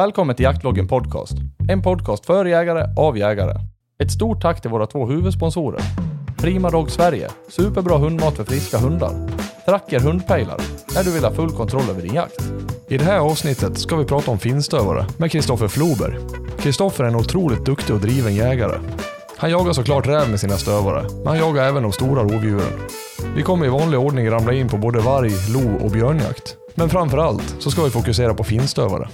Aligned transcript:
Välkommen 0.00 0.36
till 0.36 0.44
Jaktloggen 0.44 0.88
Podcast. 0.88 1.32
En 1.68 1.82
podcast 1.82 2.26
för 2.26 2.44
jägare, 2.44 2.94
av 2.96 3.18
jägare. 3.18 3.54
Ett 4.02 4.10
stort 4.10 4.42
tack 4.42 4.62
till 4.62 4.70
våra 4.70 4.86
två 4.86 5.06
huvudsponsorer. 5.06 5.80
Prima 6.38 6.70
Dog 6.70 6.90
Sverige, 6.90 7.28
superbra 7.48 7.98
hundmat 7.98 8.36
för 8.36 8.44
friska 8.44 8.78
hundar. 8.78 9.28
Tracker 9.64 10.00
hundpejlar, 10.00 10.60
när 10.94 11.04
du 11.04 11.12
vill 11.12 11.24
ha 11.24 11.30
full 11.30 11.50
kontroll 11.50 11.90
över 11.90 12.02
din 12.02 12.14
jakt. 12.14 12.40
I 12.88 12.98
det 12.98 13.04
här 13.04 13.18
avsnittet 13.18 13.78
ska 13.78 13.96
vi 13.96 14.04
prata 14.04 14.30
om 14.30 14.38
finstövare 14.38 15.06
med 15.18 15.32
Kristoffer 15.32 15.68
Floberg. 15.68 16.16
Kristoffer 16.58 17.04
är 17.04 17.08
en 17.08 17.16
otroligt 17.16 17.64
duktig 17.64 17.94
och 17.94 18.00
driven 18.00 18.34
jägare. 18.34 18.78
Han 19.36 19.50
jagar 19.50 19.72
såklart 19.72 20.06
räv 20.06 20.30
med 20.30 20.40
sina 20.40 20.56
stövare, 20.56 21.02
men 21.02 21.26
han 21.26 21.38
jagar 21.38 21.64
även 21.64 21.82
de 21.82 21.92
stora 21.92 22.22
rovdjuren. 22.22 22.88
Vi 23.36 23.42
kommer 23.42 23.66
i 23.66 23.68
vanlig 23.68 24.00
ordning 24.00 24.30
ramla 24.30 24.52
in 24.52 24.68
på 24.68 24.76
både 24.76 25.00
varg, 25.00 25.30
lo 25.52 25.84
och 25.84 25.90
björnjakt. 25.90 26.56
Men 26.74 26.88
framför 26.88 27.18
allt 27.18 27.56
så 27.58 27.70
ska 27.70 27.82
vi 27.82 27.90
fokusera 27.90 28.34
på 28.34 28.44
finstövare. 28.44 29.08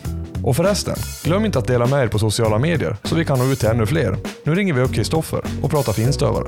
Och 0.44 0.56
förresten, 0.56 0.94
glöm 1.24 1.44
inte 1.44 1.58
att 1.58 1.66
dela 1.66 1.86
med 1.86 2.04
er 2.04 2.08
på 2.08 2.18
sociala 2.18 2.58
medier 2.58 2.96
så 3.02 3.14
vi 3.14 3.24
kan 3.24 3.38
nå 3.38 3.44
ut 3.44 3.58
till 3.60 3.68
ännu 3.68 3.86
fler. 3.86 4.16
Nu 4.44 4.54
ringer 4.54 4.74
vi 4.74 4.80
upp 4.80 4.94
Kristoffer 4.94 5.40
och 5.62 5.70
pratar 5.70 5.92
finstövare. 5.92 6.46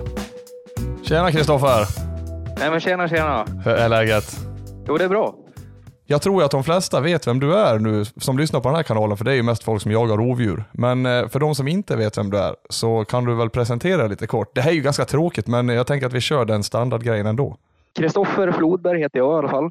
Tjena 1.03 1.33
Kristoffer! 1.33 1.87
Nej 2.59 2.71
men 2.71 2.81
tjena 2.81 3.09
tjena. 3.09 3.47
Hur 3.65 3.73
är 3.73 3.89
läget? 3.89 4.25
Jo 4.89 4.97
det 4.97 5.05
är 5.05 5.09
bra. 5.09 5.35
Jag 6.07 6.23
tror 6.23 6.43
att 6.43 6.51
de 6.51 6.65
flesta 6.65 7.01
vet 7.01 7.27
vem 7.27 7.41
du 7.41 7.55
är 7.55 7.79
nu 7.79 8.05
som 8.05 8.39
lyssnar 8.39 8.61
på 8.61 8.69
den 8.69 8.77
här 8.77 8.83
kanalen, 8.83 9.17
för 9.17 9.25
det 9.25 9.31
är 9.31 9.35
ju 9.35 9.43
mest 9.43 9.65
folk 9.65 9.83
som 9.83 9.93
jagar 9.93 10.17
rovdjur. 10.17 10.65
Men 10.73 11.07
eh, 11.07 11.29
för 11.29 11.41
de 11.41 11.55
som 11.55 11.69
inte 11.69 11.97
vet 11.97 12.19
vem 12.19 12.31
du 12.31 12.39
är 12.39 12.55
så 12.71 13.05
kan 13.05 13.25
du 13.25 13.35
väl 13.35 13.51
presentera 13.51 14.07
lite 14.07 14.27
kort. 14.27 14.55
Det 14.55 14.61
här 14.61 14.71
är 14.71 14.75
ju 14.75 14.81
ganska 14.83 15.05
tråkigt, 15.05 15.47
men 15.47 15.69
jag 15.69 15.87
tänker 15.87 16.07
att 16.07 16.13
vi 16.13 16.21
kör 16.21 16.45
den 16.45 16.63
standardgrejen 16.63 17.27
ändå. 17.27 17.57
Kristoffer 17.95 18.53
Flodberg 18.53 18.99
heter 19.01 19.19
jag 19.19 19.35
i 19.35 19.39
alla 19.39 19.49
fall. 19.49 19.71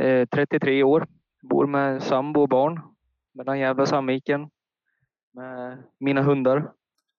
Eh, 0.00 0.26
33 0.34 0.82
år. 0.82 1.06
Bor 1.50 1.66
med 1.66 2.02
sambo 2.02 2.40
och 2.42 2.48
barn. 2.48 2.80
Mellan 3.34 3.58
Gävle 3.58 3.82
och 3.82 3.88
Sandviken. 3.88 4.50
Med 5.34 5.82
mina 6.00 6.22
hundar. 6.22 6.70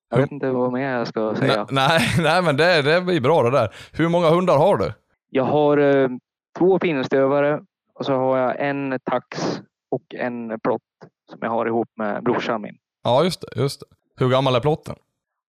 Jag 0.09 0.18
vet 0.18 0.31
inte 0.31 0.50
vad 0.50 0.73
mer 0.73 0.98
jag 0.98 1.08
ska 1.08 1.36
säga. 1.36 1.68
Nej, 1.72 2.00
nej, 2.20 2.42
men 2.42 2.58
det, 2.58 2.81
det 2.81 3.02
blir 3.02 3.22
bra 3.22 3.44
det 3.44 3.52
där. 3.52 3.76
Hur 3.94 4.09
många 4.09 4.30
hundar 4.30 4.58
har 4.58 4.78
du? 4.78 4.94
Jag 5.30 5.44
har 5.44 5.78
eh, 5.78 6.09
två 6.58 6.80
pinnstövare 6.80 7.62
och 7.94 8.06
så 8.06 8.14
har 8.14 8.38
jag 8.38 8.70
en 8.70 9.00
tax 9.03 9.62
och 9.92 10.16
en 10.16 10.59
plott 10.59 10.81
som 11.30 11.40
jag 11.42 11.50
har 11.50 11.66
ihop 11.66 11.90
med 11.95 12.23
brorsan 12.23 12.62
min. 12.62 12.78
Ja, 13.03 13.23
just 13.23 13.42
det. 13.42 13.62
Just 13.62 13.80
det. 13.80 13.86
Hur 14.23 14.30
gammal 14.30 14.56
är 14.56 14.59
plotten? 14.59 14.96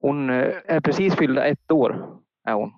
Hon 0.00 0.30
eh, 0.30 0.52
är 0.66 0.80
precis 0.80 1.14
fyllda 1.14 1.44
ett 1.44 1.70
år. 1.70 2.08
Är 2.48 2.52
hon. 2.52 2.72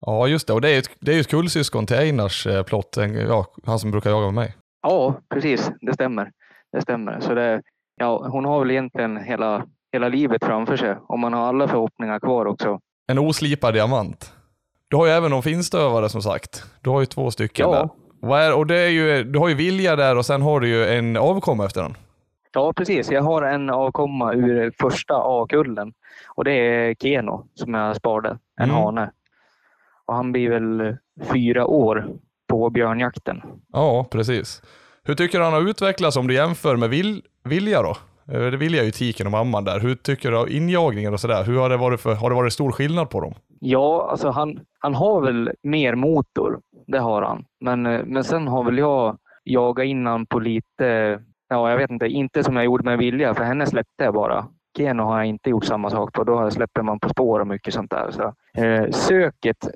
Ja, 0.00 0.28
just 0.28 0.46
det. 0.46 0.52
Och 0.52 0.60
det 0.60 0.68
är 0.68 0.72
ju 0.72 0.78
ett, 0.78 0.90
det 1.00 1.10
är 1.10 1.14
ju 1.14 1.20
ett 1.20 1.30
kullsyskon 1.30 1.86
till 1.86 1.96
Einars 1.96 2.46
eh, 2.46 2.62
plott, 2.62 2.96
ja, 3.28 3.46
han 3.66 3.78
som 3.78 3.90
brukar 3.90 4.10
jaga 4.10 4.24
med 4.24 4.34
mig. 4.34 4.56
Ja, 4.82 5.20
precis. 5.28 5.70
Det 5.80 5.94
stämmer. 5.94 6.32
Det 6.72 6.80
stämmer. 6.82 7.20
Så 7.20 7.34
det, 7.34 7.62
ja, 7.96 8.28
hon 8.28 8.44
har 8.44 8.60
väl 8.60 8.70
egentligen 8.70 9.16
hela, 9.16 9.66
hela 9.92 10.08
livet 10.08 10.44
framför 10.44 10.76
sig. 10.76 10.96
Om 11.08 11.20
man 11.20 11.32
har 11.32 11.46
alla 11.46 11.68
förhoppningar 11.68 12.20
kvar 12.20 12.46
också. 12.46 12.80
En 13.06 13.18
oslipad 13.18 13.74
diamant. 13.74 14.32
Du 14.88 14.96
har 14.96 15.06
ju 15.06 15.12
även 15.12 15.30
någon 15.30 15.42
finstövare 15.42 16.08
som 16.08 16.22
sagt. 16.22 16.64
Du 16.82 16.90
har 16.90 17.00
ju 17.00 17.06
två 17.06 17.30
stycken 17.30 17.70
Ja. 17.70 17.88
där. 18.22 18.36
Är, 18.38 18.54
och 18.56 18.66
det 18.66 18.76
är 18.78 18.88
ju, 18.88 19.24
du 19.24 19.38
har 19.38 19.48
ju 19.48 19.54
vilja 19.54 19.96
där 19.96 20.18
och 20.18 20.26
sen 20.26 20.42
har 20.42 20.60
du 20.60 20.68
ju 20.68 20.86
en 20.86 21.16
avkomma 21.16 21.64
efter 21.64 21.82
den. 21.82 21.96
Ja, 22.52 22.72
precis. 22.72 23.10
Jag 23.10 23.22
har 23.22 23.42
en 23.42 23.70
avkomma 23.70 24.32
ur 24.34 24.72
första 24.80 25.14
A-kullen. 25.14 25.92
Och 26.34 26.44
det 26.44 26.52
är 26.52 26.94
Keno 26.94 27.46
som 27.54 27.74
jag 27.74 27.96
sparade. 27.96 28.38
En 28.60 28.70
Mm. 28.70 28.76
hane. 28.76 29.10
Och 30.06 30.14
han 30.14 30.32
blir 30.32 30.50
väl 30.50 30.96
fyra 31.32 31.66
år 31.66 32.06
på 32.48 32.70
björnjakten. 32.70 33.42
Ja, 33.72 34.06
precis. 34.10 34.62
Hur 35.08 35.14
tycker 35.14 35.38
du 35.38 35.44
han 35.44 35.52
har 35.52 35.70
utvecklats 35.70 36.16
om 36.16 36.26
du 36.26 36.34
jämför 36.34 36.76
med 36.76 36.90
vil, 36.90 37.22
Vilja 37.44 37.82
då? 37.82 37.96
Eh, 38.32 38.50
det 38.50 38.56
Vilja 38.56 38.80
är 38.80 38.84
ju 38.84 38.90
tiken 38.90 39.26
och 39.26 39.30
mamman 39.30 39.64
där. 39.64 39.80
Hur 39.80 39.94
tycker 39.94 40.30
du 40.30 40.38
om 40.38 40.48
injagningen 40.48 41.12
och 41.12 41.20
sådär? 41.20 41.44
Hur 41.44 41.58
har 41.58 41.68
det 41.68 41.76
varit 41.76 42.00
för, 42.00 42.14
har 42.14 42.30
det 42.30 42.36
varit 42.36 42.52
stor 42.52 42.72
skillnad 42.72 43.10
på 43.10 43.20
dem? 43.20 43.34
Ja, 43.60 44.08
alltså 44.10 44.30
han, 44.30 44.60
han 44.78 44.94
har 44.94 45.20
väl 45.20 45.50
mer 45.62 45.94
motor. 45.94 46.60
Det 46.86 46.98
har 46.98 47.22
han. 47.22 47.44
Men, 47.60 47.86
eh, 47.86 48.00
men 48.04 48.24
sen 48.24 48.48
har 48.48 48.64
väl 48.64 48.78
jag 48.78 49.16
jagat 49.44 49.84
innan 49.84 50.26
på 50.26 50.38
lite, 50.38 51.18
ja 51.48 51.70
jag 51.70 51.76
vet 51.76 51.90
inte, 51.90 52.06
inte 52.06 52.44
som 52.44 52.56
jag 52.56 52.64
gjorde 52.64 52.84
med 52.84 52.98
Vilja, 52.98 53.34
för 53.34 53.44
henne 53.44 53.66
släppte 53.66 54.04
jag 54.04 54.14
bara. 54.14 54.46
Keno 54.76 55.02
har 55.02 55.18
jag 55.18 55.26
inte 55.26 55.50
gjort 55.50 55.64
samma 55.64 55.90
sak 55.90 56.12
på. 56.12 56.24
Då 56.24 56.50
släpper 56.50 56.82
man 56.82 57.00
på 57.00 57.08
spår 57.08 57.40
och 57.40 57.46
mycket 57.46 57.74
sånt 57.74 57.90
där. 57.90 58.10
Så, 58.10 58.34
eh, 58.62 58.90
söket, 58.90 59.68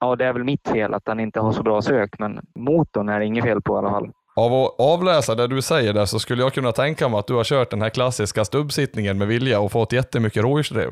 ja 0.00 0.16
det 0.16 0.24
är 0.24 0.32
väl 0.32 0.44
mitt 0.44 0.68
fel 0.68 0.94
att 0.94 1.08
han 1.08 1.20
inte 1.20 1.40
har 1.40 1.52
så 1.52 1.62
bra 1.62 1.82
sök, 1.82 2.18
men 2.18 2.40
motorn 2.54 3.08
är 3.08 3.18
det 3.18 3.26
inget 3.26 3.44
fel 3.44 3.62
på 3.62 3.74
i 3.74 3.78
alla 3.78 3.90
fall. 3.90 4.10
Av 4.40 4.52
att 4.54 4.74
avläsa 4.80 5.34
det 5.34 5.46
du 5.46 5.62
säger 5.62 5.92
där 5.92 6.04
så 6.04 6.18
skulle 6.18 6.42
jag 6.42 6.52
kunna 6.52 6.72
tänka 6.72 7.08
mig 7.08 7.18
att 7.18 7.26
du 7.26 7.34
har 7.34 7.44
kört 7.44 7.70
den 7.70 7.82
här 7.82 7.88
klassiska 7.90 8.44
stubbsittningen 8.44 9.18
med 9.18 9.28
Vilja 9.28 9.60
och 9.60 9.72
fått 9.72 9.92
jättemycket 9.92 10.42
rådjursdrev. 10.42 10.90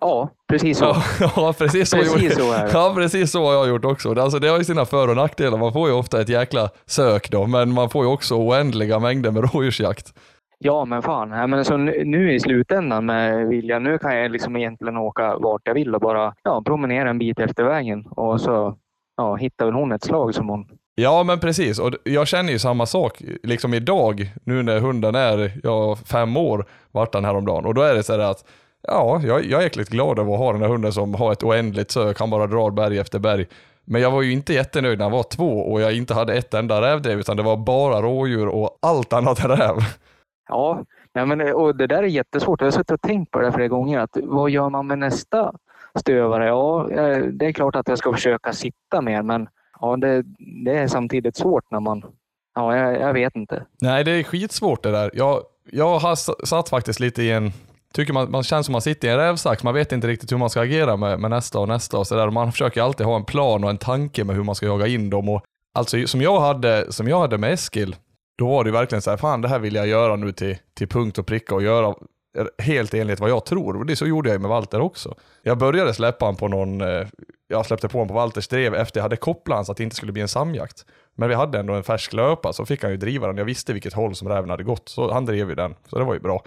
Ja, 0.00 0.28
precis 0.48 0.78
så. 0.78 0.96
Ja, 1.36 1.54
precis 1.58 1.90
så. 1.90 1.96
Precis 1.96 2.34
så 2.34 2.52
är 2.52 2.64
det. 2.66 2.70
Ja, 2.72 2.92
precis 2.96 3.30
så 3.30 3.44
har 3.46 3.52
jag 3.52 3.68
gjort 3.68 3.84
också. 3.84 4.14
Det- 4.14 4.22
Alltså, 4.22 4.38
det 4.38 4.48
har 4.48 4.58
ju 4.58 4.64
sina 4.64 4.84
för 4.84 5.08
och 5.08 5.16
nackdelar. 5.16 5.58
Man 5.58 5.72
får 5.72 5.88
ju 5.88 5.94
ofta 5.94 6.20
ett 6.20 6.28
jäkla 6.28 6.68
sök 6.86 7.30
då, 7.30 7.46
men 7.46 7.72
man 7.72 7.90
får 7.90 8.04
ju 8.04 8.10
också 8.10 8.34
oändliga 8.34 8.98
mängder 8.98 9.30
med 9.30 9.50
rådjursjakt. 9.54 10.12
Ja, 10.58 10.84
men 10.84 11.02
fan. 11.02 11.30
Ja, 11.30 11.46
men 11.46 11.64
så 11.64 11.76
nu, 11.76 12.02
nu 12.04 12.32
i 12.34 12.40
slutändan 12.40 13.06
med 13.06 13.48
Vilja, 13.48 13.78
nu 13.78 13.98
kan 13.98 14.16
jag 14.16 14.30
liksom 14.30 14.56
egentligen 14.56 14.96
åka 14.96 15.36
vart 15.38 15.62
jag 15.64 15.74
vill 15.74 15.94
och 15.94 16.00
bara 16.00 16.34
ja, 16.42 16.62
promenera 16.66 17.10
en 17.10 17.18
bit 17.18 17.40
efter 17.40 17.64
vägen. 17.64 18.06
Och 18.06 18.40
så 18.40 18.74
ja, 19.16 19.34
hittar 19.34 19.64
väl 19.64 19.74
hon 19.74 19.92
ett 19.92 20.04
slag 20.04 20.34
som 20.34 20.48
hon... 20.48 20.66
Ja, 20.98 21.22
men 21.22 21.40
precis. 21.40 21.78
Och 21.78 21.94
jag 22.04 22.28
känner 22.28 22.52
ju 22.52 22.58
samma 22.58 22.86
sak. 22.86 23.22
Liksom 23.42 23.74
idag, 23.74 24.32
nu 24.44 24.62
när 24.62 24.80
hunden 24.80 25.14
är 25.14 25.60
ja, 25.62 25.96
fem 25.96 26.36
år, 26.36 26.66
vart 26.90 27.14
han 27.14 27.24
häromdagen. 27.24 27.64
Och 27.64 27.74
då 27.74 27.82
är 27.82 27.94
det 27.94 28.02
så 28.02 28.12
här 28.12 28.20
att 28.20 28.44
ja, 28.82 29.20
jag, 29.24 29.44
jag 29.44 29.60
är 29.60 29.64
jäkligt 29.64 29.88
glad 29.88 30.18
över 30.18 30.32
att 30.32 30.38
ha 30.38 30.52
den 30.52 30.62
här 30.62 30.68
hunden 30.68 30.92
som 30.92 31.14
har 31.14 31.32
ett 31.32 31.42
oändligt 31.42 31.90
sök. 31.90 32.18
Han 32.18 32.30
bara 32.30 32.46
drar 32.46 32.70
berg 32.70 32.98
efter 32.98 33.18
berg. 33.18 33.46
Men 33.84 34.02
jag 34.02 34.10
var 34.10 34.22
ju 34.22 34.32
inte 34.32 34.54
jättenöjd 34.54 34.98
när 34.98 35.04
han 35.04 35.12
var 35.12 35.22
två 35.22 35.72
och 35.72 35.80
jag 35.80 35.92
inte 35.92 36.14
hade 36.14 36.34
ett 36.34 36.54
enda 36.54 36.82
rävdrev, 36.82 37.18
utan 37.18 37.36
det 37.36 37.42
var 37.42 37.56
bara 37.56 38.02
rådjur 38.02 38.48
och 38.48 38.78
allt 38.82 39.12
annat 39.12 39.44
än 39.44 39.50
räv. 39.50 39.76
Ja, 40.48 40.84
nej, 41.14 41.26
men, 41.26 41.54
och 41.54 41.76
det 41.76 41.86
där 41.86 42.02
är 42.02 42.06
jättesvårt. 42.06 42.60
Jag 42.60 42.66
har 42.66 42.72
suttit 42.72 42.90
och 42.90 43.00
tänkt 43.00 43.30
på 43.30 43.40
det 43.40 43.52
flera 43.52 43.68
gånger. 43.68 43.98
Att 44.00 44.16
vad 44.22 44.50
gör 44.50 44.70
man 44.70 44.86
med 44.86 44.98
nästa 44.98 45.52
stövare? 45.98 46.46
Ja, 46.46 46.90
eh, 46.90 47.18
det 47.18 47.46
är 47.46 47.52
klart 47.52 47.76
att 47.76 47.88
jag 47.88 47.98
ska 47.98 48.12
försöka 48.12 48.52
sitta 48.52 49.00
mer, 49.00 49.22
men 49.22 49.48
ja, 49.80 49.96
det, 49.96 50.22
det 50.64 50.78
är 50.78 50.88
samtidigt 50.88 51.36
svårt 51.36 51.70
när 51.70 51.80
man... 51.80 52.04
Ja, 52.54 52.76
jag, 52.76 53.00
jag 53.00 53.12
vet 53.12 53.36
inte. 53.36 53.66
Nej, 53.80 54.04
det 54.04 54.10
är 54.10 54.22
skitsvårt 54.22 54.82
det 54.82 54.90
där. 54.90 55.10
Jag, 55.14 55.42
jag 55.70 55.98
har 55.98 56.44
satt 56.46 56.68
faktiskt 56.68 57.00
lite 57.00 57.22
i 57.22 57.32
en, 57.32 57.52
tycker 57.92 58.12
man, 58.12 58.30
man 58.30 58.42
känns 58.42 58.66
som 58.66 58.72
man 58.72 58.82
sitter 58.82 59.08
i 59.08 59.10
en 59.10 59.16
rävsax. 59.16 59.62
Man 59.62 59.74
vet 59.74 59.92
inte 59.92 60.06
riktigt 60.06 60.32
hur 60.32 60.36
man 60.36 60.50
ska 60.50 60.60
agera 60.60 60.96
med, 60.96 61.20
med 61.20 61.30
nästa 61.30 61.58
och 61.58 61.68
nästa 61.68 61.98
och 61.98 62.06
sådär. 62.06 62.30
Man 62.30 62.52
försöker 62.52 62.82
alltid 62.82 63.06
ha 63.06 63.16
en 63.16 63.24
plan 63.24 63.64
och 63.64 63.70
en 63.70 63.78
tanke 63.78 64.24
med 64.24 64.36
hur 64.36 64.42
man 64.42 64.54
ska 64.54 64.66
jaga 64.66 64.86
in 64.86 65.10
dem. 65.10 65.28
Och, 65.28 65.42
alltså 65.74 66.06
som 66.06 66.20
jag 66.20 66.40
hade, 66.40 66.92
som 66.92 67.08
jag 67.08 67.20
hade 67.20 67.38
med 67.38 67.52
Eskil, 67.52 67.96
då 68.38 68.48
var 68.48 68.64
det 68.64 68.70
verkligen 68.70 69.02
så 69.02 69.10
här, 69.10 69.16
fan 69.16 69.40
det 69.40 69.48
här 69.48 69.58
vill 69.58 69.74
jag 69.74 69.86
göra 69.86 70.16
nu 70.16 70.32
till, 70.32 70.56
till 70.74 70.88
punkt 70.88 71.18
och 71.18 71.26
pricka 71.26 71.54
och 71.54 71.62
göra 71.62 71.94
helt 72.58 72.94
enligt 72.94 73.20
vad 73.20 73.30
jag 73.30 73.44
tror. 73.44 73.76
Och 73.76 73.86
det 73.86 73.96
så 73.96 74.06
gjorde 74.06 74.28
jag 74.28 74.34
ju 74.34 74.38
med 74.38 74.48
Walter 74.48 74.80
också. 74.80 75.14
Jag 75.42 75.58
började 75.58 75.94
släppa 75.94 76.24
honom 76.24 76.36
på 76.36 76.48
någon, 76.48 76.80
eh, 76.80 77.06
jag 77.48 77.66
släppte 77.66 77.88
på 77.88 77.98
honom 77.98 78.08
på 78.08 78.14
Walters 78.14 78.48
drev 78.48 78.74
efter 78.74 78.98
jag 79.00 79.02
hade 79.02 79.16
kopplat 79.16 79.54
honom 79.54 79.64
så 79.64 79.72
att 79.72 79.78
det 79.78 79.84
inte 79.84 79.96
skulle 79.96 80.12
bli 80.12 80.22
en 80.22 80.28
samjakt. 80.28 80.84
Men 81.16 81.28
vi 81.28 81.34
hade 81.34 81.58
ändå 81.58 81.74
en 81.74 81.84
färsk 81.84 82.12
löpa 82.12 82.52
så 82.52 82.66
fick 82.66 82.82
han 82.82 82.90
ju 82.90 82.96
driva 82.96 83.26
den. 83.26 83.36
Jag 83.36 83.44
visste 83.44 83.72
vilket 83.72 83.92
håll 83.92 84.14
som 84.14 84.28
räven 84.28 84.50
hade 84.50 84.64
gått, 84.64 84.88
så 84.88 85.12
han 85.12 85.26
drev 85.26 85.48
ju 85.48 85.54
den. 85.54 85.74
Så 85.88 85.98
det 85.98 86.04
var 86.04 86.14
ju 86.14 86.20
bra. 86.20 86.42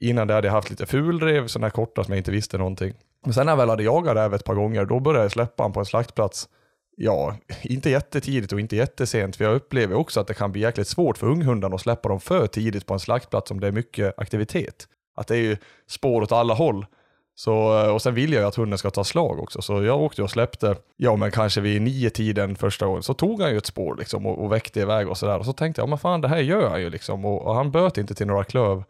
Innan 0.00 0.26
det 0.26 0.34
hade 0.34 0.46
jag 0.46 0.52
haft 0.52 0.70
lite 0.70 0.86
fuldrev, 0.86 1.46
sådana 1.46 1.66
här 1.66 1.70
korta 1.70 2.04
som 2.04 2.12
jag 2.12 2.18
inte 2.18 2.30
visste 2.30 2.58
någonting. 2.58 2.94
Men 3.24 3.34
sen 3.34 3.46
när 3.46 3.52
jag 3.52 3.56
väl 3.56 3.68
hade 3.68 3.82
jagat 3.82 4.16
räv 4.16 4.34
ett 4.34 4.44
par 4.44 4.54
gånger, 4.54 4.84
då 4.84 5.00
började 5.00 5.24
jag 5.24 5.32
släppa 5.32 5.62
honom 5.62 5.72
på 5.72 5.80
en 5.80 5.86
slaktplats. 5.86 6.48
Ja, 6.96 7.36
inte 7.62 7.90
jättetidigt 7.90 8.52
och 8.52 8.60
inte 8.60 8.76
jättesent, 8.76 9.36
för 9.36 9.44
jag 9.44 9.54
upplever 9.54 9.94
också 9.94 10.20
att 10.20 10.26
det 10.26 10.34
kan 10.34 10.52
bli 10.52 10.60
jäkligt 10.60 10.88
svårt 10.88 11.18
för 11.18 11.26
unghundarna 11.26 11.74
att 11.74 11.80
släppa 11.80 12.08
dem 12.08 12.20
för 12.20 12.46
tidigt 12.46 12.86
på 12.86 12.94
en 12.94 13.00
slaktplats 13.00 13.50
om 13.50 13.60
det 13.60 13.66
är 13.66 13.72
mycket 13.72 14.18
aktivitet. 14.18 14.88
Att 15.18 15.26
det 15.26 15.36
är 15.36 15.42
ju 15.42 15.56
spår 15.86 16.22
åt 16.22 16.32
alla 16.32 16.54
håll. 16.54 16.86
Så, 17.34 17.84
eh, 17.84 17.94
och 17.94 18.02
sen 18.02 18.14
vill 18.14 18.32
jag 18.32 18.40
ju 18.40 18.48
att 18.48 18.54
hunden 18.54 18.78
ska 18.78 18.90
ta 18.90 19.04
slag 19.04 19.40
också, 19.40 19.62
så 19.62 19.82
jag 19.82 20.00
åkte 20.00 20.22
och 20.22 20.30
släppte, 20.30 20.76
ja 20.96 21.16
men 21.16 21.30
kanske 21.30 21.60
vid 21.60 21.82
nio 21.82 22.10
tiden 22.10 22.56
första 22.56 22.86
gången, 22.86 23.02
så 23.02 23.14
tog 23.14 23.42
han 23.42 23.50
ju 23.50 23.56
ett 23.58 23.66
spår 23.66 23.96
liksom 23.96 24.26
och, 24.26 24.44
och 24.44 24.52
väckte 24.52 24.80
iväg 24.80 25.08
och 25.08 25.18
sådär. 25.18 25.38
Och 25.38 25.44
så 25.44 25.52
tänkte 25.52 25.80
jag, 25.80 25.86
ja 25.86 25.90
men 25.90 25.98
fan 25.98 26.20
det 26.20 26.28
här 26.28 26.38
gör 26.38 26.70
han 26.70 26.80
ju 26.80 26.90
liksom, 26.90 27.24
och, 27.24 27.46
och 27.46 27.54
han 27.54 27.70
böt 27.70 27.98
inte 27.98 28.14
till 28.14 28.26
några 28.26 28.44
klöv. 28.44 28.84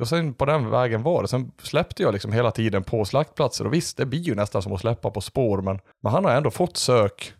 Och 0.00 0.08
sen 0.08 0.34
på 0.34 0.44
den 0.44 0.70
vägen 0.70 1.02
var 1.02 1.22
det. 1.22 1.28
Sen 1.28 1.52
släppte 1.62 2.02
jag 2.02 2.12
liksom 2.12 2.32
hela 2.32 2.50
tiden 2.50 2.82
på 2.82 3.04
slaktplatser 3.04 3.66
och 3.66 3.74
visst, 3.74 3.96
det 3.96 4.06
blir 4.06 4.20
ju 4.20 4.34
nästan 4.34 4.62
som 4.62 4.72
att 4.72 4.80
släppa 4.80 5.10
på 5.10 5.20
spår, 5.20 5.62
men, 5.62 5.78
men 6.02 6.12
han 6.12 6.24
har 6.24 6.32
ändå 6.32 6.50
fått 6.50 6.76
sök. 6.76 7.32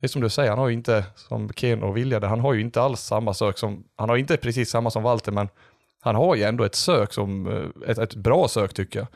Det 0.00 0.06
är 0.06 0.08
som 0.08 0.22
du 0.22 0.28
säger, 0.28 0.50
han 0.50 0.58
har 0.58 0.68
ju 0.68 0.74
inte, 0.74 1.04
som 1.14 1.48
Ken 1.48 1.82
och 1.82 1.96
Vilja, 1.96 2.26
han 2.26 2.40
har 2.40 2.52
ju 2.52 2.60
inte 2.60 2.82
alls 2.82 3.00
samma 3.00 3.34
sök 3.34 3.58
som, 3.58 3.84
han 3.96 4.08
har 4.08 4.16
inte 4.16 4.36
precis 4.36 4.70
samma 4.70 4.90
som 4.90 5.02
Walter, 5.02 5.32
men 5.32 5.48
han 6.04 6.14
har 6.14 6.34
ju 6.34 6.42
ändå 6.42 6.64
ett 6.64 6.74
sök 6.74 7.12
som, 7.12 7.46
eh, 7.46 7.90
ett, 7.90 7.98
ett 7.98 8.14
bra 8.14 8.48
sök 8.48 8.74
tycker 8.74 8.98
jag. 8.98 9.08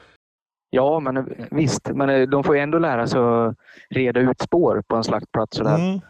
Ja, 0.71 1.01
men 1.01 1.17
eh, 1.17 1.25
visst. 1.51 1.91
Men 1.95 2.11
eh, 2.11 2.29
de 2.29 2.45
får 2.45 2.57
ju 2.57 2.63
ändå 2.63 2.79
lära 2.79 3.07
sig 3.07 3.21
att 3.21 3.57
reda 3.91 4.21
ut 4.21 4.41
spår 4.41 4.83
på 4.87 4.97
en 4.97 5.05
slaktplats. 5.05 5.57
Sådär. 5.57 5.75
Mm. 5.75 6.01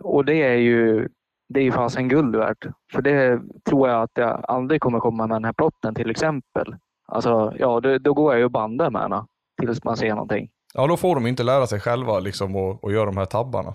Och 0.00 0.24
det 0.24 0.42
är 0.42 0.56
ju 0.56 1.08
det 1.48 1.60
är 1.60 1.64
ju 1.64 1.72
fasen 1.72 2.08
guld 2.08 2.36
värt. 2.36 2.66
För 2.92 3.02
det 3.02 3.40
tror 3.64 3.88
jag 3.88 4.02
att 4.02 4.10
jag 4.14 4.44
aldrig 4.44 4.80
kommer 4.80 5.00
komma 5.00 5.26
med 5.26 5.34
den 5.34 5.44
här 5.44 5.52
plotten 5.52 5.94
till 5.94 6.10
exempel. 6.10 6.76
Alltså, 7.06 7.52
ja, 7.58 7.80
då, 7.80 7.98
då 7.98 8.14
går 8.14 8.32
jag 8.32 8.38
ju 8.38 8.44
och 8.44 8.50
bandar 8.50 8.90
med 8.90 9.02
henne 9.02 9.24
tills 9.60 9.84
man 9.84 9.96
ser 9.96 10.10
någonting. 10.10 10.50
Ja, 10.74 10.86
då 10.86 10.96
får 10.96 11.14
de 11.14 11.26
inte 11.26 11.42
lära 11.42 11.66
sig 11.66 11.80
själva 11.80 12.20
liksom 12.20 12.56
och, 12.56 12.84
och 12.84 12.92
göra 12.92 13.06
de 13.06 13.16
här 13.16 13.24
tabbarna. 13.24 13.74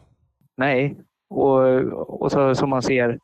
Nej, 0.57 0.97
och, 1.29 1.61
och 2.23 2.31
så 2.31 2.55
som 2.55 2.69
man 2.69 2.81
ser, 2.81 3.19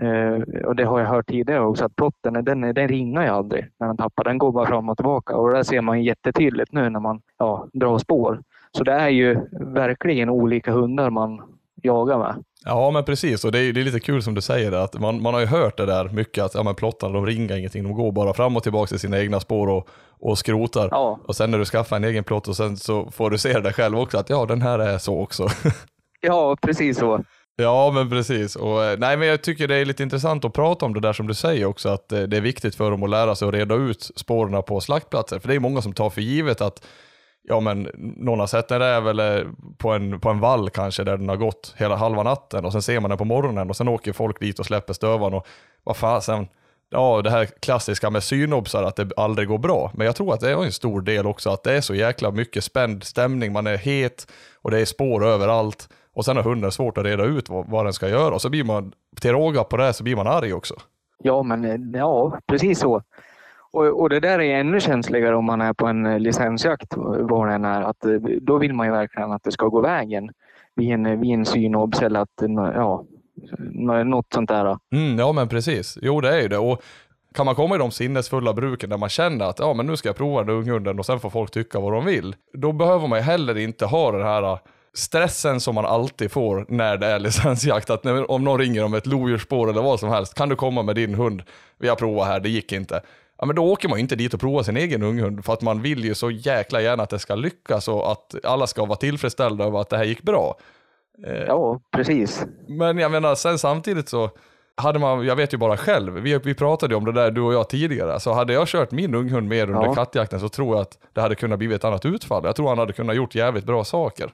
eh, 0.00 0.64
och 0.64 0.76
det 0.76 0.84
har 0.84 1.00
jag 1.00 1.06
hört 1.06 1.26
tidigare 1.26 1.60
också, 1.60 1.84
att 1.84 1.96
plotten 1.96 2.44
den, 2.44 2.60
den 2.60 2.88
ringar 2.88 3.22
ju 3.22 3.28
aldrig 3.28 3.66
när 3.80 3.86
den 3.86 3.96
tappar. 3.96 4.24
Den 4.24 4.38
går 4.38 4.52
bara 4.52 4.66
fram 4.66 4.88
och 4.88 4.96
tillbaka 4.96 5.36
och 5.36 5.52
det 5.52 5.64
ser 5.64 5.80
man 5.80 6.02
jättetydligt 6.02 6.72
nu 6.72 6.90
när 6.90 7.00
man 7.00 7.20
ja, 7.38 7.68
drar 7.72 7.98
spår. 7.98 8.42
Så 8.72 8.84
det 8.84 8.92
är 8.92 9.08
ju 9.08 9.40
verkligen 9.60 10.30
olika 10.30 10.72
hundar 10.72 11.10
man 11.10 11.42
jagar 11.82 12.18
med. 12.18 12.44
Ja, 12.64 12.90
men 12.90 13.04
precis. 13.04 13.44
Och 13.44 13.52
det 13.52 13.58
är, 13.58 13.72
det 13.72 13.80
är 13.80 13.84
lite 13.84 14.00
kul 14.00 14.22
som 14.22 14.34
du 14.34 14.40
säger, 14.40 14.72
att 14.72 15.00
man, 15.00 15.22
man 15.22 15.34
har 15.34 15.40
ju 15.40 15.46
hört 15.46 15.76
det 15.76 15.86
där 15.86 16.08
mycket, 16.08 16.44
att 16.44 16.54
ja, 16.54 16.62
men 16.62 16.74
plottarna 16.74 17.12
de 17.12 17.26
ringar 17.26 17.56
ingenting, 17.56 17.82
de 17.82 17.92
går 17.92 18.12
bara 18.12 18.34
fram 18.34 18.56
och 18.56 18.62
tillbaka 18.62 18.88
till 18.88 18.98
sina 18.98 19.18
egna 19.18 19.40
spår 19.40 19.68
och, 19.68 19.88
och 20.20 20.38
skrotar. 20.38 20.88
Ja. 20.90 21.18
Och 21.24 21.36
sen 21.36 21.50
när 21.50 21.58
du 21.58 21.64
skaffar 21.64 21.96
en 21.96 22.04
egen 22.04 22.24
plott 22.24 22.48
och 22.48 22.56
sen 22.56 22.76
så 22.76 23.10
får 23.10 23.30
du 23.30 23.38
se 23.38 23.60
det 23.60 23.72
själv 23.72 23.98
också, 23.98 24.18
att 24.18 24.30
ja, 24.30 24.46
den 24.46 24.62
här 24.62 24.78
är 24.78 24.98
så 24.98 25.20
också. 25.20 25.48
Ja, 26.20 26.56
precis 26.62 26.98
så. 26.98 27.24
Ja, 27.60 27.90
men 27.90 28.10
precis. 28.10 28.56
Och, 28.56 28.84
eh, 28.84 28.98
nej, 28.98 29.16
men 29.16 29.28
jag 29.28 29.42
tycker 29.42 29.68
det 29.68 29.74
är 29.74 29.84
lite 29.84 30.02
intressant 30.02 30.44
att 30.44 30.52
prata 30.52 30.86
om 30.86 30.94
det 30.94 31.00
där 31.00 31.12
som 31.12 31.26
du 31.26 31.34
säger 31.34 31.66
också, 31.66 31.88
att 31.88 32.12
eh, 32.12 32.22
det 32.22 32.36
är 32.36 32.40
viktigt 32.40 32.74
för 32.74 32.90
dem 32.90 33.02
att 33.02 33.10
lära 33.10 33.34
sig 33.34 33.48
att 33.48 33.54
reda 33.54 33.74
ut 33.74 34.10
spåren 34.16 34.62
på 34.62 34.80
slaktplatser. 34.80 35.38
För 35.38 35.48
det 35.48 35.54
är 35.54 35.60
många 35.60 35.82
som 35.82 35.92
tar 35.92 36.10
för 36.10 36.20
givet 36.20 36.60
att 36.60 36.84
ja, 37.42 37.60
men 37.60 37.90
någon 38.16 38.40
har 38.40 38.46
sett 38.46 38.70
en 38.70 38.78
räv 38.78 39.08
eller 39.08 39.46
på 39.78 39.90
en, 39.90 40.20
på 40.20 40.28
en 40.28 40.40
vall 40.40 40.70
kanske 40.70 41.04
där 41.04 41.16
den 41.16 41.28
har 41.28 41.36
gått 41.36 41.74
hela 41.76 41.96
halva 41.96 42.22
natten 42.22 42.64
och 42.64 42.72
sen 42.72 42.82
ser 42.82 43.00
man 43.00 43.08
den 43.08 43.18
på 43.18 43.24
morgonen 43.24 43.70
och 43.70 43.76
sen 43.76 43.88
åker 43.88 44.12
folk 44.12 44.40
dit 44.40 44.58
och 44.58 44.66
släpper 44.66 44.92
stövan 44.92 45.34
och 45.34 45.46
vad 45.84 45.96
fasen, 45.96 46.48
ja 46.90 47.22
det 47.22 47.30
här 47.30 47.44
klassiska 47.44 48.10
med 48.10 48.22
synobsar 48.22 48.82
att 48.82 48.96
det 48.96 49.10
aldrig 49.16 49.48
går 49.48 49.58
bra. 49.58 49.90
Men 49.94 50.06
jag 50.06 50.16
tror 50.16 50.34
att 50.34 50.40
det 50.40 50.50
är 50.50 50.64
en 50.64 50.72
stor 50.72 51.00
del 51.00 51.26
också 51.26 51.50
att 51.50 51.62
det 51.62 51.72
är 51.72 51.80
så 51.80 51.94
jäkla 51.94 52.30
mycket 52.30 52.64
spänd 52.64 53.04
stämning, 53.04 53.52
man 53.52 53.66
är 53.66 53.76
het 53.76 54.26
och 54.62 54.70
det 54.70 54.80
är 54.80 54.84
spår 54.84 55.26
överallt 55.26 55.88
och 56.18 56.24
sen 56.24 56.36
har 56.36 56.42
hunden 56.44 56.72
svårt 56.72 56.98
att 56.98 57.04
reda 57.04 57.24
ut 57.24 57.48
vad, 57.48 57.66
vad 57.68 57.86
den 57.86 57.92
ska 57.92 58.08
göra 58.08 58.34
och 58.34 58.42
så 58.42 58.50
blir 58.50 58.64
man, 58.64 58.92
till 59.20 59.30
råga 59.32 59.64
på 59.64 59.76
det 59.76 59.92
så 59.92 60.04
blir 60.04 60.16
man 60.16 60.26
arg 60.26 60.52
också. 60.54 60.74
Ja, 61.22 61.42
men 61.42 61.64
eh, 61.64 62.00
ja, 62.00 62.38
precis 62.46 62.78
så. 62.78 63.02
Och, 63.72 64.00
och 64.00 64.08
det 64.08 64.20
där 64.20 64.38
är 64.40 64.60
ännu 64.60 64.80
känsligare 64.80 65.36
om 65.36 65.44
man 65.44 65.60
är 65.60 65.72
på 65.72 65.86
en 65.86 66.06
eh, 66.06 66.18
licensjakt, 66.18 66.96
var 66.96 67.46
den 67.46 67.64
är. 67.64 67.82
Att, 67.82 68.04
eh, 68.04 68.12
då 68.40 68.58
vill 68.58 68.74
man 68.74 68.86
ju 68.86 68.92
verkligen 68.92 69.32
att 69.32 69.42
det 69.42 69.52
ska 69.52 69.66
gå 69.66 69.80
vägen 69.80 70.30
vid 70.74 70.90
en, 70.90 71.20
vid 71.20 71.30
en 71.30 71.44
synobs 71.46 72.02
eller 72.02 72.20
att, 72.20 72.42
ja, 72.74 73.04
nå- 73.58 74.04
något 74.04 74.26
sånt 74.34 74.48
där. 74.48 74.78
Mm, 74.92 75.18
ja 75.18 75.32
men 75.32 75.48
precis, 75.48 75.98
jo 76.02 76.20
det 76.20 76.36
är 76.36 76.42
ju 76.42 76.48
det. 76.48 76.58
Och 76.58 76.82
kan 77.34 77.46
man 77.46 77.54
komma 77.54 77.74
i 77.74 77.78
de 77.78 77.90
sinnesfulla 77.90 78.52
bruken 78.54 78.90
där 78.90 78.98
man 78.98 79.08
känner 79.08 79.44
att 79.44 79.58
ja 79.58 79.74
men 79.74 79.86
nu 79.86 79.96
ska 79.96 80.08
jag 80.08 80.16
prova 80.16 80.44
den 80.44 80.54
unghunden 80.56 80.98
och 80.98 81.06
sen 81.06 81.20
får 81.20 81.30
folk 81.30 81.50
tycka 81.50 81.80
vad 81.80 81.92
de 81.92 82.04
vill. 82.04 82.36
Då 82.52 82.72
behöver 82.72 83.08
man 83.08 83.18
ju 83.18 83.22
heller 83.22 83.58
inte 83.58 83.86
ha 83.86 84.12
den 84.12 84.22
här 84.22 84.58
stressen 84.98 85.60
som 85.60 85.74
man 85.74 85.86
alltid 85.86 86.30
får 86.32 86.66
när 86.68 86.96
det 86.96 87.06
är 87.06 87.18
licensjakt. 87.18 87.90
Att 87.90 88.04
när, 88.04 88.30
om 88.30 88.44
någon 88.44 88.58
ringer 88.60 88.84
om 88.84 88.94
ett 88.94 89.06
lodjursspår 89.06 89.70
eller 89.70 89.82
vad 89.82 90.00
som 90.00 90.08
helst, 90.08 90.34
kan 90.34 90.48
du 90.48 90.56
komma 90.56 90.82
med 90.82 90.94
din 90.94 91.14
hund? 91.14 91.42
Vi 91.78 91.88
har 91.88 91.96
provat 91.96 92.26
här, 92.26 92.40
det 92.40 92.48
gick 92.48 92.72
inte. 92.72 93.00
Ja 93.38 93.46
men 93.46 93.56
då 93.56 93.72
åker 93.72 93.88
man 93.88 93.98
ju 93.98 94.02
inte 94.02 94.16
dit 94.16 94.34
och 94.34 94.40
provar 94.40 94.62
sin 94.62 94.76
egen 94.76 95.02
unghund 95.02 95.44
för 95.44 95.52
att 95.52 95.62
man 95.62 95.82
vill 95.82 96.04
ju 96.04 96.14
så 96.14 96.30
jäkla 96.30 96.80
gärna 96.80 97.02
att 97.02 97.10
det 97.10 97.18
ska 97.18 97.34
lyckas 97.34 97.88
och 97.88 98.12
att 98.12 98.34
alla 98.44 98.66
ska 98.66 98.84
vara 98.84 98.96
tillfredsställda 98.96 99.64
över 99.64 99.80
att 99.80 99.88
det 99.88 99.96
här 99.96 100.04
gick 100.04 100.22
bra. 100.22 100.56
Ja, 101.46 101.80
precis. 101.92 102.44
Men 102.68 102.98
jag 102.98 103.10
menar, 103.10 103.34
sen 103.34 103.58
samtidigt 103.58 104.08
så 104.08 104.30
hade 104.76 104.98
man, 104.98 105.26
jag 105.26 105.36
vet 105.36 105.54
ju 105.54 105.56
bara 105.58 105.76
själv, 105.76 106.12
vi, 106.12 106.38
vi 106.38 106.54
pratade 106.54 106.94
ju 106.94 106.98
om 106.98 107.04
det 107.04 107.12
där 107.12 107.30
du 107.30 107.40
och 107.40 107.54
jag 107.54 107.68
tidigare, 107.68 108.20
så 108.20 108.32
hade 108.32 108.52
jag 108.52 108.68
kört 108.68 108.90
min 108.90 109.14
unghund 109.14 109.48
mer 109.48 109.62
under 109.70 109.84
Ja. 109.86 109.94
kattjakten 109.94 110.40
så 110.40 110.48
tror 110.48 110.76
jag 110.76 110.82
att 110.82 110.98
det 111.12 111.20
hade 111.20 111.34
kunnat 111.34 111.58
bli 111.58 111.74
ett 111.74 111.84
annat 111.84 112.04
utfall. 112.04 112.42
Jag 112.44 112.56
tror 112.56 112.68
han 112.68 112.78
hade 112.78 112.92
kunnat 112.92 113.16
gjort 113.16 113.34
jävligt 113.34 113.64
bra 113.64 113.84
saker. 113.84 114.30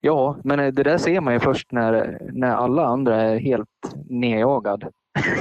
Ja, 0.00 0.36
men 0.44 0.60
eh, 0.60 0.72
det 0.72 0.82
där 0.82 0.98
ser 0.98 1.20
man 1.20 1.34
ju 1.34 1.40
först 1.40 1.72
när, 1.72 2.18
när 2.32 2.50
alla 2.50 2.84
andra 2.84 3.22
är 3.22 3.38
helt 3.38 3.94
nedjagad. 4.08 4.84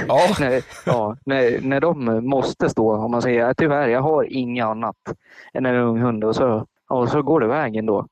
Ja, 0.08 0.20
när, 0.40 0.64
ja, 0.86 1.18
när, 1.26 1.62
när 1.62 1.80
de 1.80 2.26
måste 2.30 2.70
stå, 2.70 2.96
om 2.96 3.12
man 3.12 3.22
säger 3.22 3.46
att 3.46 3.58
tyvärr, 3.58 3.88
jag 3.88 4.02
har 4.02 4.24
inget 4.24 4.66
annat 4.66 4.96
än 5.54 5.66
en 5.66 5.76
ung 5.76 6.00
hund 6.00 6.24
och 6.24 6.36
så, 6.36 6.66
och 6.90 7.10
så 7.10 7.22
går 7.22 7.40
det 7.40 7.48
vägen 7.48 7.86
då. 7.86 8.08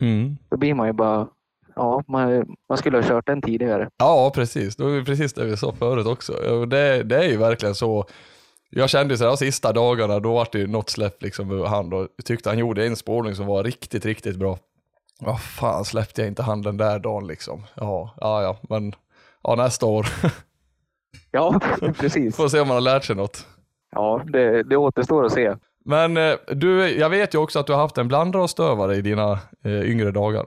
mm. 0.00 0.36
Då 0.50 0.56
blir 0.56 0.74
man 0.74 0.86
ju 0.86 0.92
bara, 0.92 1.28
ja, 1.76 2.02
man, 2.08 2.56
man 2.68 2.78
skulle 2.78 2.96
ha 2.98 3.02
kört 3.02 3.26
den 3.26 3.42
tidigare. 3.42 3.88
ja 3.98 4.32
precis. 4.34 4.76
Det 4.76 4.84
var 4.84 5.04
precis 5.04 5.32
det 5.32 5.44
vi 5.44 5.56
sa 5.56 5.72
förut 5.72 6.06
också. 6.06 6.32
Det, 6.66 7.02
det 7.02 7.16
är 7.16 7.28
ju 7.28 7.36
verkligen 7.36 7.74
så. 7.74 8.04
Jag 8.70 8.90
kände 8.90 9.16
så 9.18 9.24
här, 9.24 9.30
de 9.30 9.36
sista 9.36 9.72
dagarna, 9.72 10.20
då 10.20 10.34
var 10.34 10.48
det 10.52 10.58
ju 10.58 10.66
något 10.66 10.90
släpp 10.90 11.22
liksom 11.22 11.50
över 11.50 11.66
hand 11.66 11.94
och 11.94 12.08
tyckte 12.24 12.48
han 12.48 12.58
gjorde 12.58 12.86
en 12.86 12.96
spårning 12.96 13.34
som 13.34 13.46
var 13.46 13.64
riktigt, 13.64 14.04
riktigt 14.04 14.36
bra. 14.36 14.58
Vad 15.20 15.40
fan 15.40 15.84
släppte 15.84 16.20
jag 16.20 16.28
inte 16.28 16.42
han 16.42 16.62
den 16.62 16.76
där 16.76 16.98
dagen 16.98 17.26
liksom? 17.26 17.62
Ja, 17.74 18.14
ja, 18.20 18.42
ja, 18.42 18.56
men 18.68 18.94
ja, 19.42 19.54
nästa 19.54 19.86
år. 19.86 20.06
Ja, 21.30 21.60
precis. 22.00 22.36
Får 22.36 22.48
se 22.48 22.60
om 22.60 22.68
man 22.68 22.76
har 22.76 22.80
lärt 22.80 23.04
sig 23.04 23.16
något. 23.16 23.46
Ja, 23.90 24.22
det, 24.26 24.62
det 24.62 24.76
återstår 24.76 25.24
att 25.24 25.32
se. 25.32 25.54
Men 25.84 26.16
eh, 26.16 26.34
du, 26.46 26.98
jag 26.98 27.10
vet 27.10 27.34
ju 27.34 27.38
också 27.38 27.58
att 27.58 27.66
du 27.66 27.72
har 27.72 27.80
haft 27.80 27.98
en 27.98 28.08
blandrasstövare 28.08 28.96
i 28.96 29.02
dina 29.02 29.38
eh, 29.64 29.90
yngre 29.90 30.10
dagar. 30.10 30.46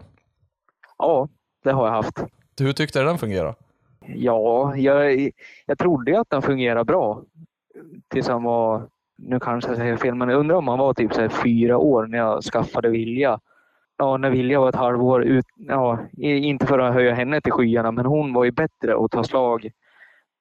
Ja, 0.98 1.28
det 1.64 1.72
har 1.72 1.86
jag 1.86 1.94
haft. 1.94 2.24
Hur 2.60 2.74
tyckte 2.74 3.00
du 3.00 3.06
den 3.06 3.18
fungerade? 3.18 3.56
Ja, 4.06 4.76
jag, 4.76 5.32
jag 5.66 5.78
trodde 5.78 6.20
att 6.20 6.30
den 6.30 6.42
fungerade 6.42 6.86
bra. 6.86 7.22
Tills 8.08 8.28
han 8.28 8.44
var, 8.44 8.88
nu 9.18 9.40
kanske 9.40 9.70
jag 9.70 9.78
säger 9.78 9.98
fel, 9.98 10.16
men 10.16 10.30
jag 10.30 10.40
undrar 10.40 10.56
om 10.56 10.68
han 10.68 10.80
var 10.80 10.94
typ 10.94 11.14
så 11.14 11.30
fyra 11.30 11.78
år 11.78 12.08
när 12.08 12.18
jag 12.18 12.44
skaffade 12.44 12.90
Vilja. 12.90 13.40
Ja, 13.98 14.18
när 14.18 14.30
Vilja 14.30 14.60
var 14.60 14.70
ett 14.70 14.76
halvår 14.76 15.24
ut, 15.24 15.46
ja, 15.58 16.00
inte 16.18 16.66
för 16.66 16.80
att 16.80 16.94
höja 16.94 17.14
henne 17.14 17.42
till 17.42 17.52
skyarna, 17.52 17.92
men 17.92 18.06
hon 18.06 18.34
var 18.34 18.44
ju 18.44 18.52
bättre 18.52 18.96
att 19.06 19.12
ta 19.12 19.24
slag 19.24 19.72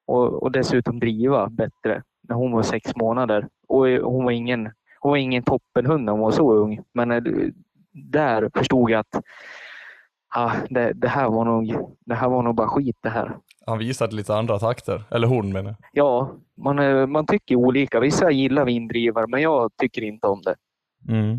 och, 0.07 0.43
och 0.43 0.51
dessutom 0.51 0.99
driva 0.99 1.49
bättre 1.49 2.03
när 2.27 2.35
hon 2.35 2.51
var 2.51 2.63
sex 2.63 2.95
månader. 2.95 3.47
Och 3.67 3.87
hon 3.87 4.23
var 4.23 4.31
ingen, 4.31 4.71
hon 4.99 5.09
var 5.09 5.17
ingen 5.17 5.43
toppenhund 5.43 6.03
när 6.03 6.11
hon 6.11 6.21
var 6.21 6.31
så 6.31 6.53
ung. 6.53 6.79
Men 6.93 7.11
eh, 7.11 7.23
där 7.91 8.49
förstod 8.55 8.89
jag 8.91 8.99
att 8.99 9.23
ah, 10.35 10.51
det, 10.69 10.93
det, 10.93 11.07
här 11.07 11.29
var 11.29 11.45
nog, 11.45 11.95
det 12.05 12.15
här 12.15 12.29
var 12.29 12.41
nog 12.41 12.55
bara 12.55 12.67
skit 12.67 12.97
det 13.01 13.09
här. 13.09 13.37
Han 13.65 13.77
visade 13.77 14.15
lite 14.15 14.35
andra 14.35 14.59
takter, 14.59 15.03
eller 15.11 15.27
hon 15.27 15.53
menar 15.53 15.69
jag. 15.69 15.77
Ja, 15.91 16.31
man, 16.57 16.79
eh, 16.79 17.05
man 17.05 17.25
tycker 17.25 17.55
olika. 17.55 17.99
Vissa 17.99 18.31
gillar 18.31 18.65
vindrivare, 18.65 19.27
men 19.27 19.41
jag 19.41 19.71
tycker 19.77 20.01
inte 20.01 20.27
om 20.27 20.41
det. 20.41 20.55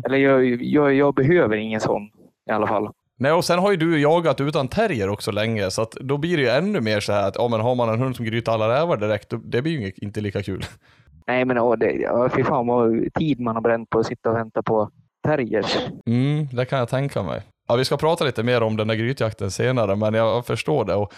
Eller 0.05 0.17
jag, 0.17 0.45
jag, 0.63 0.93
jag 0.93 1.13
behöver 1.15 1.57
ingen 1.57 1.79
sån 1.79 2.09
i 2.49 2.51
alla 2.51 2.67
fall. 2.67 2.89
Nej, 3.17 3.31
och 3.31 3.45
sen 3.45 3.59
har 3.59 3.71
ju 3.71 3.77
du 3.77 4.01
jagat 4.01 4.41
utan 4.41 4.67
terrier 4.67 5.09
också 5.09 5.31
länge, 5.31 5.71
så 5.71 5.81
att 5.81 5.91
då 5.91 6.17
blir 6.17 6.37
det 6.37 6.43
ju 6.43 6.49
ännu 6.49 6.81
mer 6.81 6.99
så 6.99 7.13
här 7.13 7.27
att 7.27 7.35
ja, 7.35 7.47
men 7.47 7.59
har 7.59 7.75
man 7.75 7.89
en 7.89 7.99
hund 7.99 8.15
som 8.15 8.25
gryter 8.25 8.51
alla 8.51 8.69
rävar 8.79 8.97
direkt, 8.97 9.33
det 9.43 9.61
blir 9.61 9.79
ju 9.79 9.91
inte 9.95 10.21
lika 10.21 10.43
kul. 10.43 10.65
Nej, 11.27 11.45
men 11.45 11.57
ja, 11.57 11.75
det, 11.75 11.91
ja, 11.91 12.29
fy 12.35 12.43
fan 12.43 12.67
vad 12.67 13.13
tid 13.13 13.39
man 13.39 13.55
har 13.55 13.61
bränt 13.61 13.89
på 13.89 13.99
att 13.99 14.05
sitta 14.05 14.29
och 14.29 14.35
vänta 14.35 14.63
på 14.63 14.89
terriers. 15.23 15.77
Mm, 16.05 16.47
det 16.53 16.65
kan 16.65 16.79
jag 16.79 16.89
tänka 16.89 17.23
mig. 17.23 17.41
Ja, 17.67 17.75
vi 17.75 17.85
ska 17.85 17.97
prata 17.97 18.25
lite 18.25 18.43
mer 18.43 18.63
om 18.63 18.77
den 18.77 18.87
där 18.87 18.95
grytjakten 18.95 19.51
senare, 19.51 19.95
men 19.95 20.13
jag 20.13 20.45
förstår 20.45 20.85
det. 20.85 20.95
Och, 20.95 21.13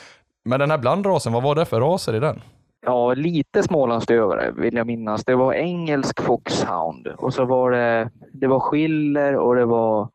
men 0.46 0.60
den 0.60 0.72
här 0.72 0.78
blandrasen, 0.78 1.34
vad 1.34 1.44
var 1.44 1.56
det 1.56 1.66
för 1.66 1.80
raser 1.80 2.16
i 2.16 2.20
den? 2.20 2.42
Ja, 2.86 3.14
lite 3.14 3.64
Smålandsdövare 3.64 4.52
vill 4.52 4.76
jag 4.76 4.88
minnas. 4.88 5.26
Det 5.26 5.36
var 5.36 5.54
engelsk 5.54 6.22
foxhound 6.22 7.08
och 7.08 7.34
så 7.34 7.46
var 7.46 7.72
det, 7.72 8.10
det 8.34 8.48
var 8.48 8.60
schiller 8.60 9.36
och 9.36 9.56
det 9.56 9.66
var 9.66 10.10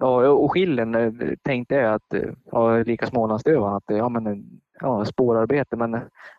Ja, 0.00 0.28
och 0.28 0.52
skillen 0.52 0.94
eh, 0.94 1.12
tänkte 1.42 1.74
jag 1.74 1.94
att, 1.94 2.14
eh, 2.14 2.20
ja, 2.52 2.78
lika 2.78 3.06
Smålandsdövaren, 3.06 3.74
att 3.74 3.84
ja, 3.86 4.08
men, 4.08 4.44
ja, 4.80 5.04
spårarbete. 5.04 5.76
Men 5.76 5.90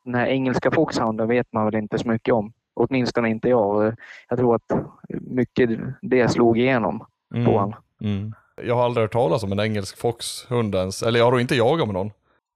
den 0.03 0.15
här 0.15 0.27
engelska 0.27 0.71
foxhounden 0.71 1.27
vet 1.27 1.47
man 1.53 1.65
väl 1.65 1.75
inte 1.75 1.97
så 1.97 2.07
mycket 2.07 2.33
om. 2.33 2.53
Åtminstone 2.73 3.29
inte 3.29 3.49
jag. 3.49 3.95
Jag 4.29 4.39
tror 4.39 4.55
att 4.55 4.71
mycket 5.09 5.69
det 6.01 6.27
slog 6.27 6.57
igenom 6.57 7.05
på 7.45 7.51
honom. 7.51 7.75
Mm. 8.01 8.33
Jag 8.63 8.75
har 8.75 8.85
aldrig 8.85 9.03
hört 9.03 9.13
talas 9.13 9.43
om 9.43 9.51
en 9.51 9.59
engelsk 9.59 9.97
foxhund 9.97 10.75
ens, 10.75 11.03
eller 11.03 11.19
jag 11.19 11.31
har 11.31 11.39
inte 11.39 11.55
jagat 11.55 11.87
med 11.87 11.93
någon. 11.93 12.11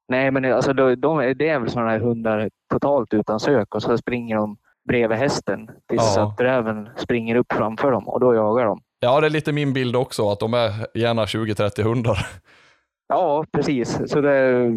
Nej, 0.08 0.32
men 0.32 0.46
alltså, 0.54 0.74
de, 0.74 0.96
de, 0.96 1.34
det 1.38 1.50
är 1.50 1.60
väl 1.60 1.70
sådana 1.70 1.90
här 1.92 2.00
hundar 2.00 2.50
totalt 2.70 3.14
utan 3.14 3.40
sök 3.40 3.76
och 3.76 3.82
så 3.84 3.98
springer 3.98 4.36
de 4.36 4.58
bredvid 4.88 5.18
hästen 5.18 5.70
tills 5.90 6.14
Ja. 6.16 6.28
att 6.34 6.42
räven 6.42 6.90
springer 6.98 7.36
upp 7.36 7.54
framför 7.54 7.92
dem 7.92 8.08
och 8.10 8.20
då 8.20 8.36
jagar 8.36 8.66
de. 8.66 8.82
Ja, 9.00 9.22
det 9.22 9.28
är 9.28 9.32
lite 9.32 9.52
min 9.52 9.74
bild 9.74 9.96
också, 9.96 10.30
att 10.30 10.40
de 10.40 10.54
är 10.54 10.98
gärna 10.98 11.26
20-30 11.26 11.84
hundar. 11.84 12.18
Ja, 13.08 13.46
precis. 13.52 14.02
Så 14.12 14.22
det, 14.22 14.72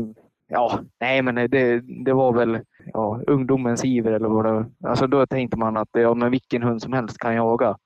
ja, 0.49 0.79
nej, 1.01 1.23
men 1.23 1.35
det, 1.35 1.81
det 2.05 2.13
var 2.13 2.33
väl 2.33 2.61
ja, 2.93 3.21
ungdomens 3.27 3.85
iver 3.85 4.13
eller 4.13 4.29
vad 4.29 4.45
det 4.45 4.67
Alltså 4.89 5.07
då 5.07 5.27
tänkte 5.27 5.57
man 5.59 5.77
att 5.77 5.89
ja, 5.93 6.15
men 6.15 6.31
vilken 6.31 6.63
hund 6.63 6.83
som 6.83 6.93
helst 6.93 7.19
kan 7.19 7.35
jaga. 7.35 7.77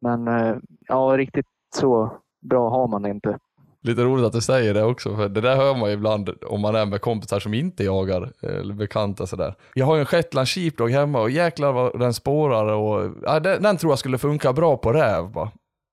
Men 0.00 0.28
eh, 0.28 0.56
ja, 0.88 0.96
riktigt 1.16 1.46
så 1.76 2.12
bra 2.42 2.70
har 2.70 2.88
man 2.88 3.02
det 3.02 3.10
inte. 3.10 3.38
Lite 3.82 4.02
roligt 4.02 4.26
att 4.26 4.32
du 4.32 4.40
säger 4.40 4.74
det 4.74 4.84
också, 4.84 5.16
för 5.16 5.28
det 5.28 5.40
där 5.40 5.56
hör 5.56 5.74
man 5.74 5.88
ju 5.88 5.94
ibland 5.94 6.30
om 6.46 6.60
man 6.60 6.74
är 6.74 6.86
med 6.86 7.00
kompisar 7.00 7.40
som 7.40 7.54
inte 7.54 7.84
jagar, 7.84 8.32
eller 8.42 8.74
bekanta 8.74 9.26
sådär. 9.26 9.54
Jag 9.74 9.86
har 9.86 9.94
ju 9.94 10.00
en 10.00 10.06
shetland 10.06 10.48
sheepdog 10.48 10.90
hemma 10.90 11.20
och 11.20 11.30
jäklar 11.30 11.72
vad 11.72 12.00
den 12.00 12.14
spårar 12.14 12.72
och 12.72 13.10
ja, 13.22 13.40
den, 13.40 13.62
den 13.62 13.76
tror 13.76 13.92
jag 13.92 13.98
skulle 13.98 14.18
funka 14.18 14.52
bra 14.52 14.76
på 14.76 14.92
räv 14.92 15.30
bara. 15.30 15.50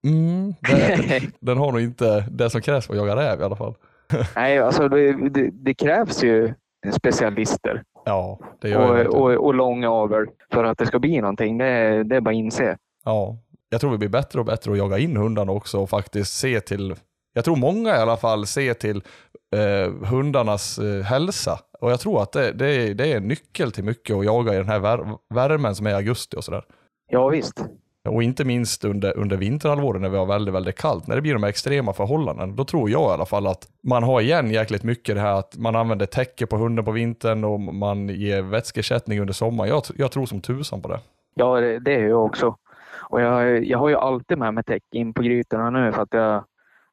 Mm, 0.08 0.54
det, 0.62 1.22
den 1.40 1.58
har 1.58 1.72
nog 1.72 1.82
inte 1.82 2.26
det 2.32 2.50
som 2.50 2.62
krävs 2.62 2.88
för 2.88 2.94
att 2.94 3.00
jaga 3.00 3.16
räv 3.16 3.42
i 3.42 3.44
alla 3.44 3.56
fall. 3.56 3.76
Nej, 4.36 4.60
alltså 4.60 4.90
det, 4.90 5.30
det, 5.30 5.50
det 5.54 5.74
krävs 5.74 6.24
ju 6.24 6.54
specialister 6.92 7.84
Ja, 8.08 8.40
det 8.62 8.70
gör 8.70 8.98
jag. 8.98 9.08
och, 9.08 9.22
och, 9.22 9.46
och 9.46 9.54
lång 9.54 9.84
avel 9.84 10.26
för 10.54 10.64
att 10.64 10.78
det 10.78 10.86
ska 10.86 11.00
bli 11.00 11.22
någonting. 11.22 11.58
Det, 11.58 12.04
det 12.04 12.16
är 12.16 12.22
bara 12.22 12.30
att 12.30 12.36
inse. 12.36 12.78
Ja, 13.06 13.38
jag 13.70 13.82
tror 13.82 13.92
vi 13.92 13.98
blir 13.98 14.10
bättre 14.10 14.40
och 14.40 14.46
bättre 14.46 14.72
att 14.72 14.78
jaga 14.78 14.98
in 14.98 15.18
hundarna 15.18 15.52
också 15.52 15.80
och 15.80 15.90
faktiskt 15.90 16.34
se 16.34 16.60
till, 16.60 16.96
jag 17.38 17.46
tror 17.46 17.56
många 17.56 17.90
i 17.90 18.00
alla 18.00 18.18
fall 18.18 18.46
ser 18.46 18.74
till 18.74 19.02
eh, 19.56 20.08
hundarnas 20.10 20.80
eh, 20.80 21.04
hälsa. 21.04 21.60
Och 21.80 21.92
jag 21.92 22.00
tror 22.00 22.22
att 22.22 22.32
det, 22.32 22.52
det, 22.52 22.68
är, 22.68 22.94
det 22.94 23.12
är 23.14 23.18
en 23.18 23.28
nyckel 23.28 23.72
till 23.72 23.84
mycket 23.84 24.16
att 24.16 24.26
jaga 24.26 24.54
i 24.54 24.58
den 24.58 24.70
här 24.70 24.80
vär, 24.80 25.18
värmen 25.34 25.76
som 25.76 25.88
är 25.88 25.92
i 25.92 25.94
augusti 25.94 26.38
och 26.38 26.44
sådär. 26.44 26.64
Ja, 27.10 27.28
visst. 27.28 27.66
Och 28.10 28.24
inte 28.24 28.46
minst 28.46 28.86
under, 28.86 29.18
under 29.18 29.38
vinterhalvåret 29.38 30.02
när 30.02 30.10
vi 30.10 30.18
har 30.18 30.26
väldigt, 30.26 30.54
väldigt 30.54 30.76
kallt, 30.76 31.08
när 31.08 31.16
det 31.16 31.22
blir 31.22 31.34
de 31.34 31.44
här 31.44 31.50
extrema 31.50 31.94
förhållanden, 31.94 32.56
då 32.56 32.66
tror 32.66 32.90
jag 32.90 33.10
i 33.10 33.14
alla 33.14 33.26
fall 33.26 33.48
att 33.48 33.68
man 33.84 34.04
har 34.04 34.22
igen 34.22 34.52
jäkligt 34.52 34.84
mycket 34.84 35.16
det 35.16 35.22
här 35.22 35.40
att 35.40 35.58
man 35.58 35.76
använder 35.76 36.06
täcke 36.06 36.46
på 36.46 36.58
hunden 36.58 36.86
på 36.86 36.92
vintern 36.92 37.44
och 37.44 37.60
man 37.60 38.10
ger 38.10 38.42
vätskeersättning 38.42 39.20
under 39.20 39.34
sommaren. 39.34 39.70
Jag, 39.70 39.84
jag 39.96 40.12
tror 40.12 40.26
som 40.26 40.42
tusan 40.42 40.82
på 40.82 40.88
det. 40.88 41.00
Ja, 41.36 41.60
det, 41.60 41.80
det 41.80 41.96
är 41.96 42.08
jag 42.08 42.26
också. 42.26 42.56
Och 43.10 43.22
jag, 43.22 43.66
jag 43.66 43.78
har 43.78 43.90
ju 43.90 43.96
alltid 43.96 44.38
med 44.38 44.54
mig 44.54 44.64
täck 44.64 44.84
in 44.92 45.14
på 45.14 45.22
grytorna 45.22 45.70
nu 45.70 45.92
för 45.92 46.02
att 46.02 46.14
jag, 46.14 46.44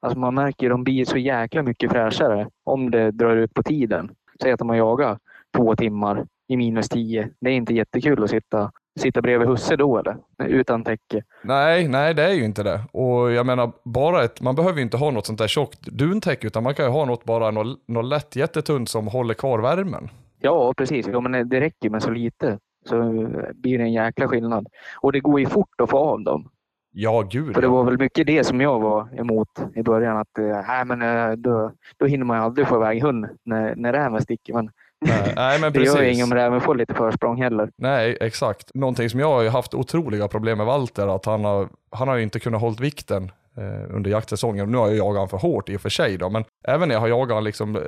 alltså 0.04 0.18
man 0.18 0.34
märker 0.34 0.66
att 0.66 0.70
de 0.70 0.84
blir 0.84 1.04
så 1.04 1.18
jäkla 1.18 1.62
mycket 1.62 1.90
fräschare 1.90 2.48
om 2.64 2.90
det 2.90 3.10
drar 3.10 3.36
ut 3.36 3.54
på 3.54 3.62
tiden. 3.62 4.10
Säg 4.42 4.52
att 4.52 4.58
de 4.58 4.68
har 4.68 4.76
jagat 4.76 5.18
två 5.56 5.76
timmar 5.76 6.26
i 6.48 6.56
minus 6.56 6.88
tio. 6.88 7.30
Det 7.40 7.50
är 7.50 7.54
inte 7.54 7.74
jättekul 7.74 8.24
att 8.24 8.30
sitta, 8.30 8.72
sitta 9.00 9.22
bredvid 9.22 9.48
husse 9.48 9.76
då 9.76 9.98
eller? 9.98 10.16
Utan 10.44 10.84
täcke. 10.84 11.22
Nej, 11.42 11.88
nej 11.88 12.14
det 12.14 12.22
är 12.22 12.32
ju 12.32 12.44
inte 12.44 12.62
det. 12.62 12.80
Och 12.92 13.32
jag 13.32 13.46
menar, 13.46 13.72
bara 13.84 14.24
ett, 14.24 14.40
man 14.40 14.54
behöver 14.54 14.76
ju 14.76 14.82
inte 14.82 14.96
ha 14.96 15.10
något 15.10 15.26
sånt 15.26 15.38
där 15.38 15.48
tjockt 15.48 15.80
duntäcke, 15.86 16.46
utan 16.46 16.62
man 16.62 16.74
kan 16.74 16.84
ju 16.84 16.90
ha 16.90 17.04
något 17.04 17.24
bara 17.24 17.50
något, 17.50 17.88
något 17.88 18.04
lätt 18.04 18.36
jättetunt 18.36 18.88
som 18.88 19.06
håller 19.06 19.34
kvar 19.34 19.58
värmen. 19.58 20.08
Ja, 20.40 20.74
precis. 20.76 21.08
Ja, 21.08 21.20
men 21.20 21.48
det 21.48 21.60
räcker 21.60 21.90
med 21.90 22.02
så 22.02 22.10
lite 22.10 22.58
så 22.88 22.96
blir 23.54 23.78
det 23.78 23.84
en 23.84 23.92
jäkla 23.92 24.28
skillnad. 24.28 24.66
Och 25.00 25.12
det 25.12 25.20
går 25.20 25.40
ju 25.40 25.46
fort 25.46 25.80
att 25.82 25.90
få 25.90 25.98
av 25.98 26.24
dem. 26.24 26.48
Ja, 26.96 27.22
gud 27.30 27.54
För 27.54 27.62
det 27.62 27.68
var 27.68 27.84
väl 27.84 27.98
mycket 27.98 28.26
det 28.26 28.44
som 28.44 28.60
jag 28.60 28.80
var 28.80 29.20
emot 29.20 29.48
i 29.74 29.82
början. 29.82 30.16
Att 30.16 30.38
nej, 30.66 30.84
men, 30.84 31.02
eh, 31.02 31.32
då, 31.32 31.72
då 31.96 32.06
hinner 32.06 32.24
man 32.24 32.36
ju 32.36 32.42
aldrig 32.42 32.68
få 32.68 32.76
iväg 32.76 33.02
hund 33.02 33.26
när, 33.44 33.74
när 33.76 33.92
räven 33.92 34.22
sticker. 34.22 34.52
Men 34.52 34.70
Nej, 35.06 35.32
nej, 35.36 35.60
men 35.60 35.72
det 35.72 35.78
gör 35.78 35.86
ju 35.86 35.92
precis. 35.92 36.14
inget 36.14 36.24
om 36.24 36.34
räven 36.34 36.60
får 36.60 36.74
lite 36.74 36.94
försprång 36.94 37.42
heller. 37.42 37.70
Nej, 37.76 38.18
exakt. 38.20 38.74
Någonting 38.74 39.10
som 39.10 39.20
jag 39.20 39.28
har 39.28 39.50
haft 39.50 39.74
otroliga 39.74 40.28
problem 40.28 40.58
med 40.58 40.66
Walter, 40.66 41.14
att 41.16 41.26
han 41.26 41.44
har, 41.44 41.68
han 41.90 42.08
har 42.08 42.16
ju 42.16 42.22
inte 42.22 42.40
kunnat 42.40 42.60
hålla 42.60 42.76
vikten 42.80 43.32
eh, 43.56 43.96
under 43.96 44.10
jaktsäsongen. 44.10 44.72
Nu 44.72 44.78
har 44.78 44.88
jag 44.88 44.96
jagat 44.96 45.18
han 45.18 45.28
för 45.28 45.48
hårt 45.48 45.68
i 45.68 45.76
och 45.76 45.80
för 45.80 45.88
sig 45.88 46.18
då, 46.18 46.30
men 46.30 46.44
även 46.68 46.88
när 46.88 46.94
jag 46.94 47.00
har 47.00 47.08
jagat 47.08 47.34
han 47.34 47.44
liksom 47.44 47.76
eh, 47.76 47.82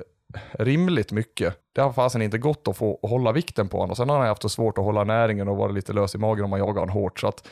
rimligt 0.53 1.13
mycket, 1.13 1.55
det 1.75 1.81
har 1.81 1.93
fasen 1.93 2.23
inte 2.23 2.39
gått 2.39 2.69
att 2.69 2.77
få 2.77 2.99
att 3.03 3.11
hålla 3.11 3.33
vikten 3.33 3.69
på 3.69 3.77
honom. 3.77 3.91
Och 3.91 3.97
sen 3.97 4.09
har 4.09 4.19
han 4.19 4.27
haft 4.27 4.43
så 4.43 4.49
svårt 4.49 4.79
att 4.79 4.85
hålla 4.85 5.05
näringen 5.05 5.49
och 5.49 5.57
vara 5.57 5.73
lite 5.73 5.93
lös 5.93 6.15
i 6.15 6.19
magen 6.19 6.45
om 6.45 6.51
man 6.51 6.59
jagar 6.59 6.81
honom 6.81 6.95
hårt. 6.95 7.21
Så 7.21 7.29
att 7.29 7.49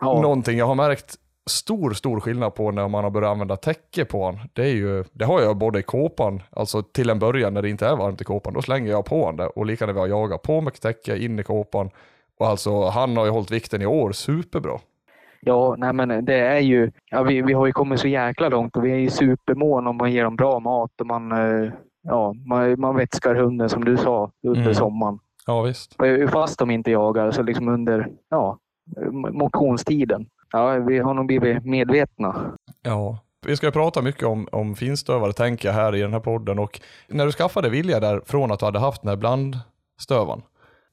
Ja, 0.00 0.20
någonting 0.22 0.58
jag 0.58 0.66
har 0.66 0.74
märkt 0.74 1.14
stor, 1.50 1.90
stor 1.92 2.20
skillnad 2.20 2.54
på 2.54 2.70
när 2.70 2.88
man 2.88 3.04
har 3.04 3.10
börjat 3.10 3.30
använda 3.30 3.56
täcke 3.56 4.04
på 4.04 4.22
honom. 4.24 4.40
Det 4.52 4.62
är 4.62 4.74
ju, 4.74 5.04
det 5.12 5.24
har 5.24 5.40
jag 5.40 5.56
både 5.56 5.78
i 5.78 5.82
kåpan, 5.82 6.42
alltså 6.50 6.82
till 6.82 7.10
en 7.10 7.18
början 7.18 7.54
när 7.54 7.62
det 7.62 7.70
inte 7.70 7.86
är 7.86 7.96
varmt 7.96 8.20
i 8.20 8.24
kåpan, 8.24 8.54
då 8.54 8.62
slänger 8.62 8.90
jag 8.90 9.04
på 9.04 9.20
honom 9.20 9.36
det. 9.36 9.46
Och 9.46 9.66
lika 9.66 9.86
när 9.86 9.92
vi 9.92 10.00
har 10.00 10.06
jagat, 10.06 10.42
på 10.42 10.60
med 10.60 10.80
täcke, 10.80 11.18
in 11.18 11.38
i 11.38 11.42
kåpan. 11.42 11.90
Och 12.38 12.46
alltså 12.46 12.84
han 12.84 13.16
har 13.16 13.24
ju 13.24 13.30
hållit 13.30 13.50
vikten 13.50 13.82
i 13.82 13.86
år 13.86 14.12
superbra. 14.12 14.78
ja 15.40 15.74
nej, 15.78 15.92
men 15.92 16.24
det 16.24 16.34
är 16.38 16.60
ju... 16.60 16.90
Ja, 17.10 17.22
vi, 17.22 17.42
vi 17.42 17.52
har 17.52 17.66
ju 17.66 17.72
kommit 17.72 18.00
så 18.00 18.08
jäkla 18.08 18.48
långt 18.48 18.76
och 18.76 18.84
vi 18.84 18.90
är 18.92 18.96
ju 18.96 19.10
supermån 19.10 19.86
om 19.86 19.96
man 19.96 20.12
ger 20.12 20.24
dem 20.24 20.36
bra 20.36 20.60
mat 20.60 21.00
och 21.00 21.06
man, 21.06 21.32
eh, 21.32 21.70
ja, 22.02 22.34
man, 22.46 22.80
man 22.80 22.96
vätskar 22.96 23.34
hunden 23.34 23.68
som 23.68 23.84
du 23.84 23.96
sa 23.96 24.30
under 24.46 24.60
Mm. 24.62 24.74
sommaren. 24.74 25.18
Ja 25.46 25.62
visst. 25.62 25.96
Fast 26.32 26.58
de 26.58 26.70
inte 26.70 26.90
jagar, 26.90 27.30
så 27.30 27.42
liksom 27.42 27.68
under 27.68 28.08
ja, 28.30 28.58
motionstiden. 29.32 30.26
Ja, 30.52 30.72
vi 30.72 30.98
har 30.98 31.14
nog 31.14 31.26
blivit 31.26 31.64
medvetna. 31.64 32.52
Ja. 32.82 33.18
Vi 33.46 33.56
ska 33.56 33.66
ju 33.66 33.72
prata 33.72 34.02
mycket 34.02 34.22
om, 34.24 34.48
om 34.52 34.74
finstövare 34.74 35.32
tänker 35.32 35.68
jag 35.68 35.74
här 35.74 35.94
i 35.94 36.00
den 36.00 36.12
här 36.12 36.20
podden 36.20 36.58
och 36.58 36.80
när 37.08 37.26
du 37.26 37.32
skaffade 37.32 37.68
Vilja 37.68 38.00
där 38.00 38.20
från 38.26 38.52
att 38.52 38.58
du 38.58 38.64
hade 38.64 38.78
haft 38.78 39.02
den 39.02 39.08
här 39.08 39.16
blandstövan. 39.16 40.42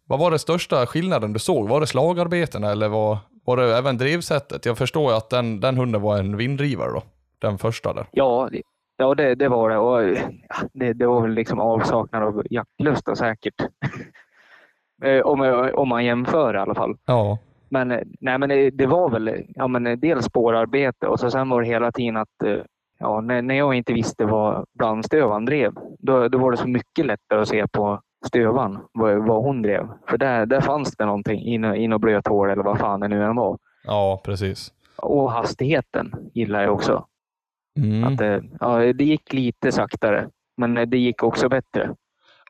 Vad 0.08 0.20
var 0.20 0.32
det 0.32 0.40
största 0.40 0.86
skillnaden 0.86 1.34
du 1.34 1.40
såg? 1.40 1.70
Var 1.70 1.80
det 1.80 1.88
slagarbetena 1.88 2.72
eller 2.72 2.88
var, 2.90 3.18
var 3.46 3.58
det 3.58 3.78
även 3.78 3.98
drivsättet? 3.98 4.66
Jag 4.66 4.78
förstår 4.78 5.12
ju 5.12 5.18
att 5.18 5.30
den, 5.30 5.60
den 5.60 5.78
hunden 5.78 6.02
var 6.02 6.18
en 6.18 6.38
vindrivare 6.38 6.92
då. 6.92 7.04
Den 7.40 7.58
första 7.58 7.94
där. 7.94 8.06
Ja, 8.12 8.50
det- 8.52 8.62
ja 8.98 9.16
det, 9.16 9.36
det 9.36 9.48
var 9.50 9.70
det. 9.70 9.78
Och, 9.78 10.04
ja, 10.04 10.56
det. 10.74 10.94
Det 10.94 11.08
var 11.08 11.22
väl 11.22 11.32
liksom 11.34 11.60
avsaknad 11.60 12.24
av 12.24 12.44
jaktlust 12.50 13.18
säkert. 13.18 13.56
Eh, 15.04 15.22
om, 15.22 15.70
om 15.76 15.88
man 15.90 16.06
jämför 16.06 16.54
i 16.54 16.58
alla 16.58 16.76
fall. 16.76 16.98
Ja. 17.06 17.38
Men, 17.76 17.92
eh, 17.92 18.00
nej, 18.20 18.38
men 18.38 18.50
det, 18.50 18.70
det 18.70 18.86
var 18.86 19.10
väl 19.10 19.44
ja, 19.56 19.68
men 19.68 19.88
eh, 19.88 19.98
dels 19.98 20.26
spårarbete 20.26 21.08
och 21.08 21.20
så 21.20 21.32
sen 21.32 21.50
var 21.50 21.62
det 21.62 21.68
hela 21.68 21.92
tiden 21.92 22.18
att 22.18 22.44
eh, 22.44 22.58
ja, 23.00 23.22
när, 23.22 23.42
när 23.42 23.56
jag 23.56 23.74
inte 23.74 23.94
visste 23.94 24.26
vad 24.26 24.66
blandstövaren 24.74 25.46
drev, 25.46 25.74
då, 26.00 26.28
då 26.28 26.38
var 26.38 26.52
det 26.52 26.58
så 26.58 26.68
mycket 26.68 27.06
lättare 27.06 27.42
att 27.42 27.48
se 27.48 27.68
på 27.68 28.02
stövan 28.26 28.80
vad, 28.94 29.28
vad 29.28 29.44
hon 29.44 29.62
drev. 29.62 29.88
För 30.08 30.18
där, 30.18 30.46
där 30.46 30.62
fanns 30.62 30.96
det 30.98 31.06
någonting 31.06 31.42
i 31.42 31.58
nå- 31.58 31.76
i 31.76 31.88
något 31.88 32.02
blöt 32.02 32.28
hål 32.28 32.50
eller 32.50 32.64
vad 32.64 32.80
fan 32.80 33.00
det 33.00 33.08
nu 33.08 33.24
än 33.24 33.36
var. 33.36 33.58
Ja, 33.84 34.22
precis. 34.26 34.74
Och 34.98 35.32
hastigheten 35.32 36.16
gillar 36.34 36.64
jag 36.64 36.74
också. 36.74 37.06
Mm. 37.80 38.04
Att 38.04 38.18
det, 38.18 38.44
ja, 38.60 38.94
det 38.94 39.04
gick 39.04 39.34
lite 39.34 39.72
saktare, 39.72 40.30
men 40.58 40.90
det 40.90 40.98
gick 40.98 41.24
också 41.24 41.50
bättre. 41.50 41.96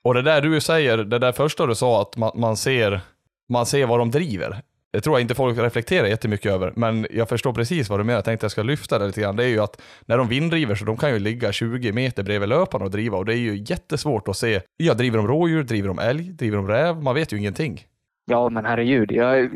Och 0.01 0.13
det 0.13 0.21
där 0.21 0.41
du 0.41 0.61
säger, 0.61 0.97
det 0.97 1.19
där 1.19 1.31
första 1.31 1.65
du 1.65 1.75
sa 1.75 2.01
att 2.01 2.17
man, 2.17 2.31
man, 2.35 2.57
ser, 2.57 3.01
man 3.49 3.65
ser 3.65 3.87
vad 3.87 3.99
de 3.99 4.11
driver. 4.11 4.61
Det 4.95 5.01
tror 5.01 5.15
jag 5.15 5.21
inte 5.21 5.35
folk 5.35 5.57
reflekterar 5.57 6.07
jättemycket 6.07 6.51
över, 6.51 6.73
men 6.75 7.07
jag 7.09 7.29
förstår 7.29 7.53
precis 7.53 7.89
vad 7.89 7.99
du 7.99 8.03
menar. 8.03 8.17
Jag 8.17 8.25
tänkte 8.25 8.43
jag 8.43 8.51
ska 8.51 8.63
lyfta 8.63 8.99
det 8.99 9.05
lite 9.05 9.21
grann. 9.21 9.35
Det 9.35 9.43
är 9.43 9.47
ju 9.47 9.59
att 9.59 9.81
när 10.05 10.17
de 10.17 10.27
vindriver 10.27 10.75
så 10.75 10.85
de 10.85 10.97
kan 10.97 11.13
ju 11.13 11.19
ligga 11.19 11.51
20 11.51 11.91
meter 11.91 12.23
bredvid 12.23 12.49
löparen 12.49 12.85
och 12.85 12.91
driva 12.91 13.17
och 13.17 13.25
det 13.25 13.33
är 13.33 13.37
ju 13.37 13.63
jättesvårt 13.65 14.27
att 14.27 14.37
se. 14.37 14.61
Ja, 14.77 14.93
driver 14.93 15.17
de 15.17 15.27
rådjur, 15.27 15.63
driver 15.63 15.87
de 15.87 15.99
älg, 15.99 16.23
driver 16.23 16.57
de 16.57 16.67
räv? 16.67 17.03
Man 17.03 17.15
vet 17.15 17.33
ju 17.33 17.37
ingenting. 17.37 17.79
Ja, 18.25 18.49
men 18.49 18.65
herregud. 18.65 19.11
Jag, 19.11 19.49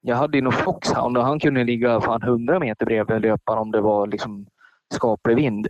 jag 0.00 0.16
hade 0.16 0.38
ju 0.38 0.42
nog 0.42 0.54
Foxhound 0.54 1.18
och 1.18 1.24
han 1.24 1.40
kunde 1.40 1.64
ligga 1.64 2.00
fan 2.00 2.22
100 2.22 2.58
meter 2.58 2.86
bredvid 2.86 3.20
löparen 3.20 3.58
om 3.58 3.70
det 3.70 3.80
var 3.80 4.06
liksom 4.06 4.46
skaplig 4.94 5.36
vind. 5.36 5.68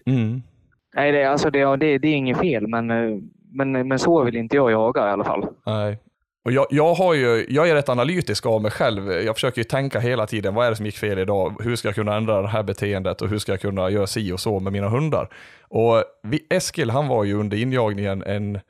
Nej, 0.95 1.13
det, 1.13 1.25
alltså 1.25 1.51
det, 1.51 1.77
det, 1.77 1.99
det 1.99 2.09
är 2.09 2.15
inget 2.15 2.39
fel, 2.39 2.67
men, 2.67 2.91
eh, 2.91 3.19
men, 3.53 3.89
men 3.89 3.99
så 3.99 4.25
vill 4.25 4.37
inte 4.37 4.57
jag 4.57 4.71
jaga 4.73 5.09
i 5.09 5.11
alla 5.11 5.25
fall. 5.25 5.47
Nej. 5.67 5.99
Och 6.45 6.53
jag, 6.53 6.67
jag, 6.71 6.95
har 6.95 7.15
ju, 7.15 7.47
jag 7.49 7.69
är 7.69 7.75
rätt 7.75 7.89
analytisk 7.89 8.47
av 8.47 8.63
mig 8.63 8.71
själv. 8.71 9.13
Jag 9.13 9.37
försöker 9.37 9.61
ju 9.61 9.65
tänka 9.65 10.01
hela 10.01 10.27
tiden, 10.27 10.55
vad 10.55 10.67
är 10.67 10.71
det 10.71 10.77
som 10.77 10.87
gick 10.87 10.97
fel 10.97 11.19
idag? 11.19 11.57
Hur 11.61 11.77
ska 11.77 11.89
jag 11.89 11.95
kunna 11.95 12.17
ändra 12.17 12.43
det 12.43 12.49
här 12.49 12.63
beteendet 12.63 13.23
och 13.23 13.29
hur 13.29 13.39
ska 13.39 13.53
jag 13.53 13.61
kunna 13.61 13.91
göra 13.91 14.07
si 14.07 14.33
och 14.33 14.41
så 14.41 14.61
med 14.61 14.73
mina 14.73 14.89
hundar? 14.89 15.29
Och 15.63 16.05
vi, 16.23 16.47
Eskil, 16.51 16.91
han 16.91 17.09
var 17.09 17.25
ju 17.25 17.35
under 17.35 17.57
injagningen 17.57 18.23
en, 18.23 18.61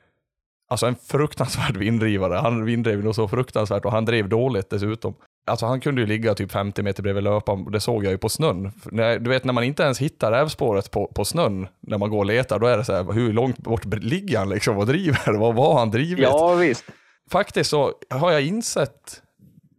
alltså 0.69 0.85
en 0.85 0.95
fruktansvärd 0.95 1.77
vindrivare. 1.77 2.33
Han 2.33 2.65
vindrev 2.65 3.03
nog 3.03 3.15
så 3.15 3.27
fruktansvärt 3.27 3.85
och 3.85 3.91
han 3.91 4.05
drev 4.05 4.29
dåligt 4.29 4.69
dessutom. 4.69 5.15
Alltså 5.47 5.65
han 5.65 5.81
kunde 5.81 6.01
ju 6.01 6.07
ligga 6.07 6.33
typ 6.33 6.51
50 6.51 6.83
meter 6.83 7.03
bredvid 7.03 7.23
löparen, 7.23 7.71
det 7.71 7.79
såg 7.79 8.05
jag 8.05 8.11
ju 8.11 8.17
på 8.17 8.29
snön. 8.29 8.71
Du 9.19 9.29
vet 9.29 9.43
när 9.43 9.53
man 9.53 9.63
inte 9.63 9.83
ens 9.83 9.99
hittar 9.99 10.31
rävspåret 10.31 10.91
på, 10.91 11.07
på 11.07 11.25
snön, 11.25 11.67
när 11.79 11.97
man 11.97 12.09
går 12.09 12.17
och 12.17 12.25
letar, 12.25 12.59
då 12.59 12.67
är 12.67 12.77
det 12.77 12.83
så 12.83 12.93
här, 12.93 13.13
hur 13.13 13.33
långt 13.33 13.57
bort 13.57 13.85
ligger 13.85 14.37
han 14.37 14.49
liksom 14.49 14.77
och 14.77 14.85
driver? 14.85 15.33
Vad 15.39 15.55
var 15.55 15.79
han 15.79 15.91
drivit? 15.91 16.23
Ja, 16.23 16.53
visst 16.53 16.85
faktiskt 17.31 17.69
så 17.69 17.93
har 18.09 18.31
jag 18.31 18.41
insett, 18.45 19.21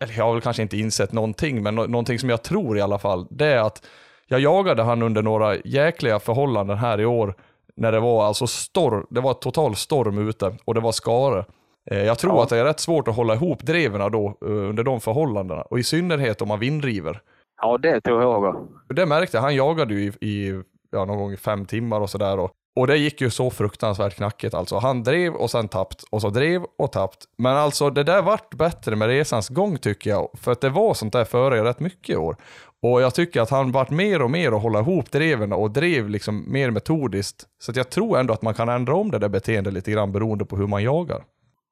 eller 0.03 0.15
jag 0.17 0.25
har 0.25 0.33
väl 0.33 0.43
kanske 0.43 0.63
inte 0.63 0.77
insett 0.79 1.13
någonting, 1.13 1.63
men 1.63 1.75
nå- 1.75 1.87
någonting 1.87 2.19
som 2.19 2.31
jag 2.31 2.43
tror 2.43 2.79
i 2.79 2.81
alla 2.81 2.99
fall, 2.99 3.27
det 3.31 3.47
är 3.47 3.59
att 3.59 3.87
jag 4.27 4.41
jagade 4.41 4.83
han 4.83 5.03
under 5.03 5.23
några 5.23 5.57
jäkliga 5.57 6.19
förhållanden 6.19 6.77
här 6.79 7.01
i 7.01 7.07
år, 7.07 7.35
när 7.77 7.93
det 7.93 8.01
var 8.01 8.25
alltså 8.27 8.47
storm, 8.47 9.07
det 9.11 9.21
var 9.21 9.35
total 9.35 9.77
storm 9.77 10.29
ute 10.29 10.57
och 10.65 10.75
det 10.75 10.81
var 10.81 10.93
skare. 10.93 11.45
Eh, 11.91 12.03
Jag 12.05 12.19
tror 12.19 12.35
Ja. 12.37 12.43
att 12.43 12.49
det 12.49 12.59
är 12.59 12.65
rätt 12.65 12.81
svårt 12.81 13.09
att 13.09 13.17
hålla 13.17 13.35
ihop 13.35 13.63
dreven 13.63 14.13
då 14.13 14.27
eh, 14.27 14.51
under 14.51 14.83
de 14.85 15.01
förhållandena, 15.01 15.63
och 15.63 15.79
i 15.79 15.83
synnerhet 15.83 16.43
om 16.43 16.49
man 16.49 16.59
vindriver. 16.61 17.21
Ja, 17.63 17.79
det 17.79 18.01
tror 18.01 18.23
jag. 18.23 18.45
också. 18.45 18.63
Det 18.95 19.07
märkte 19.07 19.37
jag, 19.37 19.43
han 19.43 19.55
jagade 19.55 19.95
ju 19.95 20.13
i, 20.21 20.27
i 20.27 20.63
ja, 20.91 21.05
någon 21.05 21.19
gång 21.19 21.33
i 21.33 21.37
fem 21.37 21.65
timmar 21.67 22.01
och 22.01 22.11
sådär. 22.11 22.49
Och 22.77 22.87
det 22.87 22.97
gick 22.97 23.21
ju 23.21 23.31
så 23.31 23.51
fruktansvärt 23.51 24.15
knackigt 24.15 24.55
alltså. 24.55 24.79
Han 24.79 25.03
drev 25.03 25.35
och 25.35 25.51
sen 25.51 25.69
tappt 25.69 26.05
och 26.11 26.21
så 26.21 26.31
drev 26.31 26.63
och 26.79 26.93
tappt. 26.93 27.25
Men 27.37 27.57
alltså 27.57 27.91
det 27.91 28.03
där 28.03 28.23
vart 28.23 28.55
bättre 28.55 28.97
med 28.97 29.09
resans 29.09 29.49
gång 29.49 29.79
tycker 29.79 30.11
jag. 30.11 30.29
För 30.35 30.53
att 30.53 30.61
det 30.61 30.69
var 30.69 30.95
sånt 30.95 31.13
där 31.13 31.25
före 31.25 31.65
rätt 31.65 31.81
mycket 31.81 32.11
i 32.11 32.17
år. 32.17 32.37
Och 32.83 33.03
jag 33.03 33.15
tycker 33.15 33.41
att 33.41 33.51
han 33.51 33.73
vart 33.73 33.91
mer 33.91 34.23
och 34.23 34.31
mer 34.31 34.53
att 34.53 34.63
hålla 34.63 34.79
ihop 34.79 35.11
dreven 35.11 35.53
och 35.53 35.71
drev 35.71 36.09
liksom 36.09 36.53
mer 36.53 36.71
metodiskt. 36.71 37.45
Så 37.59 37.71
att 37.71 37.77
jag 37.77 37.91
tror 37.91 38.19
ändå 38.19 38.35
att 38.35 38.43
man 38.43 38.55
kan 38.55 38.69
ändra 38.69 38.95
om 38.95 39.11
det 39.11 39.19
där 39.19 39.29
beteendet 39.29 39.73
lite 39.73 39.91
grann 39.91 40.13
beroende 40.13 40.45
på 40.45 40.57
hur 40.57 40.67
man 40.67 40.83
jagar. 40.83 41.25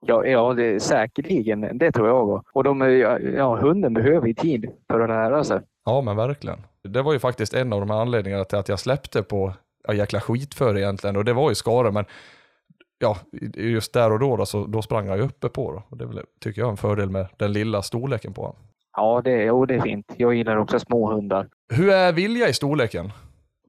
Ja, 0.07 0.27
ja 0.27 0.55
det, 0.55 0.83
säkerligen. 0.83 1.79
Det 1.79 1.93
tror 1.93 2.09
jag. 2.09 2.45
Och 2.53 2.65
de, 2.65 2.81
ja, 3.37 3.57
hunden 3.57 3.95
behöver 3.95 4.27
ju 4.27 4.35
tid 4.35 4.71
för 4.91 5.01
att 5.01 5.09
lära 5.09 5.45
sig. 5.45 5.61
Ja, 5.85 6.01
men 6.01 6.17
verkligen. 6.17 6.59
Det 6.89 7.03
var 7.03 7.13
ju 7.13 7.19
faktiskt 7.19 7.55
en 7.55 7.73
av 7.73 7.81
de 7.81 7.91
här 7.91 8.01
anledningarna 8.01 8.45
till 8.45 8.59
att 8.59 8.69
jag 8.69 8.79
släppte 8.79 9.23
på 9.23 9.53
ja, 9.85 9.95
jäkla 9.95 10.21
skit 10.21 10.55
för 10.55 10.76
egentligen. 10.76 11.17
Och 11.17 11.25
det 11.25 11.33
var 11.33 11.49
ju 11.49 11.55
skara, 11.55 11.91
men 11.91 12.05
ja, 12.99 13.17
just 13.55 13.93
där 13.93 14.12
och 14.12 14.19
då, 14.19 14.37
då 14.37 14.47
så 14.47 14.67
då 14.67 14.83
sprang 14.83 15.07
jag 15.07 15.17
ju 15.17 15.23
uppe 15.23 15.49
på. 15.49 15.73
Då. 15.73 15.83
Och 15.88 15.97
det 15.97 16.07
väl, 16.07 16.21
tycker 16.41 16.61
jag 16.61 16.67
är 16.67 16.71
en 16.71 16.76
fördel 16.76 17.11
med 17.11 17.26
den 17.37 17.53
lilla 17.53 17.83
storleken 17.83 18.35
på 18.35 18.43
honom. 18.43 18.57
Ja, 18.97 19.21
det, 19.25 19.45
jo, 19.45 19.67
det 19.67 19.75
är 19.75 19.81
fint. 19.81 20.14
Jag 20.17 20.35
gillar 20.35 20.57
också 20.57 20.79
små 20.79 21.12
hundar. 21.12 21.49
Hur 21.73 21.91
är 21.91 22.12
Vilja 22.12 22.49
i 22.49 22.53
storleken? 22.53 23.11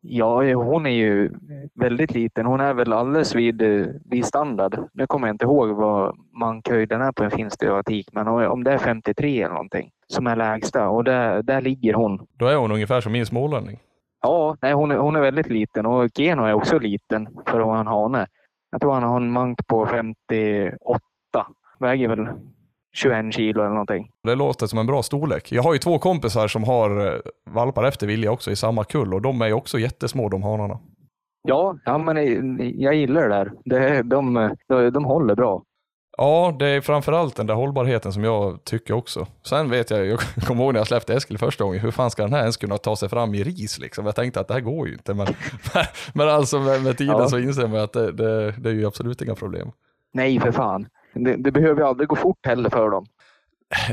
Ja, 0.08 0.54
hon 0.54 0.86
är 0.86 0.90
ju 0.90 1.32
väldigt 1.76 2.12
liten. 2.12 2.46
Hon 2.46 2.60
är 2.60 2.74
väl 2.74 2.94
alldeles 2.94 3.36
vid, 3.36 3.62
vid 4.06 4.26
standard. 4.26 4.80
Nu 4.94 5.08
kommer 5.08 5.28
jag 5.28 5.34
inte 5.34 5.46
ihåg 5.46 5.70
vad 5.70 6.16
mankhöjden 6.40 7.02
är 7.02 7.12
på 7.12 7.24
en 7.24 7.32
finstövaratik, 7.32 8.10
men 8.12 8.28
om 8.28 8.64
det 8.64 8.72
är 8.72 8.78
53 8.78 9.42
eller 9.42 9.54
någonting 9.54 9.92
som 10.08 10.28
är 10.28 10.36
lägsta 10.36 10.90
och 10.90 11.04
där, 11.04 11.44
där 11.44 11.62
ligger 11.62 11.94
hon. 11.94 12.28
Då 12.34 12.48
är 12.48 12.56
hon 12.56 12.72
ungefär 12.72 13.02
som 13.02 13.12
min 13.12 13.26
smålänning. 13.26 13.80
Ja, 14.26 14.58
nej, 14.62 14.74
hon, 14.74 14.92
är, 14.92 14.96
hon 14.96 15.16
är 15.16 15.22
väldigt 15.22 15.50
liten 15.50 15.86
och 15.86 16.10
Keno 16.18 16.44
är 16.44 16.54
också 16.54 16.80
liten 16.80 17.28
för 17.48 17.60
att 17.60 17.68
vara 17.68 17.80
en 17.80 17.88
hane. 17.88 18.28
Jag 18.72 18.82
tror 18.82 18.94
han 18.94 19.04
har 19.04 19.18
en 19.18 19.32
mank 19.32 19.68
på 19.68 19.86
58. 19.86 21.00
Väger 21.80 22.08
väl 22.08 22.28
21 22.94 23.34
kilo 23.34 23.62
eller 23.62 23.70
någonting. 23.70 24.12
Det 24.24 24.36
låter 24.36 24.68
som 24.68 24.80
en 24.80 24.88
bra 24.88 25.04
storlek. 25.04 25.52
Jag 25.52 25.64
har 25.64 25.74
ju 25.74 25.80
två 25.80 26.00
kompisar 26.00 26.48
som 26.48 26.64
har 26.64 27.08
eh, 27.08 27.20
valpar 27.50 27.84
efter 27.84 28.08
Vilja 28.08 28.32
också 28.32 28.52
i 28.52 28.56
samma 28.56 28.84
kull 28.84 29.14
och 29.14 29.22
de 29.22 29.42
är 29.42 29.48
ju 29.48 29.54
också 29.54 29.80
jättesmå 29.80 30.30
de 30.30 30.44
hanarna. 30.44 30.80
Ja, 31.42 31.78
ja 31.86 31.98
men 31.98 32.18
jag 32.80 32.96
gillar 32.96 33.22
det 33.22 33.36
där. 33.36 33.52
Det, 33.66 34.02
de, 34.02 34.56
de, 34.68 34.90
de 34.90 35.06
håller 35.06 35.36
bra. 35.36 35.64
Ja, 36.18 36.56
det 36.60 36.68
är 36.68 36.82
framförallt 36.82 37.36
den 37.36 37.48
där 37.48 37.54
hållbarheten 37.54 38.14
som 38.14 38.24
jag 38.24 38.64
tycker 38.64 38.94
också. 38.94 39.28
Sen 39.44 39.70
vet 39.70 39.90
jag, 39.90 40.06
jag 40.06 40.20
kommer 40.48 40.64
ihåg 40.64 40.74
när 40.74 40.80
jag 40.80 40.88
släppte 40.88 41.14
Eskil 41.14 41.38
första 41.38 41.64
gången, 41.64 41.80
hur 41.80 41.92
fan 41.92 42.12
ska 42.12 42.24
den 42.24 42.34
här 42.34 42.40
ens 42.40 42.58
kunna 42.58 42.78
ta 42.78 42.96
sig 42.96 43.10
fram 43.10 43.36
i 43.36 43.44
ris 43.44 43.80
liksom? 43.80 44.06
Jag 44.06 44.16
tänkte 44.16 44.40
att 44.40 44.48
det 44.48 44.54
här 44.54 44.62
går 44.62 44.88
ju 44.88 44.94
inte, 44.94 45.14
men, 45.14 45.28
men 46.14 46.30
alltså 46.30 46.60
med, 46.60 46.84
med 46.84 46.98
tiden 46.98 47.18
ja. 47.18 47.30
så 47.30 47.40
inser 47.40 47.68
man 47.68 47.80
att 47.80 47.94
det, 47.94 48.12
det, 48.12 48.52
det, 48.52 48.70
är 48.70 48.74
ju 48.74 48.88
absolut 48.88 49.22
inga 49.22 49.36
problem. 49.36 49.72
Nej, 50.14 50.40
för 50.40 50.52
fan. 50.52 50.88
Det, 51.14 51.36
det 51.36 51.52
behöver 51.52 51.82
ju 51.82 51.88
aldrig 51.88 52.10
gå 52.10 52.16
fort 52.16 52.46
heller 52.46 52.70
för 52.70 52.90
dem. 52.90 53.06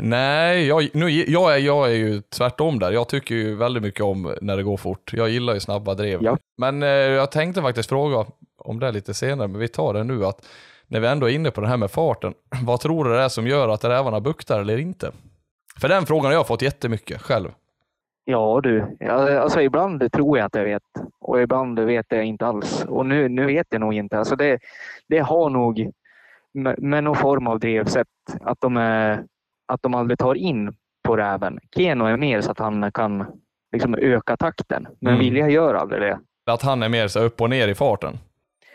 Nej, 0.03 0.67
jag, 0.67 0.89
nu, 0.95 1.11
jag, 1.11 1.55
är, 1.55 1.59
jag 1.59 1.91
är 1.91 1.95
ju 1.95 2.21
tvärtom 2.21 2.79
där. 2.79 2.93
Jag 2.93 3.09
tycker 3.09 3.35
ju 3.35 3.55
väldigt 3.55 3.83
mycket 3.83 4.01
om 4.01 4.35
när 4.41 4.57
det 4.57 4.63
går 4.63 4.77
fort. 4.77 5.13
Jag 5.13 5.29
gillar 5.31 5.55
ju 5.55 5.61
snabba 5.61 5.95
drev. 5.95 6.23
Ja. 6.23 6.39
Men 6.59 6.83
eh, 6.83 6.89
jag 6.89 7.31
tänkte 7.31 7.63
faktiskt 7.63 7.89
fråga 7.89 8.27
om 8.59 8.81
det 8.81 8.93
lite 8.93 9.15
senare, 9.15 9.49
men 9.49 9.61
vi 9.61 9.69
tar 9.69 9.95
det 9.95 10.05
nu. 10.05 10.27
att 10.27 10.47
När 10.93 11.01
vi 11.01 11.07
ändå 11.07 11.29
är 11.29 11.35
inne 11.35 11.51
på 11.51 11.61
det 11.61 11.69
här 11.69 11.77
med 11.77 11.91
farten, 11.91 12.35
vad 12.65 12.81
tror 12.81 13.05
du 13.05 13.11
det 13.11 13.21
är 13.21 13.29
som 13.29 13.47
gör 13.47 13.69
att 13.69 13.85
rävarna 13.85 14.21
buktar 14.21 14.61
eller 14.61 14.79
inte? 14.79 15.13
För 15.81 15.89
den 15.89 16.07
frågan 16.07 16.25
har 16.25 16.33
jag 16.33 16.47
fått 16.47 16.63
jättemycket 16.63 17.23
själv. 17.23 17.49
Ja 18.25 18.61
du, 18.63 18.97
alltså 19.11 19.61
ibland 19.61 20.13
tror 20.13 20.39
jag 20.39 20.47
att 20.47 20.55
jag 20.55 20.65
vet 20.65 20.83
och 21.21 21.43
ibland 21.43 21.79
vet 21.79 22.07
jag 22.09 22.25
inte 22.25 22.47
alls. 22.47 22.85
Och 22.85 23.07
nu, 23.07 23.29
nu 23.29 23.47
vet 23.47 23.67
jag 23.71 23.81
nog 23.81 23.95
inte. 23.95 24.19
Alltså 24.19 24.37
det, 24.37 24.59
det 25.09 25.19
har 25.19 25.51
nog 25.51 25.91
med, 26.55 27.05
någon 27.05 27.17
form 27.17 27.47
av 27.47 27.61
drevsätt. 27.61 28.07
Att 28.41 28.61
de, 28.61 28.77
är, 28.77 29.25
att 29.67 29.83
de 29.83 29.95
aldrig 29.95 30.19
tar 30.19 30.35
in 30.35 30.75
på 31.03 31.17
räven. 31.17 31.59
Keno 31.77 32.05
är 32.05 32.17
mer 32.17 32.41
så 32.41 32.51
att 32.51 32.59
han 32.59 32.93
kan 32.93 33.25
liksom 33.73 33.95
öka 33.95 34.37
takten, 34.37 34.89
men 35.01 35.15
mm. 35.15 35.25
Vilja 35.25 35.49
gör 35.49 35.75
aldrig 35.75 36.03
det. 36.03 36.19
Att 36.47 36.63
han 36.63 36.83
är 36.83 36.89
mer 36.89 37.09
så 37.09 37.21
upp 37.21 37.41
och 37.41 37.51
ner 37.51 37.69
i 37.69 37.75
farten? 37.75 38.19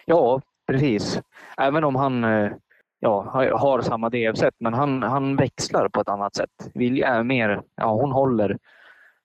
Ja, 0.05 0.41
precis. 0.67 1.21
Även 1.57 1.83
om 1.83 1.95
han 1.95 2.23
eh, 2.23 2.51
ja, 2.99 3.31
har 3.53 3.81
samma 3.81 4.09
drevsätt, 4.09 4.53
men 4.59 4.73
han, 4.73 5.03
han 5.03 5.35
växlar 5.35 5.89
på 5.89 6.01
ett 6.01 6.09
annat 6.09 6.35
sätt. 6.35 6.71
Vilja 6.73 7.07
är 7.07 7.23
mer, 7.23 7.61
ja 7.75 7.93
hon 7.93 8.11
håller 8.11 8.57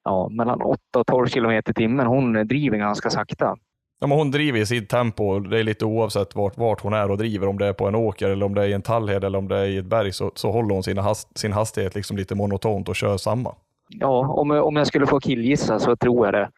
ja, 0.04 0.28
mellan 0.28 0.62
8 0.62 0.80
och 0.98 1.06
12 1.06 1.26
kilometer 1.26 1.70
i 1.70 1.74
timmen. 1.74 2.06
Hon 2.06 2.32
driver 2.48 2.78
ganska 2.78 3.10
sakta. 3.10 3.56
Ja, 4.00 4.06
men 4.06 4.18
hon 4.18 4.30
driver 4.30 4.58
i 4.58 4.66
sitt 4.66 4.88
tempo. 4.88 5.40
Det 5.40 5.58
är 5.58 5.64
lite 5.64 5.84
oavsett 5.84 6.36
vart, 6.36 6.56
vart 6.56 6.80
hon 6.80 6.92
är 6.92 7.10
och 7.10 7.18
driver. 7.18 7.46
Om 7.46 7.58
det 7.58 7.66
är 7.66 7.72
på 7.72 7.88
en 7.88 7.94
åker, 7.94 8.30
eller 8.30 8.46
om 8.46 8.54
det 8.54 8.62
är 8.62 8.68
i 8.68 8.72
en 8.72 8.82
tallhed 8.82 9.24
eller 9.24 9.38
om 9.38 9.48
det 9.48 9.58
är 9.58 9.66
i 9.66 9.76
ett 9.76 9.84
berg 9.84 10.12
så, 10.12 10.32
så 10.34 10.50
håller 10.50 10.74
hon 10.74 10.82
sina 10.82 11.02
hast, 11.02 11.38
sin 11.38 11.52
hastighet 11.52 11.94
liksom 11.94 12.16
lite 12.16 12.34
monotont 12.34 12.88
och 12.88 12.96
kör 12.96 13.16
samma. 13.16 13.54
Ja, 13.88 14.28
om, 14.28 14.50
om 14.50 14.76
jag 14.76 14.86
skulle 14.86 15.06
få 15.06 15.20
killgissa 15.20 15.78
så 15.78 15.96
tror 15.96 16.26
jag 16.26 16.34
det. 16.34 16.50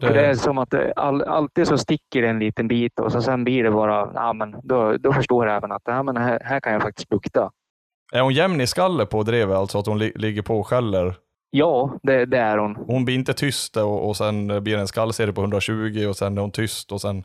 Det... 0.00 0.06
För 0.06 0.14
det 0.14 0.26
är 0.26 0.34
som 0.34 0.58
att 0.58 0.74
all, 0.96 1.22
alltid 1.22 1.66
så 1.66 1.78
sticker 1.78 2.22
det 2.22 2.28
en 2.28 2.38
liten 2.38 2.68
bit 2.68 3.00
och 3.00 3.12
så 3.12 3.22
sen 3.22 3.44
blir 3.44 3.64
det 3.64 3.70
bara, 3.70 4.10
ja, 4.14 4.32
men 4.32 4.56
då, 4.62 4.96
då 4.96 5.12
förstår 5.12 5.46
jag 5.46 5.56
även 5.56 5.72
att 5.72 5.82
ja, 5.84 6.02
men 6.02 6.16
här, 6.16 6.40
här 6.44 6.60
kan 6.60 6.72
jag 6.72 6.82
faktiskt 6.82 7.08
bukta. 7.08 7.50
Är 8.12 8.20
hon 8.20 8.34
jämn 8.34 8.60
i 8.60 8.66
skallet 8.66 9.10
på 9.10 9.22
drevet, 9.22 9.56
alltså 9.56 9.78
att 9.78 9.86
hon 9.86 9.98
li 9.98 10.12
ligger 10.14 10.42
på 10.42 10.60
och 10.60 10.66
skäller 10.66 11.14
Ja, 11.50 11.98
det, 12.02 12.26
det, 12.26 12.38
är 12.38 12.58
hon. 12.58 12.76
Hon 12.76 13.04
blir 13.04 13.14
inte 13.14 13.34
tyst 13.34 13.76
och, 13.76 14.08
och 14.08 14.16
sen 14.16 14.46
blir 14.46 14.74
det 14.74 14.80
en 14.80 14.86
skallserie 14.86 15.32
på 15.32 15.40
120 15.40 16.06
och 16.08 16.16
sen 16.16 16.38
är 16.38 16.40
hon 16.40 16.50
tyst 16.50 16.92
och 16.92 17.00
sen... 17.00 17.24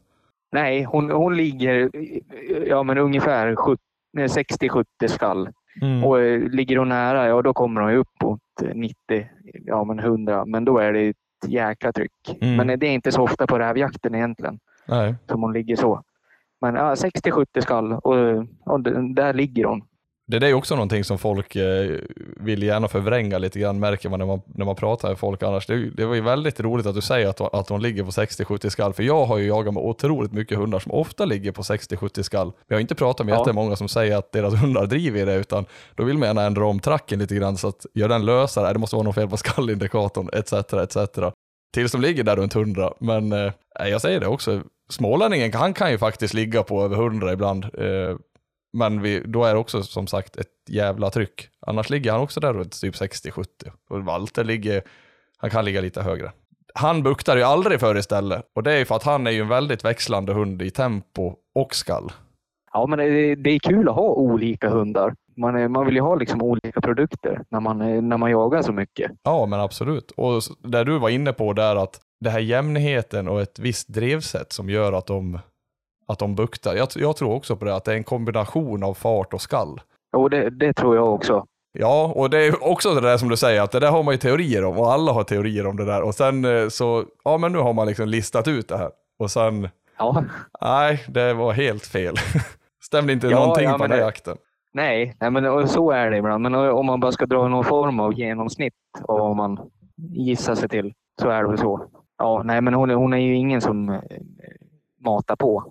Nej, 0.52 0.84
hon, 0.84 1.12
hon 1.12 1.38
ligger 1.38 1.90
ja, 2.68 2.84
men 2.84 2.98
ungefär 2.98 3.56
60-70 4.18 4.86
skall. 5.08 5.50
Mm. 5.82 6.04
Och 6.04 6.20
eh, 6.20 6.40
ligger 6.40 6.78
hon 6.78 6.90
nära, 6.90 7.28
ja 7.28 7.42
då 7.42 7.54
kommer 7.54 7.82
hon 7.82 7.96
upp 7.96 8.22
mot 8.24 8.42
90, 8.74 8.96
ja 9.66 9.84
men 9.84 10.00
100. 10.00 10.46
Men 10.46 10.66
då 10.66 10.78
är 10.78 10.94
det 10.94 11.14
jäkla 11.48 11.92
tryck. 11.92 12.38
Mm. 12.42 12.68
Men 12.68 12.80
det 12.80 12.88
är 12.88 12.92
inte 12.92 13.12
så 13.12 13.22
ofta 13.22 13.48
på 13.48 13.60
rävjakten 13.60 14.16
egentligen. 14.16 14.60
Nej. 14.86 15.16
Som 15.30 15.42
hon 15.42 15.54
ligger 15.54 15.76
så. 15.76 16.02
Men 16.62 16.76
ja, 16.76 16.94
60-70 16.94 17.62
skall 17.62 17.94
och, 17.94 18.48
och 18.66 18.82
där 19.16 19.34
ligger 19.34 19.66
hon. 19.66 19.82
Det 20.28 20.48
är 20.48 20.54
också 20.54 20.76
någonting 20.76 21.04
som 21.04 21.18
folk 21.18 21.56
eh, 21.56 22.00
vill 22.40 22.64
gärna 22.64 22.88
förvränga 22.88 23.38
lite 23.38 23.60
grann, 23.60 23.80
märker 23.80 24.10
man 24.10 24.20
när 24.20 24.26
man, 24.26 24.42
när 24.46 24.66
man 24.66 24.76
pratar 24.76 25.10
med 25.10 25.20
folk 25.20 25.44
annars. 25.44 25.68
Det, 25.68 25.90
det 25.90 26.06
var 26.06 26.16
ju 26.16 26.22
väldigt 26.22 26.60
roligt 26.60 26.86
att 26.86 26.96
du 26.96 27.02
säger 27.02 27.28
att, 27.28 27.42
att 27.42 27.70
hon 27.70 27.82
ligger 27.82 28.04
på 28.04 28.12
60-70 28.12 28.70
skall, 28.70 28.94
för 28.94 29.04
jag 29.04 29.26
har 29.26 29.38
ju 29.38 29.48
jagat 29.48 29.74
med 29.74 29.84
otroligt 29.84 30.32
mycket 30.32 30.58
hundar 30.58 30.80
som 30.80 30.92
ofta 30.92 31.26
ligger 31.26 31.52
på 31.52 31.62
60-70 31.62 32.22
skall. 32.22 32.52
Jag 32.68 32.76
har 32.76 32.82
inte 32.82 32.96
pratat 32.96 33.26
med 33.26 33.34
ja. 33.34 33.40
jättemånga 33.40 33.76
som 33.76 33.88
säger 33.88 34.18
att 34.18 34.32
deras 34.32 34.54
hundar 34.62 34.86
driver 34.86 35.20
i 35.20 35.26
det, 35.26 35.36
utan 35.36 35.66
då 35.96 36.04
vill 36.04 36.18
man 36.18 36.28
gärna 36.28 36.44
ändra 36.44 36.66
om 36.66 36.80
tracken 36.80 37.20
lite 37.20 37.36
grann 37.36 37.58
så 37.58 37.68
att 37.68 37.86
göra 37.94 38.08
den 38.08 38.26
lösare, 38.26 38.74
det 38.74 38.80
måste 38.80 38.96
vara 38.96 39.04
något 39.04 39.16
fel 39.16 39.30
på 39.30 39.38
skallindikatorn, 39.38 40.30
etc. 40.34 40.54
etc. 40.54 41.20
Tills 41.74 41.92
de 41.92 42.02
ligger 42.02 42.24
där 42.24 42.36
runt 42.36 42.56
100, 42.56 42.94
men 43.00 43.32
eh, 43.32 43.52
jag 43.78 44.02
säger 44.02 44.20
det 44.20 44.28
också, 44.28 44.62
smålänningen 44.90 45.54
han 45.54 45.74
kan 45.74 45.92
ju 45.92 45.98
faktiskt 45.98 46.34
ligga 46.34 46.64
på 46.64 46.84
över 46.84 46.96
100 46.96 47.34
ibland. 47.34 47.64
Eh, 47.64 48.16
men 48.76 49.02
vi, 49.02 49.20
då 49.26 49.44
är 49.44 49.54
det 49.54 49.60
också 49.60 49.84
som 49.84 50.08
sagt 50.08 50.38
ett 50.38 50.48
jävla 50.70 51.10
tryck. 51.10 51.50
Annars 51.62 51.90
ligger 51.90 52.12
han 52.12 52.22
också 52.22 52.40
där 52.40 52.54
runt 52.54 52.82
typ 52.82 52.96
60-70. 52.96 53.46
Och 53.90 54.06
Walter 54.06 54.44
ligger, 54.44 54.84
han 55.38 55.50
kan 55.50 55.66
ligga 55.66 55.82
lite 55.82 56.02
högre. 56.02 56.32
Han 56.74 57.04
buktar 57.04 57.38
ju 57.38 57.44
aldrig 57.44 57.80
för 57.80 57.98
istället. 57.98 58.46
Och 58.56 58.64
det 58.64 58.74
är 58.74 58.78
ju 58.78 58.86
för 58.86 58.96
att 58.96 59.04
han 59.04 59.28
är 59.28 59.32
ju 59.32 59.42
en 59.42 59.48
väldigt 59.48 59.86
växlande 59.86 60.34
hund 60.34 60.62
i 60.62 60.70
tempo 60.70 61.34
och 61.56 61.76
skall. 61.76 62.12
Ja, 62.74 62.88
men 62.88 63.00
det, 63.00 63.36
det 63.36 63.50
är 63.50 63.60
kul 63.60 63.90
att 63.90 63.96
ha 63.96 64.10
olika 64.10 64.70
hundar. 64.70 65.16
Man, 65.38 65.56
är, 65.56 65.68
man 65.68 65.86
vill 65.86 65.96
ju 65.96 66.02
ha 66.02 66.16
liksom 66.16 66.42
olika 66.42 66.82
produkter 66.82 67.42
när 67.50 67.60
man, 67.60 68.10
när 68.10 68.18
man 68.18 68.32
jagar 68.32 68.62
så 68.62 68.74
mycket. 68.74 69.12
Ja, 69.24 69.46
men 69.46 69.60
absolut. 69.60 70.12
Och 70.12 70.42
där 70.60 70.86
du 70.86 71.00
var 71.00 71.10
inne 71.10 71.34
på 71.34 71.54
där 71.54 71.76
att 71.76 72.00
det 72.20 72.30
här 72.30 72.40
jämnheten 72.40 73.28
och 73.28 73.42
ett 73.42 73.60
visst 73.60 73.88
drevsätt 73.88 74.54
som 74.54 74.70
gör 74.70 74.94
att 74.94 75.08
de 75.08 75.40
att 76.06 76.20
de 76.20 76.36
buktar. 76.36 76.76
Jag, 76.76 76.88
jag, 76.96 77.16
tror 77.16 77.34
också 77.34 77.56
på 77.56 77.66
det, 77.66 77.76
att 77.76 77.86
det 77.86 77.92
är 77.92 77.96
en 77.96 78.04
kombination 78.04 78.84
av 78.84 78.94
fart 78.94 79.34
och 79.34 79.42
skall. 79.42 79.82
Jo, 80.14 80.30
det, 80.30 80.50
det 80.50 80.74
tror 80.74 80.96
jag 80.96 81.14
också. 81.14 81.46
Ja, 81.78 82.14
och 82.16 82.30
det 82.30 82.46
är 82.46 82.64
också 82.64 82.94
det 82.94 83.02
där 83.02 83.18
som 83.18 83.30
du 83.30 83.38
säger, 83.38 83.62
att 83.62 83.72
det 83.72 83.80
där 83.80 83.92
har 83.92 84.04
man 84.04 84.14
ju 84.14 84.18
teorier 84.18 84.66
om 84.66 84.80
och 84.80 84.92
alla 84.92 85.12
har 85.12 85.24
teorier 85.24 85.68
om 85.68 85.78
det 85.78 85.86
där. 85.86 86.02
Och 86.02 86.16
sen 86.16 86.46
eh, 86.46 86.68
så, 86.68 87.04
ja 87.24 87.38
men 87.38 87.52
nu 87.52 87.58
har 87.58 87.74
man 87.74 87.88
liksom 87.88 88.08
listat 88.08 88.48
ut 88.48 88.68
det 88.68 88.78
här. 88.78 88.92
Och 89.20 89.32
sen, 89.32 89.70
ja. 89.98 90.24
nej, 90.62 91.04
det 91.08 91.34
var 91.34 91.54
helt 91.54 91.86
fel. 91.86 92.16
Stämde 92.84 93.14
inte 93.14 93.28
ja, 93.28 93.40
någonting 93.40 93.66
ja, 93.66 93.78
på 93.78 93.84
den 93.84 93.92
här 93.92 94.06
jakten. 94.06 94.38
Nej, 94.74 95.16
nej 95.20 95.32
men 95.32 95.68
så 95.68 95.92
är 95.92 96.12
det 96.12 96.18
ibland. 96.18 96.42
Men 96.42 96.56
om 96.56 96.86
man 96.86 97.00
bara 97.00 97.12
ska 97.12 97.26
dra 97.26 97.48
någon 97.48 97.64
form 97.64 98.00
av 98.00 98.14
genomsnitt 98.14 98.74
och 99.04 99.22
om 99.22 99.38
man 99.38 99.60
gissar 99.98 100.56
sig 100.56 100.70
till 100.70 100.94
så 101.22 101.30
är 101.30 101.44
det 101.44 101.50
väl 101.50 101.58
så. 101.58 101.88
Ja, 102.18 102.42
nej, 102.46 102.62
men 102.62 102.74
hon, 102.74 102.90
hon 102.90 103.14
är 103.14 103.18
ju 103.18 103.36
ingen 103.36 103.62
som 103.62 103.90
eh, 103.90 104.00
matar 105.06 105.36
på 105.36 105.64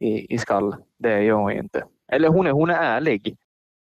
i, 0.00 0.34
i 0.34 0.38
skall. 0.38 0.76
Det 0.98 1.22
gör 1.22 1.34
hon 1.34 1.52
inte. 1.52 1.84
Eller 2.12 2.28
hon 2.28 2.46
är, 2.46 2.50
hon 2.50 2.70
är 2.70 2.74
ärlig. 2.74 3.36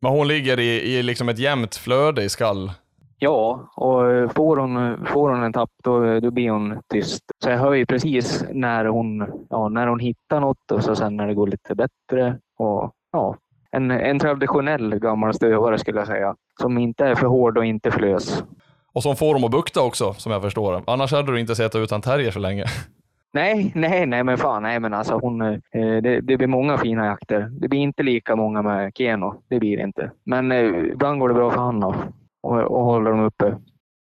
Men 0.03 0.13
hon 0.13 0.29
ligger 0.29 0.61
i, 0.61 0.97
i 0.97 1.03
liksom 1.03 1.29
ett 1.29 1.39
jämnt 1.39 1.77
flöde 1.77 2.23
i 2.23 2.29
skall? 2.29 2.73
Ja, 3.19 3.69
och 3.77 4.33
får 4.35 4.57
hon, 4.57 5.07
får 5.07 5.31
hon 5.31 5.43
en 5.43 5.53
tapp 5.53 5.71
då, 5.85 6.21
då 6.21 6.31
blir 6.31 6.51
hon 6.51 6.81
tyst. 6.89 7.23
Så 7.45 7.51
jag 7.51 7.59
hör 7.59 7.73
ju 7.73 7.87
precis 7.87 8.45
när 8.51 8.85
hon, 8.85 9.27
ja, 9.51 9.69
när 9.69 9.87
hon 9.87 9.99
hittar 9.99 10.41
något 10.41 10.71
och 10.73 10.85
så 10.85 10.97
sen 10.97 11.17
när 11.17 11.27
det 11.27 11.35
går 11.35 11.47
lite 11.47 11.75
bättre. 11.75 12.39
Och, 12.59 12.93
ja, 13.13 13.37
en, 13.71 13.91
en 13.91 14.19
traditionell 14.19 14.99
gammal 14.99 15.35
stövare 15.35 15.79
skulle 15.79 15.99
jag 15.99 16.07
säga. 16.07 16.35
Som 16.61 16.79
inte 16.79 17.05
är 17.05 17.15
för 17.15 17.27
hård 17.27 17.59
och 17.59 17.65
inte 17.65 17.91
flös. 17.91 18.45
Och 18.93 19.03
som 19.03 19.17
får 19.17 19.35
dem 19.35 19.45
att 19.45 19.51
bukta 19.51 19.83
också, 19.83 20.15
som 20.15 20.33
jag 20.33 20.43
förstår 20.43 20.73
det. 20.73 20.83
Annars 20.87 21.13
hade 21.13 21.33
du 21.33 21.41
inte 21.41 21.57
sett 21.57 21.75
utan 21.75 22.01
terrier 22.03 22.31
så 22.31 22.39
länge. 22.39 22.65
Nej, 23.35 23.73
nej, 23.75 24.07
nej, 24.07 24.25
men 24.25 24.39
fan, 24.39 24.63
nej, 24.63 24.81
men 24.81 24.95
alltså 24.95 25.15
hon, 25.15 25.43
eh, 25.43 25.59
det, 25.73 26.21
det 26.21 26.37
blir 26.37 26.47
många 26.47 26.79
fina 26.79 27.07
jakter. 27.07 27.49
Det 27.61 27.69
blir 27.69 27.81
inte 27.81 28.03
lika 28.03 28.37
många 28.37 28.63
med 28.63 28.93
Keno, 28.95 29.43
det 29.49 29.59
blir 29.59 29.77
det 29.77 29.83
inte. 29.83 30.11
Men 30.25 30.53
eh, 30.53 30.65
ibland 30.93 31.21
går 31.21 31.29
det 31.29 31.35
bra 31.35 31.51
för 31.51 31.81
då, 31.81 31.95
och, 32.43 32.59
och 32.59 32.85
håller 32.85 33.11
dem 33.11 33.21
uppe. 33.21 33.57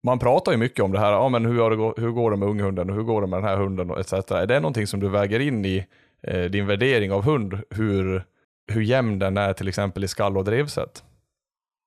Man 0.04 0.20
pratar 0.20 0.52
ju 0.52 0.58
mycket 0.58 0.86
om 0.86 0.92
det 0.92 1.00
här, 1.00 1.12
ja, 1.12 1.30
men 1.30 1.46
hur, 1.46 1.70
det 1.70 2.02
hur 2.02 2.12
går 2.12 2.32
det 2.32 2.38
med 2.38 2.50
unghunden 2.50 2.90
och 2.90 2.96
hur 2.96 3.04
går 3.04 3.22
det 3.22 3.28
med 3.28 3.40
den 3.40 3.50
här 3.50 3.58
hunden 3.58 3.92
etc. 3.92 4.14
Är 4.14 4.46
det 4.46 4.60
någonting 4.60 4.88
som 4.88 5.00
du 5.00 5.10
väger 5.10 5.40
in 5.40 5.66
i 5.66 5.86
eh, 6.24 6.42
din 6.42 6.68
värdering 6.68 7.12
av 7.12 7.24
hund, 7.24 7.60
hur, 7.70 8.24
hur 8.72 8.82
jämn 8.82 9.20
den 9.20 9.38
är 9.38 9.54
till 9.54 9.68
exempel 9.68 10.04
i 10.04 10.08
skall 10.08 10.38
och 10.38 10.44
drevsätt? 10.44 11.04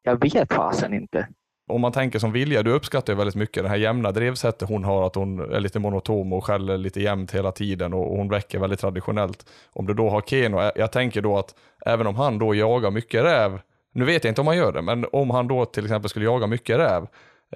Jag 0.02 0.20
vet 0.20 0.52
fasen 0.52 0.94
inte. 0.94 1.28
Om 1.70 1.80
man 1.80 1.92
tänker 1.92 2.18
som 2.18 2.32
Vilja, 2.32 2.62
du 2.62 2.70
uppskattar 2.70 3.12
ju 3.12 3.16
väldigt 3.16 3.34
mycket 3.34 3.62
det 3.62 3.68
här 3.68 3.76
jämna 3.76 4.12
drevsättet 4.12 4.68
hon 4.68 4.84
har, 4.84 5.06
att 5.06 5.14
hon 5.14 5.52
är 5.52 5.60
lite 5.60 5.78
monotom 5.78 6.32
och 6.32 6.44
skäller 6.44 6.78
lite 6.78 7.00
jämnt 7.00 7.34
hela 7.34 7.52
tiden 7.52 7.94
och 7.94 8.16
hon 8.16 8.28
väcker 8.28 8.58
väldigt 8.58 8.80
traditionellt. 8.80 9.46
Om 9.72 9.86
du 9.86 9.94
då 9.94 10.10
har 10.10 10.20
Keno, 10.20 10.70
jag, 10.76 10.92
tänker 10.92 11.22
då 11.22 11.38
att 11.38 11.54
även 11.86 12.06
om 12.06 12.16
han 12.16 12.38
då 12.38 12.54
jagar 12.54 12.90
mycket 12.90 13.24
räv, 13.24 13.60
nu 13.92 14.04
vet 14.04 14.24
jag 14.24 14.30
inte 14.30 14.40
om 14.40 14.46
han 14.46 14.56
gör 14.56 14.72
det, 14.72 14.82
men 14.82 15.06
om 15.12 15.30
han 15.30 15.48
då 15.48 15.64
till 15.64 15.84
exempel 15.84 16.08
skulle 16.08 16.24
jaga 16.24 16.46
mycket 16.46 16.78
räv, 16.78 17.06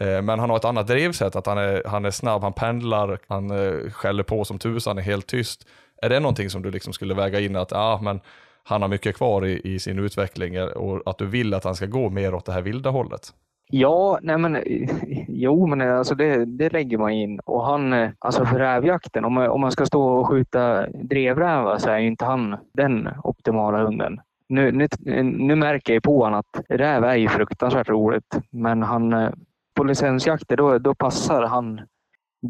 eh, 0.01 0.23
men 0.23 0.39
han 0.39 0.51
har 0.51 0.57
ett 0.57 0.65
annat 0.65 0.87
drevsätt, 0.87 1.37
att 1.37 1.47
han 1.47 1.59
är, 1.59 1.83
han 1.87 2.05
är 2.05 2.11
snabb, 2.11 2.43
han 2.43 2.53
pendlar, 2.53 3.19
han 3.27 3.51
eh, 3.51 3.91
skäller 3.91 4.23
på 4.23 4.45
som 4.45 4.59
tusan, 4.59 4.99
är 4.99 5.03
helt 5.03 5.27
tyst. 5.27 5.67
Är 6.03 6.09
det 6.09 6.21
någonting 6.21 6.51
som 6.51 6.63
du 6.63 6.71
liksom 6.71 6.93
skulle 6.93 7.15
väga 7.15 7.41
in 7.41 7.57
att, 7.57 7.73
ah, 7.73 8.01
men 8.03 8.21
han 8.63 8.83
har 8.83 8.89
mycket 8.89 9.17
kvar 9.17 9.47
i, 9.47 9.61
i 9.75 9.79
sin 9.79 9.99
utveckling 9.99 10.55
eh, 10.55 10.65
och 10.65 11.03
att 11.07 11.19
du 11.19 11.27
vill 11.27 11.55
att 11.55 11.65
han 11.65 11.75
ska 11.75 11.87
gå 11.87 12.11
mer 12.11 12.35
åt 12.35 12.45
det 12.45 12.53
här 12.53 12.63
vilda 12.63 12.91
hållet? 12.91 13.33
Ja, 13.71 14.19
nej 14.23 14.39
men 14.39 14.63
jo, 15.29 15.67
men 15.67 15.81
alltså 15.81 16.15
det, 16.15 16.45
det 16.45 16.73
lägger 16.73 16.99
man 16.99 17.11
in. 17.11 17.41
Och 17.41 17.67
han, 17.67 18.11
alltså 18.19 18.45
för 18.45 18.59
rävjakten, 18.59 19.25
om 19.25 19.37
om 19.37 19.61
man 19.61 19.73
ska 19.73 19.87
stå 19.87 20.03
och 20.03 20.29
skjuta 20.29 20.87
drevrävar 20.91 21.79
så 21.79 21.91
är 21.91 21.99
ju 21.99 22.07
inte 22.07 22.25
han 22.25 22.57
den 22.75 23.09
optimala 23.25 23.85
hunden. 23.85 24.21
Nu, 24.49 24.73
nu, 24.73 24.89
nu 25.23 25.55
märker 25.55 25.95
jag 25.95 26.03
på 26.03 26.23
honom 26.23 26.39
att 26.41 26.61
räv 26.69 27.05
är 27.05 27.17
ju 27.17 27.29
fruktansvärt 27.29 27.89
roligt, 27.89 28.39
men 28.51 28.83
han, 28.83 29.33
på 29.77 29.85
licensjakter 29.85 30.57
då, 30.57 30.79
då 30.79 30.95
passar 30.95 31.43
han 31.43 31.81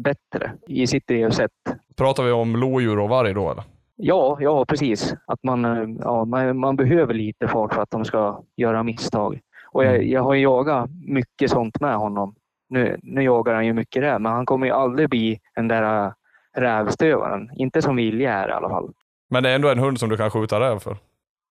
bättre 0.03 0.51
i 0.67 0.87
sitt 0.87 1.07
drevsätt. 1.07 1.51
Pratar 1.97 2.23
vi 2.23 2.31
om 2.31 2.55
lodjur 2.55 2.99
och 2.99 3.09
varg 3.09 3.33
då 3.33 3.51
eller? 3.51 3.63
Ja, 3.95 4.37
ja 4.41 4.65
precis. 4.65 5.15
Att 5.27 5.43
man, 5.43 5.97
ja, 6.01 6.25
man, 6.25 6.57
man 6.57 6.75
behöver 6.75 7.13
lite 7.13 7.47
fart 7.47 7.73
för 7.73 7.81
att 7.81 7.91
de 7.91 8.05
ska 8.05 8.43
göra 8.55 8.83
misstag. 8.83 9.39
Och 9.75 9.85
jag, 9.85 10.03
jag 10.03 10.21
har 10.21 10.35
jagat 10.35 10.89
mycket 11.07 11.51
sånt 11.51 11.79
med 11.79 11.95
honom. 11.95 12.35
Nu, 12.69 12.99
nu 13.03 13.23
jagar 13.23 13.53
han 13.53 13.65
ju 13.65 13.73
mycket 13.73 14.03
räv, 14.03 14.21
men 14.21 14.31
han 14.31 14.45
kommer 14.45 14.67
ju 14.67 14.73
aldrig 14.73 15.09
bli 15.09 15.39
den 15.55 15.67
där 15.67 16.05
äh, 16.05 16.11
rävstövaren. 16.57 17.49
Inte 17.55 17.81
som 17.81 17.95
vilja 17.95 18.33
är 18.33 18.49
i 18.49 18.51
alla 18.51 18.69
fall. 18.69 18.93
Men 19.29 19.43
det 19.43 19.49
är 19.49 19.55
ändå 19.55 19.69
en 19.69 19.79
hund 19.79 19.99
som 19.99 20.09
du 20.09 20.17
kan 20.17 20.31
skjuta 20.31 20.59
räv 20.59 20.79
för? 20.79 20.97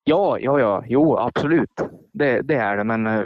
Ja, 0.04 0.38
ja, 0.38 0.60
ja. 0.60 0.84
Jo, 0.86 1.18
absolut. 1.18 1.80
Det, 2.12 2.40
det 2.40 2.54
är 2.54 2.76
det, 2.76 2.84
men 2.84 3.06
äh, 3.06 3.22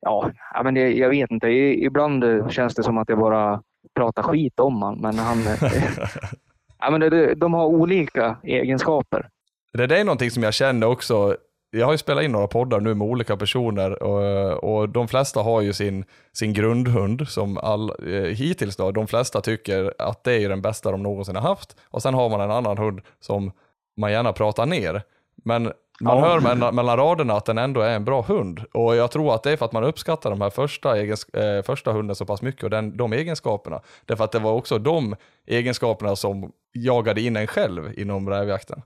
ja, 0.00 0.30
men 0.64 0.74
det, 0.74 0.92
jag 0.92 1.08
vet 1.08 1.30
inte. 1.30 1.48
Ibland 1.48 2.24
känns 2.52 2.74
det 2.74 2.82
som 2.82 2.98
att 2.98 3.08
jag 3.08 3.18
bara 3.18 3.62
pratar 3.94 4.22
skit 4.22 4.60
om 4.60 4.82
honom, 4.82 5.00
men 5.00 5.18
han... 5.18 5.38
ja, 6.78 6.90
men 6.90 7.00
det, 7.00 7.34
de 7.34 7.54
har 7.54 7.66
olika 7.66 8.36
egenskaper. 8.42 9.28
Det 9.72 9.98
är 9.98 10.04
någonting 10.04 10.30
som 10.30 10.42
jag 10.42 10.54
känner 10.54 10.86
också 10.86 11.36
jag 11.70 11.86
har 11.86 11.92
ju 11.92 11.98
spelat 11.98 12.24
in 12.24 12.32
några 12.32 12.46
poddar 12.46 12.80
nu 12.80 12.94
med 12.94 13.08
olika 13.08 13.36
personer 13.36 14.02
och, 14.02 14.64
och 14.64 14.88
de 14.88 15.08
flesta 15.08 15.40
har 15.40 15.60
ju 15.60 15.72
sin, 15.72 16.04
sin 16.32 16.52
grundhund 16.52 17.28
som 17.28 17.58
all, 17.58 17.90
eh, 17.90 18.22
hittills 18.22 18.76
då, 18.76 18.90
de 18.90 19.06
flesta 19.06 19.40
tycker 19.40 19.94
att 19.98 20.24
det 20.24 20.44
är 20.44 20.48
den 20.48 20.62
bästa 20.62 20.90
de 20.90 21.02
någonsin 21.02 21.36
har 21.36 21.42
haft. 21.42 21.76
Och 21.84 22.02
sen 22.02 22.14
har 22.14 22.28
man 22.28 22.40
en 22.40 22.50
annan 22.50 22.78
hund 22.78 23.00
som 23.20 23.52
man 23.96 24.12
gärna 24.12 24.32
pratar 24.32 24.66
ner. 24.66 25.02
Men 25.44 25.72
man 26.00 26.18
ja. 26.18 26.24
hör 26.24 26.40
mellan, 26.40 26.74
mellan 26.74 26.96
raderna 26.96 27.34
att 27.34 27.44
den 27.44 27.58
ändå 27.58 27.80
är 27.80 27.96
en 27.96 28.04
bra 28.04 28.22
hund. 28.22 28.62
Och 28.72 28.96
jag 28.96 29.10
tror 29.10 29.34
att 29.34 29.42
det 29.42 29.50
är 29.50 29.56
för 29.56 29.64
att 29.64 29.72
man 29.72 29.84
uppskattar 29.84 30.30
de 30.30 30.40
här 30.40 30.50
första, 30.50 30.98
egens, 30.98 31.28
eh, 31.28 31.62
första 31.62 31.92
hunden 31.92 32.16
så 32.16 32.26
pass 32.26 32.42
mycket 32.42 32.64
och 32.64 32.70
den, 32.70 32.96
de 32.96 33.12
egenskaperna. 33.12 33.80
Därför 34.04 34.24
att 34.24 34.32
det 34.32 34.38
var 34.38 34.52
också 34.52 34.78
de 34.78 35.16
egenskaperna 35.46 36.16
som 36.16 36.52
jagade 36.72 37.20
in 37.20 37.36
en 37.36 37.46
själv 37.46 37.98
inom 38.00 38.30
rävjakten. 38.30 38.82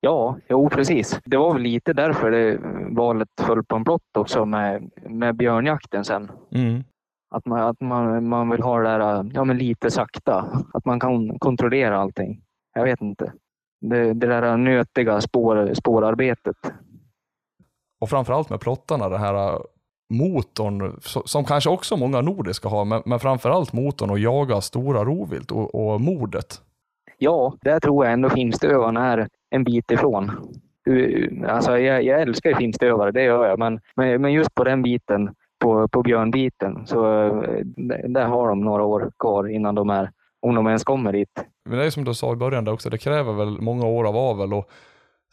Ja, 0.00 0.36
jo 0.48 0.68
precis. 0.68 1.20
Det 1.24 1.36
var 1.36 1.52
väl 1.52 1.62
lite 1.62 1.92
därför 1.92 2.30
det 2.30 2.58
valet 2.90 3.28
föll 3.40 3.64
på 3.64 3.76
en 3.76 3.84
blott 3.84 4.16
också 4.18 4.44
med, 4.44 4.90
med 5.08 5.36
björnjakten 5.36 6.04
sen. 6.04 6.30
Mm. 6.50 6.84
Att, 7.30 7.46
man, 7.46 7.60
att 7.60 7.80
man, 7.80 8.28
man 8.28 8.50
vill 8.50 8.62
ha 8.62 8.78
det 8.78 8.88
där 8.88 9.30
ja, 9.34 9.44
men 9.44 9.58
lite 9.58 9.90
sakta, 9.90 10.64
att 10.72 10.84
man 10.84 11.00
kan 11.00 11.38
kontrollera 11.38 11.98
allting. 11.98 12.40
Jag 12.74 12.84
vet 12.84 13.00
inte. 13.00 13.32
Det, 13.80 14.12
det 14.12 14.26
där 14.26 14.56
nötiga 14.56 15.20
spår, 15.20 15.74
spårarbetet. 15.74 16.56
Och 18.00 18.10
framförallt 18.10 18.50
med 18.50 18.60
plottarna, 18.60 19.08
den 19.08 19.20
här 19.20 19.58
motorn, 20.14 21.00
som 21.24 21.44
kanske 21.44 21.70
också 21.70 21.96
många 21.96 22.20
nordiska 22.20 22.68
har, 22.68 22.84
men, 22.84 23.02
men 23.06 23.20
framförallt 23.20 23.72
motorn 23.72 24.10
att 24.10 24.20
jaga 24.20 24.60
stora 24.60 25.04
rovvilt 25.04 25.50
och, 25.50 25.74
och 25.74 26.00
mordet. 26.00 26.62
Ja, 27.18 27.54
där 27.60 27.80
tror 27.80 28.04
jag 28.04 28.12
ändå 28.12 28.30
finstövaren 28.30 28.96
är 28.96 29.28
en 29.50 29.64
bit 29.64 29.90
ifrån. 29.90 30.30
Alltså 31.48 31.78
jag, 31.78 32.02
jag 32.02 32.22
älskar 32.22 32.54
finstövare, 32.54 33.12
det 33.12 33.22
gör 33.22 33.48
jag, 33.48 33.58
men, 33.58 33.80
men 33.96 34.32
just 34.32 34.54
på 34.54 34.64
den 34.64 34.82
biten, 34.82 35.34
på, 35.58 35.88
på 35.88 36.02
björnbiten, 36.02 36.86
så 36.86 37.24
eh, 37.24 37.64
där 38.08 38.24
har 38.24 38.48
de 38.48 38.60
några 38.60 38.84
år 38.84 39.10
kvar 39.18 39.48
innan 39.48 39.74
de 39.74 39.90
är, 39.90 40.10
om 40.42 40.54
de 40.54 40.66
ens 40.66 40.84
kommer 40.84 41.12
dit. 41.12 41.44
Men 41.64 41.78
det 41.78 41.84
är 41.84 41.90
som 41.90 42.04
du 42.04 42.14
sa 42.14 42.32
i 42.32 42.36
början 42.36 42.64
där 42.64 42.72
också, 42.72 42.90
det 42.90 42.98
kräver 42.98 43.32
väl 43.32 43.60
många 43.60 43.86
år 43.86 44.08
av 44.08 44.16
avel 44.16 44.54
och 44.54 44.70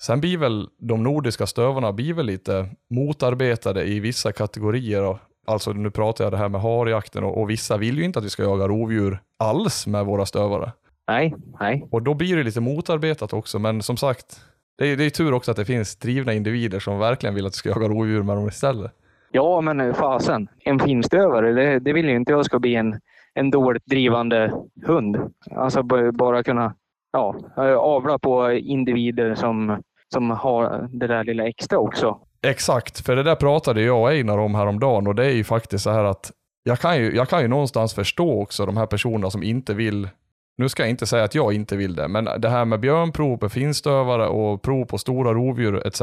sen 0.02 0.20
blir 0.20 0.38
väl 0.38 0.68
de 0.80 1.04
nordiska 1.04 1.46
stövarna 1.46 1.94
blir 1.94 2.14
väl 2.14 2.26
lite 2.26 2.70
motarbetade 2.90 3.84
i 3.84 4.00
vissa 4.00 4.32
kategorier. 4.32 5.18
Alltså 5.48 5.74
nu 5.74 5.92
pratar 5.92 6.24
jag 6.24 6.34
det 6.34 6.38
här 6.38 6.50
med 6.50 6.62
harjakten 6.62 7.24
och, 7.24 7.42
och 7.42 7.50
vissa 7.50 7.78
vill 7.78 7.98
ju 7.98 8.04
inte 8.04 8.20
att 8.20 8.26
vi 8.26 8.30
ska 8.30 8.44
jaga 8.44 8.68
rovdjur 8.68 9.20
alls 9.40 9.88
med 9.88 10.06
våra 10.06 10.26
stövare. 10.26 10.72
Nej, 11.08 11.36
nej. 11.60 11.88
Och 11.92 12.02
då 12.02 12.14
blir 12.14 12.38
det 12.38 12.44
lite 12.44 12.62
motarbetat 12.62 13.34
också, 13.34 13.60
men 13.60 13.82
som 13.82 13.98
sagt, 13.98 14.42
det 14.78 14.88
är, 14.88 14.98
det 14.98 15.06
är 15.06 15.10
tur 15.10 15.34
också 15.34 15.52
att 15.52 15.58
det 15.58 15.66
finns 15.66 15.96
drivna 15.96 16.34
individer 16.34 16.80
som 16.80 17.00
verkligen 17.00 17.36
vill 17.36 17.46
att 17.46 17.54
du 17.54 17.58
ska 17.58 17.70
jaga 17.70 17.88
rovdjur 17.88 18.24
med 18.24 18.38
dem 18.38 18.48
istället. 18.48 18.92
Ja, 19.32 19.62
men 19.62 19.82
eh, 19.82 19.94
fasen. 19.94 20.48
En 20.60 20.80
finstövare, 20.80 21.54
det, 21.54 21.80
det 21.80 21.94
vill 21.94 22.06
ju 22.06 22.16
inte 22.16 22.32
jag 22.32 22.46
ska 22.46 22.60
bli 22.60 22.76
en, 22.76 23.00
en 23.34 23.52
dåligt 23.52 23.86
drivande 23.86 24.54
hund. 24.86 25.18
Alltså 25.52 25.84
bara 26.14 26.44
kunna 26.44 26.76
ja, 27.12 27.36
eh, 27.58 27.76
avla 27.76 28.20
på 28.20 28.52
individer 28.52 29.36
som, 29.36 29.82
som 30.14 30.30
har 30.30 30.90
det 30.92 31.08
där 31.08 31.24
lilla 31.24 31.48
extra 31.48 31.78
också. 31.78 32.20
Exakt, 32.48 33.06
för 33.06 33.16
det 33.16 33.24
där 33.24 33.36
pratade 33.36 33.82
jag 33.82 34.02
och 34.02 34.12
Einar 34.12 34.38
om 34.38 34.56
häromdagen 34.56 35.08
och 35.08 35.16
det 35.16 35.26
är 35.26 35.34
ju 35.34 35.44
faktiskt 35.44 35.84
så 35.84 35.90
här 35.90 36.04
att 36.04 36.32
jag 36.64 36.80
kan 36.80 36.98
ju, 36.98 37.16
jag 37.16 37.30
kan 37.30 37.42
ju 37.42 37.48
någonstans 37.48 37.94
förstå 37.94 38.42
också 38.42 38.66
de 38.66 38.78
här 38.78 38.86
personerna 38.86 39.30
som 39.30 39.44
inte 39.44 39.74
vill 39.74 40.10
nu 40.58 40.70
ska 40.70 40.84
jag 40.84 40.90
inte 40.90 41.06
säga 41.06 41.24
att 41.24 41.36
jag 41.36 41.54
inte 41.54 41.76
vill 41.76 41.96
det, 41.96 42.08
men 42.08 42.30
det 42.38 42.50
här 42.50 42.66
med 42.66 42.80
björnprov 42.80 43.38
på 43.38 43.50
finstövare 43.50 44.28
och 44.28 44.62
prov 44.62 44.86
på 44.86 44.98
stora 44.98 45.34
rovdjur 45.34 45.88
etc. 45.88 46.02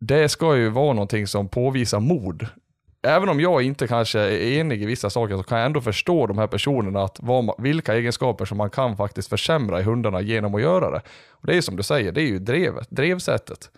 Det 0.00 0.28
ska 0.28 0.56
ju 0.56 0.68
vara 0.68 0.92
någonting 0.92 1.26
som 1.26 1.48
påvisar 1.48 2.00
mod. 2.00 2.46
Även 3.06 3.28
om 3.28 3.40
jag 3.40 3.62
inte 3.62 3.86
kanske 3.86 4.20
är 4.20 4.60
enig 4.60 4.82
i 4.82 4.86
vissa 4.86 5.10
saker 5.10 5.36
så 5.36 5.42
kan 5.42 5.58
jag 5.58 5.66
ändå 5.66 5.80
förstå 5.80 6.26
de 6.26 6.38
här 6.38 6.46
personerna, 6.46 7.02
att 7.02 7.16
vad, 7.20 7.54
vilka 7.58 7.94
egenskaper 7.94 8.44
som 8.44 8.58
man 8.58 8.70
kan 8.70 8.96
faktiskt 8.96 9.28
försämra 9.28 9.80
i 9.80 9.82
hundarna 9.82 10.20
genom 10.20 10.54
att 10.54 10.62
göra 10.62 10.90
det. 10.90 11.02
Och 11.30 11.46
Det 11.46 11.56
är 11.56 11.60
som 11.60 11.76
du 11.76 11.82
säger, 11.82 12.12
det 12.12 12.20
är 12.20 12.26
ju 12.26 12.38
drevet, 12.38 12.90
drevsättet. 12.90 13.70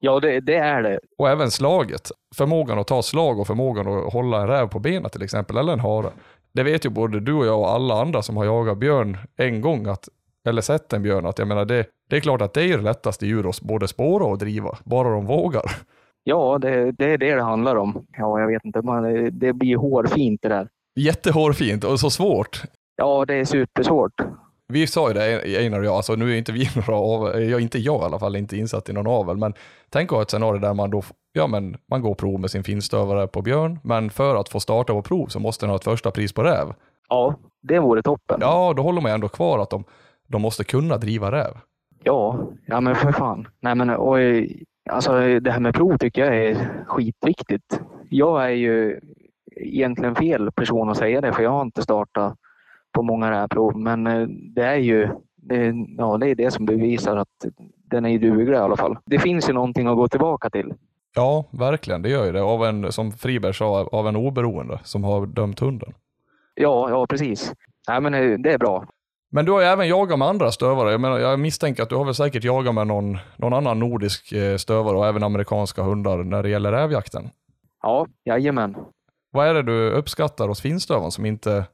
Ja, 0.00 0.20
det, 0.20 0.40
det, 0.40 0.54
är 0.54 0.82
det. 0.82 1.00
Och 1.18 1.28
även 1.28 1.50
slaget. 1.50 2.10
Förmågan 2.36 2.78
att 2.78 2.86
ta 2.86 3.02
slag 3.02 3.38
och 3.38 3.46
förmågan 3.46 3.88
att 3.88 4.12
hålla 4.12 4.40
en 4.40 4.48
räv 4.48 4.68
på 4.68 4.78
benen 4.78 5.10
till 5.10 5.22
exempel, 5.22 5.56
eller 5.56 5.72
en 5.72 5.80
hare 5.80 6.10
det 6.52 6.62
vet 6.62 6.86
ju 6.86 6.88
både 6.88 7.20
du 7.20 7.32
och 7.32 7.46
jag 7.46 7.60
och 7.60 7.70
alla 7.70 8.00
andra 8.00 8.22
som 8.22 8.36
har 8.36 8.44
jagat 8.44 8.78
björn 8.78 9.18
en 9.36 9.60
gång, 9.60 9.86
att, 9.86 10.08
eller 10.48 10.62
sett 10.62 10.92
en 10.92 11.02
björn, 11.02 11.26
att 11.26 11.38
jag 11.38 11.48
menar 11.48 11.64
det, 11.64 11.86
det 12.10 12.16
är 12.16 12.20
klart 12.20 12.42
att 12.42 12.54
det 12.54 12.62
är 12.62 12.76
det 12.76 12.82
lättaste 12.82 13.26
djur 13.26 13.48
att 13.48 13.60
både 13.60 13.88
spåra 13.88 14.24
och 14.24 14.38
driva, 14.38 14.78
bara 14.84 15.10
de 15.10 15.26
vågar. 15.26 15.64
Ja, 16.24 16.58
det, 16.58 16.92
det 16.92 17.04
är 17.04 17.18
det 17.18 17.34
det 17.34 17.42
handlar 17.42 17.76
om. 17.76 18.06
Ja, 18.16 18.40
jag 18.40 18.46
vet 18.46 18.64
inte, 18.64 18.82
man, 18.82 19.28
det 19.38 19.52
blir 19.52 19.76
hårfint 19.76 20.42
det 20.42 20.48
där. 20.48 20.68
Jättehårfint 20.96 21.84
och 21.84 22.00
så 22.00 22.10
svårt. 22.10 22.62
Ja, 22.96 23.24
det 23.24 23.34
är 23.34 23.44
supersvårt. 23.44 24.12
Vi 24.68 24.86
sa 24.86 25.08
ju 25.08 25.14
det, 25.14 25.58
Einar 25.58 25.78
och 25.78 25.84
jag, 25.84 25.94
alltså 25.94 26.14
nu 26.14 26.32
är 26.32 26.36
inte 26.36 26.52
vi 26.52 26.68
några 26.74 26.96
av, 26.96 27.42
jag 27.42 27.60
inte 27.60 27.78
jag 27.78 28.02
i 28.02 28.04
alla 28.04 28.18
fall, 28.18 28.36
inte 28.36 28.56
insatt 28.56 28.88
i 28.88 28.92
någon 28.92 29.06
avel, 29.06 29.36
men 29.36 29.54
tänk 29.88 30.12
att 30.12 30.22
ett 30.22 30.30
scenario 30.30 30.60
där 30.60 30.74
man 30.74 30.90
då 30.90 31.02
ja 31.32 31.46
men 31.46 31.76
man 31.90 32.02
går 32.02 32.14
prov 32.14 32.40
med 32.40 32.50
sin 32.50 32.64
finstövare 32.64 33.26
på 33.26 33.42
björn, 33.42 33.78
men 33.82 34.10
för 34.10 34.36
att 34.36 34.48
få 34.48 34.60
starta 34.60 34.92
på 34.92 35.02
prov 35.02 35.26
så 35.26 35.40
måste 35.40 35.66
den 35.66 35.70
ha 35.70 35.76
ett 35.76 35.84
första 35.84 36.10
pris 36.10 36.32
på 36.32 36.42
räv. 36.42 36.66
Ja, 37.08 37.34
det 37.62 37.78
vore 37.78 38.02
toppen. 38.02 38.38
Ja, 38.40 38.72
då 38.76 38.82
håller 38.82 39.00
man 39.00 39.10
ju 39.10 39.14
ändå 39.14 39.28
kvar 39.28 39.58
att 39.58 39.70
de, 39.70 39.84
de 40.28 40.42
måste 40.42 40.64
kunna 40.64 40.96
driva 40.96 41.32
räv. 41.32 41.56
Ja, 42.02 42.38
ja 42.66 42.80
men 42.80 42.94
för 42.94 43.12
fan. 43.12 43.48
Nej, 43.60 43.74
men, 43.74 43.90
och, 43.90 44.16
alltså, 44.90 45.40
det 45.40 45.50
här 45.50 45.60
med 45.60 45.74
prov 45.74 45.98
tycker 45.98 46.24
jag 46.24 46.36
är 46.36 46.84
skitviktigt. 46.86 47.80
Jag 48.10 48.44
är 48.44 48.54
ju 48.54 49.00
egentligen 49.56 50.14
fel 50.14 50.52
person 50.52 50.90
att 50.90 50.96
säga 50.96 51.20
det, 51.20 51.32
för 51.32 51.42
jag 51.42 51.50
har 51.50 51.62
inte 51.62 51.82
startat 51.82 52.34
på 52.92 53.02
många 53.02 53.30
rävprov, 53.30 53.78
men 53.78 54.06
eh, 54.06 54.26
det 54.28 54.64
är 54.64 54.76
ju 54.76 55.08
det, 55.36 55.74
ja, 55.98 56.18
det 56.18 56.28
är 56.28 56.34
det 56.34 56.50
som 56.50 56.66
bevisar 56.66 57.16
att 57.16 57.46
den 57.90 58.06
är 58.06 58.18
duglig 58.18 58.52
i 58.52 58.56
alla 58.56 58.76
fall. 58.76 58.98
Det 59.06 59.18
finns 59.18 59.48
ju 59.48 59.52
någonting 59.52 59.86
att 59.86 59.96
gå 59.96 60.08
tillbaka 60.08 60.50
till. 60.50 60.74
Ja, 61.14 61.44
verkligen. 61.50 62.02
Det 62.02 62.08
gör 62.08 62.26
ju 62.26 62.32
det. 62.32 62.42
Av 62.42 62.64
en, 62.64 62.92
som 62.92 63.12
Friberg 63.12 63.54
sa, 63.54 63.88
av 63.92 64.08
en 64.08 64.16
oberoende 64.16 64.80
som 64.84 65.04
har 65.04 65.26
dömt 65.26 65.60
hunden. 65.60 65.92
Ja, 66.54 66.90
ja 66.90 67.06
precis. 67.06 67.52
Nej, 67.88 68.00
men 68.00 68.14
eh, 68.14 68.38
det 68.38 68.52
är 68.52 68.58
bra. 68.58 68.86
Men 69.32 69.44
du 69.44 69.52
har 69.52 69.60
ju 69.60 69.66
även 69.66 69.88
jagat 69.88 70.18
med 70.18 70.28
andra 70.28 70.50
stövare. 70.50 70.90
Jag, 70.90 71.00
menar, 71.00 71.18
jag 71.18 71.38
misstänker 71.38 71.82
att 71.82 71.88
du 71.88 71.96
har 71.96 72.04
väl 72.04 72.14
säkert 72.14 72.44
jagat 72.44 72.74
med 72.74 72.86
någon, 72.86 73.18
någon 73.36 73.52
annan 73.52 73.78
nordisk 73.78 74.32
eh, 74.32 74.56
stövare 74.56 74.96
och 74.96 75.06
även 75.06 75.22
amerikanska 75.22 75.82
hundar 75.82 76.18
när 76.18 76.42
det 76.42 76.48
gäller 76.48 76.72
rävjakten. 76.72 77.30
Ja, 77.82 78.06
jajamän. 78.24 78.76
Vad 79.30 79.46
är 79.46 79.54
det 79.54 79.62
du 79.62 79.90
uppskattar 79.90 80.48
hos 80.48 80.60
finstövaren 80.60 81.10
som 81.10 81.26
inte 81.26 81.64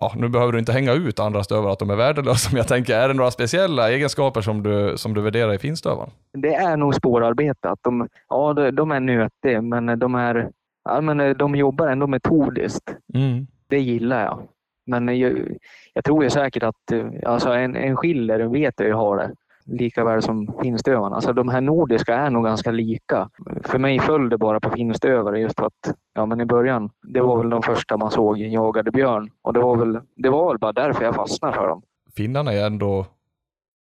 ja, 0.00 0.12
nu 0.16 0.28
behöver 0.28 0.52
du 0.52 0.58
inte 0.58 0.72
hänga 0.72 0.92
ut 0.92 1.20
andra 1.20 1.44
stövare 1.44 1.72
att 1.72 1.78
de 1.78 1.90
är 1.90 1.96
värdelösa, 1.96 2.50
men 2.52 2.56
jag 2.56 2.68
tänker, 2.68 2.98
är 2.98 3.08
det 3.08 3.14
några 3.14 3.30
speciella 3.30 3.90
egenskaper 3.90 4.40
som 4.40 4.62
du, 4.62 4.92
som 4.96 5.14
du 5.14 5.20
värderar 5.20 5.54
i 5.54 5.58
finstövaren? 5.58 6.10
Det 6.32 6.54
är 6.54 6.76
nog 6.76 6.94
spårarbete. 6.94 7.70
Att 7.70 7.82
de, 7.82 8.08
ja, 8.28 8.52
de 8.52 8.90
är 8.90 9.00
nötiga, 9.00 9.62
men 9.62 9.98
de, 9.98 10.14
är, 10.14 10.50
ja, 10.84 11.00
men 11.00 11.36
de 11.36 11.54
jobbar 11.56 11.88
ändå 11.88 12.06
metodiskt. 12.06 12.96
Mm. 13.14 13.46
Det 13.68 13.80
gillar 13.80 14.24
jag. 14.24 14.48
Men 14.86 15.18
jag, 15.18 15.56
jag 15.92 16.04
tror 16.04 16.24
ju 16.24 16.30
säkert 16.30 16.62
att 16.62 16.92
alltså 17.26 17.50
en, 17.50 17.76
en 17.76 17.96
skiller 17.96 18.40
vet 18.40 18.74
jag 18.76 18.88
ju 18.88 18.94
har 18.94 19.16
det 19.16 19.30
lika 19.66 20.04
väl 20.04 20.22
som 20.22 20.54
finstövarna. 20.62 21.16
Alltså 21.16 21.32
de 21.32 21.48
här 21.48 21.60
nordiska 21.60 22.14
är 22.14 22.30
nog 22.30 22.44
ganska 22.44 22.70
lika. 22.70 23.28
För 23.64 23.78
mig 23.78 24.00
föll 24.00 24.28
det 24.28 24.38
bara 24.38 24.60
på 24.60 24.70
finstövare 24.70 25.40
just 25.40 25.56
för 25.56 25.66
att 25.66 25.96
ja, 26.14 26.26
men 26.26 26.40
i 26.40 26.44
början, 26.44 26.90
det 27.02 27.20
var 27.20 27.38
väl 27.38 27.50
de 27.50 27.62
första 27.62 27.96
man 27.96 28.10
såg 28.10 28.38
jagade 28.38 28.90
björn 28.90 29.30
och 29.42 29.52
det 29.52 29.60
var 29.60 29.76
väl, 29.76 30.00
det 30.16 30.28
var 30.28 30.48
väl 30.48 30.58
bara 30.58 30.72
därför 30.72 31.04
jag 31.04 31.14
fastnade 31.14 31.54
för 31.54 31.68
dem. 31.68 31.82
Finnarna 32.16 32.52
är 32.52 32.66
ändå, 32.66 33.06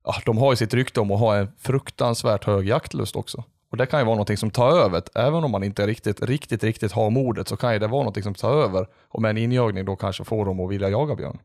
ja, 0.04 0.14
de 0.26 0.38
har 0.38 0.52
ju 0.52 0.56
sitt 0.56 0.74
rykte 0.74 1.00
om 1.00 1.12
att 1.12 1.20
ha 1.20 1.36
en 1.36 1.48
fruktansvärt 1.58 2.46
hög 2.46 2.68
jaktlust 2.68 3.16
också. 3.16 3.44
Och 3.72 3.78
det 3.78 3.86
kan 3.86 4.00
ju 4.00 4.06
vara 4.06 4.16
någonting 4.16 4.38
som 4.38 4.50
tar 4.50 4.70
över, 4.70 5.02
även 5.16 5.44
om 5.44 5.52
man 5.52 5.64
inte 5.64 5.88
riktigt, 5.88 6.22
riktigt, 6.22 6.64
riktigt 6.64 6.92
har 6.92 7.10
modet 7.10 7.48
så 7.48 7.58
kan 7.58 7.74
ju 7.74 7.80
det 7.80 7.88
vara 7.88 8.02
någonting 8.02 8.24
som 8.24 8.34
tar 8.34 8.64
över 8.64 8.88
och 9.10 9.22
med 9.22 9.30
en 9.30 9.38
injagning 9.38 9.86
då 9.86 9.96
kanske 9.96 10.24
får 10.24 10.46
dem 10.46 10.60
att 10.60 10.72
vilja 10.72 10.90
jaga 10.90 11.16
björn. 11.16 11.40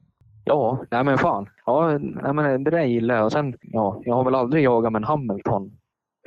Ja, 0.50 0.78
nej 0.90 1.04
men 1.04 1.18
fan. 1.18 1.48
Ja, 1.66 1.98
nej 1.98 2.32
men 2.34 2.64
det 2.64 2.70
där 2.70 2.84
gillar 2.84 3.14
jag. 3.14 3.24
Och 3.24 3.32
sen, 3.32 3.56
ja, 3.60 4.00
jag 4.04 4.14
har 4.14 4.24
väl 4.24 4.34
aldrig 4.34 4.64
jagat 4.64 4.92
med 4.92 5.00
en 5.00 5.04
Hamilton 5.04 5.72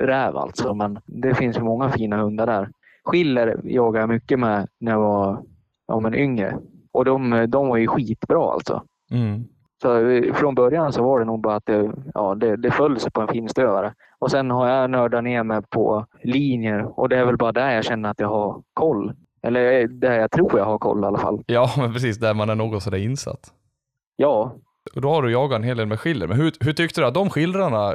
räv 0.02 0.36
alltså, 0.36 0.74
men 0.74 0.98
det 1.06 1.34
finns 1.34 1.58
ju 1.58 1.62
många 1.62 1.88
fina 1.88 2.16
hundar 2.16 2.46
där. 2.46 2.70
Skiller 3.04 3.60
jagade 3.64 4.02
jag 4.02 4.08
mycket 4.08 4.38
med 4.38 4.68
när 4.80 4.92
jag 4.92 4.98
var 4.98 5.42
ja, 5.86 6.00
men 6.00 6.14
yngre 6.14 6.58
och 6.92 7.04
de, 7.04 7.46
de 7.48 7.68
var 7.68 7.76
ju 7.76 7.86
skitbra 7.86 8.52
alltså. 8.52 8.82
Mm. 9.10 9.44
Så 9.82 10.08
eh, 10.08 10.34
från 10.34 10.54
början 10.54 10.92
så 10.92 11.02
var 11.02 11.18
det 11.18 11.24
nog 11.24 11.40
bara 11.40 11.56
att 11.56 11.66
det, 11.66 11.92
ja, 12.14 12.34
det, 12.34 12.56
det 12.56 12.70
föll 12.70 13.00
sig 13.00 13.12
på 13.12 13.20
en 13.20 13.28
finstövare. 13.28 13.94
Och 14.18 14.30
sen 14.30 14.50
har 14.50 14.68
jag 14.68 14.90
nördat 14.90 15.24
ner 15.24 15.42
mig 15.42 15.62
på 15.70 16.06
linjer 16.22 17.00
och 17.00 17.08
det 17.08 17.16
är 17.16 17.24
väl 17.24 17.36
bara 17.36 17.52
där 17.52 17.70
jag 17.70 17.84
känner 17.84 18.10
att 18.10 18.20
jag 18.20 18.28
har 18.28 18.62
koll. 18.74 19.12
Eller 19.42 19.80
eh, 19.80 19.88
där 19.88 20.20
jag 20.20 20.30
tror 20.30 20.58
jag 20.58 20.64
har 20.64 20.78
koll 20.78 21.02
i 21.04 21.06
alla 21.06 21.18
fall. 21.18 21.42
Ja, 21.46 21.70
men 21.78 21.92
precis 21.92 22.18
där 22.18 22.34
man 22.34 22.50
är 22.50 22.54
något 22.54 22.82
sådär 22.82 22.98
insatt. 22.98 23.52
Ja. 24.16 24.56
Och 24.94 25.00
då 25.00 25.08
har 25.08 25.22
du 25.22 25.32
jagat 25.32 25.56
en 25.56 25.62
hel 25.62 25.76
del 25.76 25.86
med 25.86 26.00
skiller. 26.00 26.26
Men 26.26 26.36
hur, 26.36 26.52
hur 26.60 26.72
tyckte 26.72 27.00
du 27.00 27.06
att 27.06 27.14
de 27.14 27.30
skillrarna, 27.30 27.90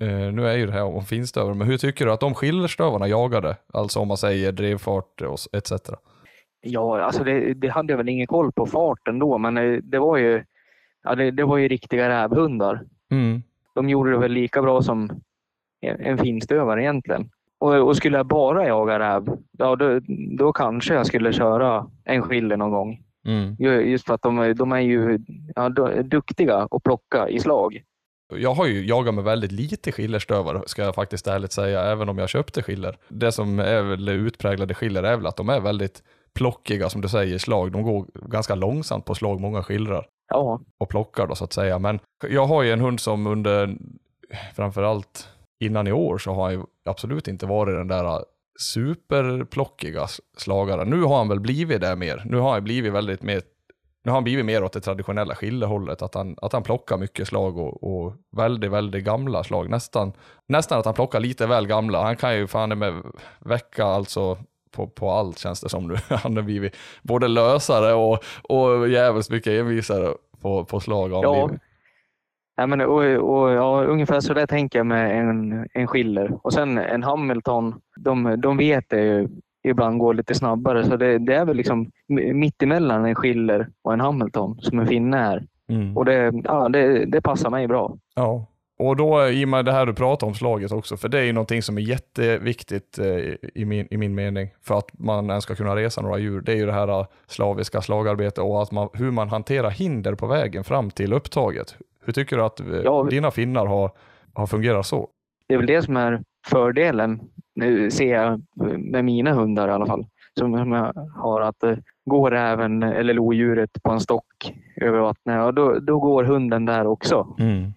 eh, 0.00 0.32
nu 0.32 0.48
är 0.48 0.56
ju 0.56 0.66
det 0.66 0.72
här 0.72 0.84
om 0.84 1.04
finstövare, 1.04 1.54
men 1.54 1.66
hur 1.66 1.78
tycker 1.78 2.06
du 2.06 2.12
att 2.12 2.20
de 2.20 2.34
skillerstövarna 2.34 3.08
jagade? 3.08 3.56
Alltså 3.72 4.00
om 4.00 4.08
man 4.08 4.16
säger 4.16 4.52
drevfart 4.52 5.20
och 5.20 5.38
etc. 5.52 5.72
Ja, 6.60 7.00
alltså 7.00 7.24
det, 7.24 7.54
det 7.54 7.68
hade 7.68 7.92
jag 7.92 7.98
väl 7.98 8.08
ingen 8.08 8.26
koll 8.26 8.52
på 8.52 8.66
farten 8.66 9.18
då, 9.18 9.38
men 9.38 9.56
eh, 9.56 9.78
det 9.82 9.98
var 9.98 10.16
ju, 10.16 10.44
ja, 11.02 11.14
det, 11.14 11.30
det 11.30 11.44
var 11.44 11.56
ju 11.56 11.68
riktiga 11.68 12.08
rävhundar. 12.08 12.80
Mm. 13.10 13.42
De 13.74 13.88
gjorde 13.88 14.10
det 14.10 14.18
väl 14.18 14.32
lika 14.32 14.62
bra 14.62 14.82
som 14.82 15.10
en, 15.80 16.00
en 16.00 16.18
finstövare 16.18 16.82
egentligen. 16.82 17.30
Och, 17.58 17.74
och, 17.74 17.96
skulle 17.96 18.16
jag 18.16 18.26
bara 18.26 18.66
jaga 18.66 18.98
räv, 18.98 19.36
ja, 19.58 19.76
då, 19.76 20.00
då 20.38 20.52
kanske 20.52 20.94
jag 20.94 21.06
skulle 21.06 21.32
köra 21.32 21.86
en 22.04 22.22
skiller 22.22 22.56
någon 22.56 22.70
gång. 22.70 23.04
Mm. 23.24 23.56
Just 23.90 24.06
för 24.06 24.14
att 24.14 24.22
de, 24.22 24.54
de 24.56 24.72
är 24.72 24.80
ju 24.80 25.18
ja, 25.54 25.68
duktiga 26.02 26.68
att 26.70 26.82
plocka 26.82 27.28
i 27.28 27.40
slag. 27.40 27.82
Jag 28.32 28.54
har 28.54 28.66
ju 28.66 28.86
jagat 28.86 29.14
med 29.14 29.24
väldigt 29.24 29.52
lite 29.52 29.92
skillerstövare, 29.92 30.62
ska 30.66 30.82
jag 30.82 30.94
faktiskt 30.94 31.26
ärligt 31.26 31.52
säga, 31.52 31.82
även 31.82 32.08
om 32.08 32.18
jag 32.18 32.28
köpte 32.28 32.62
skiller. 32.62 32.96
Det 33.08 33.32
som 33.32 33.58
är 33.58 33.82
väl 33.82 34.08
utpräglade 34.08 34.74
skiller 34.74 35.02
är 35.02 35.16
väl 35.16 35.26
att 35.26 35.36
de 35.36 35.48
är 35.48 35.60
väldigt 35.60 36.02
plockiga, 36.34 36.88
som 36.88 37.00
du 37.00 37.08
säger, 37.08 37.34
i 37.34 37.38
slag. 37.38 37.72
De 37.72 37.82
går 37.82 38.06
ganska 38.14 38.54
långsamt 38.54 39.04
på 39.04 39.14
slag, 39.14 39.40
många 39.40 39.62
skillrar. 39.62 40.06
Ja. 40.28 40.60
Och 40.78 40.88
plockar 40.88 41.26
då 41.26 41.34
så 41.34 41.44
att 41.44 41.52
säga. 41.52 41.78
Men 41.78 42.00
jag 42.28 42.46
har 42.46 42.62
ju 42.62 42.72
en 42.72 42.80
hund 42.80 43.00
som 43.00 43.26
under, 43.26 43.76
framförallt 44.54 45.28
innan 45.64 45.86
i 45.86 45.92
år, 45.92 46.18
så 46.18 46.32
har 46.32 46.42
han 46.42 46.52
ju 46.52 46.62
absolut 46.84 47.28
inte 47.28 47.46
varit 47.46 47.76
den 47.76 47.88
där 47.88 48.24
superplockiga 48.58 50.06
slagare. 50.36 50.84
Nu 50.84 51.02
har 51.02 51.16
han 51.16 51.28
väl 51.28 51.40
blivit 51.40 51.80
det 51.80 51.96
mer. 51.96 52.22
Nu 52.24 52.36
har 52.36 52.52
han 52.52 52.64
blivit 52.64 52.92
väldigt 52.92 53.22
mer 53.22 53.42
nu 54.04 54.10
har 54.10 54.16
han 54.16 54.24
blivit 54.24 54.44
mer 54.44 54.64
åt 54.64 54.72
det 54.72 54.80
traditionella 54.80 55.34
skillehållet, 55.34 56.02
att 56.02 56.14
han, 56.14 56.36
att 56.42 56.52
han 56.52 56.62
plockar 56.62 56.96
mycket 56.96 57.28
slag 57.28 57.58
och, 57.58 57.82
och 57.82 58.12
väldigt, 58.36 58.70
väldigt 58.70 59.04
gamla 59.04 59.44
slag. 59.44 59.70
Nästan, 59.70 60.12
nästan 60.46 60.78
att 60.78 60.84
han 60.84 60.94
plockar 60.94 61.20
lite 61.20 61.46
väl 61.46 61.66
gamla. 61.66 62.02
Han 62.02 62.16
kan 62.16 62.36
ju 62.36 62.46
fan 62.46 62.78
med 62.78 63.02
vecka 63.38 63.84
alltså 63.84 64.38
på, 64.70 64.86
på 64.86 65.10
allt 65.10 65.38
känns 65.38 65.60
det 65.60 65.68
som 65.68 65.88
nu. 65.88 65.94
Han 66.08 66.36
har 66.36 66.42
blivit 66.42 66.76
både 67.02 67.28
lösare 67.28 67.94
och, 67.94 68.24
och 68.42 68.88
jävligt 68.88 69.30
mycket 69.30 69.52
envisare 69.52 70.14
på, 70.40 70.64
på 70.64 70.80
slag. 70.80 71.10
Ja. 71.10 71.50
Ja, 72.56 72.66
men, 72.66 72.80
och, 72.80 73.02
och, 73.02 73.50
ja, 73.50 73.84
ungefär 73.84 74.20
så 74.20 74.34
där 74.34 74.46
tänker 74.46 74.78
jag 74.78 74.86
med 74.86 75.20
en, 75.20 75.68
en 75.72 75.86
Schiller. 75.86 76.38
Och 76.42 76.52
sen 76.52 76.78
en 76.78 77.02
Hamilton, 77.02 77.74
de, 78.04 78.40
de 78.40 78.56
vet 78.56 78.90
det 78.90 79.00
ju 79.00 79.28
ibland 79.64 79.98
går 79.98 80.14
lite 80.14 80.34
snabbare. 80.34 80.84
Så 80.84 80.96
det, 80.96 81.18
det 81.18 81.34
är 81.34 81.44
väl 81.44 81.56
liksom 81.56 81.90
mittemellan 82.34 83.04
en 83.04 83.14
Schiller 83.14 83.68
och 83.82 83.92
en 83.92 84.00
Hamilton 84.00 84.58
som 84.60 84.78
en 84.78 84.86
finne 84.86 85.18
är. 85.18 85.46
Mm. 85.68 85.96
Och 85.96 86.04
det, 86.04 86.32
ja, 86.44 86.68
det, 86.68 87.04
det 87.04 87.20
passar 87.20 87.50
mig 87.50 87.68
bra. 87.68 87.96
Ja, 88.14 88.46
och 88.78 88.96
då 88.96 89.28
i 89.28 89.44
och 89.44 89.48
med 89.48 89.64
det 89.64 89.72
här 89.72 89.86
du 89.86 89.94
pratar 89.94 90.26
om 90.26 90.34
slaget 90.34 90.72
också, 90.72 90.96
för 90.96 91.08
det 91.08 91.18
är 91.18 91.22
ju 91.24 91.32
någonting 91.32 91.62
som 91.62 91.78
är 91.78 91.82
jätteviktigt 91.82 92.98
eh, 92.98 93.34
i, 93.54 93.64
min, 93.64 93.86
i 93.90 93.96
min 93.96 94.14
mening 94.14 94.48
för 94.62 94.78
att 94.78 94.90
man 94.92 95.30
ens 95.30 95.44
ska 95.44 95.54
kunna 95.54 95.76
resa 95.76 96.00
några 96.00 96.18
djur. 96.18 96.40
Det 96.40 96.52
är 96.52 96.56
ju 96.56 96.66
det 96.66 96.72
här 96.72 96.88
eh, 96.88 97.06
slaviska 97.26 97.82
slagarbetet 97.82 98.38
och 98.38 98.62
att 98.62 98.72
man, 98.72 98.88
hur 98.92 99.10
man 99.10 99.28
hanterar 99.28 99.70
hinder 99.70 100.14
på 100.14 100.26
vägen 100.26 100.64
fram 100.64 100.90
till 100.90 101.12
upptaget. 101.12 101.76
Hur 102.04 102.12
tycker 102.12 102.36
du 102.36 102.42
att 102.42 102.60
eh, 102.60 102.66
ja, 102.84 103.06
dina 103.10 103.30
finnar 103.30 103.66
har, 103.66 103.90
har 104.34 104.46
fungerat 104.46 104.86
så? 104.86 105.08
Det 105.46 105.54
är 105.54 105.58
väl 105.58 105.66
det 105.66 105.82
som 105.82 105.96
är 105.96 106.22
fördelen, 106.46 107.20
ser 107.90 108.14
jag 108.14 108.42
med 108.78 109.04
mina 109.04 109.32
hundar 109.32 109.68
i 109.68 109.70
alla 109.70 109.86
fall, 109.86 110.06
som 110.38 110.52
jag 110.52 110.92
har 111.14 111.40
att 111.40 111.64
går 112.04 112.34
även 112.34 112.82
eller 112.82 113.14
lodjuret 113.14 113.82
på 113.82 113.90
en 113.90 114.00
stock 114.00 114.54
över 114.76 114.98
vattnet, 114.98 115.36
ja, 115.36 115.52
då, 115.52 115.78
då 115.78 115.98
går 115.98 116.24
hunden 116.24 116.64
där 116.64 116.86
också. 116.86 117.36
Mm. 117.38 117.72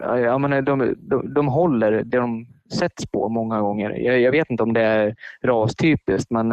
Ja, 0.00 0.38
men 0.38 0.64
de, 0.64 0.94
de, 0.98 1.34
de 1.34 1.48
håller 1.48 1.92
det 1.92 2.18
de 2.18 2.46
sätts 2.78 3.06
på 3.06 3.28
många 3.28 3.60
gånger. 3.60 3.90
Jag, 3.90 4.20
jag, 4.20 4.32
vet 4.32 4.50
inte 4.50 4.62
om 4.62 4.72
det 4.72 4.82
är 4.82 5.16
rastypiskt, 5.42 6.30
men 6.30 6.48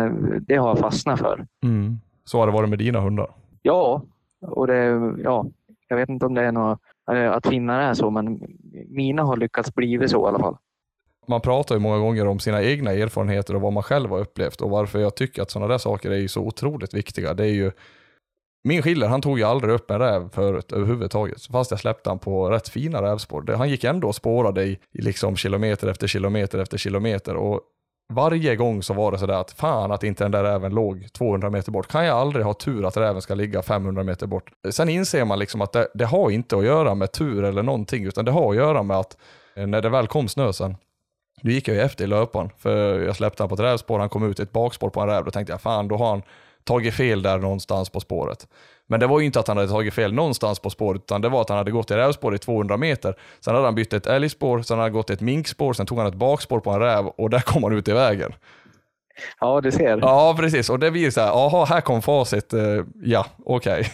det 0.48 0.56
har 0.56 0.68
jag 0.68 0.80
fastnat 0.80 1.20
för. 1.20 1.46
Mm. 1.64 2.00
Så 2.26 2.40
har 2.40 2.48
det 2.48 2.54
varit 2.54 2.70
med 2.70 2.80
dina 2.80 3.00
hundar? 3.00 3.28
Ja, 3.62 4.02
och 4.42 4.68
det, 4.68 5.14
ja, 5.24 5.46
jag 5.88 5.98
vet 5.98 6.10
inte 6.10 6.26
om 6.26 6.34
det 6.34 6.42
är 6.42 6.52
något, 6.52 6.80
att 7.32 7.48
finna 7.48 7.78
det 7.78 7.84
är 7.84 7.94
så, 7.94 8.10
men 8.10 8.42
mina 8.90 9.24
har 9.24 9.38
lyckats 9.38 9.76
bli 9.76 10.08
så 10.08 10.26
i 10.26 10.30
alla 10.30 10.40
fall. 10.40 10.58
Man 11.28 11.42
pratar 11.42 11.76
ju 11.76 11.82
många 11.82 11.98
gånger 11.98 12.28
om 12.28 12.40
sina 12.40 12.64
egna 12.64 12.92
erfarenheter 12.92 13.56
och 13.56 13.62
vad 13.62 13.74
man 13.74 13.84
själv 13.84 14.10
har 14.10 14.20
upplevt 14.20 14.62
och 14.62 14.70
varför 14.70 15.00
jag 15.00 15.16
tycker 15.16 15.42
att 15.42 15.52
sådana 15.52 15.68
där 15.68 15.78
saker 15.78 16.12
är 16.12 16.28
så 16.28 16.42
otroligt 16.42 16.94
viktiga. 16.94 17.34
Det 17.34 17.44
är 17.44 17.54
ju 17.54 17.72
min 18.68 18.82
skiller, 18.82 19.08
han 19.08 19.22
tog 19.22 19.40
ju 19.40 19.44
aldrig 19.44 19.74
upp 19.74 19.92
en 19.92 20.00
räv 20.00 20.30
förut 20.30 20.72
överhuvudtaget. 20.72 21.46
Fast 21.46 21.72
jag 21.72 21.80
släppte 21.80 22.10
han 22.10 22.20
på 22.20 22.50
rätt 22.50 22.70
fina 22.70 23.02
rävspår. 23.02 23.54
Han 23.54 23.70
gick 23.70 23.84
ändå 23.84 24.08
och 24.08 24.16
spårade 24.16 24.64
i, 24.64 24.80
i 24.92 25.02
liksom 25.02 25.36
kilometer 25.36 25.88
efter 25.88 26.08
kilometer 26.08 26.60
efter 26.60 26.78
kilometer. 26.78 27.36
Och 27.36 27.62
varje 28.14 28.56
gång 28.56 28.84
så 28.84 28.94
var 28.94 29.12
det 29.12 29.18
sådär 29.18 29.34
att 29.42 29.52
fan 29.52 29.92
att 29.92 30.04
inte 30.04 30.24
den 30.24 30.32
där 30.32 30.44
räven 30.44 30.74
låg 30.74 31.08
200 31.14 31.50
meter 31.50 31.72
bort. 31.72 31.88
Kan 31.88 32.06
jag 32.06 32.18
aldrig 32.18 32.46
ha 32.46 32.54
tur 32.54 32.88
att 32.88 32.98
räven 32.98 33.22
ska 33.22 33.36
ligga 33.36 33.62
500 33.62 34.04
meter 34.04 34.28
bort? 34.28 34.52
Sen 34.70 34.90
inser 34.90 35.26
man 35.26 35.40
liksom 35.40 35.62
att 35.62 35.72
det, 35.72 35.88
det 35.94 36.06
har 36.06 36.30
inte 36.30 36.58
att 36.58 36.66
göra 36.66 36.96
med 36.96 37.12
tur 37.12 37.44
eller 37.44 37.64
någonting, 37.64 38.06
utan 38.06 38.26
det 38.26 38.32
har 38.32 38.50
att 38.50 38.56
göra 38.56 38.84
med 38.84 38.98
att 38.98 39.18
eh, 39.56 39.68
när 39.68 39.82
det 39.82 39.90
väl 39.90 40.08
kom 40.08 40.28
snö 40.28 40.54
sen, 40.54 40.76
då 41.42 41.52
gick 41.52 41.68
jag 41.68 41.76
ju 41.76 41.82
efter 41.82 42.04
i 42.04 42.08
löpan, 42.08 42.50
för 42.58 43.02
jag 43.02 43.16
släppte 43.16 43.44
han 43.44 43.50
på 43.50 43.56
ett 43.56 43.62
rävspår, 43.62 44.00
han 44.00 44.10
kom 44.10 44.32
ut 44.32 44.40
i 44.40 44.44
ett 44.44 44.52
bakspår 44.52 44.90
på 44.90 45.02
en 45.02 45.08
räv. 45.08 45.26
Då 45.26 45.32
tänkte 45.32 45.54
jag, 45.54 45.62
fan 45.62 45.88
då 45.88 45.98
har 45.98 46.10
han 46.10 46.22
tagit 46.64 46.94
fel 46.94 47.22
där 47.22 47.38
någonstans 47.38 47.90
på 47.90 48.00
spåret. 48.00 48.48
Men 48.88 49.00
det 49.00 49.08
var 49.08 49.20
ju 49.20 49.26
inte 49.26 49.40
att 49.40 49.48
han 49.48 49.58
hade 49.58 49.70
tagit 49.70 49.94
fel 49.94 50.14
någonstans 50.14 50.60
på 50.60 50.70
spåret, 50.70 51.02
utan 51.02 51.22
det 51.22 51.30
var 51.30 51.42
att 51.42 51.50
han 51.50 51.58
hade 51.58 51.72
gått 51.72 51.92
i 51.92 51.94
rävspår 51.94 52.36
i 52.36 52.38
200 52.38 52.78
meter. 52.78 53.16
Sen 53.40 53.56
hade 53.56 53.68
han 53.68 53.76
bytt 53.76 53.94
ett 53.94 54.08
älgspår, 54.08 54.62
sen 54.62 54.78
hade 54.78 54.86
han 54.86 54.94
gått 54.94 55.10
ett 55.10 55.22
minkspår, 55.22 55.74
sen 55.74 55.86
tog 55.86 55.98
han 55.98 56.08
ett 56.08 56.16
bakspår 56.16 56.60
på 56.60 56.72
en 56.72 56.80
räv 56.80 57.08
och 57.08 57.30
där 57.30 57.40
kom 57.40 57.64
han 57.64 57.74
ut 57.74 57.88
i 57.88 57.94
vägen. 57.94 58.34
Ja, 59.40 59.62
du 59.62 59.72
ser. 59.72 59.98
Ja, 59.98 60.36
precis. 60.40 60.70
Och 60.70 60.80
det 60.80 60.92
blir 60.92 61.12
så 61.12 61.22
här, 61.22 61.28
jaha, 61.28 61.66
här 61.66 61.82
kom 61.82 62.02
facit. 62.02 62.54
Eh, 62.54 62.62
ja, 63.04 63.26
okej. 63.46 63.80
Okay. 63.80 63.92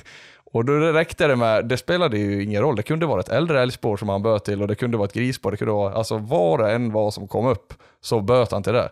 Och 0.51 0.65
då 0.65 0.73
räckte 0.73 1.27
det 1.27 1.35
med, 1.35 1.65
det 1.65 1.77
spelade 1.77 2.17
ju 2.17 2.43
ingen 2.43 2.61
roll. 2.61 2.75
Det 2.75 2.83
kunde 2.83 3.05
vara 3.05 3.19
ett 3.19 3.29
äldre 3.29 3.61
älgspår 3.61 3.97
som 3.97 4.09
han 4.09 4.21
böt 4.21 4.45
till 4.45 4.61
och 4.61 4.67
det 4.67 4.75
kunde 4.75 4.97
vara 4.97 5.07
ett 5.07 5.13
grisspår. 5.13 5.51
Det 5.51 5.57
kunde 5.57 5.73
vara, 5.73 5.93
alltså 5.93 6.17
vad 6.17 6.59
det 6.59 6.71
än 6.71 6.91
var 6.91 7.11
som 7.11 7.27
kom 7.27 7.47
upp 7.47 7.73
så 8.01 8.21
böt 8.21 8.51
han 8.51 8.63
till 8.63 8.73
det. 8.73 8.89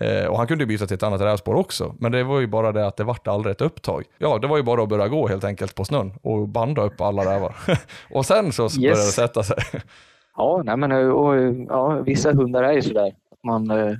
Eh, 0.00 0.26
och 0.26 0.38
han 0.38 0.46
kunde 0.46 0.66
byta 0.66 0.86
till 0.86 0.94
ett 0.94 1.02
annat 1.02 1.20
rävspår 1.20 1.54
också, 1.54 1.94
men 1.98 2.12
det 2.12 2.24
var 2.24 2.40
ju 2.40 2.46
bara 2.46 2.72
det 2.72 2.86
att 2.86 2.96
det 2.96 3.04
vart 3.04 3.28
aldrig 3.28 3.50
ett 3.52 3.60
upptag. 3.60 4.04
Ja, 4.18 4.38
det 4.38 4.46
var 4.46 4.56
ju 4.56 4.62
bara 4.62 4.82
att 4.82 4.88
börja 4.88 5.08
gå 5.08 5.28
helt 5.28 5.44
enkelt 5.44 5.74
på 5.74 5.84
snön 5.84 6.12
och 6.22 6.48
banda 6.48 6.82
upp 6.82 7.00
alla 7.00 7.34
rävar. 7.34 7.56
och 8.10 8.26
sen 8.26 8.52
så 8.52 8.62
yes. 8.62 8.76
började 8.76 9.00
det 9.00 9.04
sätta 9.04 9.42
sig. 9.42 9.56
ja, 10.36 10.62
nej 10.64 10.76
men 10.76 10.92
och, 10.92 11.34
ja, 11.68 11.88
vissa 11.88 12.32
hundar 12.32 12.62
är 12.62 12.72
ju 12.72 12.82
sådär. 12.82 13.12
Man 13.46 13.70
eh, 13.70 13.96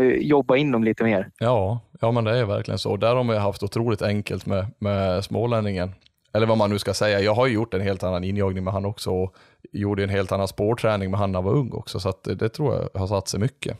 eh, 0.00 0.06
jobbar 0.06 0.56
in 0.56 0.72
dem 0.72 0.84
lite 0.84 1.04
mer. 1.04 1.30
Ja, 1.38 1.80
ja 2.00 2.10
men 2.10 2.24
det 2.24 2.38
är 2.38 2.44
verkligen 2.44 2.78
så. 2.78 2.96
Där 2.96 3.16
har 3.16 3.24
man 3.24 3.36
ju 3.36 3.42
haft 3.42 3.62
otroligt 3.62 4.02
enkelt 4.02 4.46
med, 4.46 4.66
med 4.78 5.24
smålänningen. 5.24 5.92
Eller 6.34 6.46
vad 6.46 6.58
man 6.58 6.70
nu 6.70 6.78
ska 6.78 6.94
säga. 6.94 7.20
Jag 7.20 7.34
har 7.34 7.46
ju 7.46 7.54
gjort 7.54 7.74
en 7.74 7.80
helt 7.80 8.02
annan 8.02 8.24
injagning 8.24 8.64
med 8.64 8.72
han 8.72 8.84
också 8.84 9.10
och 9.10 9.34
gjorde 9.72 10.02
en 10.02 10.08
helt 10.08 10.32
annan 10.32 10.48
spårträning 10.48 11.10
med 11.10 11.20
han 11.20 11.32
när 11.32 11.38
han 11.38 11.44
var 11.44 11.52
ung 11.52 11.72
också. 11.72 12.00
Så 12.00 12.12
det, 12.24 12.34
det 12.34 12.48
tror 12.48 12.74
jag 12.74 13.00
har 13.00 13.06
satt 13.06 13.28
sig 13.28 13.40
mycket. 13.40 13.78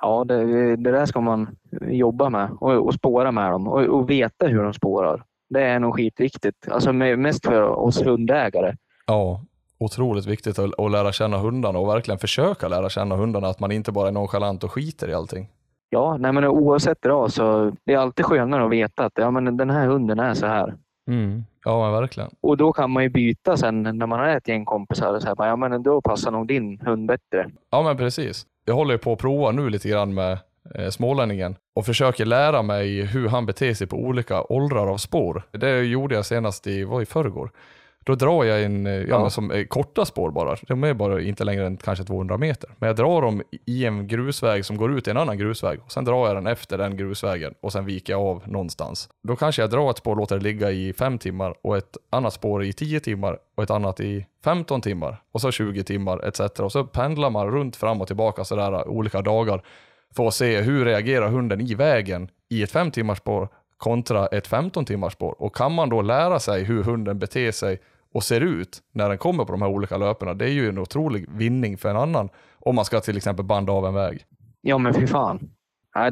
Ja, 0.00 0.24
det, 0.24 0.76
det 0.76 0.90
där 0.90 1.06
ska 1.06 1.20
man 1.20 1.56
jobba 1.80 2.30
med 2.30 2.50
och, 2.60 2.86
och 2.86 2.94
spåra 2.94 3.32
med 3.32 3.50
dem 3.50 3.68
och, 3.68 3.80
och, 3.80 4.10
veta 4.10 4.46
hur 4.46 4.62
de 4.62 4.74
spårar. 4.74 5.22
Det 5.50 5.62
är 5.62 5.78
nog 5.78 5.94
skitviktigt. 5.94 6.68
Alltså 6.68 6.92
mest 6.92 7.46
för 7.46 7.62
oss 7.62 8.02
hundägare. 8.06 8.76
Ja, 9.06 9.44
otroligt 9.78 10.26
viktigt 10.26 10.58
att, 10.58 10.80
att 10.80 10.90
lära 10.90 11.12
känna 11.12 11.38
hundarna 11.38 11.78
och 11.78 11.88
verkligen 11.88 12.18
försöka 12.18 12.68
lära 12.68 12.88
känna 12.88 13.16
hundarna. 13.16 13.48
Att 13.48 13.60
man 13.60 13.72
inte 13.72 13.92
bara 13.92 14.08
är 14.08 14.12
nonchalant 14.12 14.64
och 14.64 14.72
skiter 14.72 15.08
i 15.08 15.14
allting. 15.14 15.48
Ja, 15.90 16.16
nej 16.16 16.32
men 16.32 16.44
oavsett 16.44 17.06
ras 17.06 17.34
så 17.34 17.72
det 17.84 17.94
är 17.94 17.98
alltid 17.98 18.24
skönare 18.24 18.64
att 18.64 18.70
veta 18.70 19.04
att 19.04 19.12
ja, 19.14 19.30
men 19.30 19.56
den 19.56 19.70
här 19.70 19.86
hunden 19.86 20.18
är 20.18 20.34
så 20.34 20.46
här. 20.46 20.74
Mm. 21.10 21.44
Ja, 21.68 21.82
men 21.84 22.00
verkligen. 22.00 22.30
Och 22.40 22.56
då 22.56 22.72
kan 22.72 22.90
man 22.90 23.02
ju 23.02 23.08
byta 23.08 23.56
sen 23.56 23.82
när 23.82 24.06
man 24.06 24.18
har 24.18 24.28
ett 24.28 24.48
gäng 24.48 24.64
kompisar. 24.64 25.14
Och 25.14 25.22
så 25.22 25.28
här, 25.28 25.46
ja, 25.46 25.56
men 25.56 25.82
då 25.82 26.00
passar 26.00 26.30
nog 26.30 26.46
din 26.46 26.80
hund 26.80 27.06
bättre. 27.06 27.50
Ja, 27.70 27.82
men 27.82 27.96
precis 27.96 28.46
jag 28.68 28.74
håller 28.74 28.96
på 28.96 29.12
att 29.12 29.18
prova 29.18 29.50
nu 29.50 29.70
lite 29.70 29.88
grann 29.88 30.14
med 30.14 30.38
eh, 30.74 30.88
smålänningen 30.90 31.56
och 31.74 31.86
försöker 31.86 32.24
lära 32.24 32.62
mig 32.62 33.02
hur 33.02 33.28
han 33.28 33.46
beter 33.46 33.74
sig 33.74 33.86
på 33.86 33.96
olika 33.96 34.42
åldrar 34.42 34.86
av 34.86 34.96
spår. 34.96 35.42
Det 35.50 35.82
gjorde 35.82 36.14
jag 36.14 36.26
senast 36.26 36.66
i, 36.66 36.84
var 36.84 37.02
i 37.02 37.06
förrgår. 37.06 37.50
Då 38.08 38.14
drar 38.14 38.44
jag 38.44 38.62
en, 38.62 38.86
eh, 38.86 38.92
ja, 38.92 39.06
ja. 39.08 39.30
som 39.30 39.50
eh, 39.50 39.64
korta 39.64 40.04
spår 40.04 40.30
bara. 40.30 40.56
De 40.68 40.84
är 40.84 40.94
bara 40.94 41.22
inte 41.22 41.44
längre 41.44 41.66
än 41.66 41.76
kanske 41.76 42.04
200 42.04 42.36
meter. 42.36 42.70
Men 42.78 42.86
jag 42.86 42.96
drar 42.96 43.22
dem 43.22 43.42
i 43.66 43.84
en 43.84 44.08
grusväg 44.08 44.64
som 44.64 44.76
går 44.76 44.98
ut 44.98 45.08
i 45.08 45.10
en 45.10 45.16
annan 45.16 45.38
grusväg. 45.38 45.80
Och 45.84 45.92
sen 45.92 46.04
drar 46.04 46.26
jag 46.26 46.36
den 46.36 46.46
efter 46.46 46.78
den 46.78 46.96
grusvägen 46.96 47.54
och 47.60 47.72
sen 47.72 47.84
viker 47.84 48.12
jag 48.12 48.22
av 48.22 48.42
någonstans. 48.46 49.08
Då 49.22 49.36
kanske 49.36 49.62
jag 49.62 49.70
drar 49.70 49.90
ett 49.90 49.98
spår 49.98 50.10
och 50.10 50.16
låter 50.16 50.36
det 50.36 50.42
ligga 50.42 50.70
i 50.70 50.92
fem 50.92 51.18
timmar 51.18 51.54
och 51.62 51.76
ett 51.76 51.96
annat 52.10 52.32
spår 52.32 52.64
i 52.64 52.72
10 52.72 53.00
timmar 53.00 53.38
och 53.56 53.62
ett 53.62 53.70
annat 53.70 54.00
i 54.00 54.26
15 54.44 54.80
timmar 54.80 55.22
och 55.32 55.40
så 55.40 55.50
20 55.50 55.84
timmar 55.84 56.28
etc. 56.28 56.60
Och 56.60 56.72
så 56.72 56.84
pendlar 56.84 57.30
man 57.30 57.50
runt 57.50 57.76
fram 57.76 58.00
och 58.00 58.06
tillbaka 58.06 58.44
sådär 58.44 58.88
olika 58.88 59.22
dagar 59.22 59.62
för 60.16 60.26
att 60.26 60.34
se 60.34 60.60
hur 60.60 60.84
reagerar 60.84 61.28
hunden 61.28 61.60
i 61.60 61.74
vägen 61.74 62.28
i 62.48 62.62
ett 62.62 62.70
5 62.70 62.90
timmars 62.90 63.18
spår 63.18 63.48
kontra 63.78 64.26
ett 64.26 64.46
15 64.46 64.84
timmars 64.84 65.12
spår. 65.12 65.42
Och 65.42 65.56
kan 65.56 65.72
man 65.72 65.88
då 65.88 66.02
lära 66.02 66.38
sig 66.38 66.64
hur 66.64 66.82
hunden 66.82 67.18
beter 67.18 67.52
sig 67.52 67.80
och 68.14 68.24
ser 68.24 68.40
ut 68.40 68.82
när 68.92 69.08
den 69.08 69.18
kommer 69.18 69.44
på 69.44 69.52
de 69.52 69.62
här 69.62 69.68
olika 69.68 69.96
löperna, 69.96 70.34
det 70.34 70.44
är 70.44 70.52
ju 70.52 70.68
en 70.68 70.78
otrolig 70.78 71.26
vinning 71.30 71.78
för 71.78 71.88
en 71.88 71.96
annan 71.96 72.28
om 72.58 72.74
man 72.74 72.84
ska 72.84 73.00
till 73.00 73.16
exempel 73.16 73.44
banda 73.44 73.72
av 73.72 73.86
en 73.86 73.94
väg. 73.94 74.24
Ja, 74.60 74.78
men 74.78 74.94
fy 74.94 75.06
fan. 75.06 75.50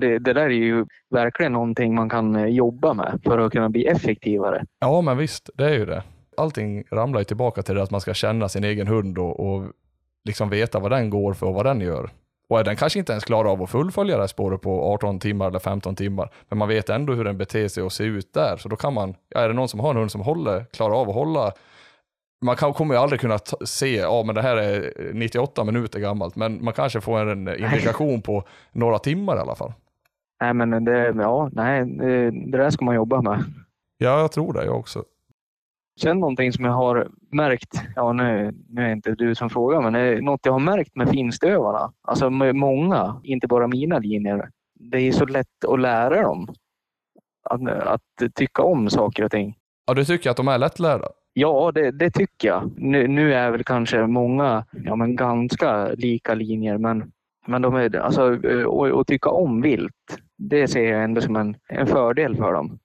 Det, 0.00 0.18
det 0.18 0.32
där 0.32 0.46
är 0.46 0.50
ju 0.50 0.86
verkligen 1.10 1.52
någonting 1.52 1.94
man 1.94 2.08
kan 2.08 2.36
eh, 2.36 2.46
jobba 2.46 2.94
med 2.94 3.20
för 3.24 3.38
att 3.38 3.52
kunna 3.52 3.68
bli 3.68 3.86
effektivare. 3.86 4.64
Ja, 4.80 5.00
men 5.00 5.16
visst, 5.16 5.50
det 5.54 5.64
är 5.64 5.74
ju 5.74 5.86
det. 5.86 6.02
Allting 6.36 6.84
ramlar 6.90 7.20
ju 7.20 7.24
tillbaka 7.24 7.62
till 7.62 7.74
det 7.74 7.82
att 7.82 7.90
man 7.90 8.00
ska 8.00 8.14
känna 8.14 8.48
sin 8.48 8.64
egen 8.64 8.86
hund 8.86 9.18
och, 9.18 9.40
och 9.40 9.72
liksom 10.24 10.50
veta 10.50 10.78
vad 10.78 10.90
den 10.90 11.10
går 11.10 11.34
för 11.34 11.46
och 11.46 11.54
vad 11.54 11.66
den 11.66 11.80
gör. 11.80 12.10
Och 12.48 12.64
den 12.64 12.76
kanske 12.76 12.98
inte 12.98 13.12
ens 13.12 13.24
klarar 13.24 13.50
av 13.50 13.62
att 13.62 13.70
fullfölja 13.70 14.16
det 14.16 14.22
här 14.22 14.26
spåret 14.26 14.60
på 14.60 14.92
18 14.92 15.18
timmar 15.18 15.48
eller 15.48 15.58
15 15.58 15.96
timmar, 15.96 16.30
men 16.48 16.58
man 16.58 16.68
vet 16.68 16.88
ändå 16.88 17.12
hur 17.12 17.24
den 17.24 17.38
beter 17.38 17.68
sig 17.68 17.82
och 17.82 17.92
ser 17.92 18.04
ut 18.04 18.32
där. 18.34 18.56
Så 18.56 18.68
då 18.68 18.76
kan 18.76 18.94
man, 18.94 19.14
ja, 19.28 19.40
är 19.40 19.48
det 19.48 19.54
någon 19.54 19.68
som 19.68 19.80
har 19.80 19.90
en 19.90 19.96
hund 19.96 20.10
som 20.10 20.20
håller, 20.20 20.64
klarar 20.64 21.00
av 21.00 21.08
att 21.08 21.14
hålla 21.14 21.52
man 22.40 22.56
kan, 22.56 22.72
kommer 22.72 22.94
ju 22.94 23.00
aldrig 23.00 23.20
kunna 23.20 23.38
se, 23.64 23.96
ja 23.96 24.22
men 24.26 24.34
det 24.34 24.42
här 24.42 24.56
är 24.56 24.92
98 25.14 25.64
minuter 25.64 26.00
gammalt, 26.00 26.36
men 26.36 26.64
man 26.64 26.74
kanske 26.74 27.00
får 27.00 27.26
en 27.26 27.48
indikation 27.48 28.22
på 28.22 28.44
några 28.72 28.98
timmar 28.98 29.36
i 29.36 29.40
alla 29.40 29.54
fall. 29.54 29.72
Nej, 30.40 30.54
men 30.54 30.84
det, 30.84 31.14
ja, 31.16 31.50
nej, 31.52 31.84
det, 31.84 32.30
det 32.30 32.58
där 32.58 32.70
ska 32.70 32.84
man 32.84 32.94
jobba 32.94 33.22
med. 33.22 33.44
Ja, 33.98 34.20
jag 34.20 34.32
tror 34.32 34.52
det 34.52 34.64
jag 34.64 34.78
också. 34.78 35.04
Sen 36.00 36.20
någonting 36.20 36.52
som 36.52 36.64
jag 36.64 36.72
har 36.72 37.08
märkt, 37.32 37.82
ja 37.96 38.12
nu, 38.12 38.54
nu 38.68 38.82
är 38.82 38.86
det 38.86 38.92
inte 38.92 39.14
du 39.14 39.34
som 39.34 39.50
frågar, 39.50 39.80
men 39.80 39.92
det 39.92 40.00
är 40.00 40.20
något 40.20 40.40
jag 40.44 40.52
har 40.52 40.60
märkt 40.60 40.96
med 40.96 41.08
finstövarna, 41.08 41.92
alltså 42.02 42.30
med 42.30 42.54
många, 42.54 43.20
inte 43.24 43.46
bara 43.46 43.66
mina 43.66 43.98
linjer. 43.98 44.50
Det 44.74 44.98
är 44.98 45.12
så 45.12 45.26
lätt 45.26 45.64
att 45.68 45.80
lära 45.80 46.22
dem 46.22 46.48
att, 47.50 47.68
att 47.68 48.34
tycka 48.34 48.62
om 48.62 48.90
saker 48.90 49.24
och 49.24 49.30
ting. 49.30 49.56
Ja, 49.86 49.94
du 49.94 50.04
tycker 50.04 50.30
att 50.30 50.36
de 50.36 50.48
är 50.48 50.58
lättlärda? 50.58 51.08
Ja, 51.38 51.72
det, 51.74 51.90
det, 51.90 52.10
tycker 52.10 52.48
jag. 52.48 52.70
Nu, 52.76 53.08
nu, 53.08 53.34
är 53.34 53.50
väl 53.50 53.64
kanske 53.64 54.06
många 54.06 54.64
ja, 54.84 54.96
men 54.96 55.16
ganska 55.16 55.88
lika 55.88 56.34
linjer, 56.34 56.78
men, 56.78 57.12
men 57.46 57.62
de 57.62 57.74
är, 57.74 57.96
alltså, 57.96 58.38
att 59.00 59.06
tycka 59.06 59.30
om 59.30 59.62
vilt, 59.62 60.18
det 60.38 60.68
ser 60.68 60.92
jag 60.92 61.04
ändå 61.04 61.20
som 61.20 61.36
en, 61.36 61.56
en 61.68 61.86
fördel 61.86 62.36
för 62.36 62.52
dem. 62.52 62.78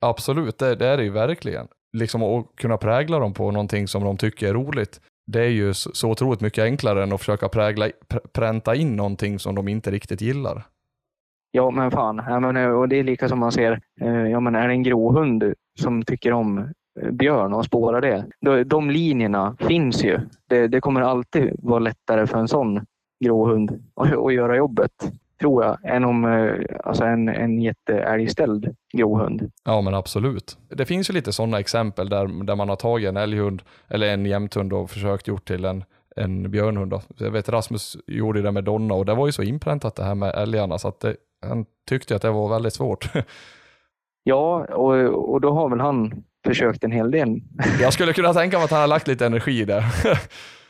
Absolut, 0.00 0.58
det, 0.58 0.74
det 0.74 0.86
är 0.86 0.96
det 0.96 1.04
ju 1.04 1.10
verkligen. 1.10 1.68
Liksom 1.96 2.22
att 2.22 2.46
kunna 2.56 2.76
prägla 2.76 3.18
dem 3.18 3.34
på 3.34 3.50
någonting 3.50 3.88
som 3.88 4.04
de 4.04 4.16
tycker 4.16 4.48
är 4.48 4.54
roligt. 4.54 5.00
Det 5.26 5.40
är 5.40 5.50
ju 5.50 5.74
så, 5.74 6.10
otroligt 6.10 6.40
mycket 6.40 6.64
enklare 6.64 7.02
än 7.02 7.12
att 7.12 7.20
försöka 7.20 7.48
prägla, 7.48 7.88
pr 8.08 8.18
pränta 8.32 8.74
in 8.74 8.96
någonting 8.96 9.38
som 9.38 9.54
de 9.54 9.68
inte 9.68 9.90
riktigt 9.90 10.20
gillar. 10.20 10.66
Ja, 11.50 11.70
men 11.70 11.90
fan. 11.90 12.22
Ja, 12.26 12.40
men, 12.40 12.56
och 12.72 12.88
det 12.88 12.96
är 12.96 13.04
lika 13.04 13.28
som 13.28 13.38
man 13.38 13.52
ser, 13.52 13.80
eh, 14.00 14.26
ja, 14.26 14.40
men 14.40 14.54
är 14.54 14.68
det 14.68 14.74
en 14.74 14.82
gråhund 14.82 15.54
som 15.80 16.02
tycker 16.02 16.32
om 16.32 16.72
björn 17.10 17.52
och 17.52 17.64
spåra 17.64 18.00
det. 18.00 18.24
De 18.64 18.90
linjerna 18.90 19.56
finns 19.58 20.04
ju. 20.04 20.20
Det, 20.48 20.68
det 20.68 20.80
kommer 20.80 21.00
alltid 21.00 21.50
vara 21.58 21.78
lättare 21.78 22.26
för 22.26 22.38
en 22.38 22.48
sån 22.48 22.86
gråhund 23.24 23.84
att, 23.96 24.34
göra 24.34 24.56
jobbet 24.56 25.12
tror 25.40 25.64
jag, 25.64 25.78
än 25.84 26.04
om 26.04 26.24
eh, 26.24 26.76
alltså 26.84 27.04
en, 27.04 27.28
en 27.28 27.62
jätteälgställd 27.62 28.76
gråhund. 28.92 29.50
Ja, 29.64 29.80
men 29.80 29.94
absolut. 29.94 30.58
Det 30.68 30.86
finns 30.86 31.10
ju 31.10 31.14
lite 31.14 31.32
sådana 31.32 31.60
exempel 31.60 32.08
där, 32.08 32.44
där 32.44 32.56
man 32.56 32.68
har 32.68 32.76
tagit 32.76 33.08
en 33.08 33.16
älghund 33.16 33.62
eller 33.88 34.14
en 34.14 34.26
jämthund 34.26 34.72
och 34.72 34.90
försökt 34.90 35.28
gjort 35.28 35.48
till 35.48 35.64
en, 35.64 35.84
en 36.16 36.50
björnhund. 36.50 36.90
Då. 36.90 37.02
Jag 37.18 37.30
vet 37.30 37.48
Rasmus 37.48 37.96
gjorde 38.06 38.42
det 38.42 38.52
med 38.52 38.64
Donna 38.64 38.94
och 38.94 39.06
det 39.06 39.14
var 39.14 39.26
ju 39.26 39.32
så 39.32 39.42
inpräntat 39.42 39.96
det 39.96 40.04
här 40.04 40.14
med 40.14 40.34
älgarna 40.34 40.78
så 40.78 40.88
att 40.88 41.00
det, 41.00 41.16
han 41.46 41.66
tyckte 41.88 42.16
att 42.16 42.22
det 42.22 42.30
var 42.30 42.48
väldigt 42.48 42.74
svårt. 42.74 43.10
ja, 44.22 44.64
och, 44.64 44.94
och 45.32 45.40
då 45.40 45.50
har 45.50 45.70
väl 45.70 45.80
han 45.80 46.24
försökt 46.46 46.84
en 46.84 46.92
hel 46.92 47.10
del. 47.10 47.40
Jag 47.80 47.92
skulle 47.92 48.12
kunna 48.12 48.34
tänka 48.34 48.56
mig 48.56 48.64
att 48.64 48.70
han 48.70 48.80
har 48.80 48.86
lagt 48.86 49.08
lite 49.08 49.26
energi 49.26 49.64
där. 49.64 49.84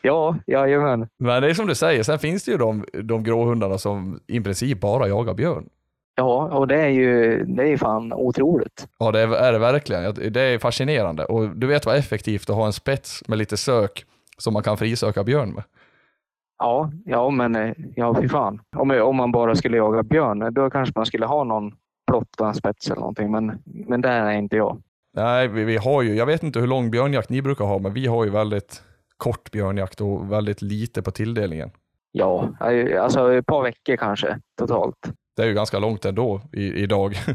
Ja, 0.03 0.37
jajamän. 0.47 1.09
Men 1.19 1.43
det 1.43 1.51
är 1.51 1.55
som 1.55 1.67
du 1.67 1.75
säger, 1.75 2.03
sen 2.03 2.19
finns 2.19 2.45
det 2.45 2.51
ju 2.51 2.57
de, 2.57 2.85
de 3.03 3.23
gråhundarna 3.23 3.79
som 3.79 4.21
i 4.27 4.41
princip 4.41 4.81
bara 4.81 5.09
jagar 5.09 5.35
björn. 5.35 5.69
Ja, 6.15 6.49
och 6.59 6.69
det 6.69 6.81
är 6.81 6.89
ju 6.89 7.45
det 7.45 7.73
är 7.73 7.77
fan 7.77 8.13
otroligt. 8.13 8.89
Ja, 8.99 9.13
det 9.13 9.21
är, 9.21 9.29
är 9.29 9.53
det 9.53 9.59
verkligen. 9.59 10.33
Det 10.33 10.41
är 10.41 10.59
fascinerande. 10.59 11.25
Och 11.25 11.57
du 11.57 11.67
vet 11.67 11.87
vad 11.87 11.97
effektivt 11.97 12.51
att 12.51 12.57
ha 12.57 12.67
en 12.67 12.73
spets 12.73 13.23
med 13.29 13.39
lite 13.39 13.57
sök 13.57 14.05
som 14.39 14.53
man 14.53 14.63
kan 14.63 14.77
frisöka 14.77 15.25
björn 15.25 15.51
med. 15.51 15.65
Ja, 16.59 16.91
ja 17.05 17.31
men 17.31 17.57
eh, 17.57 17.73
ja, 17.97 18.21
fy 18.21 18.29
fan. 18.29 18.61
Om, 18.77 18.91
om 18.91 19.17
man 19.17 19.33
bara 19.33 19.55
skulle 19.55 19.77
jaga 19.77 20.03
björn, 20.03 20.55
då 20.55 20.71
kanske 20.71 20.93
man 20.97 21.07
skulle 21.07 21.27
ha 21.27 21.45
någon 21.45 21.73
spets 22.55 22.87
eller 22.87 23.01
någonting, 23.01 23.31
men, 23.31 23.59
men 23.65 24.01
där 24.01 24.27
är 24.27 24.33
inte 24.33 24.57
jag. 24.57 24.83
Nej, 25.15 25.49
vi, 25.49 25.65
vi, 25.65 25.77
har 25.77 26.03
ju, 26.03 26.15
jag 26.17 26.27
vet 26.27 26.43
inte 26.43 26.61
hur 26.61 26.67
lång 26.67 26.91
björnjakt 26.91 27.29
ni 27.29 27.43
brukar 27.43 27.65
ha, 27.65 27.79
men 27.79 27.95
vi 27.95 28.07
har 28.07 28.25
ju 28.25 28.31
väldigt 28.31 28.83
kort 29.17 29.51
björnjakt 29.51 30.01
och 30.01 30.33
väldigt 30.33 30.63
lite 30.63 31.03
på 31.03 31.11
tilldelningen. 31.11 31.71
Ja, 32.13 32.49
alltså 32.99 33.35
ett 33.35 33.47
par 33.47 33.63
veckor 33.63 33.97
kanske 33.97 34.39
totalt. 34.59 35.13
Det 35.37 35.43
är 35.43 35.47
ju 35.47 35.55
ganska 35.55 35.79
långt 35.79 36.05
ändå 36.05 36.41
i, 36.53 36.83
idag. 36.83 37.15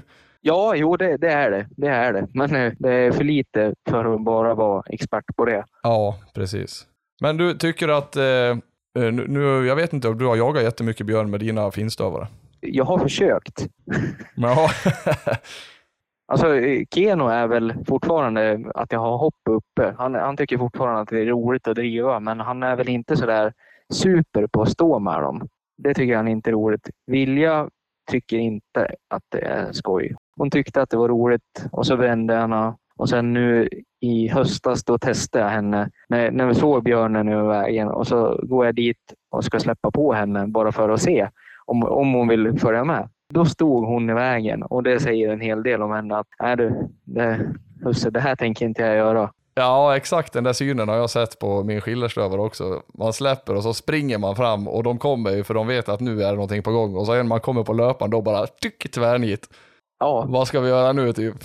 Ja, 0.45 0.75
jo 0.75 0.97
det, 0.97 1.17
det, 1.17 1.31
är 1.31 1.51
det. 1.51 1.67
Det 1.77 1.87
är 1.87 2.13
det. 2.13 2.27
Men 2.33 2.55
eh, 2.55 2.73
det 2.79 2.93
är 2.93 3.11
för 3.11 3.23
lite 3.23 3.73
för 3.89 4.15
att 4.15 4.21
bara 4.21 4.55
vara 4.55 4.83
expert 4.89 5.35
på 5.35 5.45
det. 5.45 5.65
Ja, 5.83 6.17
precis. 6.33 6.87
Men 7.21 7.37
du 7.37 7.53
tycker 7.53 7.87
att 7.87 8.15
eh, 8.15 8.55
Eh, 8.99 9.11
Nu, 9.11 9.65
jag 9.67 9.75
vet 9.75 9.93
inte 9.93 10.07
om 10.07 10.17
du 10.17 10.25
har 10.25 10.35
jagat 10.35 10.63
jättemycket 10.63 11.05
björn 11.05 11.29
med 11.29 11.39
dina 11.39 11.71
finstövare. 11.71 12.27
Jag 12.59 12.85
har 12.85 12.99
försökt. 12.99 13.67
Ja, 14.35 14.69
Alltså, 16.33 16.55
eh, 16.55 16.83
Keno 16.95 17.27
är 17.27 17.47
väl 17.47 17.73
fortfarande 17.87 18.71
att 18.75 18.91
jag 18.91 18.99
har 18.99 19.17
hopp 19.17 19.35
uppe. 19.49 19.95
Han, 19.97 20.15
han 20.15 20.37
tycker 20.37 20.57
fortfarande 20.57 21.01
att 21.01 21.09
det 21.09 21.21
är 21.21 21.25
roligt 21.25 21.67
att 21.67 21.75
driva, 21.75 22.19
men 22.19 22.39
han 22.39 22.63
är 22.63 22.75
väl 22.75 22.89
inte 22.89 23.17
sådär 23.17 23.53
super 23.93 24.47
på 24.47 24.61
att 24.61 24.69
stå 24.69 24.99
med 24.99 25.21
dem. 25.21 25.47
Det 25.77 25.93
tycker 25.93 26.15
han 26.15 26.27
inte 26.27 26.49
är 26.49 26.51
roligt. 26.51 26.89
Vilja 27.07 27.69
tycker 28.11 28.37
inte 28.37 28.95
att 29.09 29.23
det 29.29 29.41
är 29.41 29.71
skoj. 29.71 30.15
Hon 30.37 30.51
tyckte 30.51 30.81
att 30.81 30.89
det 30.89 30.97
var 30.97 31.09
roligt 31.09 31.65
och 31.71 31.85
så 31.85 31.95
vände 31.95 32.35
han 32.35 32.73
och 32.97 33.09
sen 33.09 33.33
nu 33.33 33.69
i 33.99 34.27
höstas 34.27 34.83
då 34.83 34.97
testade 34.97 35.43
jag 35.43 35.51
henne 35.51 35.89
när, 36.09 36.31
när 36.31 36.45
vi 36.45 36.55
såg 36.55 36.83
björnen 36.83 37.27
över 37.27 37.49
vägen 37.49 37.87
och 37.87 38.07
så 38.07 38.39
går 38.43 38.65
jag 38.65 38.75
dit 38.75 39.13
och 39.31 39.45
ska 39.45 39.59
släppa 39.59 39.91
på 39.91 40.13
henne 40.13 40.47
bara 40.47 40.71
för 40.71 40.89
att 40.89 41.01
se 41.01 41.29
om, 41.65 41.83
om 41.83 42.13
hon 42.13 42.27
vill 42.27 42.59
följa 42.59 42.83
med. 42.83 43.09
Då 43.33 43.45
stod 43.45 43.85
hon 43.85 44.09
i 44.09 44.13
vägen 44.13 44.63
och 44.63 44.83
det 44.83 44.99
säger 44.99 45.29
en 45.29 45.41
hel 45.41 45.63
del 45.63 45.81
om 45.81 45.91
henne 45.91 46.17
att 46.17 46.27
nej 46.39 46.57
du, 46.57 46.89
det, 47.03 47.53
husse, 47.83 48.09
det 48.09 48.19
här 48.19 48.35
tänker 48.35 48.65
inte 48.65 48.81
jag 48.81 48.95
göra. 48.95 49.31
ja, 49.55 49.95
exakt 49.97 50.33
den 50.33 50.43
där 50.43 50.53
synen 50.53 50.89
har 50.89 50.95
jag 50.95 51.09
sett 51.09 51.39
på 51.39 51.63
min 51.63 51.81
skillerstövare 51.81 52.41
också. 52.41 52.81
Man 52.99 53.13
släpper 53.13 53.55
och 53.55 53.63
så 53.63 53.73
springer 53.73 54.17
man 54.17 54.35
fram 54.35 54.67
och 54.67 54.83
de 54.83 54.97
kommer 54.97 55.31
ju 55.31 55.43
för 55.43 55.53
de 55.53 55.67
vet 55.67 55.89
att 55.89 55.99
nu 55.99 56.23
är 56.23 56.29
det 56.29 56.35
någonting 56.35 56.63
på 56.63 56.71
gång 56.71 56.95
och 56.95 57.05
så 57.05 57.13
när 57.13 57.23
man 57.23 57.39
kommer 57.39 57.63
på 57.63 57.73
löparen 57.73 58.11
då 58.11 58.21
bara 58.21 58.47
tyck 58.47 58.91
tvärnit. 58.91 59.47
Ja, 59.99 60.25
Vad 60.29 60.47
ska 60.47 60.59
vi 60.59 60.69
göra 60.69 60.93
nu 60.93 61.13
typ? 61.13 61.35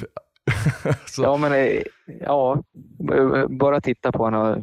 ja 1.18 1.36
men 1.36 1.53
eh, 1.53 1.82
ja, 2.20 2.62
bara 3.49 3.80
titta 3.80 4.12
på 4.12 4.24
henne 4.24 4.39
och 4.39 4.57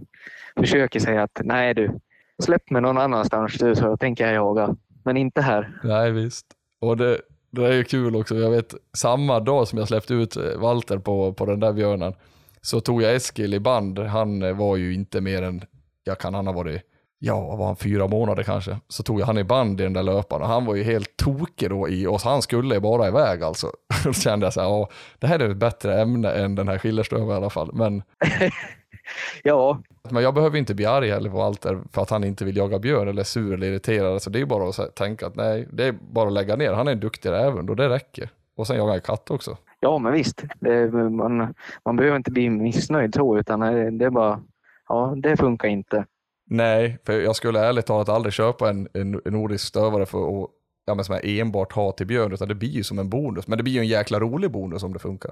försöker 0.60 1.00
säga 1.00 1.24
att 1.24 1.42
nej 1.44 1.74
du, 1.74 2.00
släpp 2.44 2.70
mig 2.70 2.82
någon 2.82 2.98
annanstans 2.98 3.54
du 3.58 3.76
så 3.76 3.98
tänker 3.98 4.26
jag 4.26 4.34
jaga. 4.34 4.76
Men 5.04 5.18
inte 5.18 5.42
här. 5.42 5.80
Nej 5.84 6.12
visst. 6.12 6.46
Och 6.86 6.98
det, 6.98 7.22
det 7.52 7.68
är 7.68 7.74
ju 7.74 7.84
kul 7.84 8.16
också, 8.16 8.36
jag 8.36 8.50
vet 8.50 8.76
samma 8.98 9.40
dag 9.40 9.68
som 9.68 9.80
jag 9.80 9.88
släppte 9.88 10.14
ut 10.14 10.38
eh, 10.38 10.58
Walter 10.58 10.98
på, 10.98 11.34
på 11.34 11.46
den 11.46 11.60
där 11.60 11.74
björnen 11.74 12.14
så 12.62 12.80
tog 12.80 13.02
jag 13.02 13.16
Eskil 13.16 13.54
i 13.54 13.60
band. 13.60 14.00
Han 14.00 14.42
eh, 14.44 14.54
var 14.54 14.76
ju 14.76 14.94
inte 14.94 15.22
mer 15.22 15.42
än, 15.42 15.62
jag 16.04 16.20
kan 16.20 16.34
han 16.34 16.48
ha 16.48 16.54
varit, 16.54 16.82
ja 17.20 17.48
vad 17.48 17.58
var 17.58 17.66
han, 17.66 17.76
fyra 17.76 18.08
månader 18.08 18.44
kanske. 18.44 18.78
Så 18.88 19.04
tog 19.04 19.22
jag 19.22 19.26
han 19.26 19.38
i 19.38 19.44
band 19.44 19.82
i 19.82 19.84
den 19.84 19.94
där 19.94 20.04
löparen 20.04 20.42
och 20.42 20.48
han 20.48 20.66
var 20.66 20.76
ju 20.76 20.84
helt 20.84 21.18
tokig 21.18 21.70
då 21.70 21.90
i 21.90 22.08
oss. 22.08 22.24
Han 22.24 22.42
skulle 22.42 22.80
bara 22.80 23.08
iväg 23.08 23.44
alltså. 23.44 23.72
Då 24.04 24.14
kände 24.14 24.46
jag 24.46 24.54
så 24.54 24.62
här, 24.62 24.68
ja 24.68 24.90
det 25.20 25.28
här 25.28 25.40
är 25.40 25.50
ett 25.50 25.58
bättre 25.58 26.02
ämne 26.02 26.32
än 26.32 26.56
den 26.56 26.68
här 26.68 26.78
Schillerströmer 26.78 27.34
i 27.34 27.36
alla 27.36 27.50
fall. 27.50 27.70
Men, 27.74 28.04
Ja, 29.44 29.82
men 30.10 30.24
jag 30.24 30.34
behöver 30.34 30.58
inte 30.58 30.76
bli 30.76 30.86
arg 30.86 31.10
heller 31.10 31.30
på 31.30 31.38
Walter 31.38 31.80
för 31.92 32.02
att 32.02 32.10
han 32.10 32.24
inte 32.24 32.46
vill 32.46 32.58
jaga 32.58 32.80
björn 32.80 33.08
eller 33.08 33.24
sur 33.24 33.54
eller 33.54 33.68
irriterad. 33.68 34.22
Så 34.22 34.30
det 34.30 34.40
är 34.42 34.46
bara 34.46 34.70
att 34.70 34.96
tänka 34.96 35.28
att 35.28 35.36
nej, 35.36 35.68
det 35.72 35.84
är 35.84 35.92
bara 35.92 36.28
att 36.28 36.34
lägga 36.34 36.56
ner. 36.56 36.74
Han 36.74 36.88
är 36.88 36.92
en 36.92 37.00
duktig 37.00 37.30
även 37.30 37.70
och 37.70 37.76
det 37.76 37.90
räcker. 37.90 38.30
Och 38.58 38.68
sen 38.68 38.78
jagar 38.78 38.94
jag 38.94 39.04
katt 39.04 39.32
också. 39.32 39.58
ja 39.80 39.98
men 39.98 40.14
visst. 40.14 40.44
Man, 41.12 41.54
man 41.86 41.96
behöver 41.96 42.18
inte 42.18 42.32
bli 42.32 42.50
missnöjd 42.50 43.16
så 43.16 43.38
utan 43.38 43.60
det 43.98 44.06
är 44.06 44.10
bara, 44.10 44.42
ja 44.90 45.14
det 45.18 45.38
funkar 45.38 45.68
inte. 45.68 46.06
Nej, 46.50 46.98
för 47.06 47.14
jag 47.22 47.36
skulle 47.36 47.60
ärligt 47.60 47.86
talat 47.86 48.10
aldrig 48.10 48.34
köpa 48.34 48.70
en, 48.70 48.88
en, 48.94 49.22
en 49.26 49.34
nordisk 49.34 49.68
stövare 49.68 50.06
för 50.06 50.44
att 50.44 50.50
ja, 50.86 50.96
men 50.96 51.06
som 51.06 51.16
jag 51.16 51.26
enbart 51.40 51.72
ha 51.74 51.92
till 51.92 52.08
björn, 52.08 52.34
utan 52.34 52.48
det 52.48 52.56
blir 52.56 52.70
ju 52.70 52.84
som 52.84 53.00
en 53.00 53.10
bonus. 53.10 53.48
Men 53.48 53.58
det 53.58 53.64
blir 53.64 53.74
ju 53.74 53.80
en 53.80 53.88
jäkla 53.88 54.20
rolig 54.20 54.52
bonus 54.52 54.84
om 54.84 54.94
det 54.94 55.00
funkar. 55.00 55.32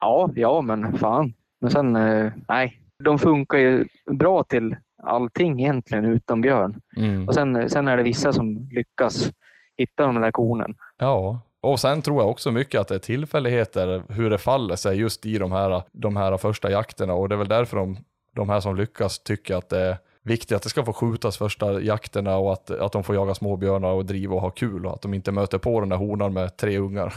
Ja, 0.00 0.30
ja 0.34 0.60
men 0.60 0.98
fan. 0.98 1.32
Men 1.60 1.70
sen, 1.70 1.96
eh, 1.96 2.32
nej. 2.48 2.80
De 3.00 3.18
funkar 3.18 3.58
ju 3.58 3.84
bra 4.10 4.44
till 4.44 4.76
allting 5.02 5.60
egentligen 5.60 6.04
utom 6.04 6.40
björn. 6.40 6.80
Och 7.28 7.34
sen, 7.34 7.70
sen 7.70 7.88
är 7.88 7.96
det 7.96 8.02
vissa 8.02 8.32
som 8.32 8.68
lyckas 8.70 9.30
hitta 9.76 10.06
de 10.06 10.20
där 10.20 10.30
kornen. 10.30 10.74
Ja, 10.98 11.40
och 11.60 11.80
sen 11.80 12.02
tror 12.02 12.22
jag 12.22 12.30
också 12.30 12.50
mycket 12.50 12.80
att 12.80 12.88
det 12.88 12.94
är 12.94 12.98
tillfälligheter 12.98 14.02
hur 14.08 14.30
det 14.30 14.38
faller 14.38 14.76
sig 14.76 14.98
just 14.98 15.26
i 15.26 15.38
de 15.38 15.52
här, 15.52 15.82
de 15.92 16.16
här 16.16 16.36
första 16.36 16.70
jakterna 16.70 17.14
och 17.14 17.28
det 17.28 17.34
är 17.34 17.36
väl 17.36 17.48
därför 17.48 17.76
de, 17.76 17.96
de 18.36 18.48
här 18.48 18.60
som 18.60 18.76
lyckas 18.76 19.18
tycker 19.18 19.56
att 19.56 19.68
det 19.68 19.80
är 19.80 19.96
viktigt 20.22 20.56
att 20.56 20.62
det 20.62 20.68
ska 20.68 20.84
få 20.84 20.92
skjutas 20.92 21.38
första 21.38 21.80
jakterna 21.80 22.36
och 22.36 22.52
att, 22.52 22.70
att 22.70 22.92
de 22.92 23.04
får 23.04 23.14
jaga 23.14 23.34
småbjörnar 23.34 23.92
och 23.92 24.06
driva 24.06 24.34
och 24.34 24.40
ha 24.40 24.50
kul 24.50 24.86
och 24.86 24.92
att 24.92 25.02
de 25.02 25.14
inte 25.14 25.32
möter 25.32 25.58
på 25.58 25.80
den 25.80 25.88
där 25.88 25.96
honan 25.96 26.32
med 26.32 26.56
tre 26.56 26.78
ungar. 26.78 27.14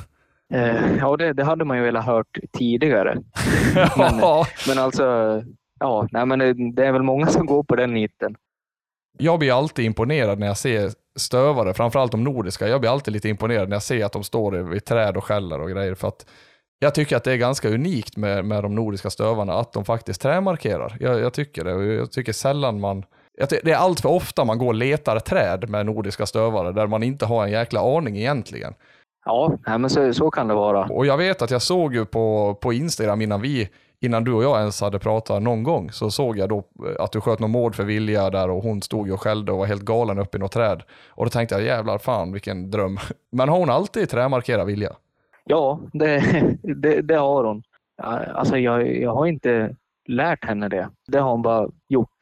Eh, 0.53 0.97
ja, 0.97 1.17
det, 1.17 1.33
det 1.33 1.43
hade 1.43 1.65
man 1.65 1.77
ju 1.77 1.83
velat 1.83 2.05
hört 2.05 2.37
tidigare. 2.57 3.17
Men-. 3.97 4.45
Men 4.67 4.79
alltså, 4.79 5.41
ja, 5.79 6.07
nej, 6.11 6.25
men 6.25 6.39
det, 6.75 6.85
är 6.85 6.91
väl 6.91 7.03
många 7.03 7.27
som 7.27 7.45
går 7.45 7.63
på 7.63 7.75
den 7.75 7.93
niten. 7.93 8.35
Jag 9.17 9.39
blir 9.39 9.57
alltid 9.57 9.85
imponerad 9.85 10.39
när 10.39 10.47
jag 10.47 10.57
ser 10.57 10.91
stövare, 11.19 11.73
framförallt 11.73 12.11
de 12.11 12.23
nordiska. 12.23 12.67
Jag 12.67 12.81
blir 12.81 12.91
alltid 12.91 13.13
lite 13.13 13.29
imponerad 13.29 13.69
när 13.69 13.75
jag 13.75 13.83
ser 13.83 14.05
att 14.05 14.11
de 14.11 14.23
står 14.23 14.51
vid 14.51 14.85
träd 14.85 15.17
och 15.17 15.23
skäller 15.23 15.61
och 15.61 15.69
grejer. 15.69 15.95
För 15.95 16.07
att 16.07 16.25
jag 16.79 16.95
tycker 16.95 17.17
att 17.17 17.23
det 17.23 17.31
är 17.31 17.37
ganska 17.37 17.69
unikt 17.69 18.17
med, 18.17 18.45
med 18.45 18.63
de 18.63 18.75
nordiska 18.75 19.09
stövarna, 19.09 19.53
att 19.53 19.73
de 19.73 19.85
faktiskt 19.85 20.21
trämarkerar. 20.21 20.97
Jag, 20.99 21.19
jag 21.19 21.33
tycker 21.33 21.63
det. 21.63 21.73
Och 21.73 21.83
Jag 21.83 22.11
tycker 22.11 22.33
sällan 22.33 22.79
man... 22.79 23.05
jag 23.37 23.49
ty- 23.49 23.59
Det 23.63 23.71
är 23.71 23.77
allt 23.77 23.99
för 24.01 24.09
ofta 24.09 24.45
man 24.45 24.57
går 24.57 24.67
och 24.67 24.73
letar 24.75 25.19
träd 25.19 25.69
med 25.69 25.85
nordiska 25.85 26.25
stövare, 26.25 26.71
där 26.71 26.87
man 26.87 27.03
inte 27.03 27.25
har 27.25 27.43
en 27.43 27.51
jäkla 27.51 27.97
aning 27.97 28.17
egentligen. 28.17 28.73
Ja, 29.25 29.57
nej, 29.67 29.79
men 29.79 29.89
så, 29.89 30.13
så 30.13 30.31
kan 30.31 30.47
det 30.47 30.53
vara. 30.53 30.85
Och 30.85 31.05
jag 31.05 31.17
vet 31.17 31.41
att 31.41 31.51
jag 31.51 31.61
såg 31.61 31.95
ju 31.95 32.05
på, 32.05 32.57
på 32.61 32.73
Instagram 32.73 33.21
innan 33.21 33.41
vi, 33.41 33.69
innan 34.03 34.23
du 34.23 34.33
och 34.33 34.43
jag 34.43 34.59
ens 34.59 34.81
hade 34.81 34.99
pratat 34.99 35.41
någon 35.41 35.63
gång, 35.63 35.91
så 35.91 36.11
såg 36.11 36.37
jag 36.37 36.49
då 36.49 36.57
eh, 36.57 37.03
att 37.03 37.11
du 37.11 37.21
sköt 37.21 37.39
någon 37.39 37.51
mård 37.51 37.75
för 37.75 37.83
Vilja 37.83 38.29
där 38.29 38.49
och 38.49 38.63
hon 38.63 38.81
stod 38.81 39.11
och 39.11 39.21
skällde 39.21 39.51
och 39.51 39.57
var 39.57 39.65
helt 39.65 39.81
galen 39.81 40.19
uppe 40.19 40.37
i 40.37 40.39
något 40.39 40.51
träd. 40.51 40.83
Och 41.09 41.25
då 41.25 41.29
tänkte 41.29 41.55
jag 41.55 41.63
jävlar 41.63 41.97
fan 41.97 42.31
vilken 42.31 42.71
dröm. 42.71 42.97
Men 43.31 43.49
har 43.49 43.57
hon 43.57 43.69
alltid 43.69 44.09
trämarkerat 44.09 44.67
Vilja? 44.67 44.91
Ja, 45.45 45.79
det, 45.93 46.23
det, 46.61 47.01
det 47.01 47.15
har 47.15 47.43
hon. 47.43 47.63
Alltså 48.33 48.57
jag, 48.57 48.95
jag 49.01 49.15
har 49.15 49.25
inte 49.25 49.75
lärt 50.07 50.45
henne 50.45 50.69
det. 50.69 50.89
Det 51.07 51.19
har 51.19 51.31
hon 51.31 51.41
bara 51.41 51.69
gjort. 51.89 52.17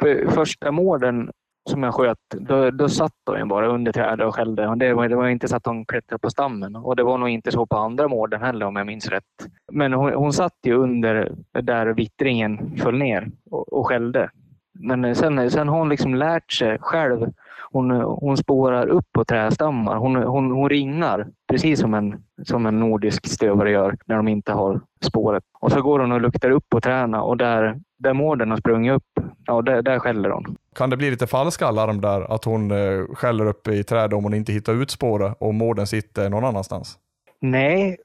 För 0.00 0.30
första 0.30 0.70
mården 0.70 1.30
som 1.70 1.82
jag 1.82 1.94
sköt, 1.94 2.18
då, 2.30 2.70
då 2.70 2.88
satt 2.88 3.12
hon 3.26 3.38
ju 3.38 3.44
bara 3.44 3.66
under 3.66 3.92
trädet 3.92 4.26
och 4.26 4.34
skällde. 4.34 4.74
Det, 4.76 4.94
var, 4.94 5.08
det 5.08 5.16
var 5.16 5.28
inte 5.28 5.48
så 5.48 5.56
att 5.56 5.66
hon 5.66 5.86
klättrade 5.86 6.18
på 6.18 6.30
stammen. 6.30 6.76
Och 6.76 6.96
det 6.96 7.02
var 7.02 7.18
nog 7.18 7.28
inte 7.28 7.52
så 7.52 7.66
på 7.66 7.76
andra 7.76 8.08
mården 8.08 8.42
heller 8.42 8.66
om 8.66 8.76
jag 8.76 8.86
minns 8.86 9.08
rätt. 9.08 9.48
Men 9.72 9.92
hon, 9.92 10.12
hon 10.12 10.32
satt 10.32 10.58
ju 10.64 10.74
under 10.74 11.32
där 11.62 11.86
vittringen 11.86 12.76
föll 12.76 12.98
ner 12.98 13.30
och, 13.50 13.72
och 13.72 13.86
skällde. 13.86 14.30
Men 14.78 15.14
sen, 15.14 15.50
sen 15.50 15.68
har 15.68 15.78
hon 15.78 15.88
liksom 15.88 16.14
lärt 16.14 16.52
sig 16.52 16.78
själv. 16.80 17.32
Hon, 17.70 17.90
hon 17.90 18.36
spårar 18.36 18.86
upp 18.86 19.12
på 19.12 19.24
trädstammar. 19.24 19.96
Hon, 19.96 20.16
hon, 20.16 20.50
hon 20.50 20.68
ringar 20.68 21.26
precis 21.48 21.80
som 21.80 21.94
en, 21.94 22.22
som 22.42 22.66
en 22.66 22.80
nordisk 22.80 23.26
stövare 23.26 23.70
gör 23.70 23.96
när 24.06 24.16
de 24.16 24.28
inte 24.28 24.52
har 24.52 24.80
spåret. 25.00 25.44
Och 25.60 25.72
så 25.72 25.82
går 25.82 25.98
hon 25.98 26.12
och 26.12 26.20
luktar 26.20 26.50
upp 26.50 26.68
på 26.68 26.80
träna 26.80 27.22
och 27.22 27.36
där, 27.36 27.80
där 27.98 28.12
mården 28.12 28.50
har 28.50 28.56
sprungit 28.56 28.92
upp, 28.92 29.26
ja, 29.46 29.62
där, 29.62 29.82
där 29.82 29.98
skäller 29.98 30.30
hon. 30.30 30.56
Kan 30.74 30.90
det 30.90 30.96
bli 30.96 31.10
lite 31.10 31.26
falska 31.26 31.66
alarm 31.66 32.00
där, 32.00 32.34
att 32.34 32.44
hon 32.44 32.70
eh, 32.70 33.04
skäller 33.14 33.46
uppe 33.46 33.72
i 33.72 33.84
träd 33.84 34.14
om 34.14 34.24
hon 34.24 34.34
inte 34.34 34.52
hittar 34.52 34.72
ut 34.82 34.90
spåret 34.90 35.36
och 35.38 35.54
mården 35.54 35.86
sitter 35.86 36.30
någon 36.30 36.44
annanstans? 36.44 36.98
Nej, 37.40 37.96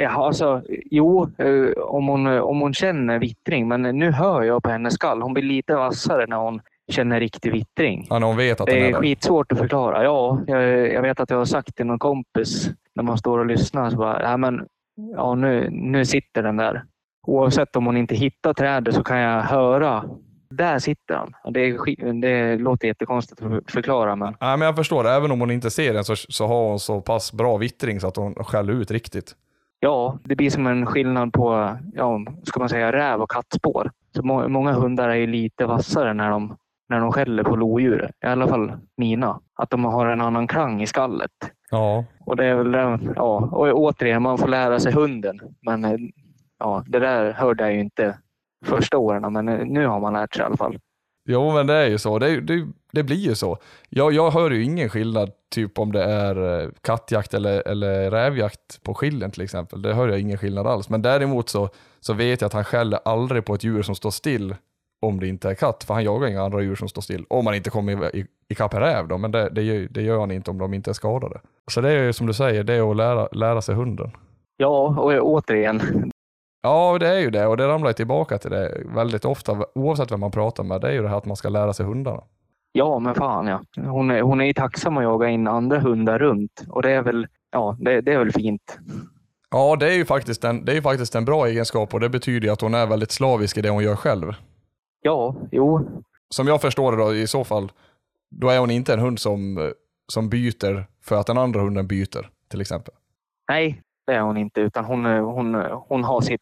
eh, 0.00 0.18
alltså 0.18 0.62
jo, 0.68 1.30
eh, 1.38 1.82
om, 1.82 2.08
hon, 2.08 2.26
om 2.26 2.60
hon 2.60 2.74
känner 2.74 3.18
vittring. 3.18 3.68
Men 3.68 3.82
nu 3.82 4.10
hör 4.10 4.42
jag 4.42 4.62
på 4.62 4.70
hennes 4.70 4.94
skall. 4.94 5.22
Hon 5.22 5.34
blir 5.34 5.42
lite 5.42 5.74
vassare 5.74 6.26
när 6.26 6.36
hon 6.36 6.60
känner 6.92 7.20
riktig 7.20 7.52
vittring. 7.52 8.06
Ja, 8.10 8.18
när 8.18 8.26
hon 8.26 8.36
vet 8.36 8.60
att 8.60 8.66
den 8.66 8.76
Det 8.76 8.86
är 8.86 8.88
är 8.88 9.00
skitsvårt 9.00 9.52
att 9.52 9.58
förklara. 9.58 10.04
Ja, 10.04 10.40
jag, 10.46 10.92
jag 10.92 11.02
vet 11.02 11.20
att 11.20 11.30
jag 11.30 11.38
har 11.38 11.44
sagt 11.44 11.76
till 11.76 11.86
någon 11.86 11.98
kompis 11.98 12.70
när 12.94 13.02
man 13.02 13.18
står 13.18 13.38
och 13.38 13.46
lyssnar 13.46 13.90
så 13.90 13.96
bara, 13.96 14.22
ja, 14.22 14.36
men, 14.36 14.66
ja, 15.16 15.34
nu, 15.34 15.68
nu 15.70 16.04
sitter 16.04 16.42
den 16.42 16.56
där. 16.56 16.82
Oavsett 17.26 17.76
om 17.76 17.86
hon 17.86 17.96
inte 17.96 18.14
hittar 18.14 18.54
trädet 18.54 18.94
så 18.94 19.04
kan 19.04 19.18
jag 19.18 19.42
höra. 19.42 20.04
Där 20.56 20.78
sitter 20.78 21.14
han. 21.14 21.34
Det, 21.52 21.60
är, 21.60 22.12
det 22.20 22.56
låter 22.56 22.88
jättekonstigt 22.88 23.42
att 23.42 23.70
förklara 23.70 24.16
men 24.16 24.36
Nej, 24.40 24.56
men 24.56 24.66
jag 24.66 24.76
förstår, 24.76 25.08
även 25.08 25.30
om 25.30 25.40
hon 25.40 25.50
inte 25.50 25.70
ser 25.70 25.94
den 25.94 26.04
så, 26.04 26.16
så 26.16 26.46
har 26.46 26.68
hon 26.68 26.80
så 26.80 27.00
pass 27.00 27.32
bra 27.32 27.56
vittring 27.56 28.00
så 28.00 28.08
att 28.08 28.16
hon 28.16 28.34
skäller 28.34 28.72
ut 28.72 28.90
riktigt. 28.90 29.34
ja, 29.80 30.18
det 30.24 30.36
blir 30.36 30.50
som 30.50 30.66
en 30.66 30.86
skillnad 30.86 31.32
på, 31.32 31.76
ja, 31.94 32.20
ska 32.42 32.60
man 32.60 32.68
säga 32.68 32.92
räv 32.92 33.20
och 33.20 33.30
kattspår. 33.30 33.90
Så 34.16 34.22
må, 34.22 34.48
många 34.48 34.72
hundar 34.72 35.08
är 35.08 35.26
lite 35.26 35.66
vassare 35.66 36.14
när 36.14 36.30
de, 36.30 36.56
när 36.88 37.00
de 37.00 37.12
skäller 37.12 37.42
på 37.44 37.56
lodjur. 37.56 38.10
I 38.24 38.26
alla 38.26 38.48
fall 38.48 38.72
mina. 38.96 39.40
Att 39.54 39.70
de 39.70 39.84
har 39.84 40.06
en 40.06 40.20
annan 40.20 40.46
klang 40.48 40.82
i 40.82 40.86
skallet. 40.86 41.30
Ja, 41.70 42.04
Och 42.20 42.36
det 42.36 42.44
är 42.44 42.54
väl 42.54 43.00
ja, 43.16 43.36
och 43.52 43.72
återigen, 43.80 44.22
man 44.22 44.38
får 44.38 44.48
lära 44.48 44.80
sig 44.80 44.92
hunden. 44.92 45.40
Men 45.60 45.84
eh, 45.84 45.96
ja, 46.58 46.84
det 46.86 46.98
där 46.98 47.32
hörde 47.32 47.64
jag 47.64 47.72
ju 47.74 47.80
inte 47.80 48.18
första 48.64 48.98
åren, 48.98 49.32
men 49.32 49.46
nu 49.46 49.86
har 49.86 50.00
man 50.00 50.12
lärt 50.12 50.34
sig 50.34 50.42
i 50.42 50.46
alla 50.46 50.56
fall. 50.56 50.78
Jo, 51.28 51.52
men 51.52 51.66
det 51.66 51.74
är 51.74 51.88
ju 51.88 51.98
så. 51.98 52.18
Det, 52.18 52.40
det, 52.40 52.68
det 52.92 53.02
blir 53.02 53.16
ju 53.16 53.34
så. 53.34 53.58
Jag, 53.88 54.12
jag 54.12 54.30
hör 54.30 54.50
ju 54.50 54.64
ingen 54.64 54.88
skillnad, 54.88 55.30
typ 55.54 55.78
om 55.78 55.92
det 55.92 56.04
är 56.04 56.62
eh, 56.62 56.68
kattjakt 56.80 57.34
eller, 57.34 57.68
eller 57.68 58.10
rävjakt 58.10 58.82
på 58.82 58.94
skillen 58.94 59.30
till 59.30 59.42
exempel. 59.42 59.82
Det 59.82 59.94
hör 59.94 60.08
jag 60.08 60.20
ingen 60.20 60.38
skillnad 60.38 60.66
alls. 60.66 60.88
Men 60.88 61.02
däremot 61.02 61.48
så, 61.48 61.68
så 62.00 62.14
vet 62.14 62.40
jag 62.40 62.46
att 62.46 62.52
han 62.52 62.64
skäller 62.64 62.98
aldrig 63.04 63.44
på 63.44 63.54
ett 63.54 63.64
djur 63.64 63.82
som 63.82 63.94
står 63.94 64.10
still 64.10 64.54
om 65.02 65.20
det 65.20 65.28
inte 65.28 65.50
är 65.50 65.54
katt, 65.54 65.84
för 65.84 65.94
han 65.94 66.04
jagar 66.04 66.28
inga 66.28 66.42
andra 66.42 66.60
djur 66.60 66.74
som 66.74 66.88
står 66.88 67.02
still. 67.02 67.24
Om 67.28 67.44
man 67.44 67.54
inte 67.54 67.70
kommer 67.70 68.16
i, 68.16 68.20
i, 68.20 68.26
ikapp 68.48 68.74
en 68.74 68.80
räv 68.80 69.08
då, 69.08 69.18
men 69.18 69.30
det, 69.30 69.48
det, 69.48 69.62
gör, 69.62 69.88
det 69.90 70.02
gör 70.02 70.20
han 70.20 70.30
inte 70.30 70.50
om 70.50 70.58
de 70.58 70.74
inte 70.74 70.90
är 70.90 70.94
skadade. 70.94 71.40
Så 71.70 71.80
det 71.80 71.90
är 71.90 72.02
ju 72.02 72.12
som 72.12 72.26
du 72.26 72.34
säger, 72.34 72.64
det 72.64 72.74
är 72.74 72.90
att 72.90 72.96
lära, 72.96 73.28
lära 73.32 73.62
sig 73.62 73.74
hunden. 73.74 74.10
Ja, 74.56 74.94
och 74.98 75.12
återigen, 75.12 76.11
Ja, 76.62 76.98
det 76.98 77.08
är 77.08 77.18
ju 77.18 77.30
det 77.30 77.46
och 77.46 77.56
det 77.56 77.68
ramlar 77.68 77.92
tillbaka 77.92 78.38
till 78.38 78.50
det 78.50 78.82
väldigt 78.94 79.24
ofta, 79.24 79.64
oavsett 79.74 80.12
vem 80.12 80.20
man 80.20 80.30
pratar 80.30 80.64
med. 80.64 80.80
Det 80.80 80.88
är 80.88 80.92
ju 80.92 81.02
det 81.02 81.08
här 81.08 81.16
att 81.16 81.24
man 81.26 81.36
ska 81.36 81.48
lära 81.48 81.72
sig 81.72 81.86
hundarna. 81.86 82.22
ja 82.72 82.98
men 82.98 83.14
fan 83.14 83.46
ja. 83.46 83.62
Hon 83.76 84.10
är, 84.10 84.22
hon 84.22 84.40
är 84.40 84.44
ju 84.44 84.52
tacksam 84.52 84.96
att 84.96 85.02
jaga 85.02 85.28
in 85.28 85.46
andra 85.48 85.80
hundar 85.80 86.18
runt 86.18 86.64
och 86.68 86.82
det 86.82 86.90
är 86.90 87.02
väl, 87.02 87.26
ja, 87.52 87.76
det, 87.80 88.00
det 88.00 88.12
är 88.12 88.18
väl 88.18 88.32
fint. 88.32 88.78
Ja, 89.50 89.76
det 89.76 89.86
är 89.86 89.94
ju 89.94 90.04
faktiskt 90.04 90.44
en, 90.44 90.64
det 90.64 90.76
är 90.76 90.80
faktiskt 90.80 91.14
en 91.14 91.24
bra 91.24 91.46
egenskap 91.46 91.94
och 91.94 92.00
det 92.00 92.08
betyder 92.08 92.46
ju 92.46 92.52
att 92.52 92.60
hon 92.60 92.74
är 92.74 92.86
väldigt 92.86 93.10
slavisk 93.10 93.58
i 93.58 93.62
det 93.62 93.70
hon 93.70 93.82
gör 93.84 93.96
själv. 93.96 94.32
Ja, 95.02 95.36
jo, 95.50 95.88
Som 96.34 96.46
jag 96.46 96.60
förstår 96.60 96.92
det 96.92 96.98
då, 96.98 97.14
i 97.14 97.26
så 97.26 97.44
fall, 97.44 97.72
då 98.30 98.48
är 98.48 98.58
hon 98.58 98.70
inte 98.70 98.92
en 98.94 99.00
hund 99.00 99.18
som, 99.18 99.72
som 100.12 100.28
byter 100.28 100.84
för 101.04 101.16
att 101.20 101.26
den 101.26 101.38
andra 101.38 101.60
hunden 101.60 101.86
byter, 101.86 102.30
till 102.50 102.60
exempel. 102.60 102.94
nej, 103.48 103.82
det 104.06 104.12
är 104.12 104.20
hon 104.20 104.36
inte, 104.36 104.60
utan 104.60 104.84
hon, 104.84 105.04
hon, 105.04 105.54
hon 105.88 106.04
har 106.04 106.20
sitt 106.20 106.40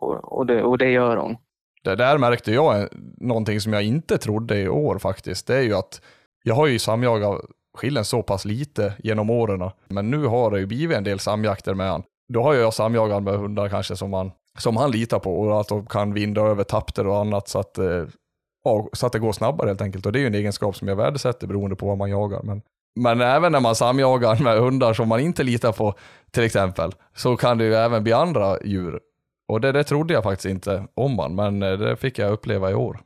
och, 0.00 0.38
och, 0.38 0.46
det, 0.46 0.62
och 0.62 0.78
det 0.78 0.90
gör 0.90 1.16
hon. 1.16 1.36
Det 1.84 1.94
där 1.94 2.18
märkte 2.18 2.52
jag 2.52 2.88
någonting 3.16 3.60
som 3.60 3.72
jag 3.72 3.82
inte 3.82 4.18
trodde 4.18 4.60
i 4.60 4.68
år 4.68 4.98
faktiskt. 4.98 5.46
Det 5.46 5.56
är 5.56 5.62
ju 5.62 5.74
att 5.74 6.02
jag 6.42 6.54
har 6.54 6.66
ju 6.66 6.78
samjagat 6.78 7.44
skillen 7.78 8.04
så 8.04 8.22
pass 8.22 8.44
lite 8.44 8.94
genom 8.98 9.30
åren. 9.30 9.70
Men 9.88 10.10
nu 10.10 10.26
har 10.26 10.50
det 10.50 10.58
ju 10.58 10.66
blivit 10.66 10.96
en 10.96 11.04
del 11.04 11.18
samjakter 11.18 11.74
med 11.74 11.90
han. 11.90 12.02
Då 12.28 12.42
har 12.42 12.54
jag 12.54 12.74
samjagat 12.74 13.22
med 13.22 13.34
hundar 13.34 13.68
kanske 13.68 13.96
som 13.96 14.12
han, 14.12 14.32
som 14.58 14.76
han 14.76 14.90
litar 14.90 15.18
på 15.18 15.40
och 15.40 15.60
att 15.60 15.68
de 15.68 15.86
kan 15.86 16.14
vinda 16.14 16.40
över 16.40 16.64
tapter 16.64 17.06
och 17.06 17.18
annat 17.18 17.48
så 17.48 17.58
att, 17.58 17.78
eh, 17.78 18.04
ja, 18.64 18.88
så 18.92 19.06
att 19.06 19.12
det 19.12 19.18
går 19.18 19.32
snabbare 19.32 19.68
helt 19.68 19.82
enkelt. 19.82 20.06
Och 20.06 20.12
det 20.12 20.18
är 20.18 20.20
ju 20.20 20.26
en 20.26 20.34
egenskap 20.34 20.76
som 20.76 20.88
jag 20.88 20.96
värdesätter 20.96 21.46
beroende 21.46 21.76
på 21.76 21.86
vad 21.86 21.98
man 21.98 22.10
jagar. 22.10 22.42
Men, 22.42 22.62
men 22.96 23.20
även 23.20 23.52
när 23.52 23.60
man 23.60 23.74
samjagar 23.74 24.42
med 24.42 24.58
hundar 24.58 24.92
som 24.92 25.08
man 25.08 25.20
inte 25.20 25.42
litar 25.42 25.72
på 25.72 25.94
till 26.30 26.44
exempel 26.44 26.92
så 27.16 27.36
kan 27.36 27.58
det 27.58 27.64
ju 27.64 27.74
även 27.74 28.02
bli 28.02 28.12
andra 28.12 28.62
djur. 28.64 29.00
Och 29.48 29.60
det, 29.60 29.72
det 29.72 29.84
trodde 29.84 30.14
jag 30.14 30.22
faktiskt 30.22 30.46
inte 30.46 30.84
om 30.94 31.16
man, 31.16 31.34
men 31.34 31.62
eh, 31.62 31.72
det 31.72 31.96
fick 31.96 32.18
jag 32.18 32.32
uppleva 32.32 32.70
i 32.70 32.74
år. 32.74 33.00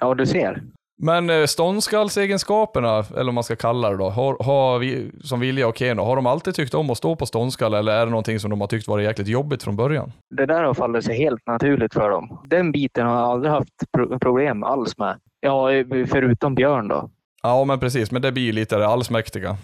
Ja, 0.00 0.14
du 0.14 0.26
ser. 0.26 0.62
Men 0.98 1.30
eh, 1.30 1.46
ståndskallsegenskaperna, 1.46 2.98
eller 2.98 3.24
vad 3.24 3.34
man 3.34 3.44
ska 3.44 3.56
kalla 3.56 3.90
det 3.90 3.96
då, 3.96 4.10
har, 4.10 4.36
har 4.44 4.78
vi, 4.78 5.10
som 5.24 5.40
Vilja 5.40 5.68
och 5.68 5.76
Keno, 5.76 6.02
har 6.02 6.16
de 6.16 6.26
alltid 6.26 6.54
tyckt 6.54 6.74
om 6.74 6.90
att 6.90 6.98
stå 6.98 7.16
på 7.16 7.26
ståndskall 7.26 7.74
eller 7.74 7.92
är 7.92 8.04
det 8.06 8.10
någonting 8.10 8.40
som 8.40 8.50
de 8.50 8.60
har 8.60 8.68
tyckt 8.68 8.88
varit 8.88 9.04
jäkligt 9.04 9.28
jobbigt 9.28 9.62
från 9.62 9.76
början? 9.76 10.12
Det 10.36 10.46
där 10.46 10.62
har 10.64 10.74
fallit 10.74 11.04
sig 11.04 11.16
helt 11.16 11.46
naturligt 11.46 11.94
för 11.94 12.10
dem. 12.10 12.38
Den 12.46 12.72
biten 12.72 13.06
har 13.06 13.14
jag 13.14 13.22
aldrig 13.24 13.52
haft 13.52 13.92
pro- 13.96 14.18
problem 14.18 14.64
alls 14.64 14.98
med. 14.98 15.18
Ja, 15.40 15.68
förutom 16.06 16.54
Björn 16.54 16.88
då. 16.88 17.10
Ja, 17.42 17.64
men 17.64 17.80
precis, 17.80 18.10
men 18.10 18.22
det 18.22 18.32
blir 18.32 18.52
lite 18.52 18.76
det 18.76 18.86
allsmäktiga. 18.86 19.56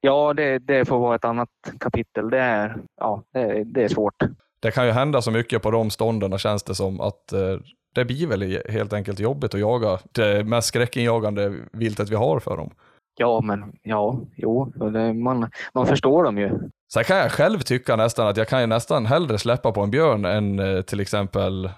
Ja, 0.00 0.34
det, 0.34 0.58
det 0.58 0.84
får 0.84 0.98
vara 0.98 1.14
ett 1.14 1.24
annat 1.24 1.48
kapitel. 1.80 2.30
Det 2.30 2.38
är, 2.38 2.76
ja, 3.00 3.22
det, 3.32 3.64
det 3.64 3.84
är 3.84 3.88
svårt. 3.88 4.14
Det 4.60 4.70
kan 4.70 4.86
ju 4.86 4.92
hända 4.92 5.22
så 5.22 5.30
mycket 5.30 5.62
på 5.62 5.70
de 5.70 5.90
stånden 5.90 6.38
känns 6.38 6.62
det 6.62 6.74
som 6.74 7.00
att 7.00 7.32
eh, 7.32 7.56
det 7.94 8.04
blir 8.04 8.26
väl 8.26 8.62
helt 8.68 8.92
enkelt 8.92 9.20
jobbigt 9.20 9.54
att 9.54 9.60
jaga 9.60 9.98
det 10.12 10.44
mest 10.44 10.68
skräckinjagande 10.68 11.54
viltet 11.72 12.10
vi 12.10 12.14
har 12.14 12.40
för 12.40 12.56
dem. 12.56 12.70
Ja, 13.18 13.40
men 13.40 13.72
ja, 13.82 14.20
jo, 14.36 14.72
man, 15.14 15.50
man 15.74 15.86
förstår 15.86 16.24
dem 16.24 16.38
ju. 16.38 16.50
Sen 16.92 17.04
kan 17.04 17.16
jag 17.16 17.32
själv 17.32 17.58
tycka 17.58 17.96
nästan 17.96 18.28
att 18.28 18.36
jag 18.36 18.48
kan 18.48 18.60
ju 18.60 18.66
nästan 18.66 19.06
hellre 19.06 19.38
släppa 19.38 19.72
på 19.72 19.80
en 19.80 19.90
björn 19.90 20.24
än 20.24 20.58
eh, 20.58 20.80
till 20.82 21.00
exempel 21.00 21.70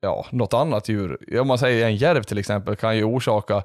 ja, 0.00 0.26
något 0.30 0.54
annat 0.54 0.88
djur. 0.88 1.40
Om 1.40 1.48
man 1.48 1.58
säger 1.58 1.86
en 1.86 1.96
järv 1.96 2.22
till 2.22 2.38
exempel 2.38 2.76
kan 2.76 2.96
ju 2.96 3.04
orsaka 3.04 3.62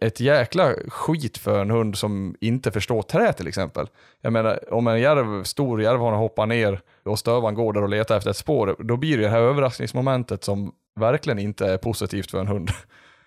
ett 0.00 0.20
jäkla 0.20 0.74
skit 0.88 1.38
för 1.38 1.60
en 1.60 1.70
hund 1.70 1.96
som 1.96 2.34
inte 2.40 2.70
förstår 2.70 3.02
trä 3.02 3.32
till 3.32 3.48
exempel. 3.48 3.86
Jag 4.20 4.32
menar, 4.32 4.74
om 4.74 4.86
en 4.86 5.00
järv, 5.00 5.44
stor 5.44 5.82
järv 5.82 6.00
har 6.00 6.12
hoppar 6.12 6.46
ner 6.46 6.80
och 7.04 7.18
stövaren 7.18 7.54
går 7.54 7.72
där 7.72 7.82
och 7.82 7.88
letar 7.88 8.16
efter 8.16 8.30
ett 8.30 8.36
spår, 8.36 8.76
då 8.78 8.96
blir 8.96 9.16
det 9.16 9.22
det 9.22 9.28
här 9.28 9.40
överraskningsmomentet 9.40 10.44
som 10.44 10.72
verkligen 11.00 11.38
inte 11.38 11.66
är 11.66 11.78
positivt 11.78 12.30
för 12.30 12.40
en 12.40 12.48
hund. 12.48 12.70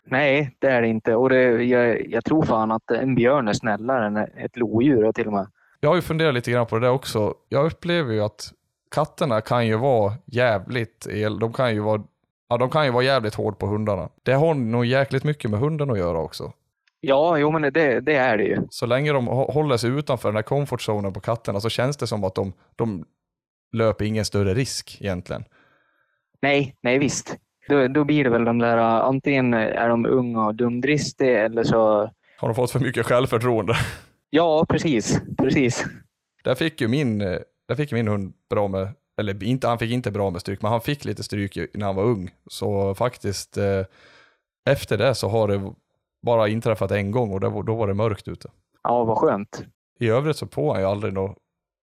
Nej, 0.07 0.55
det 0.59 0.67
är 0.67 0.81
det 0.81 0.87
inte. 0.87 1.15
Och 1.15 1.29
det, 1.29 1.63
jag, 1.63 2.07
jag 2.07 2.25
tror 2.25 2.43
fan 2.43 2.71
att 2.71 2.91
en 2.91 3.15
björn 3.15 3.47
är 3.47 3.53
snällare 3.53 4.05
än 4.05 4.17
ett 4.17 4.57
lodjur 4.57 5.11
till 5.11 5.27
och 5.27 5.33
med. 5.33 5.47
Jag 5.79 5.89
har 5.89 5.95
ju 5.95 6.01
funderat 6.01 6.33
lite 6.33 6.51
grann 6.51 6.65
på 6.65 6.79
det 6.79 6.85
där 6.85 6.93
också. 6.93 7.33
Jag 7.49 7.65
upplever 7.65 8.13
ju 8.13 8.21
att 8.21 8.51
katterna 8.95 9.41
kan 9.41 9.67
ju 9.67 9.77
vara 9.77 10.13
jävligt 10.25 11.07
el, 11.09 11.39
de 11.39 11.53
kan 11.53 11.73
ju 11.73 11.79
vara 11.79 12.03
Ja, 12.49 12.57
de 12.57 12.69
kan 12.69 12.85
ju 12.85 12.91
vara 12.91 13.03
jävligt 13.03 13.35
hård 13.35 13.59
på 13.59 13.67
hundarna. 13.67 14.09
Det 14.23 14.33
har 14.33 14.53
nog 14.53 14.85
jäkligt 14.85 15.23
mycket 15.23 15.51
med 15.51 15.59
hunden 15.59 15.91
att 15.91 15.97
göra 15.97 16.17
också. 16.19 16.53
Ja, 16.99 17.37
jo, 17.37 17.51
men 17.51 17.61
det, 17.61 17.99
det 17.99 18.15
är 18.15 18.37
det 18.37 18.43
ju. 18.43 18.61
Så 18.69 18.85
länge 18.85 19.11
de 19.11 19.29
hå- 19.29 19.51
håller 19.51 19.77
sig 19.77 19.89
utanför 19.89 20.29
den 20.29 20.35
här 20.35 20.43
comfortzonen 20.43 21.13
på 21.13 21.19
katterna 21.19 21.59
så 21.59 21.69
känns 21.69 21.97
det 21.97 22.07
som 22.07 22.23
att 22.23 22.35
de, 22.35 22.53
de 22.75 23.05
löper 23.73 24.05
ingen 24.05 24.25
större 24.25 24.53
risk 24.53 24.97
egentligen. 25.01 25.43
Nej, 26.41 26.75
nej 26.81 26.99
visst. 26.99 27.37
Då, 27.67 27.87
då 27.87 28.03
blir 28.03 28.23
det 28.23 28.29
väl 28.29 28.45
de 28.45 28.59
där, 28.59 28.77
uh, 28.77 28.83
antingen 28.83 29.53
är 29.53 29.89
de 29.89 30.05
unga 30.05 30.45
och 30.45 30.55
dumdristiga 30.55 31.45
eller 31.45 31.63
så... 31.63 32.11
Har 32.37 32.47
de 32.47 32.55
fått 32.55 32.71
för 32.71 32.79
mycket 32.79 33.05
självförtroende? 33.05 33.73
Ja, 34.29 34.65
precis. 34.69 35.21
Precis. 35.37 35.85
Där 36.43 36.55
fick 36.55 36.81
ju 36.81 36.87
min, 36.87 37.21
eh, 37.21 37.37
där 37.67 37.75
fick 37.75 37.91
min 37.91 38.07
hund 38.07 38.33
bra 38.49 38.67
med, 38.67 38.87
eller 39.17 39.43
inte, 39.43 39.67
han 39.67 39.79
fick 39.79 39.91
inte 39.91 40.11
bra 40.11 40.29
med 40.29 40.41
stryk, 40.41 40.61
men 40.61 40.71
han 40.71 40.81
fick 40.81 41.05
lite 41.05 41.23
stryk 41.23 41.57
när 41.73 41.85
han 41.85 41.95
var 41.95 42.03
ung. 42.03 42.29
Så 42.47 42.95
faktiskt 42.95 43.57
eh, 43.57 43.81
efter 44.69 44.97
det 44.97 45.15
så 45.15 45.29
har 45.29 45.47
det 45.47 45.71
bara 46.25 46.47
inträffat 46.47 46.91
en 46.91 47.11
gång 47.11 47.33
och 47.33 47.41
var- 47.41 47.63
då 47.63 47.75
var 47.75 47.87
det 47.87 47.93
mörkt 47.93 48.27
ute. 48.27 48.49
Ja, 48.83 49.03
vad 49.03 49.17
skönt. 49.17 49.63
I 49.99 50.07
övrigt 50.09 50.37
så 50.37 50.47
får 50.47 50.73
han 50.73 50.81
ju 50.81 50.87
aldrig 50.87 51.13
något 51.13 51.37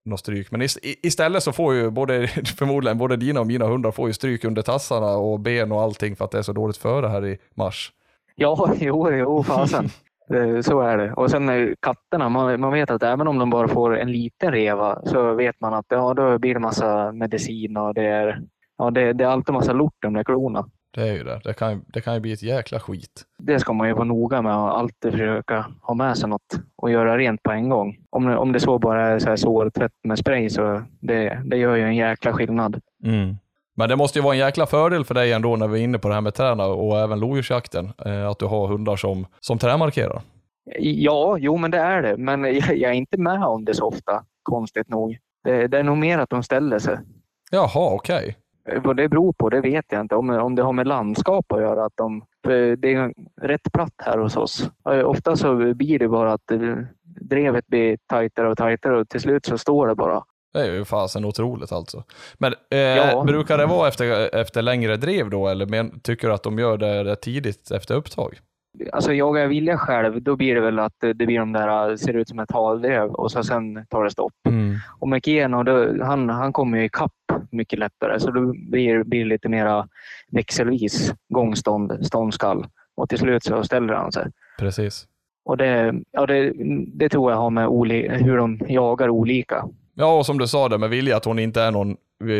nå 0.05 0.17
stryk. 0.17 0.51
Men 0.51 0.61
ist- 0.61 0.79
istället 0.83 1.43
så 1.43 1.51
får 1.51 1.73
ju 1.73 1.89
både, 1.89 2.27
förmodligen 2.57 2.97
både 2.97 3.15
dina 3.17 3.39
och 3.39 3.47
mina 3.47 3.65
hundar 3.65 3.91
får 3.91 4.07
ju 4.07 4.13
stryk 4.13 4.43
under 4.43 4.61
tassarna 4.61 5.07
och 5.17 5.39
ben 5.39 5.71
och 5.71 5.81
allting 5.81 6.15
för 6.15 6.25
att 6.25 6.31
det 6.31 6.37
är 6.37 6.41
så 6.41 6.53
dåligt 6.53 6.77
före 6.77 7.07
här 7.07 7.25
i 7.25 7.37
mars. 7.55 7.91
Ja, 8.35 8.73
jo, 8.79 9.11
jo, 9.11 9.43
fasen. 9.43 9.89
Eh, 10.29 10.61
Så 10.61 10.81
är 10.81 10.97
det. 10.97 11.13
Och 11.13 11.31
sen 11.31 11.75
katterna, 11.79 12.29
man, 12.29 12.59
man 12.61 12.73
vet 12.73 12.91
att 12.91 13.03
även 13.03 13.27
om 13.27 13.39
de 13.39 13.49
bara 13.49 13.67
får 13.67 13.97
en 13.97 14.11
liten 14.11 14.51
reva 14.51 15.01
så 15.05 15.33
vet 15.33 15.55
man 15.61 15.73
att 15.73 15.85
ja, 15.89 16.13
då 16.13 16.39
blir 16.39 16.53
det 16.53 16.59
massa 16.59 17.11
medicin 17.11 17.77
och 17.77 17.93
det 17.93 18.05
är, 18.05 18.41
ja, 18.77 18.91
det, 18.91 19.13
det 19.13 19.23
är 19.23 19.27
alltid 19.27 19.53
massa 19.53 19.73
lort 19.73 19.95
de 19.99 20.13
där 20.13 20.23
klorna. 20.23 20.65
Det 20.95 21.01
är 21.09 21.13
ju 21.13 21.23
det. 21.23 21.41
Det 21.43 21.53
kan, 21.53 21.81
det 21.87 22.01
kan 22.01 22.13
ju 22.13 22.19
bli 22.19 22.33
ett 22.33 22.43
jäkla 22.43 22.79
skit. 22.79 23.23
Det 23.39 23.59
ska 23.59 23.73
man 23.73 23.87
ju 23.87 23.93
vara 23.93 24.03
noga 24.03 24.41
med 24.41 24.55
och 24.55 24.79
alltid 24.79 25.11
försöka 25.11 25.65
ha 25.81 25.93
med 25.93 26.17
sig 26.17 26.29
något 26.29 26.59
och 26.75 26.91
göra 26.91 27.17
rent 27.17 27.43
på 27.43 27.51
en 27.51 27.69
gång. 27.69 27.97
Om, 28.09 28.27
om 28.27 28.51
det 28.51 28.59
så 28.59 28.79
bara 28.79 29.07
är 29.07 29.19
så 29.19 29.29
här 29.29 29.35
sårtvätt 29.35 29.91
med 30.03 30.17
spray 30.17 30.49
så 30.49 30.81
det, 30.99 31.41
det 31.45 31.57
gör 31.57 31.75
ju 31.75 31.83
en 31.83 31.95
jäkla 31.95 32.33
skillnad. 32.33 32.81
Men 33.75 33.89
det 33.89 33.95
måste 33.95 34.19
ju 34.19 34.23
vara 34.23 34.33
en 34.33 34.39
jäkla 34.39 34.65
fördel 34.65 35.05
för 35.05 35.13
dig 35.13 35.33
ändå 35.33 35.55
när 35.55 35.67
vi 35.67 35.79
är 35.79 35.83
inne 35.83 35.99
på 35.99 36.07
det 36.07 36.13
här 36.13 36.21
med 36.21 36.33
träna 36.33 36.65
och 36.65 36.99
även 36.99 37.19
lodjursjakten, 37.19 37.93
eh, 38.05 38.29
att 38.29 38.39
du 38.39 38.45
har 38.45 38.67
hundar 38.67 38.95
som, 38.95 39.27
som 39.39 39.57
trämarkerar. 39.59 40.21
Ja, 40.79 41.37
jo 41.39 41.57
men 41.57 41.71
det 41.71 41.77
är 41.77 42.01
det. 42.01 42.17
Men 42.17 42.43
jag, 42.55 42.81
är 42.81 42.91
inte 42.91 43.17
med 43.17 43.43
om 43.43 43.65
det 43.65 43.73
så 43.73 43.85
ofta, 43.87 44.23
konstigt 44.43 44.89
nog. 44.89 45.17
Det, 45.43 45.67
det 45.67 45.79
är 45.79 45.83
nog 45.83 45.97
mer 45.97 46.19
att 46.19 46.29
de 46.29 46.43
ställer 46.43 46.79
sig. 46.79 46.97
Jaha, 47.51 47.93
okej. 47.93 48.37
Vad 48.83 48.97
det 48.97 49.09
beror 49.09 49.33
på, 49.33 49.49
det 49.49 49.61
vet 49.61 49.85
jag 49.89 50.01
inte. 50.01 50.15
Om, 50.15 50.29
om 50.29 50.55
det 50.55 50.63
har 50.63 50.73
med 50.73 50.87
landskap 50.87 51.51
att 51.51 51.61
göra. 51.61 51.85
Att 51.85 51.93
de, 51.95 52.25
det 52.77 52.93
är 52.93 53.13
rätt 53.41 53.71
platt 53.73 53.93
här 53.97 54.17
hos 54.17 54.37
oss. 54.37 54.69
Eh, 54.89 55.05
Ofta 55.05 55.35
så 55.35 55.73
blir 55.73 55.99
det 55.99 56.07
bara 56.07 56.33
att 56.33 56.51
eh, 56.51 56.77
drevet 57.03 57.67
blir 57.67 57.97
tajtare 58.07 58.49
och 58.49 58.57
tajtare 58.57 58.99
och 58.99 59.09
till 59.09 59.19
slut 59.19 59.45
så 59.45 59.57
står 59.57 59.87
det 59.87 59.95
bara. 59.95 60.23
Det 60.53 60.59
är 60.59 60.73
ju 60.73 60.85
fasen 60.85 61.25
otroligt 61.25 61.71
alltså. 61.71 62.03
Men 62.37 62.53
eh, 62.71 62.79
Ja. 62.79 63.23
brukar 63.27 63.57
det 63.57 63.65
vara 63.65 63.87
efter, 63.87 64.35
efter 64.35 64.61
längre 64.61 64.97
drev 64.97 65.29
då, 65.29 65.47
eller 65.47 65.65
men, 65.65 65.99
tycker 65.99 66.27
du 66.27 66.33
att 66.33 66.43
de 66.43 66.59
gör 66.59 66.77
det 66.77 67.03
rätt 67.03 67.21
tidigt 67.21 67.71
efter 67.71 67.95
upptag? 67.95 68.39
Alltså 68.91 69.13
jagar 69.13 69.41
jag 69.41 69.47
vilja 69.47 69.77
själv, 69.77 70.21
då 70.21 70.35
blir 70.35 70.55
det 70.55 70.61
väl 70.61 70.79
att 70.79 70.93
det 70.99 71.13
blir 71.13 71.39
de 71.39 71.53
där, 71.53 71.89
eh, 71.89 71.95
ser 71.95 72.13
ut 72.13 72.29
som 72.29 72.39
ett 72.39 72.51
havdrev 72.51 73.09
och 73.09 73.31
så 73.31 73.43
sen 73.43 73.85
tar 73.89 74.03
det 74.03 74.11
stopp. 74.11 74.33
Och 74.99 75.07
McKeno, 75.07 75.63
då, 75.63 76.03
han, 76.03 76.29
han 76.29 76.53
kommer 76.53 76.77
ju 76.77 76.85
ikapp 76.85 77.11
mycket 77.51 77.79
lättare 77.79 78.19
så 78.19 78.31
då 78.31 78.53
blir 78.53 79.03
blir 79.03 79.19
det 79.19 79.29
lite 79.29 79.49
mera 79.49 79.87
växelvis 80.31 81.13
gångstånd, 81.29 82.05
ståndskall 82.05 82.65
och 82.95 83.09
till 83.09 83.17
slut 83.17 83.43
så 83.43 83.63
ställer 83.63 83.93
han 83.93 84.11
sig. 84.11 84.27
Precis. 84.59 85.07
Och 85.45 85.57
det, 85.57 85.93
ja, 86.11 86.25
det, 86.25 86.53
det 86.93 87.09
tror 87.09 87.31
jag 87.31 87.37
har 87.37 87.49
med 87.49 87.67
oli, 87.67 88.09
hur 88.09 88.37
de 88.37 88.59
jagar 88.67 89.09
olika. 89.09 89.65
Ja, 89.93 90.17
och 90.17 90.25
som 90.25 90.37
du 90.37 90.47
sa 90.47 90.69
där 90.69 90.77
med 90.77 90.89
Vilja, 90.89 91.17
att 91.17 91.25
hon 91.25 91.39
inte 91.39 91.61
är 91.61 91.71
någon, 91.71 91.97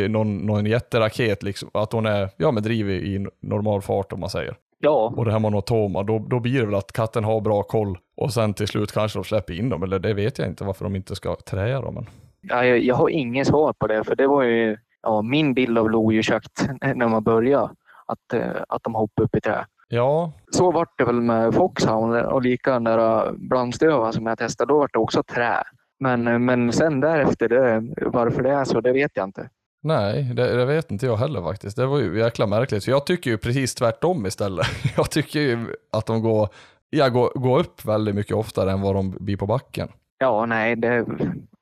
någon, 0.08 0.36
någon 0.36 0.66
jätteraket, 0.66 1.42
liksom. 1.42 1.70
att 1.74 1.92
hon 1.92 2.06
är 2.06 2.28
ja, 2.36 2.50
med 2.50 2.62
driv 2.62 2.90
i 2.90 3.26
normal 3.40 3.82
fart 3.82 4.12
om 4.12 4.20
man 4.20 4.30
säger. 4.30 4.56
Ja, 4.78 5.12
Och 5.16 5.24
det 5.24 5.32
här 5.32 5.38
monotoma, 5.38 6.02
då, 6.02 6.18
då 6.18 6.40
blir 6.40 6.60
det 6.60 6.66
väl 6.66 6.74
att 6.74 6.92
katten 6.92 7.24
har 7.24 7.40
bra 7.40 7.62
koll 7.62 7.98
och 8.16 8.32
sen 8.32 8.54
till 8.54 8.68
slut 8.68 8.92
kanske 8.92 9.18
de 9.18 9.24
släpper 9.24 9.54
in 9.54 9.68
dem, 9.68 9.82
eller 9.82 9.98
det 9.98 10.14
vet 10.14 10.38
jag 10.38 10.48
inte 10.48 10.64
varför 10.64 10.84
de 10.84 10.96
inte 10.96 11.16
ska 11.16 11.34
träa 11.34 11.80
dem. 11.80 11.94
Men... 11.94 12.06
ja 12.40 12.64
jag, 12.64 12.78
jag 12.78 12.94
har 12.94 13.08
ingen 13.08 13.44
svar 13.44 13.72
på 13.72 13.86
det 13.86 14.04
för 14.04 14.16
det 14.16 14.26
var 14.26 14.42
ju 14.42 14.76
ja, 15.02 15.22
min 15.22 15.54
bild 15.54 15.78
av 15.78 15.90
lodjursjakt 15.90 16.68
när 16.94 17.08
man 17.08 17.22
började. 17.22 17.70
Att, 18.06 18.32
eh, 18.32 18.62
att 18.68 18.82
de 18.82 18.94
hoppar 18.94 19.22
upp 19.22 19.36
i 19.36 19.40
trä. 19.40 19.66
Ja, 19.88 20.32
Så 20.50 20.70
vart 20.70 20.98
det 20.98 21.04
väl 21.04 21.20
med 21.20 21.54
Foxhound 21.54 22.16
och 22.16 22.42
lika 22.42 22.72
den 22.72 22.84
där 22.84 23.32
blandstöva 23.32 24.12
som 24.12 24.26
jag 24.26 24.38
testade. 24.38 24.72
Då 24.72 24.78
vart 24.78 24.92
det 24.92 24.98
också 24.98 25.22
trä. 25.22 25.62
Men, 26.00 26.44
men 26.44 26.72
sen 26.72 27.00
därefter, 27.00 27.48
det, 27.48 27.82
varför 28.06 28.42
det 28.42 28.50
är 28.50 28.64
så, 28.64 28.80
det 28.80 28.92
vet 28.92 29.10
jag 29.14 29.24
inte. 29.24 29.48
nej, 29.82 30.22
det, 30.22 30.56
det 30.56 30.64
vet 30.64 30.90
inte 30.90 31.06
jag 31.06 31.16
heller 31.16 31.42
faktiskt. 31.42 31.76
Det 31.76 31.86
var 31.86 31.98
ju 31.98 32.18
jäkla 32.18 32.46
märkligt. 32.46 32.84
För 32.84 32.90
jag 32.90 33.06
tycker 33.06 33.30
ju 33.30 33.38
precis 33.38 33.74
tvärtom 33.74 34.26
istället. 34.26 34.66
Jag 34.96 35.10
tycker 35.10 35.40
ju 35.40 35.58
att 35.92 36.06
de 36.06 36.22
går, 36.22 36.48
ja, 36.90 37.08
går, 37.08 37.30
går 37.34 37.58
upp 37.60 37.84
väldigt 37.84 38.14
mycket 38.14 38.36
oftare 38.36 38.72
än 38.72 38.80
vad 38.80 38.94
de 38.94 39.10
blir 39.10 39.36
på 39.36 39.46
backen. 39.46 39.88
Ja, 40.18 40.46
nej, 40.46 40.76
det, 40.76 41.06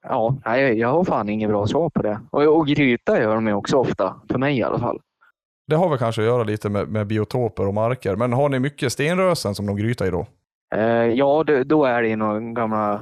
ja, 0.03 0.37
nej, 0.45 0.79
jag 0.79 0.89
har 0.89 1.05
fan 1.05 1.29
inget 1.29 1.49
bra 1.51 1.67
svar 1.67 1.91
på 1.91 2.03
det. 2.03 2.21
Och, 2.31 2.43
och 2.43 2.67
gryta 2.67 3.21
gör 3.23 3.35
de 3.35 3.47
ju 3.47 3.55
också 3.55 3.77
ofta, 3.77 4.15
för 4.31 4.39
mig 4.39 4.59
i 4.59 4.63
alla 4.63 4.79
fall. 4.79 5.01
Det 5.67 5.77
har 5.77 5.89
väl 5.89 5.99
kanske 5.99 6.23
att 6.23 6.27
göra 6.27 6.45
lite 6.45 6.69
med, 6.69 6.89
med 6.89 7.07
biotoper 7.07 7.67
och 7.67 7.75
marker. 7.75 8.17
Men 8.17 8.33
har 8.33 8.49
ni 8.49 8.59
mycket 8.59 8.93
stenrösen 8.93 9.55
som 9.55 9.67
de 9.67 9.77
grytar 9.77 10.07
i 10.07 10.11
då? 10.11 10.27
Eh, 10.75 10.83
ja, 11.07 11.45
det, 11.47 11.65
då 11.65 11.85
är 11.85 12.03
det 12.03 12.09
ju 12.09 12.17
några 12.17 12.41
gamla 12.41 13.01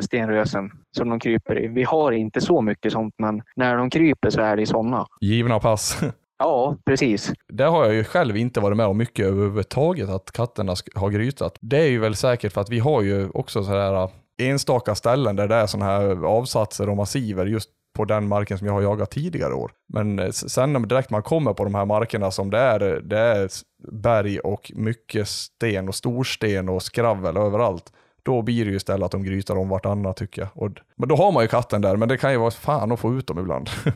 stenrösen 0.00 0.70
som 0.96 1.08
de 1.08 1.20
kryper 1.20 1.58
i. 1.58 1.68
Vi 1.68 1.82
har 1.82 2.12
inte 2.12 2.40
så 2.40 2.60
mycket 2.60 2.92
sånt, 2.92 3.14
men 3.18 3.42
när 3.56 3.76
de 3.76 3.90
kryper 3.90 4.30
så 4.30 4.40
är 4.40 4.56
det 4.56 4.66
sådana. 4.66 5.06
Givna 5.20 5.60
pass. 5.60 6.00
Ja, 6.38 6.76
precis. 6.84 7.32
Det 7.48 7.64
har 7.64 7.84
jag 7.84 7.94
ju 7.94 8.04
själv 8.04 8.36
inte 8.36 8.60
varit 8.60 8.76
med 8.76 8.86
om 8.86 8.96
mycket 8.98 9.26
överhuvudtaget, 9.26 10.08
att 10.08 10.32
katterna 10.32 10.74
har 10.94 11.10
grytat. 11.10 11.56
Det 11.60 11.78
är 11.78 11.88
ju 11.88 11.98
väl 11.98 12.14
säkert 12.16 12.52
för 12.52 12.60
att 12.60 12.70
vi 12.70 12.78
har 12.78 13.02
ju 13.02 13.28
också 13.34 13.62
sådär 13.64 14.08
enstaka 14.42 14.94
ställen 14.94 15.36
där 15.36 15.48
det 15.48 15.54
är 15.54 15.66
sådana 15.66 15.90
här 15.90 16.24
avsatser 16.26 16.88
och 16.88 16.96
massiver 16.96 17.46
just 17.46 17.70
på 17.96 18.04
den 18.04 18.28
marken 18.28 18.58
som 18.58 18.66
jag 18.66 18.74
har 18.74 18.82
jagat 18.82 19.10
tidigare 19.10 19.54
år. 19.54 19.70
Men 19.92 20.18
s- 20.18 20.50
sen 20.52 20.72
när 20.72 20.80
direkt 20.80 21.10
man 21.10 21.22
kommer 21.22 21.52
på 21.54 21.64
de 21.64 21.74
här 21.74 21.84
markerna 21.84 22.30
som 22.30 22.50
det 22.50 22.58
är, 22.58 22.80
det 23.04 23.18
är 23.18 23.48
berg 23.92 24.38
och 24.40 24.72
mycket 24.74 25.28
sten 25.28 25.88
och 25.88 25.94
storsten 25.94 26.68
och 26.68 26.82
skravel 26.82 27.36
överallt. 27.36 27.92
Då 28.24 28.42
blir 28.42 28.64
det 28.64 28.70
ju 28.70 28.76
istället 28.76 29.04
att 29.04 29.12
de 29.12 29.24
grytar 29.24 29.56
om 29.56 29.68
vartannat 29.68 30.16
tycker 30.16 30.42
jag. 30.42 30.50
Och, 30.54 30.70
men 30.96 31.08
då 31.08 31.16
har 31.16 31.32
man 31.32 31.42
ju 31.42 31.48
katten 31.48 31.82
där, 31.82 31.96
men 31.96 32.08
det 32.08 32.16
kan 32.16 32.32
ju 32.32 32.38
vara 32.38 32.50
fan 32.50 32.92
att 32.92 33.00
få 33.00 33.14
ut 33.14 33.26
dem 33.26 33.38
ibland. 33.38 33.68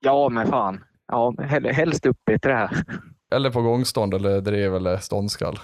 Ja, 0.00 0.28
men 0.28 0.46
fan. 0.46 0.84
Ja, 1.08 1.34
hel- 1.42 1.66
helst 1.66 2.06
upp 2.06 2.28
i 2.30 2.34
ett 2.34 2.42
trä. 2.42 2.70
eller 3.34 3.50
på 3.50 3.62
gångstånd 3.62 4.14
eller 4.14 4.40
drev 4.40 4.76
eller 4.76 4.96
ståndskall. 4.96 5.58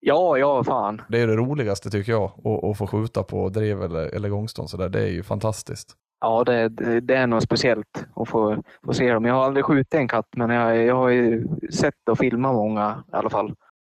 Ja, 0.00 0.38
ja, 0.38 0.64
fan. 0.64 1.02
Det 1.08 1.20
är 1.20 1.26
det 1.26 1.36
roligaste 1.36 1.90
tycker 1.90 2.12
jag, 2.12 2.24
att, 2.64 2.78
få 2.78 2.86
skjuta 2.86 3.22
på 3.22 3.48
drev 3.48 3.82
eller, 3.82 4.14
eller 4.14 4.28
gångstånd. 4.28 4.70
Så 4.70 4.76
där. 4.76 4.88
Det 4.88 5.02
är 5.02 5.10
ju 5.10 5.22
fantastiskt. 5.22 5.96
Ja, 6.20 6.44
det, 6.44 6.68
det, 7.00 7.14
är 7.14 7.26
något 7.26 7.42
speciellt 7.42 8.06
att 8.16 8.28
få, 8.28 8.62
få 8.84 8.92
se 8.92 9.12
dem. 9.12 9.24
Jag 9.24 9.34
har 9.34 9.44
aldrig 9.44 9.64
skjutit 9.64 9.94
en 9.94 10.08
katt, 10.08 10.28
men 10.36 10.50
jag, 10.50 10.76
jag 10.76 10.94
har 10.94 11.08
ju 11.08 11.48
sett 11.72 12.08
och 12.10 12.18
filmat 12.18 12.54
många 12.54 13.04
i 13.12 13.16
alla 13.16 13.30
fall. 13.30 13.54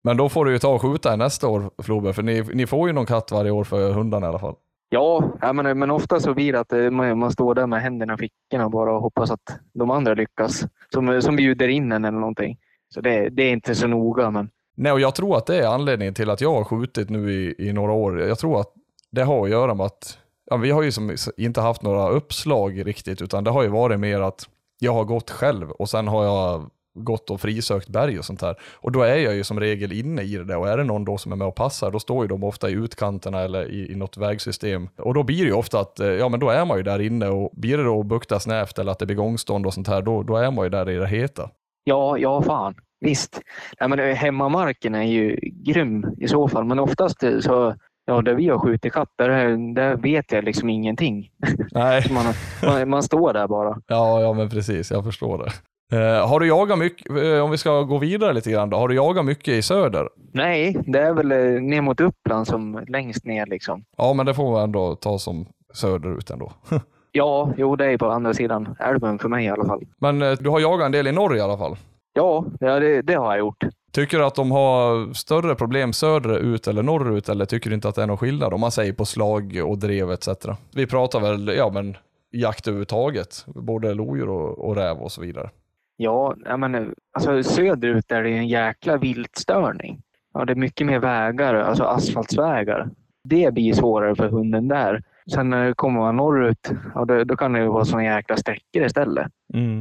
Men 0.06 0.16
då 0.16 0.28
får 0.28 0.44
du 0.44 0.52
ju 0.52 0.58
ta 0.58 0.68
och 0.68 0.82
skjuta 0.82 1.12
en 1.12 1.18
nästa 1.18 1.48
år 1.48 1.70
Flober, 1.82 2.12
för 2.12 2.22
ni, 2.22 2.42
ni 2.54 2.66
får 2.66 2.88
ju 2.88 2.92
någon 2.92 3.06
katt 3.06 3.30
varje 3.32 3.50
år 3.50 3.64
för 3.64 3.92
hundarna 3.92 4.26
i 4.26 4.28
alla 4.28 4.38
fall. 4.38 4.54
Ja, 4.88 5.30
men, 5.54 5.78
men 5.78 5.90
ofta 5.90 6.20
så 6.20 6.34
blir 6.34 6.52
det 6.52 6.60
att 6.60 6.72
eh, 6.72 6.90
man, 6.90 7.18
man 7.18 7.32
står 7.32 7.54
där 7.54 7.66
med 7.66 7.82
händerna 7.82 8.14
i 8.14 8.16
fickorna 8.16 8.68
bara 8.68 8.92
och 8.92 9.02
hoppas 9.02 9.30
att 9.30 9.60
de 9.74 9.90
andra 9.90 10.14
lyckas. 10.14 10.64
Som, 10.94 11.22
som 11.22 11.36
bjuder 11.36 11.68
in 11.68 11.92
en 11.92 12.04
eller 12.04 12.18
någonting. 12.18 12.58
Så 12.94 13.00
det, 13.00 13.28
det 13.28 13.42
är 13.42 13.52
inte 13.52 13.74
så 13.74 13.86
noga, 13.86 14.30
men 14.30 14.50
Nej, 14.76 14.92
och 14.92 15.00
jag 15.00 15.14
tror 15.14 15.36
att 15.36 15.46
det 15.46 15.58
är 15.58 15.68
anledningen 15.68 16.14
till 16.14 16.30
att 16.30 16.40
jag 16.40 16.54
har 16.54 16.64
skjutit 16.64 17.10
nu 17.10 17.32
i, 17.32 17.54
i 17.68 17.72
några 17.72 17.92
år. 17.92 18.20
Jag 18.20 18.38
tror 18.38 18.60
att 18.60 18.72
det 19.10 19.22
har 19.22 19.44
att 19.44 19.50
göra 19.50 19.74
med 19.74 19.86
att 19.86 20.18
ja, 20.50 20.56
vi 20.56 20.70
har 20.70 20.82
ju 20.82 20.92
som, 20.92 21.16
inte 21.36 21.60
haft 21.60 21.82
några 21.82 22.08
uppslag 22.08 22.86
riktigt, 22.86 23.22
utan 23.22 23.44
det 23.44 23.50
har 23.50 23.62
ju 23.62 23.68
varit 23.68 24.00
mer 24.00 24.20
att 24.20 24.48
jag 24.78 24.92
har 24.92 25.04
gått 25.04 25.30
själv 25.30 25.70
och 25.70 25.88
sen 25.88 26.08
har 26.08 26.24
jag 26.24 26.70
gått 26.96 27.30
och 27.30 27.40
frisökt 27.40 27.88
berg 27.88 28.18
och 28.18 28.24
sånt 28.24 28.42
här. 28.42 28.56
Och 28.74 28.92
då 28.92 29.02
är 29.02 29.16
jag 29.16 29.34
ju 29.34 29.44
som 29.44 29.60
regel 29.60 29.92
inne 29.92 30.22
i 30.22 30.36
det 30.36 30.44
där 30.44 30.56
och 30.58 30.68
är 30.68 30.76
det 30.76 30.84
någon 30.84 31.04
då 31.04 31.18
som 31.18 31.32
är 31.32 31.36
med 31.36 31.46
och 31.46 31.54
passar, 31.54 31.90
då 31.90 31.98
står 31.98 32.24
ju 32.24 32.28
de 32.28 32.44
ofta 32.44 32.70
i 32.70 32.72
utkanterna 32.72 33.40
eller 33.40 33.70
i, 33.70 33.92
i 33.92 33.94
något 33.94 34.16
vägsystem. 34.16 34.88
Och 34.96 35.14
då 35.14 35.22
blir 35.22 35.38
det 35.38 35.48
ju 35.48 35.52
ofta 35.52 35.80
att, 35.80 36.00
eh, 36.00 36.08
ja 36.08 36.28
men 36.28 36.40
då 36.40 36.50
är 36.50 36.64
man 36.64 36.76
ju 36.76 36.82
där 36.82 37.00
inne 37.00 37.28
och 37.28 37.50
blir 37.52 37.78
det 37.78 37.84
då 37.84 38.00
att 38.00 38.06
bukta 38.06 38.40
snävt 38.40 38.78
eller 38.78 38.92
att 38.92 38.98
det 38.98 39.06
blir 39.06 39.16
gångstånd 39.16 39.66
och 39.66 39.74
sånt 39.74 39.88
här, 39.88 40.02
då, 40.02 40.22
då 40.22 40.36
är 40.36 40.50
man 40.50 40.64
ju 40.64 40.70
där 40.70 40.90
i 40.90 40.96
det 40.96 41.06
heta. 41.06 41.50
ja, 41.84 42.18
ja 42.18 42.42
fan. 42.42 42.74
Visst. 43.00 43.40
Ja, 43.78 43.88
men, 43.88 44.00
eh, 44.00 44.14
hemmamarken 44.14 44.94
är 44.94 45.02
ju 45.02 45.38
grym 45.42 46.06
i 46.18 46.28
så 46.28 46.48
fall, 46.48 46.64
men 46.64 46.78
oftast 46.78 47.22
eh, 47.22 47.38
så 47.38 47.74
Ja, 48.08 48.22
där 48.22 48.34
vi 48.34 48.48
har 48.48 48.58
skjutit 48.58 48.92
katt, 48.92 49.08
där, 49.16 49.74
där 49.74 49.96
vet 49.96 50.32
jag 50.32 50.44
liksom 50.44 50.68
ingenting. 50.70 51.30
Nej. 51.72 52.06
Man, 52.10 52.24
man, 52.62 52.88
man 52.88 53.02
står 53.02 53.32
där 53.32 53.48
bara. 53.48 53.80
Ja, 53.86 54.20
ja 54.20 54.32
men 54.32 54.50
precis, 54.50 54.90
jag 54.90 55.04
förstår 55.04 55.38
det. 55.38 55.52
Eh, 55.92 56.28
har 56.28 56.40
du 56.40 56.46
jagat 56.48 56.78
mycket, 56.78 57.10
eh, 57.10 57.44
om 57.44 57.50
vi 57.50 57.58
ska 57.58 57.82
gå 57.82 57.98
vidare 57.98 58.32
lite 58.32 58.50
grann 58.50 58.70
då, 58.70 58.76
har 58.76 58.88
du 58.88 58.94
jagat 58.94 59.24
mycket 59.24 59.54
i 59.54 59.62
söder? 59.62 60.08
Nej, 60.32 60.76
det 60.86 60.98
är 60.98 61.12
väl 61.12 61.32
eh, 61.32 61.62
ner 61.62 61.80
mot 61.80 62.00
Uppland 62.00 62.46
som 62.46 62.84
längst 62.88 63.24
ner 63.24 63.46
liksom. 63.46 63.84
Ja, 63.96 64.12
men 64.12 64.26
det 64.26 64.34
får 64.34 64.52
man 64.52 64.62
ändå 64.62 64.94
ta 64.94 65.18
som 65.18 65.46
söderut 65.74 66.30
ändå. 66.30 66.52
Ja, 67.12 67.52
jo, 67.56 67.76
det 67.76 67.86
är 67.86 67.98
på 67.98 68.06
andra 68.06 68.34
sidan 68.34 68.76
älven 68.80 69.18
för 69.18 69.28
mig 69.28 69.44
i 69.44 69.48
alla 69.48 69.64
fall. 69.64 69.82
men 69.98 70.18
du 70.18 70.48
har 70.50 70.60
jagat 70.60 70.86
en 70.86 70.92
del 70.92 71.06
i 71.06 71.12
Norge 71.12 71.38
i 71.38 71.42
alla 71.42 71.58
fall. 71.58 71.76
Ja, 72.12 72.44
ja 72.60 72.80
det, 72.80 73.02
det 73.02 73.14
har 73.14 73.26
jag 73.26 73.38
gjort. 73.38 73.64
Tycker 73.92 74.18
du 74.18 74.24
att 74.24 74.34
de 74.34 74.50
har 74.50 75.14
större 75.14 75.54
problem 75.54 75.92
söderut 75.92 76.68
eller 76.68 76.82
norrut 76.82 77.28
eller 77.28 77.44
tycker 77.44 77.70
du 77.70 77.74
inte 77.74 77.88
att 77.88 77.94
det 77.94 78.02
är 78.02 78.06
någon 78.06 78.16
skillnad 78.16 78.54
om 78.54 78.60
man 78.60 78.70
säger 78.70 78.92
på 78.92 79.04
slag 79.04 79.60
och 79.64 79.78
drev 79.78 80.10
etc? 80.10 80.28
Vi 80.74 80.86
pratar 80.86 81.20
väl, 81.20 81.54
ja 81.56 81.70
men 81.74 81.96
jakt 82.32 82.66
överhuvudtaget, 82.68 83.44
både 83.46 83.94
lodjur 83.94 84.28
och, 84.28 84.58
och 84.58 84.76
räv 84.76 84.96
och 84.96 85.12
så 85.12 85.20
vidare. 85.20 85.50
Ja, 85.96 86.34
menar, 86.56 86.94
alltså 87.12 87.42
söderut 87.42 88.12
är 88.12 88.22
det 88.22 88.30
en 88.30 88.48
jäkla 88.48 88.96
viltstörning. 88.96 90.02
Ja, 90.34 90.44
det 90.44 90.52
är 90.52 90.56
mycket 90.56 90.86
mer 90.86 90.98
vägar, 90.98 91.54
alltså 91.54 91.84
asfaltsvägar. 91.84 92.90
Det 93.24 93.54
blir 93.54 93.72
svårare 93.72 94.14
för 94.14 94.28
hunden 94.28 94.68
där. 94.68 95.02
Sen 95.32 95.50
när 95.50 95.66
det 95.66 95.74
kommer 95.74 96.00
man 96.00 96.16
norrut, 96.16 96.70
ja, 96.94 97.04
då, 97.04 97.24
då 97.24 97.36
kan 97.36 97.52
det 97.52 97.60
ju 97.60 97.66
vara 97.66 97.84
såna 97.84 98.04
jäkla 98.04 98.36
sträckor 98.36 98.84
istället 98.84 99.32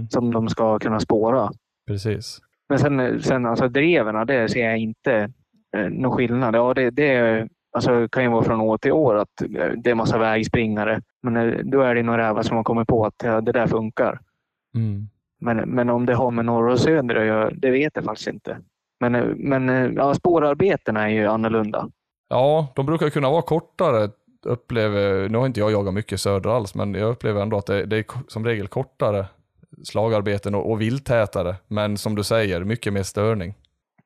som 0.09 0.33
de 0.33 0.49
ska 0.49 0.79
kunna 0.79 0.99
spåra. 0.99 1.51
Precis. 1.87 2.41
Men 2.69 2.79
sen, 2.79 3.21
sen 3.21 3.45
alltså 3.45 3.67
dreven, 3.67 4.27
det 4.27 4.49
ser 4.49 4.65
jag 4.65 4.77
inte 4.77 5.29
eh, 5.77 5.89
någon 5.89 6.11
skillnad. 6.11 6.55
Ja, 6.55 6.73
det, 6.73 6.89
det 6.89 7.47
alltså, 7.71 8.07
kan 8.07 8.23
ju 8.23 8.29
vara 8.29 8.43
från 8.43 8.61
år 8.61 8.77
till 8.77 8.91
år 8.91 9.15
att 9.15 9.41
eh, 9.41 9.71
det 9.77 9.89
är 9.89 9.95
massa 9.95 10.17
vägspringare. 10.17 11.01
Men 11.23 11.37
eh, 11.37 11.59
då 11.63 11.81
är 11.81 11.95
det 11.95 12.03
några 12.03 12.29
rävar 12.29 12.41
som 12.41 12.57
har 12.57 12.63
kommit 12.63 12.87
på 12.87 13.05
att 13.05 13.23
ja, 13.23 13.41
det 13.41 13.51
där 13.51 13.67
funkar. 13.67 14.19
Mm. 14.75 15.07
Men, 15.45 15.57
men 15.69 15.89
om 15.89 16.05
det 16.05 16.13
har 16.13 16.31
med 16.31 16.45
norr 16.45 16.67
och 16.67 16.79
söder 16.79 17.15
att 17.15 17.25
göra, 17.25 17.49
det 17.49 17.71
vet 17.71 17.91
jag 17.95 18.05
faktiskt 18.05 18.27
inte. 18.27 18.57
Men, 18.99 19.11
men 19.37 19.69
eh, 19.69 19.91
ja, 19.95 20.13
spårarbetena 20.13 21.03
är 21.03 21.13
ju 21.13 21.25
annorlunda. 21.25 21.89
Ja, 22.29 22.67
de 22.75 22.85
brukar 22.85 23.09
kunna 23.09 23.29
vara 23.29 23.41
kortare, 23.41 24.09
upplever, 24.45 25.29
nu 25.29 25.37
har 25.37 25.45
inte 25.45 25.59
jag 25.59 25.71
jagat 25.71 25.93
mycket 25.93 26.21
söder 26.21 26.49
alls, 26.49 26.75
men 26.75 26.93
jag 26.93 27.09
upplever 27.09 27.41
ändå 27.41 27.57
att 27.57 27.65
det, 27.65 27.85
det 27.85 27.97
är 27.97 28.05
som 28.27 28.45
regel 28.45 28.67
kortare 28.67 29.25
slagarbeten 29.83 30.55
och, 30.55 30.71
och 30.71 30.81
vilttätare. 30.81 31.55
Men 31.67 31.97
som 31.97 32.15
du 32.15 32.23
säger, 32.23 32.63
mycket 32.63 32.93
mer 32.93 33.03
störning. 33.03 33.53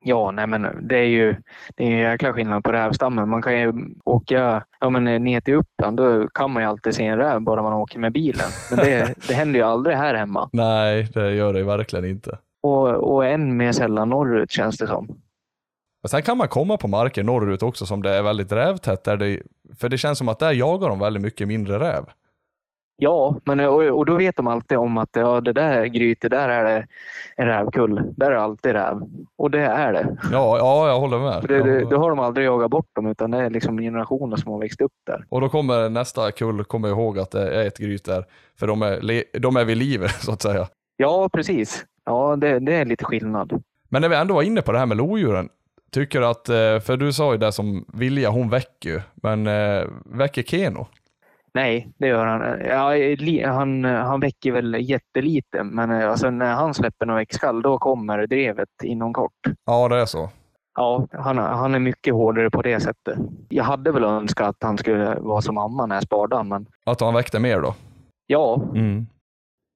Ja, 0.04 0.30
nej 0.30 0.46
men 0.46 0.88
det 0.88 0.96
är 0.96 1.06
ju 1.06 1.36
det 1.76 1.84
är 1.84 1.90
en 1.90 1.98
jäkla 1.98 2.32
skillnad 2.32 2.64
på 2.64 2.72
rävstammen. 2.72 3.28
Man 3.28 3.42
kan 3.42 3.60
ju 3.60 3.72
åka 4.04 4.64
ja, 4.80 4.90
men 4.90 5.24
ner 5.24 5.40
till 5.40 5.54
Uppland, 5.54 5.96
då 5.96 6.28
kan 6.28 6.50
man 6.50 6.62
ju 6.62 6.68
alltid 6.68 6.94
se 6.94 7.06
en 7.06 7.18
räv 7.18 7.40
bara 7.40 7.62
man 7.62 7.72
åker 7.72 7.98
med 7.98 8.12
bilen. 8.12 8.46
Men 8.70 8.78
det, 8.78 9.14
det 9.28 9.34
händer 9.34 9.58
ju 9.60 9.66
aldrig 9.66 9.96
här 9.96 10.14
hemma. 10.14 10.48
Nej, 10.52 11.08
det 11.14 11.34
gör 11.34 11.52
det 11.52 11.62
verkligen 11.62 12.04
inte. 12.04 12.38
Och, 12.62 12.88
och 12.88 13.26
än 13.26 13.56
mer 13.56 13.72
sällan 13.72 14.08
norrut 14.08 14.50
känns 14.50 14.78
det 14.78 14.86
som. 14.86 15.06
Men 16.02 16.08
sen 16.08 16.22
kan 16.22 16.38
man 16.38 16.48
komma 16.48 16.76
på 16.76 16.88
marker 16.88 17.22
norrut 17.22 17.62
också 17.62 17.86
som 17.86 18.02
det 18.02 18.10
är 18.10 18.22
väldigt 18.22 18.52
rävtätt. 18.52 19.04
Där 19.04 19.16
det, 19.16 19.42
för 19.78 19.88
det 19.88 19.98
känns 19.98 20.18
som 20.18 20.28
att 20.28 20.38
där 20.38 20.52
jagar 20.52 20.88
de 20.88 20.98
väldigt 20.98 21.22
mycket 21.22 21.48
mindre 21.48 21.78
räv. 21.78 22.04
Ja, 23.02 23.36
men, 23.44 23.60
och, 23.60 23.82
och 23.82 24.06
då 24.06 24.16
vet 24.16 24.36
de 24.36 24.46
alltid 24.46 24.78
om 24.78 24.98
att 24.98 25.08
ja, 25.12 25.40
det 25.40 25.52
där 25.52 25.84
grytet, 25.84 26.30
där 26.30 26.48
är 26.48 26.64
det 26.64 26.86
en 27.36 27.46
rävkull. 27.46 28.02
Där 28.16 28.26
är 28.26 28.34
det 28.34 28.40
alltid 28.40 28.72
räv. 28.72 29.00
Och 29.36 29.50
det 29.50 29.60
är 29.60 29.92
det. 29.92 30.16
Ja, 30.32 30.58
ja 30.58 30.88
jag 30.88 31.00
håller 31.00 31.18
med. 31.18 31.44
Det, 31.48 31.62
det, 31.62 31.84
då 31.90 31.98
har 31.98 32.10
de 32.10 32.18
aldrig 32.18 32.46
jagat 32.46 32.70
bort 32.70 32.88
dem 32.92 33.06
utan 33.06 33.30
det 33.30 33.38
är 33.38 33.50
liksom 33.50 33.78
generationer 33.78 34.36
som 34.36 34.52
har 34.52 34.58
växt 34.58 34.80
upp 34.80 34.92
där. 35.06 35.24
Och 35.28 35.40
då 35.40 35.48
kommer 35.48 35.88
nästa 35.88 36.30
kull 36.30 36.64
komma 36.64 36.88
ihåg 36.88 37.18
att 37.18 37.30
det 37.30 37.54
är 37.62 37.66
ett 37.66 37.78
gryt 37.78 38.04
där. 38.04 38.24
För 38.58 38.66
de 38.66 38.82
är, 38.82 39.38
de 39.38 39.56
är 39.56 39.64
vid 39.64 39.76
liv 39.76 40.06
så 40.20 40.32
att 40.32 40.42
säga. 40.42 40.68
Ja, 40.96 41.28
precis. 41.32 41.84
Ja, 42.04 42.36
det, 42.36 42.58
det 42.58 42.74
är 42.74 42.84
lite 42.84 43.04
skillnad. 43.04 43.62
Men 43.88 44.02
när 44.02 44.08
vi 44.08 44.16
ändå 44.16 44.34
var 44.34 44.42
inne 44.42 44.62
på 44.62 44.72
det 44.72 44.78
här 44.78 44.86
med 44.86 44.96
lodjuren. 44.96 45.48
Tycker 45.92 46.22
att, 46.22 46.48
eh, 46.48 46.80
för 46.80 46.96
du 46.96 47.12
sa 47.12 47.32
ju 47.32 47.38
det 47.38 47.52
som 47.52 47.84
Vilja, 47.94 48.30
hon 48.30 48.50
väcker 48.50 48.90
ju. 48.90 49.00
Men 49.14 49.46
eh, 49.46 49.84
väcker 50.04 50.42
Keno? 50.42 50.86
Nej, 51.54 51.92
det 51.98 52.06
gör 52.06 52.26
han. 52.26 52.60
Ja, 52.66 53.52
han. 53.52 53.84
Han 53.84 54.20
väcker 54.20 54.52
väl 54.52 54.76
jättelite, 54.90 55.62
men 55.64 55.90
eh, 55.90 56.10
alltså, 56.10 56.30
när 56.30 56.54
han 56.54 56.74
släpper 56.74 57.06
något 57.06 57.18
väckskall, 57.20 57.62
då 57.62 57.78
kommer 57.78 58.26
drevet 58.26 58.68
inom 58.82 59.12
kort. 59.12 59.40
Ja, 59.66 59.88
det 59.88 59.96
är 60.00 60.06
så. 60.06 60.30
Ja, 60.74 61.06
han, 61.12 61.38
han 61.38 61.74
är 61.74 61.78
mycket 61.78 62.14
hårdare 62.14 62.50
på 62.50 62.62
det 62.62 62.80
sättet. 62.80 63.18
Jag 63.48 63.64
hade 63.64 63.92
väl 63.92 64.04
önskat 64.04 64.48
att 64.48 64.56
han 64.60 64.78
skulle 64.78 65.14
vara 65.20 65.40
som 65.40 65.54
mamma 65.54 65.86
när 65.86 65.96
jag 65.96 66.02
sparade 66.02 66.44
men 66.44 66.66
Att 66.86 67.00
han 67.00 67.14
väckte 67.14 67.38
mer 67.40 67.60
då? 67.60 67.74
ja, 68.26 68.62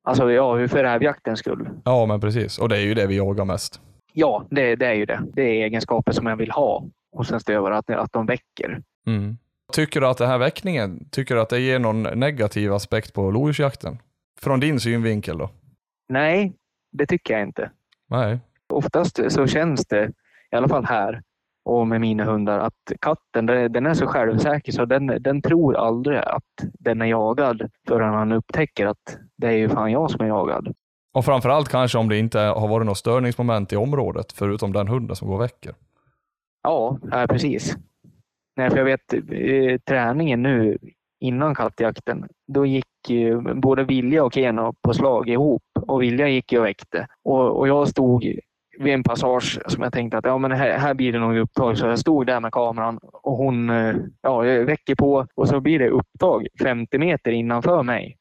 alltså 0.04 0.32
ja, 0.32 0.68
för 0.68 0.82
rävjaktens 0.82 1.38
skull. 1.38 1.68
Ja, 1.84 2.06
men 2.06 2.20
precis. 2.20 2.58
Och 2.58 2.68
det 2.68 2.76
är 2.76 2.80
ju 2.80 2.94
det 2.94 3.06
vi 3.06 3.16
jagar 3.16 3.44
mest. 3.44 3.80
Ja, 4.12 4.44
det, 4.50 4.76
det 4.76 4.86
är 4.86 4.92
ju 4.94 5.06
det. 5.06 5.20
Det 5.32 5.42
är 5.42 5.64
egenskaper 5.64 6.12
som 6.12 6.26
jag 6.26 6.36
vill 6.36 6.50
ha 6.50 6.84
hos 7.16 7.32
en 7.32 7.40
stövare, 7.40 7.76
att, 7.76 7.90
att 7.90 8.12
de 8.12 8.26
väcker. 8.26 8.82
Mm. 9.06 9.36
Tycker 9.72 10.00
du 10.00 10.06
att 10.06 10.18
den 10.18 10.28
här 10.28 10.38
väckningen, 10.38 11.08
tycker 11.10 11.34
du 11.34 11.40
att 11.40 11.48
det 11.48 11.60
ger 11.60 11.78
någon 11.78 12.02
negativ 12.02 12.72
aspekt 12.72 13.12
på 13.12 13.30
lodjursjakten? 13.30 13.98
Från 14.40 14.60
din 14.60 14.80
synvinkel 14.80 15.38
då? 15.38 15.50
Nej, 16.08 16.52
det 16.92 17.06
tycker 17.06 17.34
jag 17.34 17.42
inte. 17.42 17.70
Nej. 18.10 18.38
Oftast 18.68 19.20
så 19.28 19.46
känns 19.46 19.86
det, 19.86 20.12
i 20.52 20.56
alla 20.56 20.68
fall 20.68 20.84
här 20.84 21.22
och 21.64 21.86
med 21.86 22.00
mina 22.00 22.24
hundar, 22.24 22.58
att 22.58 22.92
katten 23.00 23.46
den 23.46 23.86
är 23.86 23.94
så 23.94 24.06
självsäker 24.06 24.72
så 24.72 24.84
den, 24.84 25.06
den 25.06 25.42
tror 25.42 25.76
aldrig 25.76 26.18
att 26.18 26.42
den 26.78 27.02
är 27.02 27.06
jagad 27.06 27.70
förrän 27.88 28.14
han 28.14 28.32
upptäcker 28.32 28.86
att 28.86 29.18
det 29.36 29.46
är 29.46 29.52
ju 29.52 29.68
fan 29.68 29.92
jag 29.92 30.10
som 30.10 30.20
är 30.20 30.28
jagad. 30.28 30.74
Och 31.14 31.24
framförallt 31.24 31.68
kanske 31.68 31.98
om 31.98 32.08
det 32.08 32.18
inte 32.18 32.38
har 32.38 32.68
varit 32.68 32.86
något 32.86 32.98
störningsmoment 32.98 33.72
i 33.72 33.76
området, 33.76 34.32
förutom 34.32 34.72
den 34.72 34.88
hunden 34.88 35.16
som 35.16 35.28
går 35.28 35.34
och 35.34 35.42
väcker. 35.42 35.74
Ja, 36.62 36.98
precis. 37.28 37.76
Nej, 38.56 38.70
för 38.70 38.76
jag 38.76 38.84
vet 38.84 39.12
eh, 39.12 39.78
träningen 39.88 40.42
nu 40.42 40.78
innan 41.20 41.54
kattjakten, 41.54 42.28
då 42.46 42.66
gick 42.66 42.86
ju 43.08 43.40
både 43.54 43.84
Vilja 43.84 44.24
och 44.24 44.34
Keno 44.34 44.74
på 44.82 44.94
slag 44.94 45.28
ihop 45.28 45.62
och 45.86 46.02
Vilja 46.02 46.28
gick 46.28 46.52
ju 46.52 46.58
och 46.58 46.64
väckte. 46.64 47.06
Och, 47.24 47.58
och 47.58 47.68
jag 47.68 47.88
stod 47.88 48.24
vid 48.78 48.94
en 48.94 49.02
passage 49.02 49.58
som 49.66 49.82
jag 49.82 49.92
tänkte 49.92 50.18
att 50.18 50.24
ja, 50.24 50.38
men 50.38 50.52
här, 50.52 50.78
här 50.78 50.94
blir 50.94 51.12
det 51.12 51.18
nog 51.18 51.36
upptag. 51.36 51.78
Så 51.78 51.86
jag 51.86 51.98
stod 51.98 52.26
där 52.26 52.40
med 52.40 52.52
kameran 52.52 52.98
och 53.02 53.36
hon 53.36 53.70
eh, 53.70 53.94
ja, 54.22 54.38
väcker 54.40 54.94
på 54.94 55.26
och 55.34 55.48
så 55.48 55.60
blir 55.60 55.78
det 55.78 55.88
upptag 55.88 56.46
50 56.62 56.98
meter 56.98 57.30
innanför 57.30 57.82
mig. 57.82 58.16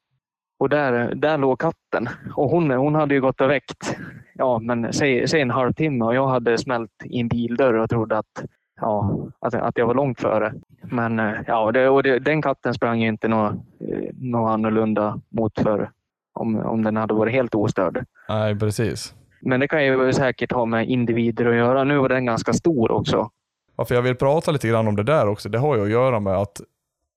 Och 0.58 0.68
där, 0.68 1.14
där 1.14 1.38
låg 1.38 1.60
katten. 1.60 2.08
Och 2.36 2.50
hon, 2.50 2.70
hon 2.70 2.94
hade 2.94 3.14
ju 3.14 3.20
gått 3.20 3.40
och 3.40 3.50
väckt, 3.50 3.96
ja, 4.34 4.58
men 4.58 4.92
säg, 4.92 5.28
säg 5.28 5.40
en 5.40 5.50
halvtimme 5.50 6.04
och 6.04 6.14
jag 6.14 6.28
hade 6.28 6.58
smält 6.58 6.90
i 7.04 7.20
en 7.20 7.28
bildörr 7.28 7.74
och 7.74 7.90
trodde 7.90 8.18
att, 8.18 8.44
ja, 8.84 9.28
att, 9.40 9.54
att 9.54 9.78
jag 9.78 9.86
var 9.86 9.94
långt 9.94 10.20
före. 10.20 10.54
Men 10.82 11.18
eh, 11.18 11.34
ja, 11.46 11.72
det, 11.72 11.88
och 11.88 12.02
det, 12.02 12.18
den 12.18 12.42
katten 12.42 12.74
sprang 12.74 13.00
ju 13.00 13.08
inte 13.08 13.28
något, 13.28 13.52
eh, 13.52 14.10
något 14.14 14.50
annorlunda 14.50 15.20
mot 15.28 15.58
för 15.60 15.90
om, 16.34 16.56
om 16.56 16.82
den 16.82 16.96
hade 16.96 17.14
varit 17.14 17.32
helt 17.32 17.54
ostörd. 17.54 18.04
Nej, 18.28 18.58
precis. 18.58 19.14
Men 19.40 19.60
det 19.60 19.68
kan 19.68 19.84
ju 19.84 20.12
säkert 20.12 20.52
ha 20.52 20.64
med 20.64 20.88
individer 20.88 21.46
att 21.46 21.56
göra. 21.56 21.84
Nu 21.84 21.98
var 21.98 22.08
den 22.08 22.26
ganska 22.26 22.52
stor 22.52 22.90
också. 22.90 23.30
Ja, 23.76 23.84
för 23.84 23.94
jag 23.94 24.02
vill 24.02 24.14
prata 24.14 24.50
lite 24.50 24.68
grann 24.68 24.88
om 24.88 24.96
det 24.96 25.02
där 25.02 25.28
också. 25.28 25.48
Det 25.48 25.58
har 25.58 25.76
ju 25.76 25.82
att 25.82 25.90
göra 25.90 26.20
med 26.20 26.36
att 26.36 26.60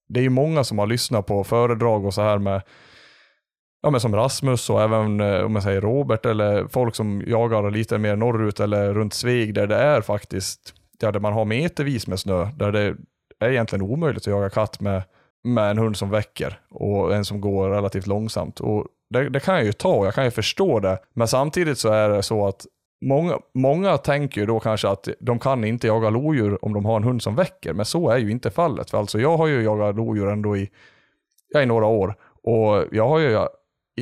det 0.09 0.25
är 0.25 0.29
många 0.29 0.63
som 0.63 0.79
har 0.79 0.87
lyssnat 0.87 1.25
på 1.25 1.43
föredrag 1.43 2.05
och 2.05 2.13
så 2.13 2.21
här 2.21 2.37
med 2.37 2.61
ja, 3.81 3.89
men 3.89 4.01
som 4.01 4.15
Rasmus 4.15 4.69
och 4.69 4.81
även 4.81 5.19
eh, 5.19 5.41
om 5.41 5.55
jag 5.55 5.63
säger 5.63 5.81
Robert 5.81 6.25
eller 6.25 6.67
folk 6.67 6.95
som 6.95 7.23
jagar 7.27 7.71
lite 7.71 7.97
mer 7.97 8.15
norrut 8.15 8.59
eller 8.59 8.93
runt 8.93 9.13
Sveg 9.13 9.53
där 9.53 9.67
det 9.67 9.75
är 9.75 10.01
faktiskt, 10.01 10.73
ja, 11.01 11.11
där 11.11 11.19
man 11.19 11.33
har 11.33 11.45
metervis 11.45 12.07
med 12.07 12.19
snö, 12.19 12.45
där 12.55 12.71
det 12.71 12.95
är 13.39 13.49
egentligen 13.49 13.81
omöjligt 13.81 14.23
att 14.23 14.27
jaga 14.27 14.49
katt 14.49 14.79
med, 14.79 15.03
med 15.43 15.71
en 15.71 15.77
hund 15.77 15.97
som 15.97 16.09
väcker 16.09 16.59
och 16.69 17.15
en 17.15 17.25
som 17.25 17.41
går 17.41 17.69
relativt 17.69 18.07
långsamt. 18.07 18.59
Och 18.59 18.85
det, 19.09 19.29
det 19.29 19.39
kan 19.39 19.55
jag 19.55 19.65
ju 19.65 19.73
ta, 19.73 20.05
jag 20.05 20.13
kan 20.13 20.25
ju 20.25 20.31
förstå 20.31 20.79
det, 20.79 20.99
men 21.13 21.27
samtidigt 21.27 21.77
så 21.77 21.89
är 21.89 22.09
det 22.09 22.23
så 22.23 22.47
att 22.47 22.65
Många, 23.01 23.39
många 23.53 23.97
tänker 23.97 24.41
ju 24.41 24.47
då 24.47 24.59
kanske 24.59 24.89
att 24.89 25.07
de 25.19 25.39
kan 25.39 25.63
inte 25.63 25.87
jaga 25.87 26.09
lodjur 26.09 26.65
om 26.65 26.73
de 26.73 26.85
har 26.85 26.97
en 26.97 27.03
hund 27.03 27.21
som 27.21 27.35
väcker, 27.35 27.73
men 27.73 27.85
så 27.85 28.09
är 28.09 28.17
ju 28.17 28.31
inte 28.31 28.51
fallet. 28.51 28.89
För 28.89 28.97
alltså 28.97 29.19
jag 29.19 29.37
har 29.37 29.47
ju 29.47 29.63
jagat 29.63 29.95
lodjur 29.95 30.27
ändå 30.27 30.57
i, 30.57 30.69
ja, 31.49 31.61
i 31.61 31.65
några 31.65 31.85
år 31.85 32.15
och 32.43 32.85
jag 32.91 33.07
har 33.07 33.19
ju 33.19 33.47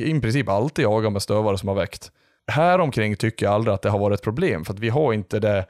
i 0.00 0.20
princip 0.20 0.48
alltid 0.48 0.82
jagat 0.82 1.12
med 1.12 1.22
stövare 1.22 1.58
som 1.58 1.68
har 1.68 1.76
väckt. 1.76 2.10
Här 2.52 2.78
omkring 2.78 3.16
tycker 3.16 3.46
jag 3.46 3.54
aldrig 3.54 3.74
att 3.74 3.82
det 3.82 3.90
har 3.90 3.98
varit 3.98 4.18
ett 4.18 4.24
problem, 4.24 4.64
för 4.64 4.72
att 4.72 4.78
vi 4.78 4.88
har 4.88 5.12
inte 5.12 5.38
det. 5.38 5.66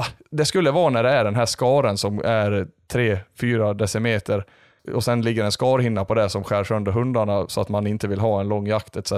Ah, 0.00 0.06
det 0.30 0.44
skulle 0.44 0.70
vara 0.70 0.90
när 0.90 1.02
det 1.02 1.10
är 1.10 1.24
den 1.24 1.34
här 1.34 1.46
skaren 1.46 1.98
som 1.98 2.18
är 2.24 2.68
3-4 2.92 3.74
decimeter 3.74 4.44
och 4.94 5.04
sen 5.04 5.22
ligger 5.22 5.44
en 5.44 5.52
skarhinna 5.52 6.04
på 6.04 6.14
det 6.14 6.28
som 6.28 6.44
skär 6.44 6.64
sönder 6.64 6.92
hundarna 6.92 7.48
så 7.48 7.60
att 7.60 7.68
man 7.68 7.86
inte 7.86 8.08
vill 8.08 8.20
ha 8.20 8.40
en 8.40 8.48
lång 8.48 8.66
jakt 8.66 8.96
etc. 8.96 9.12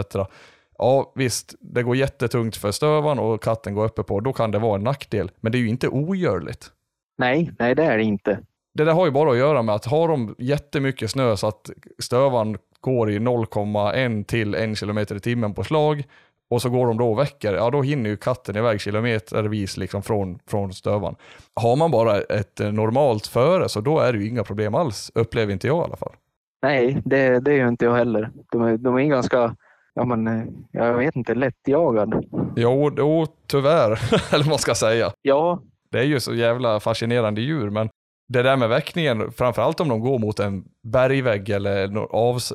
Ja 0.79 1.13
visst, 1.15 1.55
det 1.61 1.83
går 1.83 1.97
jättetungt 1.97 2.57
för 2.57 2.71
stövan 2.71 3.19
och 3.19 3.43
katten 3.43 3.75
går 3.75 3.85
uppe 3.85 4.03
på, 4.03 4.21
då 4.21 4.33
kan 4.33 4.51
det 4.51 4.59
vara 4.59 4.77
en 4.77 4.85
nackdel. 4.85 5.31
Men 5.41 5.53
det 5.53 5.59
är 5.59 5.61
ju 5.61 5.69
inte 5.69 5.89
ogörligt. 5.89 6.71
Nej, 7.19 7.51
nej 7.59 7.75
det 7.75 7.85
är 7.85 7.97
det 7.99 8.05
inte. 8.05 8.39
Det 8.75 8.85
där 8.85 8.93
har 8.93 9.07
ju 9.07 9.13
bara 9.13 9.31
att 9.31 9.39
göra 9.39 9.63
med 9.63 9.75
att 9.75 9.85
har 9.85 10.09
de 10.09 10.35
jättemycket 10.39 11.11
snö 11.11 11.37
så 11.37 11.47
att 11.47 11.71
stövan 11.99 12.59
går 12.81 13.11
i 13.11 13.19
0,1 13.19 14.25
till 14.25 14.55
1 14.55 14.79
km 14.79 14.99
i 14.99 15.05
timmen 15.05 15.55
på 15.55 15.65
slag 15.65 16.05
och 16.51 16.63
så 16.63 16.71
går 16.71 16.87
de 16.87 16.99
då 16.99 17.11
och 17.11 17.19
väcker, 17.19 17.55
ja 17.55 17.71
då 17.71 17.83
hinner 17.83 18.11
ju 18.11 18.17
katten 18.17 18.57
iväg 18.57 18.81
kilometervis 18.81 19.77
liksom 19.77 20.03
från, 20.03 20.39
från 20.47 20.73
stövan. 20.73 21.17
Har 21.55 21.77
man 21.77 21.91
bara 21.91 22.21
ett 22.21 22.59
normalt 22.59 23.27
före 23.27 23.69
så 23.69 23.81
då 23.81 24.01
är 24.01 24.13
det 24.13 24.19
ju 24.19 24.29
inga 24.29 24.45
problem 24.45 24.75
alls, 24.75 25.11
upplever 25.15 25.53
inte 25.53 25.67
jag 25.67 25.79
i 25.79 25.85
alla 25.85 25.97
fall. 25.97 26.15
Nej, 26.63 27.03
det, 27.05 27.41
det 27.41 27.55
gör 27.55 27.69
inte 27.69 27.85
jag 27.85 27.95
heller. 27.95 28.31
De 28.53 28.63
är, 28.63 28.77
de 28.77 28.97
är 28.97 29.05
ganska, 29.05 29.57
ja 29.95 30.05
men 30.05 30.47
jag 30.71 30.95
vet 30.95 31.17
inte, 31.17 31.35
lättjagad. 31.35 32.25
Jo, 32.57 32.93
jo 32.99 33.27
tyvärr, 33.47 33.91
eller 34.35 34.45
vad 34.45 34.49
man 34.49 34.59
ska 34.59 34.75
säga. 34.75 35.13
Ja. 35.23 35.63
Det 35.91 35.99
är 35.99 36.05
ju 36.05 36.21
så 36.21 36.35
jävla 36.35 36.81
fascinerande 36.81 37.41
djur, 37.41 37.71
men 37.71 37.89
det 38.29 38.43
där 38.43 38.57
med 38.57 38.69
väckningen, 38.69 39.33
framförallt 39.33 39.81
om 39.81 39.89
de 39.89 40.01
går 40.01 40.19
mot 40.19 40.41
en 40.41 40.65
bergvägg 40.83 41.51
eller 41.51 41.89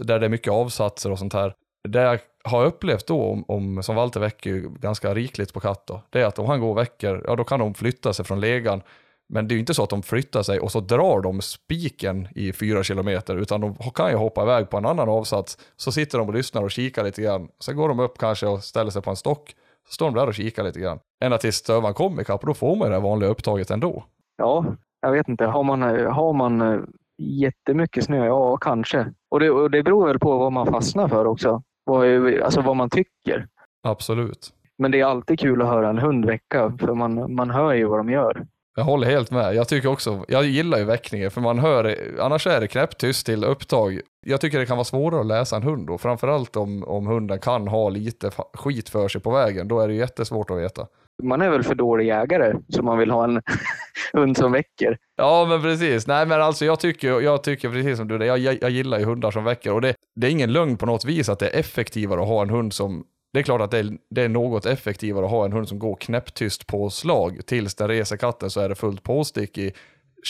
där 0.05 0.19
det 0.19 0.25
är 0.25 0.29
mycket 0.29 0.53
avsatser 0.53 1.11
och 1.11 1.19
sånt 1.19 1.33
här. 1.33 1.53
Jag 1.91 2.19
har 2.45 2.65
upplevt 2.65 3.07
då, 3.07 3.23
om, 3.23 3.45
om 3.47 3.83
som 3.83 3.95
Walter 3.95 4.19
väcker 4.19 4.49
ju 4.49 4.69
ganska 4.69 5.13
rikligt 5.13 5.53
på 5.53 5.59
katt 5.59 5.87
då, 5.87 6.01
det 6.09 6.21
är 6.21 6.25
att 6.25 6.39
om 6.39 6.45
han 6.45 6.59
går 6.59 6.69
och 6.69 6.77
väcker, 6.77 7.23
ja 7.27 7.35
då 7.35 7.43
kan 7.43 7.59
de 7.59 7.73
flytta 7.73 8.13
sig 8.13 8.25
från 8.25 8.39
legan. 8.39 8.81
Men 9.27 9.47
det 9.47 9.53
är 9.53 9.55
ju 9.55 9.59
inte 9.59 9.73
så 9.73 9.83
att 9.83 9.89
de 9.89 10.03
flyttar 10.03 10.43
sig 10.43 10.59
och 10.59 10.71
så 10.71 10.79
drar 10.79 11.21
de 11.21 11.41
spiken 11.41 12.27
i 12.35 12.53
fyra 12.53 12.83
kilometer, 12.83 13.35
utan 13.35 13.61
de 13.61 13.75
kan 13.75 14.09
ju 14.09 14.15
hoppa 14.15 14.43
iväg 14.43 14.69
på 14.69 14.77
en 14.77 14.85
annan 14.85 15.09
avsats. 15.09 15.57
Så 15.75 15.91
sitter 15.91 16.17
de 16.17 16.27
och 16.27 16.33
lyssnar 16.33 16.63
och 16.63 16.71
kikar 16.71 17.03
lite 17.03 17.21
grann. 17.21 17.47
Sen 17.59 17.75
går 17.75 17.89
de 17.89 17.99
upp 17.99 18.17
kanske 18.17 18.47
och 18.47 18.63
ställer 18.63 18.91
sig 18.91 19.01
på 19.01 19.09
en 19.09 19.15
stock. 19.15 19.55
Så 19.87 19.93
står 19.93 20.05
de 20.05 20.15
där 20.15 20.27
och 20.27 20.33
kikar 20.33 20.63
lite 20.63 20.79
grann. 20.79 20.99
Ända 21.23 21.37
tills 21.37 21.55
stövan 21.55 21.93
kommer 21.93 22.21
ikapp 22.21 22.41
och 22.41 22.47
då 22.47 22.53
får 22.53 22.75
man 22.75 22.87
ju 22.87 22.93
det 22.93 22.99
vanliga 22.99 23.29
upptaget 23.29 23.71
ändå. 23.71 24.03
Ja, 24.37 24.65
jag 25.01 25.11
vet 25.11 25.27
inte. 25.27 25.45
Har 25.45 25.63
man, 25.63 25.81
har 26.05 26.33
man 26.33 26.61
eh, 26.61 26.79
jättemycket 27.17 28.03
snö? 28.03 28.25
Ja, 28.25 28.57
kanske. 28.57 29.05
Och 29.29 29.39
det, 29.39 29.49
och 29.49 29.71
det 29.71 29.83
beror 29.83 30.07
väl 30.07 30.19
på 30.19 30.37
vad 30.37 30.51
man 30.51 30.67
fastnar 30.67 31.07
för 31.07 31.25
också. 31.25 31.63
Vad, 31.85 32.33
alltså 32.39 32.61
vad 32.61 32.75
man 32.75 32.89
tycker. 32.89 33.47
Absolut. 33.83 34.53
Men 34.77 34.91
det 34.91 34.99
är 34.99 35.05
alltid 35.05 35.39
kul 35.39 35.61
att 35.61 35.67
höra 35.67 35.89
en 35.89 35.97
hund 35.97 36.25
väcka, 36.25 36.77
för 36.79 36.93
man, 36.93 37.35
man 37.35 37.49
hör 37.49 37.73
ju 37.73 37.85
vad 37.85 37.99
de 37.99 38.09
gör. 38.09 38.45
Jag 38.77 38.83
håller 38.83 39.07
helt 39.07 39.31
med. 39.31 39.55
Jag 39.55 39.67
tycker 39.67 39.89
också, 39.89 40.25
jag 40.27 40.45
gillar 40.45 40.77
ju 40.77 40.83
väckningen 40.83 41.31
för 41.31 41.41
man 41.41 41.59
hör, 41.59 41.97
annars 42.19 42.47
är 42.47 42.61
det 42.61 42.67
knäpptyst 42.67 43.25
till 43.25 43.43
upptag. 43.43 43.99
Jag 44.25 44.41
tycker 44.41 44.59
det 44.59 44.65
kan 44.65 44.77
vara 44.77 44.85
svårare 44.85 45.19
att 45.19 45.25
läsa 45.25 45.55
en 45.55 45.63
hund 45.63 45.87
då, 45.87 45.97
framförallt 45.97 46.55
om, 46.55 46.83
om 46.83 47.07
hunden 47.07 47.39
kan 47.39 47.67
ha 47.67 47.89
lite 47.89 48.31
skit 48.53 48.89
för 48.89 49.07
sig 49.07 49.21
på 49.21 49.31
vägen. 49.31 49.67
Då 49.67 49.79
är 49.79 49.87
det 49.87 49.93
jättesvårt 49.93 50.49
att 50.49 50.57
veta. 50.57 50.87
Man 51.23 51.41
är 51.41 51.49
väl 51.49 51.63
för 51.63 51.75
dålig 51.75 52.07
jägare 52.07 52.55
så 52.69 52.83
man 52.83 52.97
vill 52.97 53.11
ha 53.11 53.23
en 53.23 53.41
hund 54.13 54.37
som 54.37 54.51
väcker. 54.51 54.97
Ja, 55.15 55.45
men 55.49 55.61
precis. 55.61 56.07
Nej, 56.07 56.25
men 56.25 56.41
alltså 56.41 56.65
jag 56.65 56.79
tycker, 56.79 57.21
jag 57.21 57.43
tycker 57.43 57.69
precis 57.69 57.97
som 57.97 58.07
du, 58.07 58.25
jag, 58.25 58.37
jag, 58.37 58.57
jag 58.61 58.69
gillar 58.69 58.99
ju 58.99 59.05
hundar 59.05 59.31
som 59.31 59.43
väcker 59.43 59.73
och 59.73 59.81
det, 59.81 59.95
det 60.15 60.27
är 60.27 60.31
ingen 60.31 60.53
lögn 60.53 60.77
på 60.77 60.85
något 60.85 61.05
vis 61.05 61.29
att 61.29 61.39
det 61.39 61.49
är 61.49 61.59
effektivare 61.59 62.21
att 62.21 62.27
ha 62.27 62.41
en 62.41 62.49
hund 62.49 62.73
som 62.73 63.05
det 63.33 63.39
är 63.39 63.43
klart 63.43 63.61
att 63.61 63.71
det 63.71 63.79
är, 63.79 63.97
det 64.09 64.21
är 64.21 64.29
något 64.29 64.65
effektivare 64.65 65.25
att 65.25 65.31
ha 65.31 65.45
en 65.45 65.51
hund 65.51 65.69
som 65.69 65.79
går 65.79 65.95
knäpptyst 65.95 66.67
på 66.67 66.89
slag 66.89 67.45
tills 67.45 67.75
den 67.75 67.87
reser 67.87 68.17
katten 68.17 68.49
så 68.49 68.59
är 68.59 68.69
det 68.69 68.75
fullt 68.75 69.03
påstick 69.03 69.57
i 69.57 69.73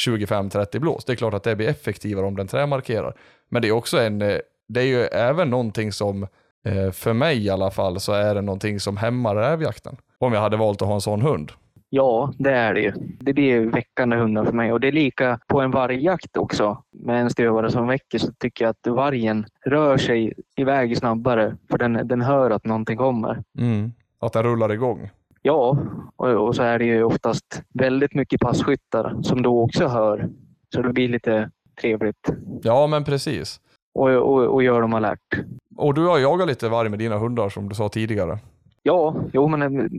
25-30 0.07 0.79
blås. 0.79 1.05
Det 1.05 1.11
är 1.11 1.15
klart 1.15 1.33
att 1.33 1.43
det 1.43 1.55
blir 1.55 1.67
effektivare 1.67 2.25
om 2.25 2.35
den 2.35 2.47
trämarkerar. 2.47 3.17
Men 3.49 3.61
det 3.61 3.67
är 3.67 3.71
också 3.71 3.99
en, 3.99 4.21
eh, 4.21 4.37
det 4.67 4.81
är 4.81 4.85
ju 4.85 5.01
även 5.01 5.49
någonting 5.49 5.91
som, 5.91 6.27
eh, 6.65 6.91
för 6.91 7.13
mig 7.13 7.45
i 7.45 7.49
alla 7.49 7.71
fall, 7.71 7.99
så 7.99 8.13
är 8.13 8.35
det 8.35 8.41
någonting 8.41 8.79
som 8.79 8.97
hämmar 8.97 9.35
rävjakten. 9.35 9.97
Om 10.17 10.33
jag 10.33 10.41
hade 10.41 10.57
valt 10.57 10.81
att 10.81 10.87
ha 10.87 10.95
en 10.95 11.01
sån 11.01 11.21
hund. 11.21 11.51
Ja, 11.89 12.33
det 12.37 12.51
är 12.51 12.73
det 12.73 12.81
ju. 12.81 12.93
Det 13.19 13.33
blir 13.33 13.59
väckande 13.59 14.17
hundar 14.17 14.45
för 14.45 14.53
mig 14.53 14.73
och 14.73 14.79
det 14.79 14.87
är 14.87 14.91
lika 14.91 15.39
på 15.47 15.61
en 15.61 15.71
vargjakt 15.71 16.37
också. 16.37 16.83
Med 16.91 17.21
en 17.21 17.29
stövare 17.29 17.71
som 17.71 17.87
väcker 17.87 18.19
så 18.19 18.31
tycker 18.31 18.65
jag 18.65 18.69
att 18.69 18.87
vargen 18.87 19.45
rör 19.65 19.97
sig 19.97 20.33
iväg 20.55 20.97
snabbare 20.97 21.57
för 21.69 21.77
den, 21.77 22.07
den 22.07 22.21
hör 22.21 22.51
att 22.51 22.65
någonting 22.65 22.97
kommer. 22.97 23.43
Mm. 23.57 23.93
Att 24.19 24.33
den 24.33 24.43
rullar 24.43 24.71
igång. 24.71 25.09
Ja, 25.41 25.77
och, 26.15 26.29
och 26.29 26.55
så 26.55 26.63
är 26.63 26.79
det 26.79 26.85
ju 26.85 27.03
oftast 27.03 27.63
väldigt 27.73 28.13
mycket 28.13 28.41
passkyttar 28.41 29.17
som 29.21 29.41
då 29.41 29.61
också 29.63 29.87
hör. 29.87 30.29
Så 30.73 30.81
det 30.81 30.93
blir 30.93 31.09
lite 31.09 31.49
trevligt. 31.81 32.29
Ja, 32.63 32.87
men 32.87 33.03
precis. 33.03 33.59
Och, 33.93 34.09
och, 34.09 34.43
och 34.43 34.63
gör 34.63 34.81
dem 34.81 34.93
alert. 34.93 35.39
Och 35.77 35.93
du 35.93 36.07
har 36.07 36.19
jagat 36.19 36.47
lite 36.47 36.69
varg 36.69 36.89
med 36.89 36.99
dina 36.99 37.17
hundar 37.17 37.49
som 37.49 37.69
du 37.69 37.75
sa 37.75 37.89
tidigare. 37.89 38.39
Ja, 38.87 39.15
jo 39.33 39.47
men 39.47 39.89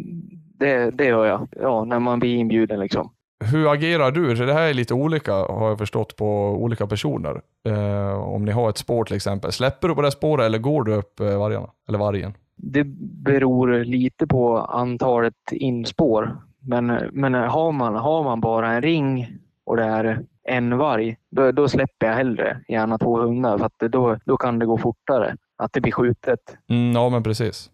det, 0.58 0.90
det 0.90 1.04
gör 1.04 1.26
jag. 1.26 1.48
Ja, 1.60 1.84
när 1.84 1.98
man 1.98 2.18
blir 2.18 2.36
inbjuden 2.36 2.80
liksom. 2.80 3.10
Hur 3.44 3.72
agerar 3.72 4.10
du? 4.10 4.36
Så 4.36 4.44
det 4.44 4.52
här 4.52 4.68
är 4.68 4.74
lite 4.74 4.94
olika 4.94 5.32
har 5.32 5.68
jag 5.68 5.78
förstått 5.78 6.16
på 6.16 6.26
olika 6.50 6.86
personer. 6.86 7.40
Eh, 7.68 8.22
om 8.22 8.44
ni 8.44 8.52
har 8.52 8.68
ett 8.70 8.78
spår 8.78 9.04
till 9.04 9.16
exempel. 9.16 9.52
Släpper 9.52 9.88
du 9.88 9.94
på 9.94 10.02
det 10.02 10.10
spåret 10.10 10.46
eller 10.46 10.58
går 10.58 10.84
du 10.84 10.94
upp 10.94 11.20
eh, 11.20 11.38
vargarna? 11.38 11.70
Eller 11.88 11.98
vargen? 11.98 12.34
det 12.56 12.84
beror 13.24 13.84
lite 13.84 14.26
på 14.26 14.58
antalet 14.58 15.34
inspår. 15.52 16.36
Men, 16.60 16.86
men 17.12 17.34
har, 17.34 17.72
man, 17.72 17.94
har 17.94 18.24
man 18.24 18.40
bara 18.40 18.72
en 18.72 18.82
ring 18.82 19.28
och 19.64 19.76
det 19.76 19.84
är 19.84 20.24
en 20.48 20.78
varg, 20.78 21.16
då, 21.30 21.52
då 21.52 21.68
släpper 21.68 22.06
jag 22.06 22.14
hellre 22.14 22.60
gärna 22.68 22.98
två 22.98 23.16
hundar 23.16 23.58
för 23.58 23.88
då, 23.88 24.18
då 24.24 24.36
kan 24.36 24.58
det 24.58 24.66
gå 24.66 24.78
fortare. 24.78 25.36
Att 25.58 25.72
det 25.72 25.80
blir 25.80 25.92
skjutet. 25.92 26.40
Mm, 26.68 26.92
ja, 26.92 27.08
men 27.08 27.22
precis. 27.22 27.70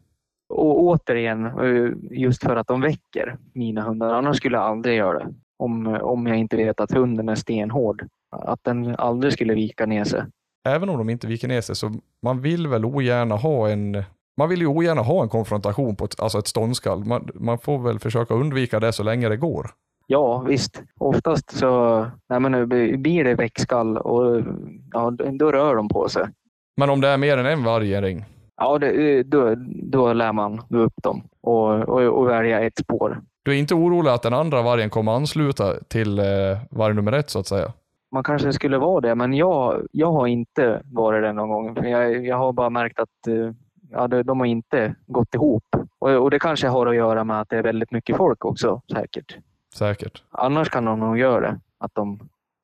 Och 0.52 0.82
återigen, 0.82 1.46
eh, 1.46 1.92
just 2.10 2.42
för 2.42 2.56
att 2.56 2.66
de 2.66 2.80
väcker 2.80 3.36
mina 3.54 3.82
hundar. 3.82 4.14
Annars 4.14 4.36
skulle 4.36 4.56
jag 4.56 4.64
aldrig 4.66 4.96
göra 4.96 5.18
det. 5.18 5.34
Om, 5.58 5.86
om 5.86 6.26
jag 6.26 6.38
inte 6.38 6.56
vet 6.56 6.80
att 6.80 6.92
hunden 6.92 7.28
är 7.28 7.34
stenhård. 7.34 8.06
Att 8.30 8.60
den 8.64 8.96
aldrig 8.96 9.32
skulle 9.32 9.54
vika 9.54 9.86
ner 9.86 10.04
sig. 10.04 10.22
Även 10.68 10.88
om 10.88 10.98
de 10.98 11.10
inte 11.10 11.26
viker 11.26 11.48
ner 11.48 11.60
sig 11.60 11.76
så 11.76 11.92
man 12.22 12.40
vill 12.40 12.68
väl 12.68 12.84
ogärna 12.84 13.36
ha 13.36 13.68
en 13.68 14.04
man 14.36 14.48
vill 14.48 14.60
ju 14.60 14.66
ogärna 14.66 15.02
ha 15.02 15.22
en 15.22 15.28
konfrontation 15.28 15.96
på 15.96 16.04
ett, 16.04 16.20
alltså 16.20 16.38
ett 16.38 16.46
ståndskall. 16.46 17.04
Man, 17.04 17.28
man 17.34 17.58
får 17.58 17.78
väl 17.78 17.98
försöka 17.98 18.34
undvika 18.34 18.80
det 18.80 18.92
så 18.92 19.02
länge 19.02 19.28
det 19.28 19.36
går. 19.36 19.70
Ja, 20.06 20.38
visst. 20.38 20.82
Oftast 21.00 21.50
så 21.50 22.06
nej 22.28 22.40
men, 22.40 22.68
blir 23.02 23.24
det 23.24 23.34
väckskall 23.34 23.98
och 23.98 24.44
ja, 24.92 25.10
då 25.10 25.52
rör 25.52 25.76
de 25.76 25.88
på 25.88 26.08
sig. 26.08 26.28
Men 26.76 26.90
om 26.90 27.00
det 27.00 27.08
är 27.08 27.18
mer 27.18 27.38
än 27.38 27.46
en 27.46 27.64
varg 27.64 27.90
i 27.90 27.94
en 27.94 28.02
ring? 28.02 28.24
Ja, 28.56 28.78
det, 28.78 29.22
då, 29.22 29.54
då 29.82 30.12
lär 30.12 30.32
man 30.32 30.60
gå 30.68 30.78
upp 30.78 31.02
dem 31.02 31.22
och, 31.40 31.68
och, 31.68 32.02
och, 32.02 32.28
välja 32.28 32.60
ett 32.60 32.78
spår. 32.78 33.20
Du 33.42 33.50
är 33.50 33.56
inte 33.56 33.74
orolig 33.74 34.10
att 34.10 34.22
den 34.22 34.34
andra 34.34 34.62
vargen 34.62 34.90
kommer 34.90 35.12
ansluta 35.12 35.74
till 35.88 36.18
eh, 36.18 36.24
varg 36.70 36.94
nummer 36.94 37.12
ett 37.12 37.30
så 37.30 37.38
att 37.38 37.46
säga? 37.46 37.72
Man 38.10 38.24
kanske 38.24 38.52
skulle 38.52 38.78
vara 38.78 39.00
det, 39.00 39.14
men 39.14 39.34
jag, 39.34 39.86
jag 39.92 40.12
har 40.12 40.26
inte 40.26 40.82
varit 40.84 41.22
det 41.22 41.32
någon 41.32 41.48
gång. 41.48 41.74
För 41.74 41.84
jag, 41.84 42.26
jag 42.26 42.36
har 42.36 42.52
bara 42.52 42.70
märkt 42.70 42.98
att 42.98 43.26
eh, 43.28 43.52
ja, 43.90 44.08
de 44.08 44.40
har 44.40 44.46
inte 44.46 44.94
gått 45.06 45.34
ihop. 45.34 45.64
Och, 45.98 46.10
och, 46.10 46.30
det 46.30 46.38
kanske 46.38 46.68
har 46.68 46.86
att 46.86 46.96
göra 46.96 47.24
med 47.24 47.40
att 47.40 47.48
det 47.48 47.56
är 47.56 47.62
väldigt 47.62 47.90
mycket 47.90 48.16
folk 48.16 48.44
också, 48.44 48.82
säkert. 48.92 49.36
Säkert. 49.74 50.22
Annars 50.30 50.68
kan 50.68 50.84
de 50.84 51.00
nog 51.00 51.18
göra 51.18 51.40
det, 51.40 51.60
att 51.78 51.94
de 51.94 52.18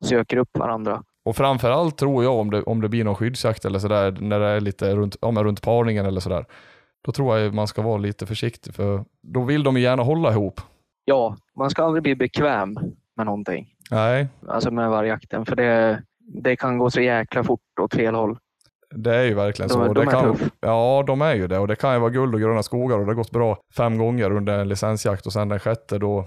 söker 0.04 0.36
upp 0.36 0.58
varandra. 0.58 1.02
Och 1.28 1.36
framförallt 1.36 1.96
tror 1.96 2.24
jag 2.24 2.34
om 2.34 2.50
det, 2.50 2.62
om 2.62 2.80
det 2.80 2.88
blir 2.88 3.04
någon 3.04 3.14
skyddsjakt 3.14 3.64
eller 3.64 3.78
sådär, 3.78 4.16
när 4.20 4.40
det 4.40 4.46
är 4.46 4.60
lite 4.60 4.96
runt, 4.96 5.16
ja, 5.20 5.28
runt 5.28 5.62
parningen 5.62 6.06
eller 6.06 6.20
sådär, 6.20 6.44
då 7.04 7.12
tror 7.12 7.38
jag 7.38 7.54
man 7.54 7.66
ska 7.66 7.82
vara 7.82 7.96
lite 7.96 8.26
försiktig 8.26 8.74
för 8.74 9.04
då 9.22 9.44
vill 9.44 9.62
de 9.62 9.76
ju 9.76 9.82
gärna 9.82 10.02
hålla 10.02 10.30
ihop. 10.30 10.60
Ja, 11.04 11.36
man 11.56 11.70
ska 11.70 11.84
aldrig 11.84 12.02
bli 12.02 12.14
bekväm 12.14 12.78
med 13.16 13.26
någonting. 13.26 13.66
Nej. 13.90 14.28
Alltså 14.46 14.70
med 14.70 14.90
vargjakten, 14.90 15.46
för 15.46 15.56
det, 15.56 16.02
det 16.18 16.56
kan 16.56 16.78
gå 16.78 16.90
så 16.90 17.00
jäkla 17.00 17.44
fort 17.44 17.60
åt 17.80 17.94
fel 17.94 18.14
håll. 18.14 18.38
Det 18.94 19.16
är 19.16 19.24
ju 19.24 19.34
verkligen 19.34 19.68
så. 19.68 19.84
De, 19.84 19.94
de 19.94 20.08
är 20.08 20.10
kan, 20.10 20.36
tuff. 20.36 20.50
ja, 20.60 21.04
de 21.06 21.22
är 21.22 21.34
ju 21.34 21.46
det. 21.46 21.58
Och 21.58 21.68
det 21.68 21.76
kan 21.76 21.94
ju 21.94 22.00
vara 22.00 22.10
guld 22.10 22.34
och 22.34 22.40
gröna 22.40 22.62
skogar 22.62 22.98
och 22.98 23.04
det 23.04 23.10
har 23.10 23.14
gått 23.14 23.30
bra 23.30 23.58
fem 23.76 23.98
gånger 23.98 24.30
under 24.30 24.58
en 24.58 24.68
licensjakt 24.68 25.26
och 25.26 25.32
sen 25.32 25.48
den 25.48 25.60
sjätte 25.60 25.98
då. 25.98 26.24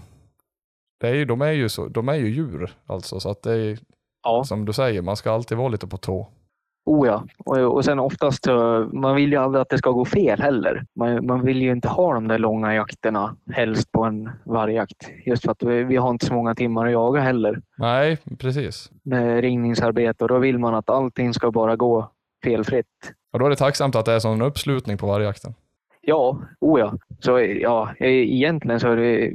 Det 0.99 1.07
är 1.07 1.13
ju, 1.13 1.25
de, 1.25 1.41
är 1.41 1.51
ju 1.51 1.69
så, 1.69 1.87
de 1.87 2.09
är 2.09 2.15
ju 2.15 2.29
djur 2.29 2.71
alltså. 2.85 3.19
Så 3.19 3.29
att 3.29 3.43
det 3.43 3.53
är 3.53 3.77
Ja. 4.23 4.43
som 4.43 4.65
du 4.65 4.73
säger, 4.73 5.01
man 5.01 5.15
ska 5.15 5.31
alltid 5.31 5.57
vara 5.57 5.67
lite 5.69 5.87
på 5.87 5.97
tå. 5.97 6.27
Oh 6.85 7.07
ja. 7.07 7.23
Och, 7.45 7.57
och 7.57 7.85
sen 7.85 7.99
oftast, 7.99 8.43
så- 8.45 8.89
man 8.93 9.15
vill 9.15 9.31
ju 9.31 9.37
aldrig 9.37 9.61
att 9.61 9.69
det 9.69 9.77
ska 9.77 9.91
gå 9.91 10.05
fel 10.05 10.41
heller. 10.41 10.85
Man, 10.95 11.25
man 11.25 11.45
vill 11.45 11.61
ju 11.61 11.71
inte 11.71 11.87
ha 11.87 12.13
de 12.13 12.27
där 12.27 12.37
långa 12.37 12.75
jakterna, 12.75 13.35
helst 13.51 13.91
på 13.91 14.03
en 14.03 14.29
vargjakt. 14.45 15.09
Just 15.25 15.43
för 15.45 15.51
att 15.51 15.63
vi, 15.63 15.83
vi 15.83 15.95
har 15.95 16.09
inte 16.09 16.25
så 16.25 16.33
många 16.33 16.55
timmar 16.55 16.85
att 16.85 16.91
jaga 16.91 17.21
heller 17.21 17.61
Nej, 17.77 18.17
precis. 18.39 18.91
med 19.03 19.41
ringningsarbete 19.41 20.23
och 20.23 20.27
då 20.27 20.37
vill 20.39 20.59
man 20.59 20.75
att 20.75 20.89
allting 20.89 21.33
ska 21.33 21.51
bara 21.51 21.75
gå 21.75 22.11
felfritt. 22.43 22.85
Och 23.33 23.39
då 23.39 23.45
är 23.45 23.49
det 23.49 23.55
tacksamt 23.55 23.95
att 23.95 24.05
det 24.05 24.13
är 24.13 24.19
sån 24.19 24.41
uppslutning 24.41 24.97
på 24.97 25.07
vargjakten. 25.07 25.53
Ja, 26.01 26.37
oh 26.59 26.79
ja. 26.79 26.93
Så 27.19 27.39
ja, 27.39 27.93
egentligen 27.99 28.79
så 28.79 28.91
är 28.91 28.95
det 28.95 29.33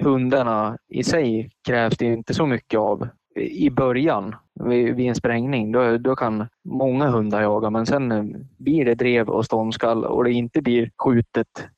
hundarna 0.00 0.78
i 0.88 1.04
sig 1.04 1.50
krävs 1.68 1.96
det 1.98 2.04
inte 2.06 2.34
så 2.34 2.46
mycket 2.46 2.80
av 2.80 3.08
i 3.38 3.70
början 3.70 4.34
vid, 4.64 4.94
vid 4.94 5.08
en 5.08 5.14
sprängning. 5.14 5.72
Då, 5.72 5.98
då 5.98 6.16
kan 6.16 6.48
många 6.64 7.08
hundar 7.08 7.42
jaga, 7.42 7.70
men 7.70 7.86
sen 7.86 8.12
eh, 8.12 8.24
blir 8.56 8.84
det 8.84 8.94
drev 8.94 9.28
och 9.28 9.44
ståndskall 9.44 10.04
och 10.04 10.24
det 10.24 10.32
inte 10.32 10.62
blir 10.62 10.90
skjutet 10.98 11.68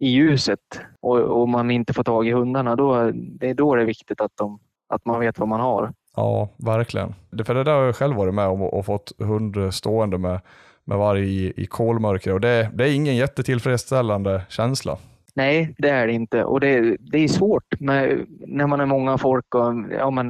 i 0.00 0.08
ljuset 0.08 0.60
och, 1.00 1.18
och 1.18 1.48
man 1.48 1.70
inte 1.70 1.92
får 1.92 2.04
tag 2.04 2.28
i 2.28 2.32
hundarna. 2.32 2.76
Då, 2.76 3.10
det 3.14 3.50
är 3.50 3.54
då 3.54 3.74
det 3.74 3.82
är 3.82 3.86
viktigt 3.86 4.20
att, 4.20 4.32
de, 4.34 4.58
att 4.88 5.04
man 5.04 5.20
vet 5.20 5.38
vad 5.38 5.48
man 5.48 5.60
har. 5.60 5.92
Ja, 6.16 6.48
verkligen. 6.56 7.14
Det, 7.30 7.44
för 7.44 7.54
det 7.54 7.64
där 7.64 7.74
har 7.74 7.84
jag 7.84 7.96
själv 7.96 8.16
varit 8.16 8.34
med 8.34 8.46
om 8.46 8.62
och, 8.62 8.74
och 8.74 8.86
fått 8.86 9.12
hund 9.18 9.74
stående 9.74 10.18
med, 10.18 10.40
med 10.84 10.98
varg 10.98 11.46
i, 11.46 11.52
i 11.56 11.66
kolmörker 11.66 12.32
och 12.32 12.40
det, 12.40 12.70
det 12.74 12.84
är 12.84 12.94
ingen 12.94 13.16
jättetillfredsställande 13.16 14.42
känsla. 14.48 14.96
Nej, 15.36 15.74
det 15.78 15.88
är 15.88 16.06
det 16.06 16.12
inte. 16.12 16.44
Och 16.44 16.60
det, 16.60 16.96
det 17.00 17.18
är 17.18 17.28
svårt 17.28 17.80
med, 17.80 18.26
när 18.46 18.66
man 18.66 18.80
är 18.80 18.86
många 18.86 19.18
folk 19.18 19.54
och 19.54 19.74
ja, 19.90 20.10
man, 20.10 20.26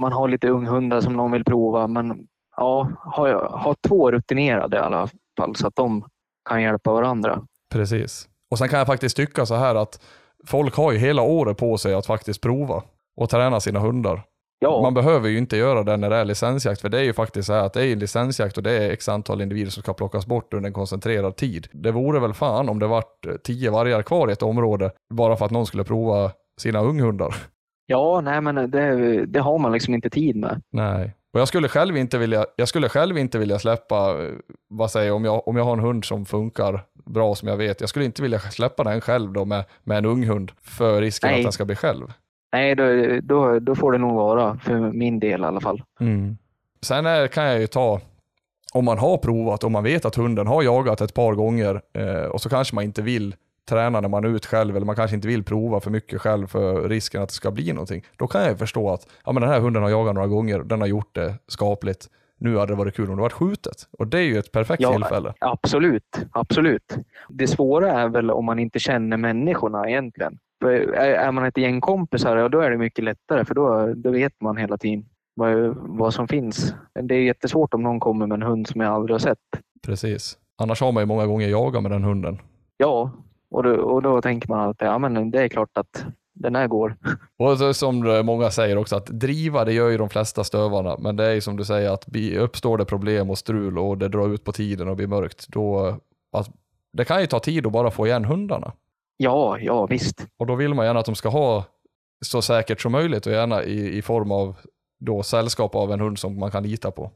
man 0.00 0.12
har 0.12 0.28
lite 0.28 0.48
unghundar 0.48 1.00
som 1.00 1.12
någon 1.12 1.32
vill 1.32 1.44
prova. 1.44 1.86
Men 1.86 2.26
ja, 2.56 2.90
ha, 3.16 3.58
ha 3.58 3.74
två 3.88 4.10
rutinerade 4.10 4.76
i 4.76 4.80
alla 4.80 5.08
fall 5.36 5.56
så 5.56 5.66
att 5.66 5.76
de 5.76 6.04
kan 6.48 6.62
hjälpa 6.62 6.92
varandra. 6.92 7.42
Precis. 7.72 8.28
Och 8.50 8.58
sen 8.58 8.68
kan 8.68 8.78
jag 8.78 8.86
faktiskt 8.86 9.16
tycka 9.16 9.46
så 9.46 9.54
här 9.54 9.74
att 9.74 10.00
folk 10.46 10.74
har 10.74 10.92
ju 10.92 10.98
hela 10.98 11.22
året 11.22 11.56
på 11.56 11.78
sig 11.78 11.94
att 11.94 12.06
faktiskt 12.06 12.40
prova 12.40 12.82
och 13.16 13.30
träna 13.30 13.60
sina 13.60 13.80
hundar. 13.80 14.22
Ja, 14.60 14.82
Man 14.82 14.94
behöver 14.94 15.28
ju 15.28 15.38
inte 15.38 15.56
göra 15.56 15.82
det 15.82 15.96
när 15.96 16.10
det 16.10 16.16
är 16.16 16.24
licensjakt, 16.24 16.80
för 16.80 16.88
det 16.88 16.98
är 16.98 17.04
ju 17.04 17.12
faktiskt 17.12 17.46
så 17.46 17.52
här 17.52 17.64
att 17.64 17.72
det 17.72 17.86
är 17.86 17.92
en 17.92 17.98
licensjakt 17.98 18.56
och 18.56 18.62
det 18.62 18.70
är 18.70 18.90
x 18.90 19.08
antal 19.08 19.40
individer 19.40 19.70
som 19.70 19.82
ska 19.82 19.92
plockas 19.92 20.26
bort 20.26 20.54
under 20.54 20.68
en 20.68 20.72
koncentrerad 20.74 21.36
tid. 21.36 21.68
Det 21.72 21.90
vore 21.92 22.20
väl 22.20 22.34
fan 22.34 22.68
om 22.68 22.78
det 22.78 22.86
vart 22.86 23.26
tio 23.44 23.70
vargar 23.70 24.02
kvar 24.02 24.28
i 24.28 24.32
ett 24.32 24.42
område 24.42 24.90
bara 25.14 25.36
för 25.36 25.44
att 25.44 25.50
någon 25.50 25.66
skulle 25.66 25.84
prova 25.84 26.30
sina 26.60 26.80
unghundar. 26.80 27.34
ja 27.86 28.20
nej, 28.20 28.40
men 28.40 28.70
det, 28.70 29.26
det 29.26 29.40
har 29.40 29.58
man 29.58 29.72
liksom 29.72 29.94
inte 29.94 30.10
tid 30.10 30.36
med. 30.36 30.62
Nej. 30.72 31.14
Och 31.32 31.40
jag 31.40 31.48
skulle 31.48 31.68
själv 31.68 31.96
inte 31.96 32.18
vilja, 32.18 32.46
jag 32.56 32.68
skulle 32.68 32.88
själv 32.88 33.18
inte 33.18 33.38
vilja 33.38 33.58
släppa, 33.58 34.16
vad 34.68 34.90
säger 34.90 35.12
om 35.12 35.24
jag, 35.24 35.48
om 35.48 35.56
jag 35.56 35.64
har 35.64 35.72
en 35.72 35.80
hund 35.80 36.04
som 36.04 36.26
funkar 36.26 36.80
bra 37.04 37.34
som 37.34 37.48
jag 37.48 37.56
vet, 37.56 37.80
jag 37.80 37.90
skulle 37.90 38.04
inte 38.04 38.22
vilja 38.22 38.38
släppa 38.38 38.84
den 38.84 39.00
själv 39.00 39.32
då 39.32 39.44
med, 39.44 39.64
med 39.84 39.98
en 39.98 40.04
ung 40.04 40.24
hund 40.24 40.50
för 40.62 41.00
risken 41.00 41.30
Nej. 41.30 41.40
att 41.40 41.44
den 41.44 41.52
ska 41.52 41.64
bli 41.64 41.76
själv. 41.76 42.12
Nej, 42.52 42.74
då, 42.74 42.84
då, 43.22 43.58
då 43.58 43.74
får 43.74 43.92
det 43.92 43.98
nog 43.98 44.14
vara 44.14 44.58
för 44.58 44.92
min 44.92 45.20
del 45.20 45.40
i 45.40 45.44
alla 45.44 45.60
fall. 45.60 45.82
Sen 46.82 47.06
är, 47.06 47.26
kan 47.26 47.44
jag 47.44 47.60
ju 47.60 47.66
ta, 47.66 48.00
om 48.74 48.84
man 48.84 48.98
har 48.98 49.16
provat, 49.18 49.64
om 49.64 49.72
man 49.72 49.84
vet 49.84 50.04
att 50.04 50.14
hunden 50.14 50.46
har 50.46 50.62
jagat 50.62 51.00
ett 51.00 51.14
par 51.14 51.34
gånger 51.34 51.80
eh, 51.94 52.24
och 52.24 52.40
så 52.40 52.48
kanske 52.48 52.74
man 52.74 52.84
inte 52.84 53.02
vill 53.02 53.34
träna 53.68 54.00
när 54.00 54.08
man 54.08 54.24
är 54.24 54.28
ut 54.28 54.46
själv 54.46 54.76
eller 54.76 54.86
man 54.86 54.96
kanske 54.96 55.14
inte 55.14 55.28
vill 55.28 55.44
prova 55.44 55.80
för 55.80 55.90
mycket 55.90 56.20
själv 56.20 56.46
för 56.46 56.88
risken 56.88 57.22
att 57.22 57.28
det 57.28 57.34
ska 57.34 57.50
bli 57.50 57.72
någonting. 57.72 58.04
Då 58.16 58.26
kan 58.26 58.40
jag 58.40 58.50
ju 58.50 58.56
förstå 58.56 58.90
att 58.90 59.06
ja, 59.24 59.32
men 59.32 59.40
den 59.40 59.50
här 59.50 59.60
hunden 59.60 59.82
har 59.82 59.90
jagat 59.90 60.14
några 60.14 60.28
gånger, 60.28 60.58
den 60.58 60.80
har 60.80 60.88
gjort 60.88 61.14
det 61.14 61.34
skapligt. 61.48 62.08
Nu 62.40 62.58
hade 62.58 62.72
det 62.72 62.76
varit 62.76 62.96
kul 62.96 63.10
om 63.10 63.16
det 63.16 63.22
varit 63.22 63.32
skjutet. 63.32 63.76
Och 63.98 64.06
det 64.06 64.18
är 64.18 64.22
ju 64.22 64.38
ett 64.38 64.52
perfekt 64.52 64.82
Ja, 64.82 64.92
tillfälle. 64.92 65.34
Absolut, 65.38 66.18
absolut. 66.32 66.96
Det 67.28 67.46
svåra 67.46 67.92
är 67.92 68.08
väl 68.08 68.30
om 68.30 68.44
man 68.44 68.58
inte 68.58 68.78
känner 68.78 69.16
människorna 69.16 69.88
egentligen. 69.88 70.38
Är 70.60 71.32
man 71.32 71.44
ett 71.44 71.56
gäng 71.56 71.80
kompisar, 71.80 72.36
ja, 72.36 72.48
då 72.48 72.60
är 72.60 72.70
det 72.70 72.78
mycket 72.78 73.04
lättare 73.04 73.44
för 73.44 73.54
då, 73.54 73.94
då 73.96 74.10
vet 74.10 74.40
man 74.40 74.56
hela 74.56 74.78
tiden 74.78 75.04
vad, 75.34 75.76
vad 75.76 76.14
som 76.14 76.28
finns. 76.28 76.74
Det 77.02 77.14
är 77.14 77.22
jättesvårt 77.22 77.74
om 77.74 77.82
någon 77.82 78.00
kommer 78.00 78.26
med 78.26 78.34
en 78.34 78.42
hund 78.42 78.68
som 78.68 78.80
jag 78.80 78.92
aldrig 78.92 79.14
har 79.14 79.18
sett. 79.18 79.38
Precis. 79.86 80.38
Annars 80.56 80.80
har 80.80 80.92
man 80.92 81.02
ju 81.02 81.06
många 81.06 81.26
gånger 81.26 81.48
jagat 81.48 81.82
med 81.82 81.92
den 81.92 82.04
hunden. 82.04 82.38
Ja, 82.76 83.10
och 83.50 83.62
då, 83.62 83.70
och 83.70 84.02
då 84.02 84.22
tänker 84.22 84.48
man 84.48 84.70
att 84.70 84.76
ja, 84.80 84.98
men 84.98 85.30
det 85.30 85.42
är 85.42 85.48
klart 85.48 85.78
att 85.78 86.04
den 86.32 86.54
här 86.54 86.66
går. 86.66 86.96
Och 87.36 87.76
som 87.76 88.22
många 88.26 88.50
säger 88.50 88.78
också 88.78 88.96
att 88.96 89.06
driva 89.06 89.64
det 89.64 89.72
gör 89.72 89.88
ju 89.88 89.98
de 89.98 90.08
flesta 90.08 90.44
stövarna. 90.44 90.96
Men 90.98 91.16
det 91.16 91.24
är 91.24 91.34
ju 91.34 91.40
som 91.40 91.56
du 91.56 91.64
säger 91.64 91.90
att 91.90 92.08
uppstår 92.36 92.78
det 92.78 92.84
problem 92.84 93.30
och 93.30 93.38
strul 93.38 93.78
och 93.78 93.98
det 93.98 94.08
drar 94.08 94.34
ut 94.34 94.44
på 94.44 94.52
tiden 94.52 94.88
och 94.88 94.96
blir 94.96 95.06
mörkt. 95.06 95.48
Då, 95.48 95.96
att, 96.32 96.50
det 96.92 97.04
kan 97.04 97.20
ju 97.20 97.26
ta 97.26 97.38
tid 97.40 97.66
att 97.66 97.72
bara 97.72 97.90
få 97.90 98.06
igen 98.06 98.24
hundarna. 98.24 98.72
Ja, 99.20 99.58
ja 99.58 99.86
visst. 99.86 100.26
Och 100.38 100.46
då 100.46 100.54
vill 100.54 100.74
man 100.74 100.86
gärna 100.86 101.00
att 101.00 101.06
de 101.06 101.14
ska 101.14 101.28
ha 101.28 101.64
så 102.24 102.42
säkert 102.42 102.80
som 102.80 102.92
möjligt 102.92 103.26
och 103.26 103.32
gärna 103.32 103.62
i, 103.62 103.98
i 103.98 104.02
form 104.02 104.32
av 104.32 104.56
då 105.00 105.22
sällskap 105.22 105.74
av 105.74 105.92
en 105.92 106.00
hund 106.00 106.18
som 106.18 106.38
man 106.38 106.50
kan 106.50 106.62
lita 106.62 106.90
på. 106.90 107.10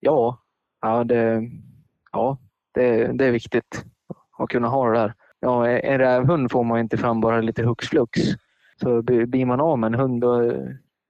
Ja, 0.00 0.38
ja, 0.82 1.04
det, 1.04 1.50
ja 2.12 2.38
det, 2.74 3.12
det 3.12 3.24
är 3.24 3.30
viktigt 3.32 3.84
att 4.38 4.48
kunna 4.48 4.68
ha 4.68 4.90
det 4.90 4.98
där. 4.98 5.14
Ja, 5.40 5.68
en 5.68 5.98
rävhund 5.98 6.50
får 6.50 6.64
man 6.64 6.80
inte 6.80 6.96
fram 6.96 7.20
bara 7.20 7.40
lite 7.40 7.62
hux 7.62 7.88
flux. 7.88 8.20
Så 8.80 9.02
blir 9.02 9.44
man 9.44 9.60
av 9.60 9.78
med 9.78 9.94
en 9.94 10.00
hund, 10.00 10.20
då, 10.20 10.52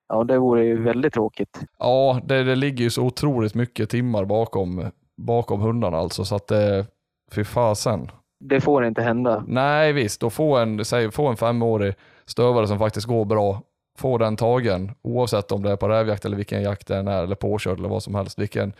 ja, 0.09 0.24
det 0.24 0.38
vore 0.38 0.64
ju 0.64 0.82
väldigt 0.82 1.14
tråkigt. 1.14 1.61
Ja, 1.78 2.20
det, 2.24 2.44
det 2.44 2.57
ligger 2.57 2.84
ju 2.84 2.90
så 2.90 3.03
otroligt 3.03 3.55
mycket 3.55 3.90
timmar 3.90 4.24
bakom, 4.24 4.90
bakom 5.16 5.61
hundarna 5.61 5.96
alltså 5.96 6.24
så 6.24 6.36
att 6.36 6.46
det, 6.46 6.86
fy 7.32 7.44
fasen. 7.44 8.11
Det 8.41 8.61
får 8.61 8.84
inte 8.84 9.03
hända. 9.03 9.45
Nej 9.47 9.93
visst, 9.93 10.20
då 10.20 10.30
få 10.30 10.57
en, 10.57 10.84
säg, 10.84 11.11
få 11.11 11.26
en 11.26 11.36
femårig 11.36 11.95
stövare 12.26 12.66
som 12.66 12.78
faktiskt 12.78 13.07
går 13.07 13.24
bra, 13.24 13.62
få 13.99 14.18
den 14.18 14.36
tagen 14.36 14.91
oavsett 15.03 15.53
om 15.53 15.62
det 15.62 15.70
är 15.70 15.76
på 15.76 15.89
rävjakt 15.89 16.24
eller 16.24 16.36
vilken 16.36 16.62
jakt 16.62 16.86
det 16.86 16.97
är 16.97 17.22
eller 17.22 17.36
påkörd 17.36 17.78
eller 17.78 17.89
vad 17.89 18.03
som 18.03 18.14
helst. 18.14 18.39
Vilken, 18.39 18.72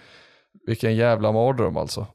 vilken 0.67 0.97
jävla 0.97 1.33
mardröm 1.33 1.77
alltså. 1.77 2.07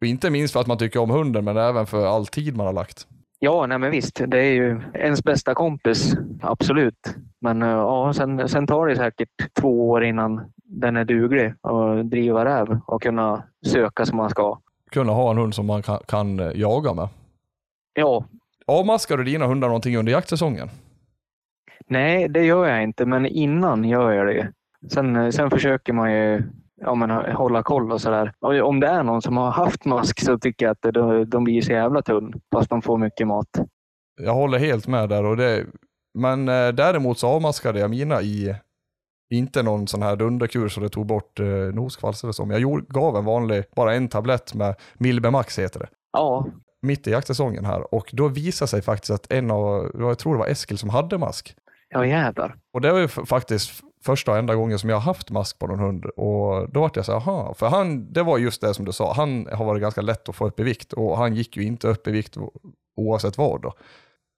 Och 0.00 0.06
inte 0.06 0.30
minst 0.30 0.52
för 0.52 0.60
att 0.60 0.66
man 0.66 0.78
tycker 0.78 1.00
om 1.00 1.10
hunden, 1.10 1.44
men 1.44 1.56
även 1.56 1.86
för 1.86 2.06
all 2.06 2.26
tid 2.26 2.56
man 2.56 2.66
har 2.66 2.72
lagt. 2.72 3.06
Ja, 3.38 3.66
nej 3.66 3.78
men 3.78 3.90
visst. 3.90 4.20
Det 4.26 4.38
är 4.38 4.52
ju 4.52 4.80
ens 4.94 5.24
bästa 5.24 5.54
kompis. 5.54 6.14
Absolut. 6.42 7.14
Men 7.40 7.62
eh, 7.62 7.68
ja, 7.68 8.12
sen, 8.12 8.48
sen 8.48 8.66
tar 8.66 8.86
det 8.86 8.96
säkert 8.96 9.54
två 9.60 9.90
år 9.90 10.04
innan 10.04 10.52
den 10.64 10.96
är 10.96 11.04
duglig 11.04 11.54
att 11.62 12.10
driva 12.10 12.44
räv 12.44 12.80
och 12.86 13.02
kunna 13.02 13.44
söka 13.66 14.06
som 14.06 14.16
man 14.16 14.30
ska. 14.30 14.58
Kunna 14.92 15.12
ha 15.12 15.30
en 15.30 15.36
hund 15.38 15.54
som 15.54 15.66
man 15.66 15.82
kan, 15.82 15.98
kan 16.06 16.40
eh, 16.40 16.50
jaga 16.54 16.94
med. 16.94 17.08
Ja, 17.94 18.24
Avmaskar 18.66 19.16
du 19.16 19.24
dina 19.24 19.46
hundar 19.46 19.68
någonting 19.68 19.96
under 19.96 20.12
jaktsäsongen? 20.12 20.70
nej, 21.86 22.28
det 22.28 22.44
gör 22.44 22.66
jag 22.66 22.82
inte, 22.82 23.06
men 23.06 23.26
innan 23.26 23.84
gör 23.84 24.12
jag 24.12 24.26
det. 24.26 24.52
Sen, 24.92 25.16
eh, 25.16 25.30
sen 25.30 25.50
försöker 25.50 25.92
man 25.92 26.12
ju 26.12 26.42
ja, 26.80 26.94
men, 26.94 27.10
hålla 27.10 27.62
koll 27.62 27.92
och 27.92 28.00
sådär. 28.00 28.32
Om 28.62 28.80
det 28.80 28.86
är 28.86 29.02
någon 29.02 29.22
som 29.22 29.36
har 29.36 29.50
haft 29.50 29.84
mask 29.84 30.20
så 30.20 30.38
tycker 30.38 30.66
jag 30.66 30.72
att 30.72 30.94
de, 30.94 31.30
de 31.30 31.44
blir 31.44 31.62
så 31.62 31.72
jävla 31.72 32.02
tunn 32.02 32.40
fast 32.52 32.70
de 32.70 32.82
får 32.82 32.98
mycket 32.98 33.26
mat. 33.26 33.48
Jag 34.22 34.34
håller 34.34 34.58
helt 34.58 34.86
med 34.86 35.08
där. 35.08 35.24
Och 35.24 35.36
det, 35.36 35.66
men 36.18 36.48
eh, 36.48 36.68
däremot 36.68 37.18
så 37.18 37.28
avmaskade 37.28 37.80
jag 37.80 37.90
mina 37.90 38.22
i, 38.22 38.54
inte 39.30 39.62
någon 39.62 39.86
sån 39.86 40.02
här 40.02 40.16
dunderkur 40.16 40.68
så 40.68 40.80
det 40.80 40.88
tog 40.88 41.06
bort 41.06 41.40
eh, 41.40 41.46
noskvalster 41.46 42.28
och 42.28 42.34
så, 42.34 42.44
men 42.44 42.50
jag 42.50 42.60
gjorde, 42.60 42.86
gav 42.88 43.16
en 43.16 43.24
vanlig, 43.24 43.64
bara 43.76 43.94
en 43.94 44.08
tablett 44.08 44.54
med 44.54 44.74
Milbemax 44.94 45.58
heter 45.58 45.80
det. 45.80 45.88
Ja, 46.12 46.46
mitt 46.82 47.06
i 47.06 47.10
jaktsäsongen 47.10 47.64
här 47.64 47.94
och 47.94 48.10
då 48.12 48.28
visade 48.28 48.68
sig 48.68 48.82
faktiskt 48.82 49.10
att 49.10 49.32
en 49.32 49.50
av, 49.50 49.90
jag 49.98 50.18
tror 50.18 50.32
det 50.32 50.38
var 50.38 50.46
Eskil 50.46 50.78
som 50.78 50.90
hade 50.90 51.18
mask. 51.18 51.54
ja 51.88 52.06
jävlar. 52.06 52.56
Och 52.72 52.80
det 52.80 52.92
var 52.92 52.98
ju 52.98 53.08
faktiskt 53.08 53.82
första 54.04 54.32
och 54.32 54.38
enda 54.38 54.54
gången 54.54 54.78
som 54.78 54.90
jag 54.90 55.00
haft 55.00 55.30
mask 55.30 55.58
på 55.58 55.66
någon 55.66 55.78
hund 55.78 56.04
och 56.04 56.70
då 56.70 56.80
vart 56.80 56.96
jag 56.96 57.04
så 57.04 57.12
här, 57.12 57.18
aha, 57.18 57.54
för 57.54 57.68
han, 57.68 58.12
det 58.12 58.22
var 58.22 58.38
just 58.38 58.60
det 58.60 58.74
som 58.74 58.84
du 58.84 58.92
sa, 58.92 59.12
han 59.12 59.48
har 59.52 59.64
varit 59.64 59.82
ganska 59.82 60.00
lätt 60.00 60.28
att 60.28 60.36
få 60.36 60.46
upp 60.46 60.60
i 60.60 60.62
vikt 60.62 60.92
och 60.92 61.16
han 61.16 61.34
gick 61.34 61.56
ju 61.56 61.62
inte 61.62 61.88
upp 61.88 62.08
i 62.08 62.10
vikt 62.10 62.36
oavsett 62.96 63.38
vad 63.38 63.62
då. 63.62 63.72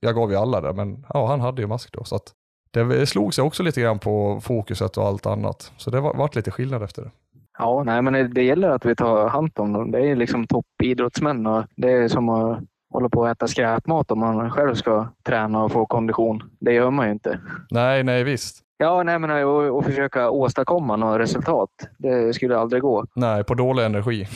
Jag 0.01 0.15
gav 0.15 0.31
ju 0.31 0.37
alla 0.37 0.61
det, 0.61 0.73
men 0.73 1.07
ja, 1.09 1.27
han 1.27 1.41
hade 1.41 1.63
ju 1.63 1.69
mask 1.69 1.93
då 1.93 2.05
så 2.05 2.17
att 2.17 2.33
det 2.73 3.07
slog 3.07 3.35
sig 3.35 3.45
också 3.45 3.63
lite 3.63 3.81
grann 3.81 3.99
på 3.99 4.41
fokuset 4.43 4.97
och 4.97 5.05
allt 5.07 5.27
annat. 5.27 5.73
Så 5.77 5.91
det 5.91 6.01
var, 6.01 6.15
vart 6.15 6.35
lite 6.35 6.51
skillnad 6.51 6.83
efter 6.83 7.03
det. 7.03 7.11
Ja, 7.59 7.83
nej, 7.87 8.03
men 8.03 8.13
det- 8.13 8.29
det 8.29 8.43
gäller 8.43 8.69
att 8.71 8.85
vi 8.85 8.95
tar 8.97 9.29
hand 9.29 9.51
om 9.57 9.73
dem. 9.73 9.91
Det 9.91 10.07
är 10.11 10.17
liksom 10.17 10.47
toppidrottsmän 10.47 11.47
och 11.47 11.65
det 11.77 11.91
är 11.93 12.09
som 12.09 12.29
att 12.29 12.59
hålla 12.93 13.09
på 13.09 13.25
att 13.25 13.37
äta 13.37 13.47
skräpmat 13.49 14.11
om 14.11 14.19
man 14.19 14.51
själv 14.51 14.75
ska 14.75 15.09
träna 15.27 15.65
och 15.65 15.73
få 15.73 15.87
kondition. 15.87 16.43
Det 16.61 16.73
gör 16.73 16.91
man 16.91 17.07
ju 17.07 17.13
inte. 17.13 17.41
Nej, 17.71 18.03
nej 18.03 18.25
visst. 18.25 18.63
Ja, 18.77 19.03
nej, 19.03 19.19
men 19.19 19.31
och, 19.47 19.77
och 19.79 19.85
försöka 19.85 20.31
åstadkomma 20.31 20.97
något 20.97 21.21
resultat. 21.21 21.71
Det 21.99 22.33
skulle 22.35 22.59
aldrig 22.59 22.83
gå. 22.83 23.05
Nej, 23.17 23.45
på 23.45 23.55
dålig 23.55 23.85
energi. 23.85 24.27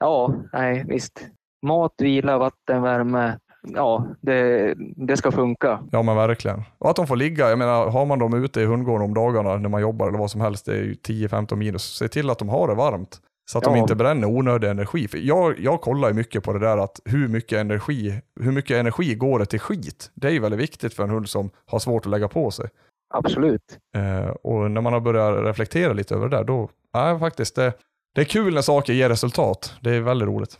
Ja, 0.00 0.34
nej, 0.52 0.84
visst. 0.88 1.26
Mat, 1.66 1.94
vila, 1.98 2.38
vatten, 2.38 2.82
värme. 2.82 3.38
Ja, 3.68 4.06
det, 4.20 4.74
det 4.96 5.16
ska 5.16 5.32
funka. 5.32 5.80
Ja 5.92 6.02
men 6.02 6.16
verkligen. 6.16 6.62
Och 6.78 6.90
att 6.90 6.96
de 6.96 7.06
får 7.06 7.16
ligga, 7.16 7.48
jag 7.48 7.58
menar 7.58 7.90
har 7.90 8.06
man 8.06 8.18
dem 8.18 8.44
ute 8.44 8.60
i 8.60 8.64
hundgården 8.64 9.04
om 9.04 9.14
dagarna 9.14 9.56
när 9.56 9.68
man 9.68 9.80
jobbar 9.80 10.08
eller 10.08 10.18
vad 10.18 10.30
som 10.30 10.40
helst, 10.40 10.66
det 10.66 10.72
är 10.72 10.82
ju 10.82 10.94
10-15 10.94 11.56
minus, 11.56 11.82
se 11.82 12.08
till 12.08 12.30
att 12.30 12.38
de 12.38 12.48
har 12.48 12.68
det 12.68 12.74
varmt. 12.74 13.20
Så 13.50 13.58
att 13.58 13.64
de 13.64 13.74
Ja. 13.74 13.80
inte 13.82 13.94
bränner 13.94 14.28
onödig 14.28 14.68
energi. 14.68 15.08
För 15.08 15.18
jag, 15.18 15.58
jag 15.60 15.80
kollar 15.80 16.08
ju 16.08 16.14
mycket 16.14 16.44
på 16.44 16.52
det 16.52 16.58
där 16.58 16.78
att 16.78 17.00
hur 17.04 17.28
mycket 17.28 17.58
energi, 17.58 18.20
hur 18.40 18.52
mycket 18.52 18.76
energi 18.76 19.14
går 19.14 19.38
det 19.38 19.46
till 19.46 19.60
skit? 19.60 20.10
Det 20.14 20.26
är 20.26 20.32
ju 20.32 20.38
väldigt 20.38 20.60
viktigt 20.60 20.94
för 20.94 21.02
en 21.02 21.10
hund 21.10 21.28
som 21.28 21.50
har 21.66 21.78
svårt 21.78 22.06
att 22.06 22.10
lägga 22.10 22.28
på 22.28 22.50
sig. 22.50 22.68
Absolut. 23.14 23.78
Eh, 23.96 24.28
och 24.30 24.70
när 24.70 24.80
man 24.80 24.92
har 24.92 25.00
börjat 25.00 25.44
reflektera 25.44 25.92
lite 25.92 26.14
över 26.14 26.28
det 26.28 26.36
där, 26.36 26.44
då, 26.44 26.68
ja 26.92 27.18
faktiskt, 27.18 27.56
det, 27.56 27.72
det 28.14 28.20
är 28.20 28.24
kul 28.24 28.54
när 28.54 28.62
saker 28.62 28.92
ger 28.92 29.08
resultat. 29.08 29.74
Det 29.80 29.90
är 29.90 30.00
väldigt 30.00 30.28
roligt. 30.28 30.58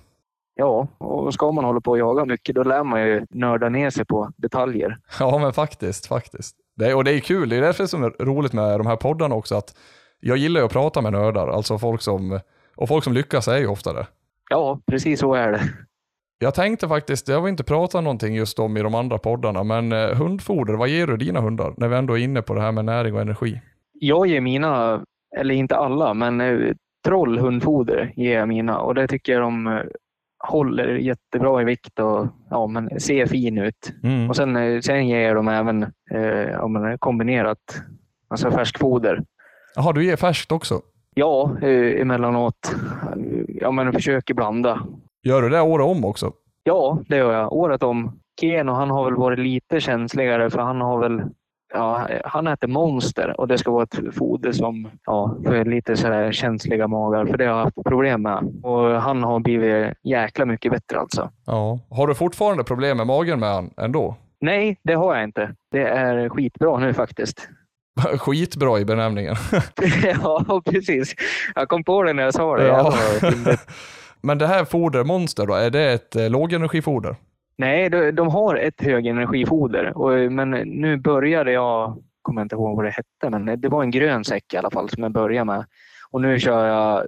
Ja, 0.55 0.89
och 0.99 1.35
ska 1.35 1.53
man 1.53 1.65
hålla 1.65 1.81
på 1.81 1.91
och 1.91 1.99
jaga 1.99 2.25
mycket, 2.25 2.55
då 2.55 2.63
lär 2.63 2.85
man 2.85 3.01
ju 3.03 3.27
nörda 3.31 3.69
ner 3.69 3.91
sig 3.91 4.05
på 4.05 4.31
detaljer. 4.37 4.99
Ja, 5.21 5.39
men 5.39 5.53
faktiskt, 5.53 6.07
faktiskt. 6.07 6.57
Det, 6.77 6.91
är- 6.91 6.97
och 6.97 7.05
det 7.05 7.13
är 7.15 7.19
kul, 7.21 7.49
det 7.49 7.57
är 7.57 7.61
därför 7.61 7.87
som 7.87 8.05
är 8.05 8.11
roligt 8.25 8.53
med 8.53 8.81
de 8.81 8.87
här 8.87 8.97
poddarna 8.97 9.35
också, 9.35 9.55
att 9.57 9.75
jag 10.21 10.37
gillar 10.37 10.61
ju 10.61 10.67
att 10.67 10.73
prata 10.73 11.01
med 11.01 11.13
nördar, 11.13 11.49
alltså 11.49 11.79
folk 11.79 12.01
som, 12.03 12.41
och 12.77 12.89
folk 12.89 13.05
som 13.05 13.13
lyckas 13.13 13.49
är 13.49 13.59
ju 13.59 13.67
ofta 13.67 13.93
det. 13.93 14.07
Ja, 14.51 14.79
precis 14.87 15.21
så 15.21 15.35
är 15.35 15.53
det. 15.53 15.61
Jag 16.39 16.55
tänkte 16.55 16.89
faktiskt, 16.89 17.27
det 17.27 17.33
har 17.35 17.49
inte 17.49 17.65
pratat 17.65 18.05
någonting 18.05 18.35
just 18.35 18.59
om 18.59 18.77
i 18.77 18.83
de 18.83 18.95
andra 18.95 19.19
poddarna, 19.19 19.63
men 19.65 19.93
eh, 19.93 20.15
hundfoder, 20.17 20.75
vad 20.75 20.89
ger 20.89 21.07
du 21.07 21.17
dina 21.17 21.41
hundar? 21.41 21.75
När 21.77 21.89
vi 21.89 21.97
ändå 21.97 22.19
är 22.19 22.23
inne 22.23 22.43
på 22.43 22.55
det 22.55 22.61
här 22.61 22.73
med 22.73 22.85
näring 22.85 23.15
och 23.15 23.21
energi. 23.21 23.61
Jag 23.93 24.27
ger 24.27 24.41
mina, 24.41 25.05
eller 25.37 25.55
inte 25.55 25.77
alla, 25.77 26.15
men 26.15 26.41
eh, 26.41 26.73
trollhundfoder 27.05 28.13
ger 28.17 28.39
jag 28.39 28.49
mina 28.49 28.79
och 28.79 28.95
det 28.95 29.09
tycker 29.09 29.33
jag 29.33 29.43
de 29.43 29.67
eh, 29.67 29.81
håller 30.43 30.89
jättebra 30.89 31.63
i 31.63 31.65
vikt 31.65 31.99
och 31.99 32.27
ja, 32.51 32.67
men 32.67 33.01
ser 33.01 33.27
fin 33.27 33.59
ut. 33.59 33.93
Mm. 34.03 34.31
Och 34.31 34.37
sen, 34.37 34.57
eh, 34.57 34.81
sen 34.81 35.09
ger 35.09 35.35
dem 35.35 35.49
även 35.49 35.83
eh, 35.83 36.97
kombinerat, 36.99 37.83
alltså 38.29 38.51
färskfoder. 38.51 39.23
Jaha, 39.75 39.93
du 39.93 40.05
ger 40.05 40.17
färskt 40.17 40.53
också? 40.53 40.81
Ja, 41.15 41.57
eh, 41.63 42.01
emellanåt. 42.01 42.75
Ja, 43.49 43.71
men 43.71 43.93
försöker 43.93 44.35
blanda. 44.35 44.87
Gör 45.23 45.43
du 45.43 45.49
det 45.49 45.61
året 45.61 45.87
om 45.87 46.05
också? 46.05 46.33
Ja, 46.65 46.99
det 47.09 47.17
gör 47.17 47.33
jag. 47.33 47.53
Året 47.53 47.83
om. 47.83 48.19
Keno, 48.41 48.73
han 48.73 48.91
har 48.91 49.05
väl 49.05 49.15
varit 49.15 49.39
lite 49.39 49.81
känsligare 49.81 50.51
för 50.51 50.61
han 50.61 50.81
har 50.81 50.99
väl 50.99 51.23
Ja, 51.75 52.09
han 52.25 52.47
äter 52.47 52.69
monster 52.69 53.41
och 53.41 53.49
det 53.49 53.59
ska 53.59 53.71
vara 53.71 53.83
ett 53.83 54.15
foder 54.15 54.53
som 54.53 54.89
ja, 55.07 55.37
för 55.45 55.65
lite 55.65 55.97
sådär 55.97 56.33
känsliga 56.33 56.89
magar, 56.89 57.27
för 57.27 57.37
det 57.37 57.45
har 57.45 57.59
jag 57.59 57.65
haft 57.65 57.85
problem 57.85 58.23
med. 58.23 58.61
Och 58.63 59.03
han 59.03 59.23
har 59.23 59.41
blivit 59.41 59.95
jäkla 60.03 60.45
mycket 60.45 60.73
bättre 60.73 60.99
alltså. 60.99 61.31
Ja. 61.47 61.79
Har 61.91 62.07
du 62.07 62.15
fortfarande 62.15 62.65
problem 62.65 62.97
med 62.97 63.07
magen 63.07 63.41
med 63.41 63.49
han 63.55 63.71
ändå? 63.77 64.17
Nej, 64.41 64.81
det 64.83 64.95
har 64.95 65.15
jag 65.15 65.25
inte. 65.25 65.55
Det 65.71 65.89
är 65.89 66.29
skitbra 66.29 66.79
nu 66.79 66.95
faktiskt. 66.95 67.49
Skitbra 68.19 68.81
i 68.81 68.85
benämningen. 68.85 69.37
ja, 70.23 70.63
precis. 70.65 71.15
Jag 71.55 71.69
kom 71.69 71.85
på 71.85 72.03
det 72.03 72.13
när 72.13 72.23
jag 72.23 72.35
sa 72.35 72.57
det. 72.57 72.67
Ja. 72.67 72.95
Men 74.21 74.39
det 74.39 74.47
här 74.47 74.65
fodermonster 74.65 75.47
då, 75.47 75.55
är 75.55 75.71
det 75.71 75.93
ett 75.93 76.17
eh, 76.17 76.31
lågenergifoder? 76.31 77.17
Nej, 77.63 77.91
de, 77.91 78.11
de 78.11 78.29
har 78.29 78.57
ett 78.57 78.81
högenergifoder, 78.81 79.99
och, 79.99 80.33
men 80.33 80.51
nu 80.51 80.97
började 80.97 81.53
jag, 81.53 82.03
kommer 82.23 82.43
inte 82.43 82.55
ihåg 82.55 82.77
vad 82.77 82.85
det 82.85 82.91
hette, 82.91 83.31
men 83.31 83.61
det 83.61 83.69
var 83.69 83.83
en 83.83 83.91
grön 83.91 84.25
säck 84.25 84.55
i 84.55 84.57
alla 84.57 84.71
fall 84.71 84.89
som 84.89 85.03
jag 85.03 85.13
började 85.13 85.45
med. 85.45 85.65
Och 86.11 86.21
nu 86.21 86.39
kör 86.39 86.67
jag 86.67 87.07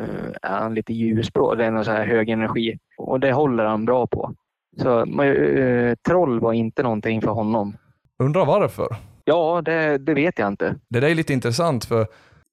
uh, 0.00 0.70
lite 0.74 0.92
ljusblå, 0.92 1.54
det 1.54 1.64
är 1.64 1.70
någon 1.70 1.84
så 1.84 1.90
här 1.90 2.06
hög 2.06 2.28
energi 2.28 2.78
och 2.98 3.20
det 3.20 3.32
håller 3.32 3.64
han 3.64 3.84
bra 3.84 4.06
på. 4.06 4.34
Så 4.82 5.04
uh, 5.04 5.94
troll 6.08 6.40
var 6.40 6.52
inte 6.52 6.82
någonting 6.82 7.22
för 7.22 7.30
honom. 7.30 7.76
Undrar 8.18 8.46
varför? 8.46 8.88
Ja, 9.24 9.62
det, 9.64 9.98
det 9.98 10.14
vet 10.14 10.38
jag 10.38 10.48
inte. 10.48 10.74
Det 10.88 11.00
där 11.00 11.10
är 11.10 11.14
lite 11.14 11.32
intressant 11.32 11.84
för 11.84 12.06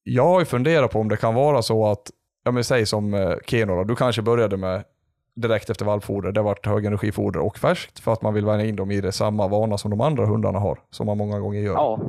jag 0.03 0.25
har 0.25 0.39
ju 0.39 0.45
funderat 0.45 0.91
på 0.91 0.99
om 0.99 1.09
det 1.09 1.17
kan 1.17 1.35
vara 1.35 1.61
så 1.61 1.87
att, 1.87 2.11
ja 2.45 2.51
men 2.51 2.63
säg 2.63 2.85
som 2.85 3.13
eh, 3.13 3.33
Keno 3.45 3.75
då, 3.75 3.83
du 3.83 3.95
kanske 3.95 4.21
började 4.21 4.57
med 4.57 4.83
direkt 5.41 5.69
efter 5.69 5.85
valpfoder, 5.85 6.31
det 6.31 6.39
har 6.39 6.45
varit 6.45 6.65
högenergifoder 6.65 7.39
och 7.39 7.57
färskt 7.57 7.99
för 7.99 8.13
att 8.13 8.21
man 8.21 8.33
vill 8.33 8.45
vänja 8.45 8.65
in 8.65 8.75
dem 8.75 8.91
i 8.91 9.01
det 9.01 9.11
samma 9.11 9.47
vana 9.47 9.77
som 9.77 9.91
de 9.91 10.01
andra 10.01 10.25
hundarna 10.25 10.59
har, 10.59 10.79
som 10.91 11.05
man 11.05 11.17
många 11.17 11.39
gånger 11.39 11.61
gör. 11.61 11.73
Ja, 11.73 11.99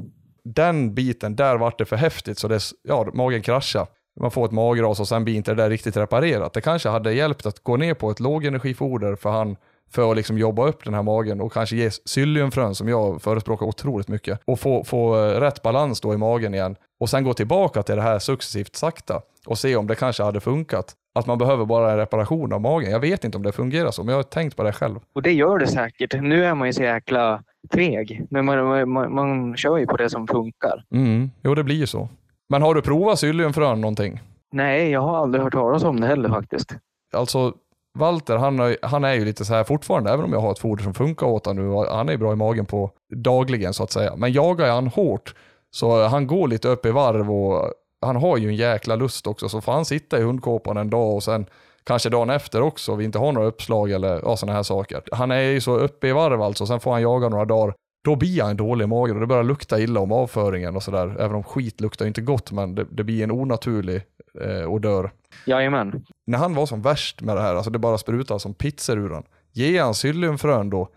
Den 0.44 0.94
biten, 0.94 1.36
där 1.36 1.56
vart 1.56 1.78
det 1.78 1.84
för 1.84 1.96
häftigt 1.96 2.38
så 2.38 2.48
det, 2.48 2.60
ja, 2.82 3.06
magen 3.14 3.42
kraschar. 3.42 3.86
Man 4.20 4.30
får 4.30 4.44
ett 4.44 4.52
magras 4.52 5.00
och 5.00 5.08
sen 5.08 5.24
blir 5.24 5.34
inte 5.34 5.54
det 5.54 5.62
där 5.62 5.70
riktigt 5.70 5.96
reparerat. 5.96 6.52
Det 6.52 6.60
kanske 6.60 6.88
hade 6.88 7.12
hjälpt 7.12 7.46
att 7.46 7.60
gå 7.62 7.76
ner 7.76 7.94
på 7.94 8.10
ett 8.10 8.20
lågenergifoder 8.20 9.16
för 9.16 9.30
han 9.30 9.56
för 9.90 10.10
att 10.10 10.16
liksom 10.16 10.38
jobba 10.38 10.66
upp 10.66 10.84
den 10.84 10.94
här 10.94 11.02
magen 11.02 11.40
och 11.40 11.52
kanske 11.52 11.76
ge 11.76 11.90
psylliumfrön 11.90 12.74
som 12.74 12.88
jag 12.88 13.22
förespråkar 13.22 13.66
otroligt 13.66 14.08
mycket 14.08 14.40
och 14.44 14.60
få, 14.60 14.84
få 14.84 15.16
eh, 15.16 15.40
rätt 15.40 15.62
balans 15.62 16.00
då 16.00 16.14
i 16.14 16.16
magen 16.16 16.54
igen 16.54 16.76
och 17.00 17.10
sen 17.10 17.24
gå 17.24 17.34
tillbaka 17.34 17.82
till 17.82 17.96
det 17.96 18.02
här 18.02 18.18
successivt 18.18 18.76
sakta 18.76 19.22
och 19.46 19.58
se 19.58 19.76
om 19.76 19.86
det 19.86 19.94
kanske 19.94 20.22
hade 20.22 20.40
funkat. 20.40 20.94
Att 21.14 21.26
man 21.26 21.38
behöver 21.38 21.64
bara 21.64 21.90
en 21.90 21.96
reparation 21.96 22.52
av 22.52 22.60
magen. 22.60 22.90
Jag 22.90 23.00
vet 23.00 23.24
inte 23.24 23.36
om 23.38 23.42
det 23.42 23.52
fungerar 23.52 23.90
så, 23.90 24.04
men 24.04 24.12
jag 24.12 24.18
har 24.18 24.22
tänkt 24.22 24.56
på 24.56 24.62
det 24.62 24.72
själv. 24.72 24.98
och 25.14 25.22
det 25.22 25.32
gör 25.32 25.58
det 25.58 25.66
säkert. 25.66 26.14
Nu 26.22 26.44
är 26.44 26.54
man 26.54 26.68
ju 26.68 26.72
så 26.72 26.82
jäkla 26.82 27.42
feg, 27.72 28.26
men 28.30 28.44
man, 28.44 28.90
man, 28.90 29.14
man 29.14 29.56
kör 29.56 29.76
ju 29.76 29.86
på 29.86 29.96
det 29.96 30.10
som 30.10 30.26
funkar. 30.26 30.84
Mm, 30.94 31.30
jo 31.42 31.54
det 31.54 31.64
blir 31.64 31.76
ju 31.76 31.86
så. 31.86 32.08
Men 32.48 32.62
har 32.62 32.74
du 32.74 32.82
provat 32.82 33.16
psylliumfrön 33.16 33.80
någonting? 33.80 34.20
Nej, 34.52 34.90
jag 34.90 35.00
har 35.00 35.16
aldrig 35.16 35.44
hört 35.44 35.52
talas 35.52 35.84
om 35.84 36.00
det 36.00 36.06
heller 36.06 36.28
faktiskt. 36.28 36.74
Alltså 37.12 37.54
Walter, 37.98 38.36
han, 38.36 38.76
han 38.82 39.04
är 39.04 39.14
ju 39.14 39.24
lite 39.24 39.44
så 39.44 39.54
här 39.54 39.64
fortfarande, 39.64 40.10
även 40.10 40.24
om 40.24 40.32
jag 40.32 40.40
har 40.40 40.52
ett 40.52 40.58
foder 40.58 40.84
som 40.84 40.94
funkar 40.94 41.26
åt 41.26 41.46
honom 41.46 41.68
nu, 41.70 41.86
han 41.90 42.08
är 42.08 42.12
ju 42.12 42.18
bra 42.18 42.32
i 42.32 42.36
magen 42.36 42.66
på 42.66 42.90
dagligen 43.14 43.74
så 43.74 43.82
att 43.82 43.90
säga. 43.92 44.16
Men 44.16 44.32
jagar 44.32 44.66
jag 44.66 44.74
han 44.74 44.86
hårt, 44.86 45.34
så 45.70 46.06
han 46.06 46.26
går 46.26 46.48
lite 46.48 46.68
upp 46.68 46.86
i 46.86 46.90
varv 46.90 47.30
och 47.30 47.72
han 48.00 48.16
har 48.16 48.36
ju 48.36 48.48
en 48.48 48.54
jäkla 48.54 48.96
lust 48.96 49.26
också, 49.26 49.48
så 49.48 49.60
får 49.60 49.72
han 49.72 49.84
sitta 49.84 50.18
i 50.18 50.22
hundkåpan 50.22 50.76
en 50.76 50.90
dag 50.90 51.14
och 51.14 51.22
sen 51.22 51.46
kanske 51.84 52.08
dagen 52.08 52.30
efter 52.30 52.62
också, 52.62 52.94
vi 52.94 53.04
inte 53.04 53.18
har 53.18 53.32
några 53.32 53.48
uppslag 53.48 53.90
eller 53.90 54.20
ja, 54.24 54.36
sådana 54.36 54.56
här 54.56 54.62
saker. 54.62 55.02
Han 55.12 55.30
är 55.30 55.40
ju 55.40 55.60
så 55.60 55.76
uppe 55.76 56.08
i 56.08 56.12
varv 56.12 56.42
alltså, 56.42 56.66
sen 56.66 56.80
får 56.80 56.92
han 56.92 57.02
jaga 57.02 57.28
några 57.28 57.44
dagar. 57.44 57.74
Då 58.04 58.16
blir 58.16 58.42
han 58.42 58.56
dålig 58.56 58.84
i 58.84 58.86
magen 58.86 59.16
och 59.16 59.20
det 59.20 59.26
börjar 59.26 59.44
lukta 59.44 59.80
illa 59.80 60.00
om 60.00 60.12
avföringen 60.12 60.76
och 60.76 60.82
sådär. 60.82 61.16
Även 61.20 61.36
om 61.36 61.42
skit 61.42 61.80
luktar 61.80 62.06
inte 62.06 62.20
gott, 62.20 62.52
men 62.52 62.74
det, 62.74 62.86
det 62.90 63.04
blir 63.04 63.24
en 63.24 63.30
onaturlig 63.30 64.02
eh, 64.40 64.70
odör. 64.70 65.10
Jajamän. 65.46 66.04
När 66.26 66.38
han 66.38 66.54
var 66.54 66.66
som 66.66 66.82
värst 66.82 67.20
med 67.20 67.36
det 67.36 67.42
här, 67.42 67.54
alltså 67.54 67.70
det 67.70 67.78
bara 67.78 67.98
sprutar 67.98 68.38
som 68.38 68.54
pizzor 68.54 68.98
ur 68.98 69.10
han. 69.10 69.24
Ge 69.52 69.78
han 69.78 69.92
psylliumfrön 69.92 70.70
då, 70.70 70.88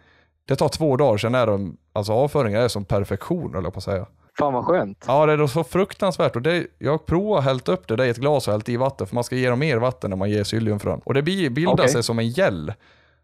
det 0.48 0.56
tar 0.56 0.70
två 0.70 0.98
dagar, 0.98 1.18
sen 1.18 1.36
är 1.36 1.48
de, 1.48 1.78
alltså 1.94 2.14
avföringen 2.14 2.62
är 2.62 2.68
som 2.68 2.86
perfektion 2.86 3.52
jag 3.54 3.74
på 3.74 3.78
att 3.78 3.84
säga. 3.84 4.06
Fan 4.40 4.54
vad 4.54 4.66
skönt. 4.66 5.06
Ja, 5.08 5.26
det 5.26 5.34
är 5.34 5.48
så 5.48 5.64
fruktansvärt. 5.64 6.36
Och 6.36 6.42
det, 6.42 6.68
jag 6.78 7.06
provar 7.06 7.42
hällt 7.42 7.70
upp 7.70 7.88
det 7.88 7.96
där 7.96 8.06
i 8.06 8.10
ett 8.10 8.18
glas 8.18 8.48
och 8.48 8.54
hällt 8.54 8.70
i 8.70 8.78
vatten, 8.78 9.08
för 9.08 9.16
man 9.16 9.24
ska 9.24 9.36
ge 9.36 9.50
dem 9.50 9.60
mer 9.60 9.78
vatten 9.78 10.10
när 10.10 10.18
man 10.18 10.30
ger 10.30 10.44
psylliumfrön. 10.44 11.02
Och 11.06 11.14
det 11.14 11.22
bildar 11.22 11.74
Okej. 11.74 11.90
sig 11.90 12.04
som 12.04 12.20
en 12.20 12.30
gäll. 12.30 12.74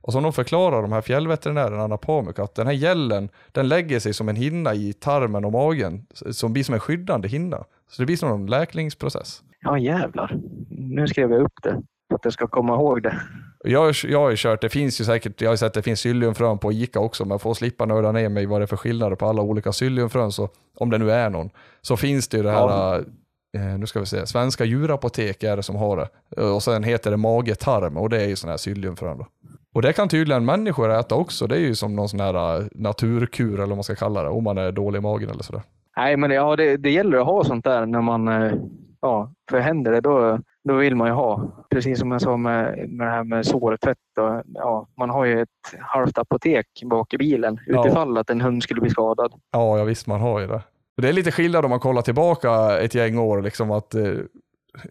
Och 0.01 0.14
som 0.14 0.24
de 0.24 0.34
förklarar, 0.34 0.82
de 0.82 0.91
här 0.91 1.01
fjällveterinärerna, 1.01 1.84
Anapamuk, 1.84 2.39
att 2.39 2.55
den 2.55 2.68
här 2.68 2.74
gällen, 2.74 3.30
den 3.51 3.68
lägger 3.68 3.99
sig 3.99 4.14
som 4.14 4.30
en 4.30 4.36
hinna 4.36 4.74
i 4.74 4.93
tarmen 4.93 5.45
och 5.45 5.51
magen, 5.51 6.05
som 6.32 6.53
blir 6.53 6.64
som 6.64 6.74
en 6.74 6.80
skyddande 6.80 7.28
hinna. 7.28 7.57
Så 7.89 8.01
det 8.01 8.05
blir 8.05 8.18
som 8.18 8.32
en 8.32 8.45
läkningsprocess. 8.45 9.41
Ja 9.62 9.78
jävlar. 9.78 10.38
Nu 10.70 11.07
skrev 11.07 11.32
jag 11.32 11.41
upp 11.41 11.64
det. 11.64 11.82
För 12.10 12.16
att 12.16 12.24
jag 12.26 12.34
ska 12.34 12.47
komma 12.47 12.74
ihåg 12.74 13.03
det. 13.03 13.20
Jag, 13.64 13.95
jag 14.03 14.20
har 14.20 14.30
ju 14.30 14.36
kört, 14.38 14.62
det 14.62 14.70
finns 14.70 15.01
ju 15.01 15.05
säkert, 15.05 15.41
jag 15.41 15.49
har 15.49 15.55
sett 15.55 15.68
att 15.68 15.74
det 15.74 15.82
finns 15.82 15.99
psylliumfrön 15.99 16.57
på 16.57 16.72
Ica 16.72 16.99
också, 16.99 17.26
men 17.26 17.39
för 17.39 17.51
att 17.51 17.57
slippa 17.57 17.86
nörda 17.86 18.12
ner 18.12 18.30
mig 18.30 18.45
vad 18.45 18.62
det 18.62 18.66
är 18.66 18.68
för 18.68 18.78
skillnader 18.78 19.16
på 19.16 19.26
alla 19.26 19.41
olika 19.41 19.72
psylliumfrön, 19.72 20.32
så 20.32 20.49
om 20.80 20.89
det 20.89 20.97
nu 20.97 21.12
är 21.12 21.30
någon, 21.30 21.49
så 21.82 21.97
finns 21.97 22.28
det 22.28 22.38
ju 22.38 22.43
det 22.43 22.51
här, 22.51 22.57
Ja. 22.60 22.95
eh, 23.57 23.78
nu 23.80 23.86
ska 23.86 23.99
vi 23.99 24.05
se, 24.05 24.28
Svenska 24.28 24.66
djurapotek 24.66 25.43
är 25.43 25.55
det 25.55 25.64
som 25.64 25.76
har 25.76 25.97
det. 25.97 26.07
Eh, 26.38 26.55
Och 26.55 26.64
sen 26.64 26.84
heter 26.84 27.12
det 27.12 27.18
mage-tarm 27.18 27.97
och 27.97 28.10
det 28.10 28.22
är 28.22 28.28
ju 28.28 28.36
sådana 28.36 28.51
här 28.51 28.57
psylliumfrön 28.57 29.18
då. 29.18 29.28
Och 29.76 29.82
det 29.82 29.93
kan 29.93 30.10
tydligen 30.10 30.45
människor 30.45 30.91
äta 30.91 31.16
också, 31.16 31.47
det 31.47 31.55
är 31.55 31.60
ju 31.60 31.76
som 31.76 31.95
någon 31.95 32.10
sån 32.10 32.20
här 32.20 32.57
eh, 32.60 32.66
naturkur 32.72 33.53
eller 33.53 33.66
vad 33.68 33.78
man 33.78 33.84
ska 33.84 33.95
kalla 33.95 34.24
det, 34.24 34.30
om 34.30 34.43
man 34.43 34.57
är 34.57 34.72
dålig 34.72 34.97
i 34.99 35.01
magen 35.01 35.30
eller 35.30 35.43
sådär. 35.43 35.62
Nej, 35.97 36.18
men 36.18 36.32
ja, 36.32 36.55
det, 36.55 36.78
det 36.78 36.89
gäller 36.91 37.18
att 37.18 37.26
ha 37.26 37.43
sånt 37.43 37.64
där 37.66 37.86
när 37.86 38.01
man... 38.01 38.28
Ja, 39.01 39.34
för 39.49 39.60
händer 39.60 39.91
det 39.91 40.01
då, 40.01 40.39
då 40.68 40.74
vill 40.76 40.95
man 40.95 41.07
ju 41.07 41.14
ha. 41.14 41.51
Precis 41.70 41.99
som 41.99 42.12
jag 42.12 42.22
sa 42.22 42.38
med, 42.38 42.89
med 42.89 43.07
det 43.07 43.12
här 43.12 43.24
med 43.24 43.45
sårtvätt. 43.45 43.97
Och, 44.20 44.43
ja, 44.53 44.88
man 44.97 45.10
har 45.10 45.26
ju 45.26 45.41
ett 45.41 45.80
halvt 45.80 46.18
apotek 46.18 46.68
bak 46.86 47.14
i 47.14 47.18
bilen 47.18 47.60
Ja. 47.68 47.80
utifall 47.86 48.18
att 48.18 48.30
en 48.30 48.41
hund 48.41 48.64
skulle 48.64 48.82
bli 48.82 48.89
skadad. 48.89 49.34
Ja, 49.51 49.78
ja 49.78 49.84
visst 49.84 50.07
man 50.07 50.22
har 50.22 50.39
ju 50.39 50.47
det. 50.47 50.62
Det 51.01 51.10
är 51.10 51.14
lite 51.14 51.32
skillnad 51.32 51.66
om 51.66 51.70
man 51.70 51.80
kollar 51.80 52.01
tillbaka 52.01 52.80
ett 52.80 52.95
gäng 52.95 53.18
år, 53.18 53.41
liksom 53.41 53.72
att 53.72 53.95
eh, 53.95 54.03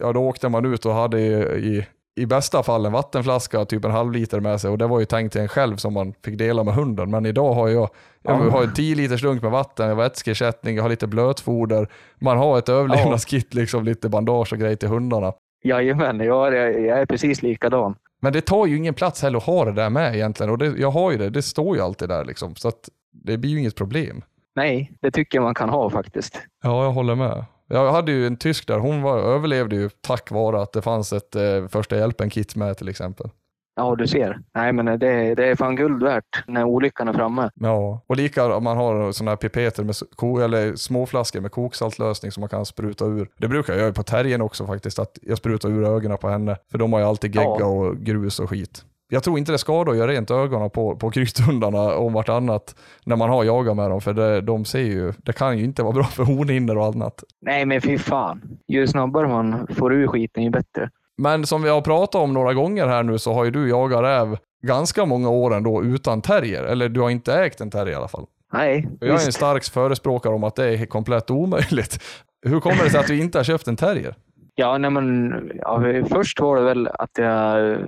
ja, 0.01 0.13
då 0.13 0.21
åkte 0.29 0.49
man 0.49 0.65
ut 0.65 0.87
och 0.87 0.93
hade 0.93 1.21
i, 1.21 1.87
i, 2.21 2.27
bästa 2.27 2.63
fall 2.63 2.87
en 2.87 2.93
vattenflaska, 2.93 3.65
typ 3.65 3.85
en 3.85 3.91
halv 3.91 4.13
liter 4.13 4.41
med 4.41 4.61
sig 4.61 4.71
och 4.71 4.79
det 4.79 4.87
var 4.87 4.99
ju 5.01 5.05
tänkt 5.07 5.33
till 5.33 5.41
en 5.41 5.49
själv 5.49 5.77
som 5.77 5.93
man 5.95 6.15
fick 6.25 6.39
dela 6.39 6.65
med 6.65 6.75
hunden. 6.75 7.11
Men 7.11 7.27
idag 7.27 7.53
har 7.53 7.69
jag, 7.69 7.89
jag 8.23 8.47
Ja. 8.47 8.51
har 8.51 8.63
en 8.63 8.75
10 8.75 8.95
liters 8.95 9.23
dunk 9.23 9.43
med 9.43 9.51
vatten, 9.51 9.89
jag 9.89 9.95
har 9.97 10.03
vätskeersättning, 10.03 10.77
jag 10.77 10.83
har 10.83 10.91
lite 10.91 11.07
blötfoder, 11.07 11.89
man 12.21 12.39
har 12.39 12.59
ett 12.59 12.69
överlevnadskit, 12.69 13.55
liksom 13.55 13.85
lite 13.85 14.09
bandage 14.09 14.53
och 14.53 14.59
grejer 14.59 14.77
till 14.77 14.89
hundarna. 14.89 15.33
Jajamän, 15.65 16.21
ja, 16.21 16.51
det- 16.51 16.79
jag 16.79 16.99
är 16.99 17.07
precis 17.07 17.43
likadan. 17.43 17.95
Men 18.21 18.33
det 18.33 18.41
tar 18.41 18.67
ju 18.67 18.77
ingen 18.77 18.95
plats 18.95 19.23
heller 19.23 19.39
att 19.39 19.45
ha 19.45 19.65
det 19.65 19.73
där 19.73 19.91
med 19.91 20.15
egentligen 20.15 20.51
och 20.51 20.59
det, 20.59 20.67
jag 20.79 20.91
har 20.91 21.11
ju 21.13 21.19
det, 21.19 21.31
det 21.31 21.43
står 21.43 21.77
ju 21.77 21.83
alltid 21.83 22.09
där 22.09 22.25
liksom, 22.25 22.55
så 22.57 22.73
det 23.13 23.39
blir 23.39 23.51
ju 23.51 23.59
inget 23.59 23.77
problem. 23.77 24.23
Nej, 24.57 24.93
det 25.01 25.11
tycker 25.11 25.39
jag 25.39 25.43
man 25.43 25.55
kan 25.55 25.69
ha 25.69 25.91
faktiskt. 25.91 26.41
Ja, 26.63 26.85
jag 26.85 26.93
håller 26.93 27.15
med. 27.15 27.45
Jag 27.69 27.93
hade 27.93 28.13
ju 28.13 28.27
en 28.27 28.37
tysk 28.37 28.67
där, 28.67 28.79
hon 28.79 29.03
var, 29.03 29.19
överlevde 29.19 29.77
ju 29.77 29.89
tack 30.01 30.31
vare 30.31 30.63
att 30.63 30.73
det 30.73 30.83
fanns 30.83 31.13
ett 31.13 31.35
eh, 31.37 31.67
första 31.69 31.97
hjälpen-kit 31.97 32.57
med 32.57 32.77
till 32.79 32.89
exempel. 32.89 33.31
Ja, 33.79 33.95
du 33.99 34.07
ser. 34.07 34.39
Nej, 34.55 34.73
men 34.73 34.87
det, 34.87 35.35
det 35.35 35.47
är 35.47 35.55
fan 35.55 35.77
guld 35.77 36.03
värt 36.03 36.45
när 36.47 36.65
olyckan 36.65 37.09
är 37.09 37.13
framme. 37.13 37.51
Ja, 37.55 38.03
och 38.07 38.17
lika 38.17 38.55
om 38.55 38.65
man 38.65 38.77
har 38.77 39.13
sådana 39.13 39.31
här 39.31 39.37
pipeter 39.37 39.85
med 39.85 39.95
ko, 40.17 40.39
eller 40.39 40.77
småflaskor 40.77 41.41
med 41.41 41.51
koksaltlösning 41.51 42.33
som 42.33 42.41
man 42.41 42.49
kan 42.49 42.67
spruta 42.67 43.05
ur. 43.05 43.29
Det 43.37 43.49
brukar 43.49 43.73
jag 43.73 43.83
göra 43.83 43.93
på 43.93 44.03
terriern 44.03 44.41
också 44.41 44.67
faktiskt, 44.67 44.99
att 44.99 45.19
jag 45.23 45.39
sprutar 45.39 45.69
ur 45.69 45.85
ögonen 45.85 46.19
på 46.19 46.29
henne. 46.29 46.57
För 46.71 46.79
de 46.79 46.93
har 46.93 47.01
ju 47.01 47.07
alltid 47.07 47.35
gegga 47.35 47.57
Ja. 47.59 47.65
och 47.67 47.97
grus 47.97 48.41
och 48.41 48.51
skit. 48.51 48.85
Jag 49.11 49.23
tror 49.23 49.39
inte 49.39 49.53
det 49.53 49.59
skadar 49.59 49.93
att 49.93 49.99
göra 49.99 50.11
rent 50.11 50.31
ögonen 50.31 50.71
på, 50.71 50.97
på 50.97 51.11
krythundarna 51.11 51.97
om 51.97 52.13
vartannat 52.13 52.75
när 53.05 53.17
man 53.17 53.31
har 53.31 53.45
jagat 53.45 53.77
med 53.77 53.91
dem, 53.91 54.01
för 54.01 54.13
det, 54.13 54.41
de 54.41 54.65
ser 54.65 54.79
ju, 54.81 55.13
det 55.19 55.33
kan 55.33 55.59
ju 55.59 55.65
inte 55.65 55.83
vara 55.83 55.93
bra 55.93 56.05
för 56.05 56.25
hornhinnor 56.25 56.77
och 56.79 56.87
annat. 56.87 57.25
Nej, 57.41 57.65
men 57.67 57.81
fy 57.81 57.99
fan. 57.99 58.59
Ju 58.69 58.87
snabbare 58.87 59.29
man 59.29 59.67
får 59.75 59.93
ur 59.95 60.07
skiten, 60.07 60.45
ju 60.45 60.51
bättre. 60.51 60.91
Men 61.19 61.47
som 61.47 61.63
vi 61.63 61.69
har 61.69 61.81
pratat 61.81 62.23
om 62.23 62.33
några 62.33 62.55
gånger 62.55 62.87
här 62.87 63.03
nu 63.03 63.19
så 63.19 63.33
har 63.33 63.45
ju 63.45 63.51
du 63.51 63.69
jagat 63.69 64.03
räv 64.03 64.37
ganska 64.63 65.05
många 65.05 65.29
år 65.31 65.55
ändå 65.55 65.83
utan 65.85 66.23
terrier. 66.23 66.65
Eller 66.65 66.89
du 66.89 67.01
har 67.01 67.11
inte 67.11 67.35
ägt 67.35 67.61
en 67.61 67.71
terrier 67.71 67.93
i 67.93 67.95
alla 67.95 68.09
fall. 68.09 68.27
Nej, 68.53 68.89
Jag 69.01 69.09
är 69.09 69.13
en 69.13 69.19
visst. 69.19 69.33
stark 69.33 69.65
förespråkare 69.65 70.35
om 70.35 70.45
att 70.45 70.57
det 70.57 70.69
är 70.69 70.87
komplett 70.87 71.31
omöjligt. 71.31 72.03
Hur 72.47 72.61
kommer 72.61 72.85
det 72.85 72.91
sig 72.91 73.01
att 73.01 73.07
du 73.07 73.19
inte 73.21 73.39
har 73.39 73.45
köpt 73.45 73.69
en 73.69 73.77
terrier? 73.77 74.15
Ja, 74.55 74.79
nej, 74.79 74.91
men 74.91 75.33
ja, 75.55 75.83
först 76.11 76.41
var 76.41 76.57
det 76.57 76.63
väl 76.63 76.89
att 76.89 77.11
jag 77.19 77.79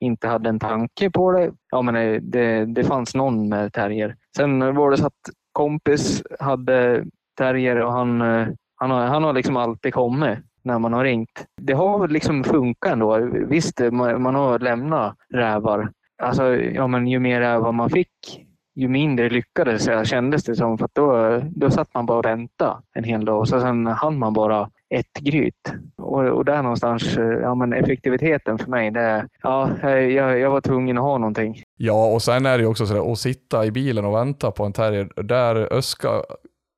inte 0.00 0.28
hade 0.28 0.48
en 0.48 0.58
tanke 0.60 1.10
på 1.10 1.32
det. 1.32 1.50
Ja, 1.70 1.82
men 1.82 1.94
det, 2.30 2.64
det 2.64 2.84
fanns 2.84 3.14
någon 3.14 3.48
med 3.48 3.72
terrier. 3.72 4.16
Sen 4.36 4.74
var 4.74 4.90
det 4.90 4.96
så 4.96 5.06
att 5.06 5.12
kompis 5.52 6.22
hade 6.40 7.04
terrier 7.38 7.76
och 7.82 7.92
han, 7.92 8.20
eh, 8.20 8.46
han, 8.76 8.90
har, 8.90 9.04
han 9.06 9.24
har 9.24 9.32
liksom 9.32 9.56
alltid 9.56 9.94
kommit 9.94 10.38
när 10.66 10.78
man 10.78 10.92
har 10.92 11.04
ringt. 11.04 11.46
Det 11.60 11.72
har 11.72 12.08
liksom 12.08 12.44
funkat 12.44 12.92
ändå. 12.92 13.18
Visst, 13.32 13.80
man, 13.92 14.22
man 14.22 14.34
har 14.34 14.58
lämnat 14.58 15.16
rävar. 15.34 15.90
Alltså, 16.22 16.54
ja, 16.56 16.86
men 16.86 17.06
ju 17.06 17.18
mer 17.18 17.40
rävar 17.40 17.72
man 17.72 17.90
fick, 17.90 18.46
ju 18.74 18.88
mindre 18.88 19.28
lyckades 19.28 19.86
jag 19.86 20.06
kändes 20.06 20.44
det 20.44 20.56
som. 20.56 20.78
För 20.78 20.88
då, 20.92 21.40
då 21.50 21.70
satt 21.70 21.94
man 21.94 22.06
bara 22.06 22.18
och 22.18 22.24
väntade 22.24 22.76
en 22.94 23.04
hel 23.04 23.24
dag 23.24 23.38
och 23.38 23.48
så 23.48 23.60
sen 23.60 23.86
hann 23.86 24.18
man 24.18 24.32
bara 24.32 24.70
ett 24.94 25.12
gryt. 25.20 25.72
Och, 25.96 26.24
och 26.24 26.44
där 26.44 26.62
någonstans, 26.62 27.16
ja 27.42 27.54
men 27.54 27.72
effektiviteten 27.72 28.58
för 28.58 28.70
mig, 28.70 28.90
det, 28.90 29.28
ja, 29.42 29.70
jag, 29.82 30.38
jag 30.38 30.50
var 30.50 30.60
tvungen 30.60 30.98
att 30.98 31.04
ha 31.04 31.18
någonting. 31.18 31.62
Ja, 31.76 32.06
och 32.06 32.22
sen 32.22 32.46
är 32.46 32.58
det 32.58 32.62
ju 32.62 32.70
också 32.70 32.86
sådär 32.86 33.12
att 33.12 33.18
sitta 33.18 33.66
i 33.66 33.70
bilen 33.70 34.04
och 34.04 34.14
vänta 34.14 34.50
på 34.50 34.64
en 34.64 34.72
terrier. 34.72 35.22
Där 35.22 35.72
öska, 35.72 36.08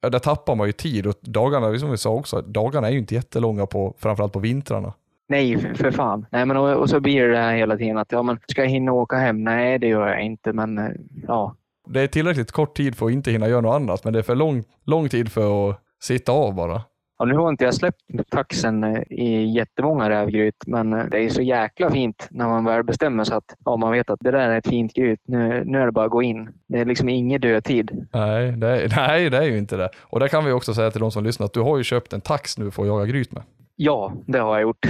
där 0.01 0.19
tappar 0.19 0.55
man 0.55 0.67
ju 0.67 0.73
tid 0.73 1.07
och 1.07 1.15
dagarna, 1.21 1.79
som 1.79 1.91
vi 1.91 1.97
sa 1.97 2.11
också, 2.11 2.43
dagarna 2.43 2.89
är 2.89 2.93
ju 2.93 2.99
inte 2.99 3.15
jättelånga 3.15 3.67
på, 3.67 3.95
framförallt 3.99 4.33
på 4.33 4.39
vintrarna. 4.39 4.93
Nej, 5.29 5.59
för, 5.59 5.75
för 5.75 5.91
fan. 5.91 6.27
Nej, 6.31 6.47
men 6.47 6.57
och, 6.57 6.77
och 6.77 6.91
så 6.91 7.01
blir 7.01 7.23
det 7.23 7.33
det 7.33 7.39
här 7.39 7.57
hela 7.57 7.77
tiden 7.77 7.99
att 7.99 8.13
ja, 8.13 8.23
men 8.23 8.39
ska 8.49 8.63
jag 8.63 8.69
hinna 8.69 8.93
åka 8.93 9.17
hem? 9.17 9.45
Nej, 9.45 9.79
det 9.79 9.87
gör 9.87 10.09
jag 10.09 10.23
inte, 10.23 10.53
men 10.53 10.79
eh, 10.79 10.91
ja. 11.27 11.57
Det 11.89 12.01
är 12.01 12.07
tillräckligt 12.07 12.53
kort 12.53 12.77
tid 12.77 12.97
för 12.97 13.07
att 13.07 13.13
inte 13.13 13.31
hinna 13.31 13.49
göra 13.49 13.61
något 13.61 13.75
annat, 13.75 14.05
men 14.05 14.13
det 14.13 14.19
är 14.19 14.23
för 14.23 14.35
lång, 14.35 14.65
lång 14.85 15.09
tid 15.09 15.33
för 15.33 15.71
att 15.71 15.81
sitta 16.03 16.33
av 16.33 16.55
bara. 16.55 16.83
Ja, 17.19 17.25
nu 17.25 17.35
har 17.35 17.49
inte 17.49 17.65
jag 17.65 17.75
släppt 17.75 18.01
taxen 18.31 18.85
eh, 18.85 19.03
i 19.11 19.45
jättemånga 19.57 20.11
rävgryt, 20.11 20.55
men 20.67 20.93
eh, 20.93 21.05
det 21.05 21.19
är 21.19 21.29
så 21.29 21.43
jäkla 21.43 21.91
fint 21.91 22.29
när 22.31 22.49
man 22.49 22.65
väl 22.65 22.85
bestämmer 22.85 23.25
sig 23.25 23.37
att 23.37 23.57
ja, 23.65 23.77
man 23.77 23.93
vet 23.93 24.11
att 24.11 24.21
det 24.21 24.31
där 24.31 24.49
är 24.49 24.59
ett 24.59 24.69
fint 24.69 24.95
gryt. 24.95 25.21
Nu, 25.25 25.65
nu 25.67 25.81
är 25.81 25.87
det 25.87 25.93
bara 25.93 26.05
att 26.05 26.11
gå 26.11 26.23
in. 26.23 26.51
Det 26.69 26.79
är 26.79 26.85
liksom 26.85 27.09
ingen 27.09 27.41
dödtid. 27.41 28.07
Nej 28.13 28.53
det, 28.53 28.69
är, 28.69 28.93
nej, 28.97 29.31
det 29.31 29.39
är 29.39 29.43
ju 29.43 29.59
inte 29.59 29.77
det. 29.77 29.91
Och 30.03 30.21
det 30.21 30.29
kan 30.29 30.45
vi 30.45 30.53
också 30.53 30.75
säga 30.75 30.91
till 30.91 31.01
de 31.01 31.11
som 31.11 31.25
lyssnar, 31.25 31.47
att 31.47 31.53
du 31.53 31.61
har 31.61 31.77
ju 31.79 31.85
köpt 31.85 32.13
en 32.13 32.21
tax 32.21 32.59
nu 32.59 32.71
för 32.71 32.83
att 32.83 32.89
jaga 32.89 33.07
gryt 33.07 33.33
med. 33.33 33.43
Ja, 33.77 34.13
det 34.27 34.39
har 34.39 34.55
jag 34.55 34.63
gjort. 34.63 34.87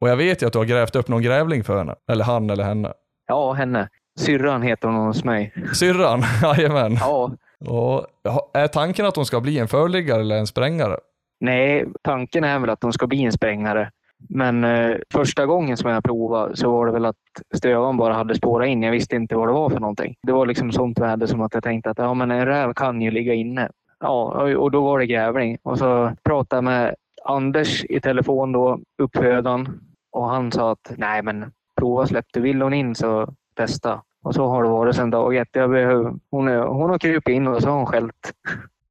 Och 0.00 0.08
jag 0.08 0.16
vet 0.16 0.42
ju 0.42 0.46
att 0.46 0.52
du 0.52 0.58
har 0.58 0.66
grävt 0.66 0.96
upp 0.96 1.08
någon 1.08 1.22
grävling 1.22 1.64
för 1.64 1.78
henne. 1.78 1.94
Eller 2.10 2.24
han 2.24 2.50
eller 2.50 2.64
henne. 2.64 2.92
Ja, 3.26 3.52
henne. 3.52 3.88
Syrran 4.18 4.62
heter 4.62 4.88
hon 4.88 5.06
hos 5.06 5.24
mig. 5.24 5.54
Syrran, 5.74 6.22
jajamän. 6.42 6.96
Ja, 7.00 7.30
Och 7.68 8.06
är 8.54 8.66
tanken 8.66 9.06
att 9.06 9.16
hon 9.16 9.26
ska 9.26 9.40
bli 9.40 9.58
en 9.58 9.68
förliggare 9.68 10.20
eller 10.20 10.38
en 10.38 10.46
sprängare? 10.46 10.96
Nej, 11.42 11.86
tanken 12.02 12.44
är 12.44 12.58
väl 12.58 12.70
att 12.70 12.80
de 12.80 12.92
ska 12.92 13.06
bli 13.06 13.24
en 13.24 13.32
sprängare. 13.32 13.90
Men 14.28 14.64
eh, 14.64 14.96
första 15.12 15.46
gången 15.46 15.76
som 15.76 15.90
jag 15.90 16.04
provade 16.04 16.56
så 16.56 16.70
var 16.72 16.86
det 16.86 16.92
väl 16.92 17.04
att 17.04 17.16
stövan 17.54 17.96
bara 17.96 18.14
hade 18.14 18.34
spårat 18.34 18.68
in. 18.68 18.82
Jag 18.82 18.92
visste 18.92 19.16
inte 19.16 19.36
vad 19.36 19.48
det 19.48 19.52
var 19.52 19.70
för 19.70 19.80
någonting. 19.80 20.14
Det 20.22 20.32
var 20.32 20.46
liksom 20.46 20.72
sånt 20.72 20.98
väder 20.98 21.26
som 21.26 21.40
att 21.40 21.54
jag 21.54 21.62
tänkte 21.64 21.90
att 21.90 21.98
ja, 21.98 22.14
men 22.14 22.30
en 22.30 22.46
räv 22.46 22.72
kan 22.74 23.02
ju 23.02 23.10
ligga 23.10 23.34
inne. 23.34 23.68
Ja, 24.00 24.44
och- 24.56 24.70
då 24.70 24.80
var 24.80 24.98
det 24.98 25.06
grävling. 25.06 25.58
Och 25.62 25.78
så 25.78 26.12
pratade 26.22 26.56
jag 26.56 26.64
med 26.64 26.94
Anders 27.24 27.84
i 27.84 28.00
telefon 28.00 28.52
då, 28.52 28.80
uppfödaren. 29.02 29.80
Och 30.12 30.28
han 30.28 30.52
sa 30.52 30.72
att 30.72 30.92
nej 30.96 31.22
men 31.22 31.52
prova 31.76 32.06
släpp 32.06 32.26
du. 32.32 32.40
Vill 32.40 32.62
hon 32.62 32.74
in 32.74 32.94
så 32.94 33.34
testa. 33.56 34.02
Och 34.24 34.34
så 34.34 34.46
har 34.48 34.62
det 34.62 34.68
varit 34.68 34.96
sedan 34.96 35.10
dag 35.10 35.36
ett. 35.36 35.48
Jag 35.52 35.70
behöver, 35.70 36.12
hon, 36.30 36.48
är, 36.48 36.60
hon 36.62 36.90
har 36.90 36.98
krupit 36.98 37.34
in 37.34 37.46
och 37.46 37.62
så 37.62 37.68
har 37.68 37.76
hon 37.76 37.86
skällt. 37.86 38.32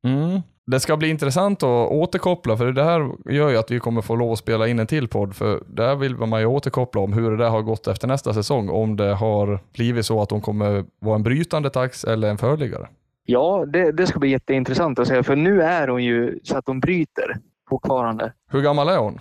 Mm. 0.03 0.41
Det 0.71 0.79
ska 0.79 0.97
bli 0.97 1.09
intressant 1.09 1.63
att 1.63 1.91
återkoppla, 1.91 2.57
för 2.57 2.71
det 2.71 2.83
här 2.83 3.11
gör 3.33 3.49
ju 3.49 3.57
att 3.57 3.71
vi 3.71 3.79
kommer 3.79 4.01
få 4.01 4.15
lov 4.15 4.31
att 4.31 4.39
spela 4.39 4.67
in 4.67 4.79
en 4.79 4.87
till 4.87 5.07
podd, 5.07 5.35
för 5.35 5.63
där 5.67 5.95
vill 5.95 6.15
man 6.15 6.39
ju 6.39 6.45
återkoppla 6.45 7.01
om 7.01 7.13
hur 7.13 7.31
det 7.31 7.37
där 7.37 7.49
har 7.49 7.61
gått 7.61 7.87
efter 7.87 8.07
nästa 8.07 8.33
säsong, 8.33 8.69
om 8.69 8.95
det 8.95 9.13
har 9.13 9.59
blivit 9.73 10.05
så 10.05 10.21
att 10.21 10.29
de 10.29 10.41
kommer 10.41 10.85
vara 10.99 11.15
en 11.15 11.23
brytande 11.23 11.69
tax 11.69 12.03
eller 12.03 12.29
en 12.29 12.37
förliggare. 12.37 12.87
Ja, 13.25 13.65
det, 13.67 13.91
det 13.91 14.07
ska 14.07 14.19
bli 14.19 14.29
jätteintressant 14.29 14.99
att 14.99 15.07
se. 15.07 15.23
För 15.23 15.35
nu 15.35 15.61
är 15.61 15.87
hon 15.87 16.03
ju 16.03 16.39
så 16.43 16.57
att 16.57 16.67
hon 16.67 16.79
bryter 16.79 17.37
fortfarande. 17.69 18.33
Hur 18.51 18.61
gammal 18.61 18.89
är 18.89 18.97
hon? 18.97 19.19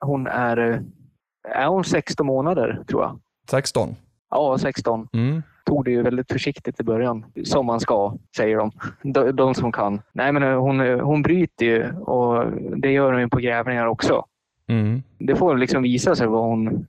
Hon 0.00 0.26
är, 0.26 0.56
eh, 0.70 1.62
är 1.62 1.66
hon 1.66 1.84
16 1.84 2.26
månader 2.26 2.82
tror 2.88 3.02
jag. 3.02 3.18
16? 3.50 3.96
Ja, 4.30 4.58
16. 4.58 5.08
Mm. 5.12 5.42
Tog 5.70 5.84
det 5.84 5.90
ju 5.90 6.02
väldigt 6.02 6.32
försiktigt 6.32 6.80
i 6.80 6.82
början. 6.82 7.24
Som 7.44 7.66
man 7.66 7.80
ska, 7.80 8.14
säger 8.36 8.56
de. 8.56 8.70
De, 9.02 9.30
de 9.30 9.54
som 9.54 9.72
kan. 9.72 10.00
Nej, 10.12 10.32
men 10.32 10.42
eh, 10.42 10.60
hon, 10.60 10.80
eh, 10.80 10.98
hon 10.98 11.22
bryter 11.22 11.66
ju 11.66 11.92
och 11.92 12.44
det 12.76 12.92
gör 12.92 13.12
hon 13.12 13.20
ju 13.20 13.28
på 13.28 13.38
grävlingar 13.38 13.86
också. 13.86 14.24
Mm. 14.68 15.02
Det 15.18 15.36
får 15.36 15.56
liksom 15.56 15.82
visa 15.82 16.16
sig 16.16 16.26
vad 16.26 16.44
hon, 16.44 16.86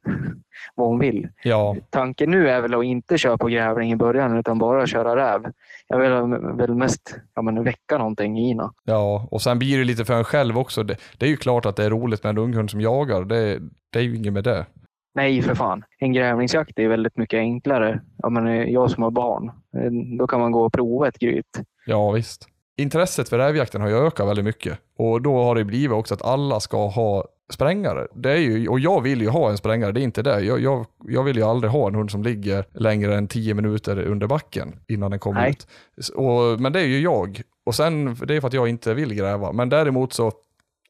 vad 0.75 0.87
hon 0.87 0.99
vill. 0.99 1.27
Ja, 1.43 1.75
Tanken 1.89 2.31
nu 2.31 2.49
är 2.49 2.61
väl 2.61 2.73
att 2.73 2.83
inte 2.83 3.17
köra 3.17 3.37
på 3.37 3.47
grävling 3.47 3.91
i 3.91 3.95
början 3.95 4.37
utan 4.37 4.59
bara 4.59 4.87
köra 4.87 5.15
räv. 5.15 5.51
Jag 5.87 5.99
vill 5.99 6.39
väl 6.57 6.75
mest 6.75 7.15
ja, 7.35 7.41
men 7.41 7.63
väcka 7.63 7.97
någonting 7.97 8.39
i 8.39 8.49
Ina. 8.49 8.73
ja, 8.83 9.27
och 9.31 9.41
sen 9.41 9.59
blir 9.59 9.77
det 9.77 9.83
lite 9.83 10.05
för 10.05 10.13
en 10.13 10.23
själv 10.23 10.57
också. 10.57 10.83
Det, 10.83 10.95
det 11.17 11.25
är 11.25 11.29
ju 11.29 11.37
klart 11.37 11.65
att 11.65 11.75
det 11.75 11.85
är 11.85 11.89
roligt 11.89 12.23
med 12.23 12.29
en 12.29 12.37
unghund 12.37 12.71
som 12.71 12.81
jagar. 12.81 13.21
Det, 13.25 13.59
det 13.89 13.99
är 13.99 14.03
ju 14.03 14.15
inget 14.15 14.33
med 14.33 14.43
det. 14.43 14.65
Nej, 15.13 15.41
för 15.41 15.55
fan. 15.55 15.83
En 15.99 16.13
grävlingsjakt 16.13 16.79
är 16.79 16.87
väldigt 16.87 17.17
mycket 17.17 17.37
enklare. 17.37 18.01
Ja, 18.17 18.29
men 18.29 18.47
eh, 18.47 18.63
jag 18.63 18.91
som 18.91 19.03
har 19.03 19.11
barn, 19.11 19.51
eh, 19.77 20.17
då 20.17 20.27
kan 20.27 20.39
man 20.39 20.51
gå 20.51 20.65
och 20.65 20.73
prova 20.73 21.07
ett 21.07 21.19
gryt. 21.19 21.61
Ja, 21.85 22.11
visst. 22.11 22.47
Intresset 22.77 23.29
för 23.29 23.37
rävjakten 23.37 23.81
har 23.81 23.89
ju 23.89 23.95
ökat 23.95 24.27
väldigt 24.27 24.45
mycket 24.45 24.79
och 24.97 25.21
då 25.21 25.43
har 25.43 25.55
det 25.55 25.65
blivit 25.65 25.91
också 25.91 26.13
att 26.13 26.21
alla 26.21 26.59
ska 26.59 26.87
ha 26.87 27.25
sprängare. 27.53 28.07
Det 28.15 28.31
är 28.31 28.37
ju, 28.37 28.67
och 28.67 28.79
jag 28.79 29.01
vill 29.01 29.21
ju 29.21 29.29
ha 29.29 29.49
en 29.49 29.57
sprängare, 29.57 29.91
det 29.91 30.01
är 30.01 30.03
inte 30.03 30.21
det. 30.21 30.39
Jag, 30.41 30.59
jag, 30.59 30.85
jag 31.07 31.23
vill 31.23 31.37
ju 31.37 31.43
aldrig 31.43 31.71
ha 31.71 31.87
en 31.87 31.95
hund 31.95 32.11
som 32.11 32.23
ligger 32.23 32.65
längre 32.73 33.15
än 33.15 33.27
10 33.27 33.53
minuter 33.53 33.99
under 33.99 34.27
backen 34.27 34.79
innan 34.87 35.11
den 35.11 35.19
kommer 35.19 35.41
Nej. 35.41 35.49
ut. 35.51 35.67
Och, 36.15 36.61
men 36.61 36.73
det 36.73 36.79
är 36.79 36.87
ju 36.87 36.99
jag. 36.99 37.41
Och 37.65 37.75
sen, 37.75 38.15
det 38.27 38.35
är 38.35 38.41
för 38.41 38.47
att 38.47 38.53
jag 38.53 38.67
inte 38.67 38.93
vill 38.93 39.13
gräva. 39.13 39.51
Men 39.51 39.69
däremot 39.69 40.13
så, 40.13 40.31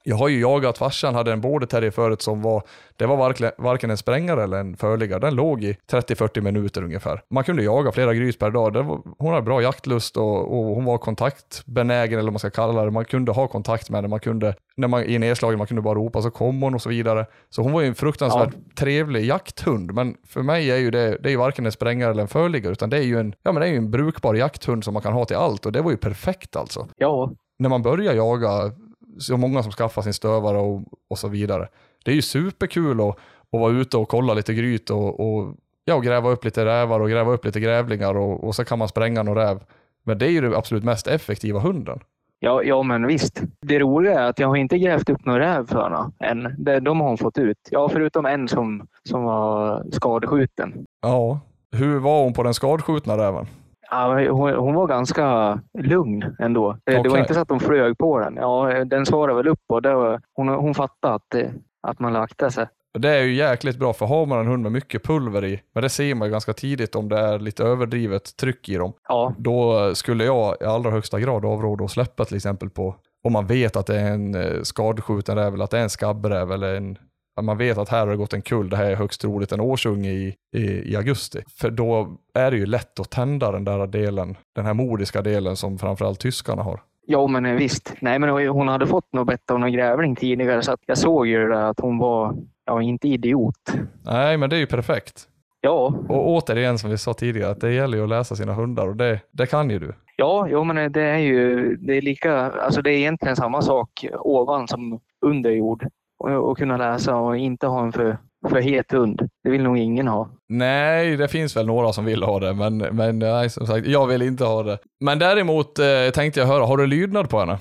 jag 0.03 0.15
har 0.15 0.27
ju 0.27 0.39
jagat, 0.39 0.77
farsan 0.77 1.15
hade 1.15 1.31
en 1.31 1.41
border 1.41 1.67
terrier 1.67 1.91
förut 1.91 2.21
som 2.21 2.41
var, 2.41 2.63
det 2.97 3.05
var 3.05 3.17
varken, 3.57 3.89
en 3.89 3.97
sprängare 3.97 4.43
eller 4.43 4.57
en 4.57 4.77
förliggare. 4.77 5.19
Den 5.19 5.35
låg 5.35 5.63
i 5.63 5.77
30-40 5.91 6.41
minuter 6.41 6.83
ungefär. 6.83 7.21
Man 7.29 7.43
kunde 7.43 7.63
jaga 7.63 7.91
flera 7.91 8.13
gryt 8.13 8.39
per 8.39 8.51
dag. 8.51 8.73
Var, 8.73 9.01
hon 9.17 9.29
hade 9.33 9.41
bra 9.41 9.61
jaktlust 9.61 10.17
och, 10.17 10.59
och 10.59 10.75
hon 10.75 10.85
var 10.85 10.97
kontaktbenägen 10.97 12.19
eller 12.19 12.27
vad 12.27 12.33
man 12.33 12.39
ska 12.39 12.49
kalla 12.49 12.85
det. 12.85 12.91
Man 12.91 13.05
kunde 13.05 13.31
ha 13.31 13.47
kontakt 13.47 13.89
med 13.89 13.97
henne. 13.97 14.07
Man 14.07 14.19
kunde, 14.19 14.55
när 14.77 14.87
man 14.87 15.03
i 15.03 15.19
nedslagen, 15.19 15.57
man 15.57 15.67
kunde 15.67 15.81
bara 15.81 15.95
ropa 15.95 16.21
så 16.21 16.31
kom 16.31 16.61
hon 16.61 16.73
och 16.73 16.81
så 16.81 16.89
vidare. 16.89 17.25
Så 17.49 17.61
hon 17.61 17.71
var 17.71 17.81
ju 17.81 17.87
en 17.87 17.95
fruktansvärt 17.95 18.75
trevlig 18.75 19.25
jakthund. 19.25 19.93
Men 19.93 20.15
för 20.27 20.41
mig 20.41 20.71
är 20.71 20.77
ju 20.77 20.91
det, 20.91 21.17
det 21.17 21.29
är 21.29 21.31
ju 21.31 21.37
varken 21.37 21.65
en 21.65 21.71
sprängare 21.71 22.11
eller 22.11 22.21
en 22.21 22.27
förliggare 22.27 22.71
utan 22.71 22.89
det 22.89 22.97
är 22.97 23.03
ju 23.03 23.19
en, 23.19 23.33
ja 23.43 23.51
men 23.51 23.61
det 23.61 23.67
är 23.67 23.71
ju 23.71 23.77
en 23.77 23.91
brukbar 23.91 24.33
jakthund 24.33 24.83
som 24.83 24.93
man 24.93 25.03
kan 25.03 25.13
ha 25.13 25.25
till 25.25 25.37
allt 25.37 25.65
och 25.65 25.71
det 25.71 25.81
var 25.81 25.91
ju 25.91 25.97
perfekt 25.97 26.55
alltså 26.55 26.87
Ja, 26.97 27.31
när 27.59 27.69
man 27.69 27.81
börjar 27.81 28.13
jaga, 28.13 28.71
så 29.19 29.37
många 29.37 29.63
som 29.63 29.71
skaffar 29.71 30.01
sin 30.01 30.13
stövare 30.13 30.57
och, 30.57 30.81
och 31.09 31.17
så 31.17 31.27
vidare. 31.27 31.67
Det 32.05 32.11
är 32.11 32.15
ju 32.15 32.21
superkul 32.21 33.01
att, 33.01 33.07
att 33.51 33.59
vara 33.59 33.71
ute 33.71 33.97
och 33.97 34.09
kolla 34.09 34.33
lite 34.33 34.53
gryt 34.53 34.89
och, 34.89 35.19
och, 35.19 35.55
ja, 35.85 35.95
och 35.95 36.03
gräva 36.03 36.29
upp 36.29 36.45
lite 36.45 36.65
rävar 36.65 36.99
och 36.99 37.09
gräva 37.09 37.31
upp 37.31 37.45
lite 37.45 37.59
grävlingar 37.59 38.17
och, 38.17 38.43
och 38.43 38.55
så 38.55 38.65
kan 38.65 38.79
man 38.79 38.87
spränga 38.87 39.23
någon 39.23 39.35
räv. 39.35 39.59
Men 40.03 40.17
det 40.17 40.25
är 40.25 40.29
ju 40.29 40.41
det 40.41 40.57
absolut 40.57 40.83
mest 40.83 41.07
effektiva 41.07 41.59
hunden. 41.59 41.99
ja, 42.39 42.63
ja, 42.63 42.83
men 42.83 43.07
visst. 43.07 43.41
Det 43.61 43.79
roliga 43.79 44.19
är 44.19 44.29
att 44.29 44.39
jag 44.39 44.47
har 44.47 44.55
inte 44.55 44.77
grävt 44.77 45.09
upp 45.09 45.25
någon 45.25 45.39
räv 45.39 45.67
för 45.67 45.83
henne 45.83 46.11
än. 46.47 46.55
Det- 46.63 46.79
De 46.79 46.99
har 47.01 47.07
hon 47.07 47.17
fått 47.17 47.37
ut. 47.37 47.57
Ja, 47.71 47.89
förutom 47.89 48.25
en 48.25 48.47
som, 48.47 48.87
som 49.09 49.23
var 49.23 49.83
skadeskjuten. 49.91 50.85
Ja. 51.01 51.39
Hur 51.71 51.99
var 51.99 52.23
hon 52.23 52.33
på 52.33 52.43
den 52.43 52.53
skadskjutna 52.53 53.17
räven? 53.17 53.45
Ja, 53.91 54.29
hon, 54.31 54.53
hon 54.53 54.75
var 54.75 54.87
ganska 54.87 55.59
lugn 55.79 56.35
ändå. 56.39 56.77
Det, 56.83 57.03
det 57.03 57.09
var 57.09 57.17
inte 57.17 57.33
så 57.33 57.39
att 57.39 57.49
hon 57.49 57.59
flög 57.59 57.97
på 57.97 58.19
den. 58.19 58.35
Ja, 58.35 58.83
den 58.85 59.05
svarade 59.05 59.37
väl 59.37 59.47
upp 59.47 59.59
och 59.67 59.83
var, 59.83 60.21
hon, 60.33 60.47
hon 60.47 60.73
fattade 60.73 61.13
att, 61.13 61.25
det- 61.29 61.53
att 61.87 61.99
man 61.99 62.13
lagde 62.13 62.51
sig. 62.51 62.67
Det 62.99 63.09
är 63.09 63.23
ju 63.23 63.33
jäkligt 63.35 63.79
bra 63.79 63.93
för 63.93 64.05
har 64.05 64.25
man 64.25 64.39
en 64.39 64.47
hund 64.47 64.63
med 64.63 64.71
mycket 64.71 65.03
pulver 65.03 65.45
i, 65.45 65.61
men 65.73 65.83
det 65.83 65.89
ser 65.89 66.15
man 66.15 66.27
ju 66.27 66.31
ganska 66.31 66.53
tidigt 66.53 66.95
om 66.95 67.09
det 67.09 67.17
är 67.19 67.39
lite 67.39 67.63
överdrivet 67.63 68.37
tryck 68.37 68.69
i 68.69 68.75
dem. 68.75 68.93
Ja, 69.07 69.33
Då 69.37 69.91
skulle 69.95 70.23
jag 70.25 70.55
i 70.61 70.65
allra 70.65 70.91
högsta 70.91 71.19
grad 71.19 71.45
avråda 71.45 71.85
att 71.85 71.91
släppa 71.91 72.25
till 72.25 72.35
exempel 72.35 72.69
på, 72.69 72.95
om 73.23 73.33
man 73.33 73.47
vet 73.47 73.75
att 73.75 73.85
det 73.87 73.99
är 73.99 74.11
en 74.13 74.35
eh, 74.35 74.61
skadskjuten 74.63 75.35
räv 75.37 75.53
eller 75.53 75.63
att 75.63 75.71
det 75.71 75.77
är 75.79 75.83
en 75.83 75.89
skabbräv 75.89 76.51
eller 76.51 76.75
en, 76.75 76.97
att 77.35 77.43
man 77.45 77.57
vet 77.57 77.77
att 77.77 77.89
här 77.89 77.99
har 77.99 78.07
det 78.07 78.17
gått 78.17 78.33
en 78.33 78.41
kull, 78.41 78.69
det 78.69 78.77
här 78.77 78.91
är 78.91 78.95
högst 78.95 79.21
troligt 79.21 79.51
en 79.51 79.59
årsunge 79.59 80.09
i, 80.09 80.35
i, 80.55 80.91
i 80.91 80.95
augusti. 80.95 81.39
För 81.59 81.69
då 81.71 82.17
är 82.33 82.51
det 82.51 82.57
ju 82.57 82.65
lätt 82.65 82.99
att 82.99 83.09
tända 83.09 83.51
den 83.51 83.63
där 83.63 83.87
delen, 83.87 84.35
den 84.55 84.65
här 84.65 84.73
modiska 84.73 85.21
delen 85.21 85.55
som 85.55 85.77
framförallt 85.79 86.19
tyskarna 86.19 86.63
har. 86.63 86.79
ja 87.07 87.27
men 87.27 87.45
eh, 87.45 87.53
visst. 87.55 87.93
Nej, 87.99 88.19
men 88.19 88.29
hon 88.29 88.67
hade 88.67 88.87
fått 88.87 89.13
något 89.13 89.27
bett 89.27 89.51
av 89.51 89.59
någon 89.59 89.71
grävling 89.71 90.15
tidigare 90.15 90.61
så 90.61 90.71
att 90.71 90.79
jag 90.85 90.97
såg 90.97 91.27
ju 91.27 91.39
det 91.47 91.55
där 91.55 91.63
att 91.63 91.79
hon 91.79 91.97
var, 91.97 92.35
ja 92.65 92.81
inte 92.81 93.07
idiot. 93.07 93.73
Nej, 94.05 94.37
men 94.37 94.49
det 94.49 94.55
är 94.55 94.59
ju 94.59 94.67
perfekt. 94.67 95.27
Ja, 95.63 95.93
Och 96.09 96.29
återigen 96.29 96.77
som 96.79 96.89
vi 96.89 96.97
sa 96.97 97.13
tidigare, 97.13 97.51
att 97.51 97.61
det 97.61 97.73
gäller 97.73 97.97
ju 97.97 98.03
att 98.03 98.09
läsa 98.09 98.35
sina 98.35 98.53
hundar 98.53 98.87
och 98.87 98.95
det, 98.95 99.19
det 99.31 99.45
kan 99.45 99.69
ju 99.69 99.79
du. 99.79 99.93
ja, 100.15 100.47
jo, 100.49 100.63
men 100.63 100.91
det 100.91 101.01
är 101.01 101.17
ju 101.17 101.75
det 101.75 101.97
är 101.97 102.01
lika, 102.01 102.35
alltså 102.51 102.81
det 102.81 102.91
är 102.91 102.97
egentligen 102.97 103.35
samma 103.35 103.61
sak 103.61 104.05
ovan 104.19 104.67
som 104.67 104.99
under 105.25 105.49
jord. 105.51 105.85
Och, 106.21 106.49
och 106.49 106.57
kunna 106.57 106.77
läsa 106.77 107.15
och 107.15 107.37
inte 107.37 107.67
ha 107.67 107.83
en 107.83 107.91
för, 107.91 108.17
för 108.49 108.61
het 108.61 108.91
hund. 108.91 109.29
Det 109.43 109.49
vill 109.49 109.63
nog 109.63 109.77
ingen 109.77 110.07
ha. 110.07 110.29
Nej, 110.49 111.17
det 111.17 111.27
finns 111.27 111.57
väl 111.57 111.65
några 111.65 111.93
som 111.93 112.05
vill 112.05 112.23
ha 112.23 112.39
det, 112.39 112.53
men, 112.53 112.77
men 112.77 113.19
nej, 113.19 113.49
som 113.49 113.67
sagt, 113.67 113.87
jag 113.87 114.07
vill 114.07 114.21
inte 114.21 114.43
ha 114.43 114.63
det. 114.63 114.77
Men 114.99 115.19
däremot 115.19 115.79
eh, 115.79 115.85
tänkte 116.13 116.39
jag 116.39 116.47
höra, 116.47 116.65
har 116.65 116.77
du 116.77 116.87
lydnad 116.87 117.29
på 117.29 117.39
henne? 117.39 117.57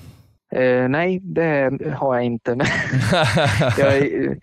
Eh, 0.55 0.89
nej, 0.89 1.19
det 1.19 1.71
har 1.97 2.15
jag 2.15 2.23
inte. 2.25 2.51
Jag, 3.77 4.01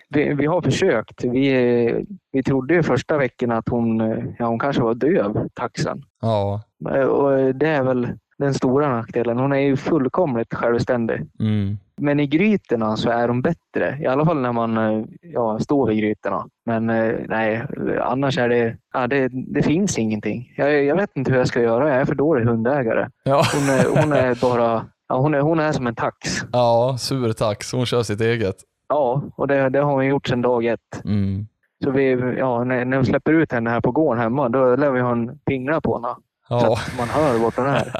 vi, 0.09 0.35
vi 0.35 0.47
har 0.47 0.63
försökt. 0.63 1.25
Vi, 1.25 2.05
vi 2.33 2.43
trodde 2.43 2.75
ju 2.75 2.83
första 2.83 3.19
veckan 3.19 3.51
att 3.51 3.69
hon, 3.69 3.99
ja, 4.39 4.47
hon 4.47 4.59
kanske 4.59 4.83
var 4.83 4.95
döv, 4.95 5.49
taxen. 5.55 6.03
ja. 6.21 6.63
Eh, 6.95 7.03
Och 7.03 7.55
det 7.55 7.69
är 7.69 7.83
väl 7.83 8.09
den 8.39 8.55
stora 8.55 8.89
nackdelen. 8.89 9.39
Hon 9.39 9.53
är 9.53 9.59
ju 9.59 9.77
fullkomligt 9.77 10.55
självständig. 10.55 11.27
Mm. 11.41 11.79
Men 12.01 12.21
i 12.21 12.27
grytorna 12.27 12.97
så 12.97 13.11
är 13.11 13.29
de 13.29 13.43
bättre. 13.43 13.99
I 14.01 14.07
alla 14.07 14.25
fall 14.25 14.41
när 14.41 14.53
man 14.53 14.77
eh, 14.77 15.05
ja, 15.21 15.59
står 15.59 15.89
vid 15.89 15.99
grytorna. 15.99 16.47
Men 16.67 16.91
eh, 16.91 17.15
nej, 17.29 17.67
annars 18.01 18.39
är 18.39 18.49
det, 18.49 18.77
ja, 18.95 19.07
det, 19.07 19.29
det 19.29 19.63
finns 19.63 19.99
ingenting. 19.99 20.53
Jag, 20.57 20.85
jag 20.85 20.97
vet 20.97 21.17
inte 21.17 21.31
hur 21.31 21.39
jag 21.39 21.49
ska 21.49 21.63
göra. 21.63 21.89
Jag 21.89 22.01
är 22.01 22.05
för 22.05 22.15
dålig 22.15 22.45
hundägare. 22.45 23.09
Ja. 23.23 23.43
Hon 23.55 23.69
är, 23.69 24.03
hon 24.03 24.13
är 24.13 24.41
bara 24.41 24.87
ja, 25.09 25.19
hon, 25.19 25.35
är, 25.35 25.41
hon 25.41 25.61
är 25.61 25.73
som 25.73 25.87
en 25.87 25.95
tax. 25.95 26.45
ja, 26.53 26.97
sur 26.99 27.33
tax. 27.33 27.73
Hon 27.73 27.87
kör 27.87 28.03
sitt 28.03 28.21
eget. 28.21 28.57
Ja, 28.89 29.23
och 29.37 29.49
det, 29.49 29.69
det 29.69 29.79
har 29.79 29.93
hon 29.93 30.07
gjort 30.07 30.29
sedan 30.29 30.43
dag 30.43 30.65
ett. 30.65 31.05
Mm. 31.05 31.47
Så 31.85 31.91
vi, 31.91 32.35
ja, 32.39 32.65
när, 32.65 32.85
när 32.85 32.99
vi 32.99 33.05
släpper 33.05 33.33
ut 33.33 33.53
henne 33.53 33.71
här 33.71 33.81
på 33.81 33.91
gården 33.91 34.23
hemma, 34.23 34.49
då 34.49 34.77
lär 34.77 34.91
vi 34.91 35.01
ha 35.01 35.13
en 35.13 35.39
pingla 35.39 35.81
på 35.81 35.95
henne. 35.95 36.17
Så 36.49 36.55
Ja. 36.55 36.73
att 36.73 36.99
man 36.99 37.09
hör 37.09 37.39
vart 37.39 37.57
hon 37.57 37.67
är. 37.67 37.93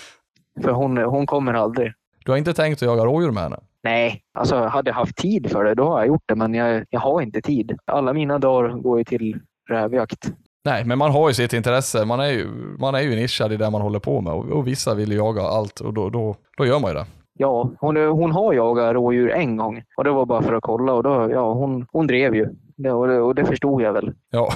För 0.62 0.70
hon, 0.70 0.96
hon 0.96 1.26
kommer 1.26 1.54
aldrig. 1.54 1.92
Du 2.24 2.30
har 2.32 2.38
inte 2.38 2.54
tänkt 2.54 2.82
att 2.82 2.88
jaga 2.88 3.04
rådjur 3.04 3.30
med 3.30 3.42
henne? 3.42 3.56
Nej, 3.82 4.22
alltså 4.34 4.56
hade 4.56 4.90
jag 4.90 4.94
haft 4.94 5.16
tid 5.16 5.50
för 5.50 5.64
det, 5.64 5.74
då 5.74 5.88
har 5.88 5.98
jag 5.98 6.06
gjort 6.06 6.22
det. 6.26 6.34
Men 6.34 6.54
jag, 6.54 6.84
jag 6.90 7.00
har 7.00 7.20
inte 7.22 7.40
tid. 7.42 7.76
Alla 7.84 8.12
mina 8.12 8.38
dagar 8.38 8.68
går 8.68 8.98
ju 8.98 9.04
till 9.04 9.40
rävjakt. 9.68 10.32
Nej, 10.64 10.84
men 10.84 10.98
man 10.98 11.10
har 11.10 11.28
ju 11.28 11.34
sitt 11.34 11.52
intresse. 11.52 12.04
Man 12.04 12.20
är 12.20 12.28
ju, 12.30 12.46
man 12.78 12.94
är 12.94 13.00
ju 13.00 13.16
nischad 13.16 13.52
i 13.52 13.56
det 13.56 13.70
man 13.70 13.80
håller 13.80 13.98
på 13.98 14.20
med 14.20 14.32
och, 14.32 14.44
och 14.44 14.66
vissa 14.66 14.94
vill 14.94 15.12
ju 15.12 15.16
jaga 15.18 15.42
allt 15.42 15.80
och 15.80 15.94
då, 15.94 16.10
då, 16.10 16.36
då 16.58 16.66
gör 16.66 16.80
man 16.80 16.90
ju 16.90 16.94
det. 16.94 17.06
Ja, 17.38 17.70
hon, 17.80 17.96
hon 17.96 18.32
har 18.32 18.52
jagat 18.52 18.94
rådjur 18.94 19.30
en 19.30 19.56
gång 19.56 19.82
och 19.96 20.04
det 20.04 20.10
var 20.10 20.26
bara 20.26 20.42
för 20.42 20.52
att 20.54 20.62
kolla 20.62 20.92
och 20.92 21.02
då, 21.02 21.30
ja, 21.32 21.52
hon, 21.52 21.86
hon 21.92 22.06
drev 22.06 22.34
ju. 22.34 22.48
Det, 22.76 22.90
och, 22.92 23.08
det, 23.08 23.20
och 23.20 23.34
det 23.34 23.44
förstod 23.44 23.82
jag 23.82 23.92
väl. 23.92 24.12
Ja. 24.30 24.52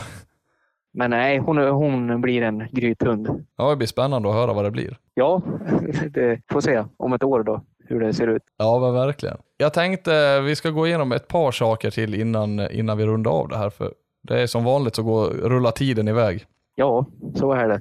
Men 0.94 1.10
nej, 1.10 1.38
hon, 1.38 1.58
hon 1.58 2.20
blir 2.20 2.42
en 2.42 2.68
grythund. 2.72 3.44
ja, 3.56 3.70
det 3.70 3.76
blir 3.76 3.86
spännande 3.86 4.28
att 4.28 4.34
höra 4.34 4.52
vad 4.52 4.64
det 4.64 4.70
blir. 4.70 4.96
Ja, 5.14 5.42
det 6.10 6.40
får 6.52 6.60
se 6.60 6.84
om 6.96 7.12
ett 7.12 7.24
år 7.24 7.42
då 7.42 7.60
hur 7.84 8.00
det 8.00 8.12
ser 8.12 8.26
ut. 8.26 8.42
Ja, 8.58 8.78
men 8.80 8.94
verkligen. 8.94 9.36
Jag 9.56 9.74
tänkte 9.74 10.40
vi 10.40 10.56
ska 10.56 10.70
gå 10.70 10.86
igenom 10.86 11.12
ett 11.12 11.28
par 11.28 11.50
saker 11.52 11.90
till 11.90 12.14
innan, 12.14 12.70
innan 12.70 12.98
vi 12.98 13.06
rundar 13.06 13.30
av 13.30 13.48
det 13.48 13.56
här. 13.56 13.70
För 13.70 13.92
det 14.22 14.40
är 14.42 14.46
som 14.46 14.64
vanligt 14.64 14.94
så 14.94 15.02
går, 15.02 15.26
rullar 15.28 15.70
tiden 15.70 16.08
iväg. 16.08 16.44
Ja, 16.74 17.06
så 17.34 17.52
är 17.52 17.68
det. 17.68 17.80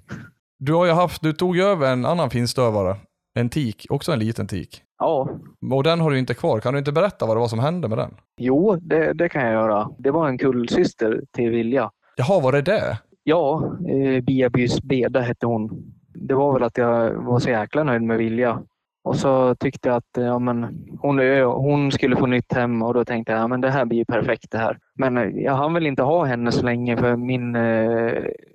Du 0.60 0.74
har 0.74 0.86
ju 0.86 0.92
haft, 0.92 1.22
du 1.22 1.34
tog 1.34 1.56
ju 1.56 1.64
över 1.64 1.92
en 1.94 2.06
annan 2.06 2.30
finstövare. 2.30 2.96
En 3.34 3.50
tik, 3.50 3.86
också 3.90 4.12
en 4.12 4.20
liten 4.20 4.48
tik. 4.48 4.82
Ja, 5.00 5.30
Och 5.72 5.84
den 5.84 6.00
har 6.02 6.12
du 6.12 6.20
inte 6.20 6.34
kvar. 6.34 6.60
Kan 6.60 6.74
du 6.74 6.80
inte 6.80 6.92
berätta 6.92 7.26
vad 7.26 7.36
det 7.36 7.40
var 7.40 7.48
som 7.48 7.60
hände 7.60 7.88
med 7.88 7.98
den? 7.98 8.12
jo, 8.38 8.76
det, 8.76 9.14
det 9.14 9.30
kan 9.30 9.42
jag 9.42 9.54
göra. 9.54 9.90
Det 9.98 10.12
var 10.12 10.28
en 10.28 10.38
kullsyster 10.38 11.22
till 11.32 11.50
Vilja. 11.50 11.92
Jaha, 12.20 12.40
var 12.40 12.52
det 12.52 12.62
det? 12.62 13.00
Ja, 13.24 13.76
eh, 13.88 14.24
Biabys 14.24 14.82
Beda 14.82 15.20
hette 15.20 15.46
hon. 15.46 15.94
Det 16.14 16.34
var 16.34 16.54
väl 16.54 16.64
att 16.64 16.78
jag 16.78 17.14
var 17.14 17.40
så 17.40 17.50
jäkla 17.50 17.84
nöjd 17.84 18.02
med 18.02 18.18
Vilja. 18.18 18.64
Och 19.04 19.16
så 19.16 19.56
tyckte 19.56 19.90
jag 19.90 19.96
att 19.96 20.18
eh, 20.18 20.24
ja, 20.24 20.40
men 20.40 20.86
hon, 21.00 21.20
eh, 21.20 21.54
hon 21.54 21.92
skulle 21.92 22.16
få 22.16 22.26
nytt 22.26 22.54
hem 22.54 22.82
och 22.82 22.94
då 22.94 23.06
tänkte 23.06 23.32
jag 23.32 23.54
att 23.54 23.62
det 23.62 23.70
här 23.70 23.86
blir 23.86 23.98
ju 23.98 24.06
perfekt 24.06 24.52
det 24.52 24.58
här. 24.58 24.78
Men 24.96 25.18
eh, 25.18 25.24
jag 25.24 25.54
hann 25.54 25.74
väl 25.74 25.88
inte 25.88 26.04
ha 26.04 26.26
henne 26.26 26.52
så 26.52 26.66
länge 26.66 26.98
för 26.98 27.16
min 27.16 27.56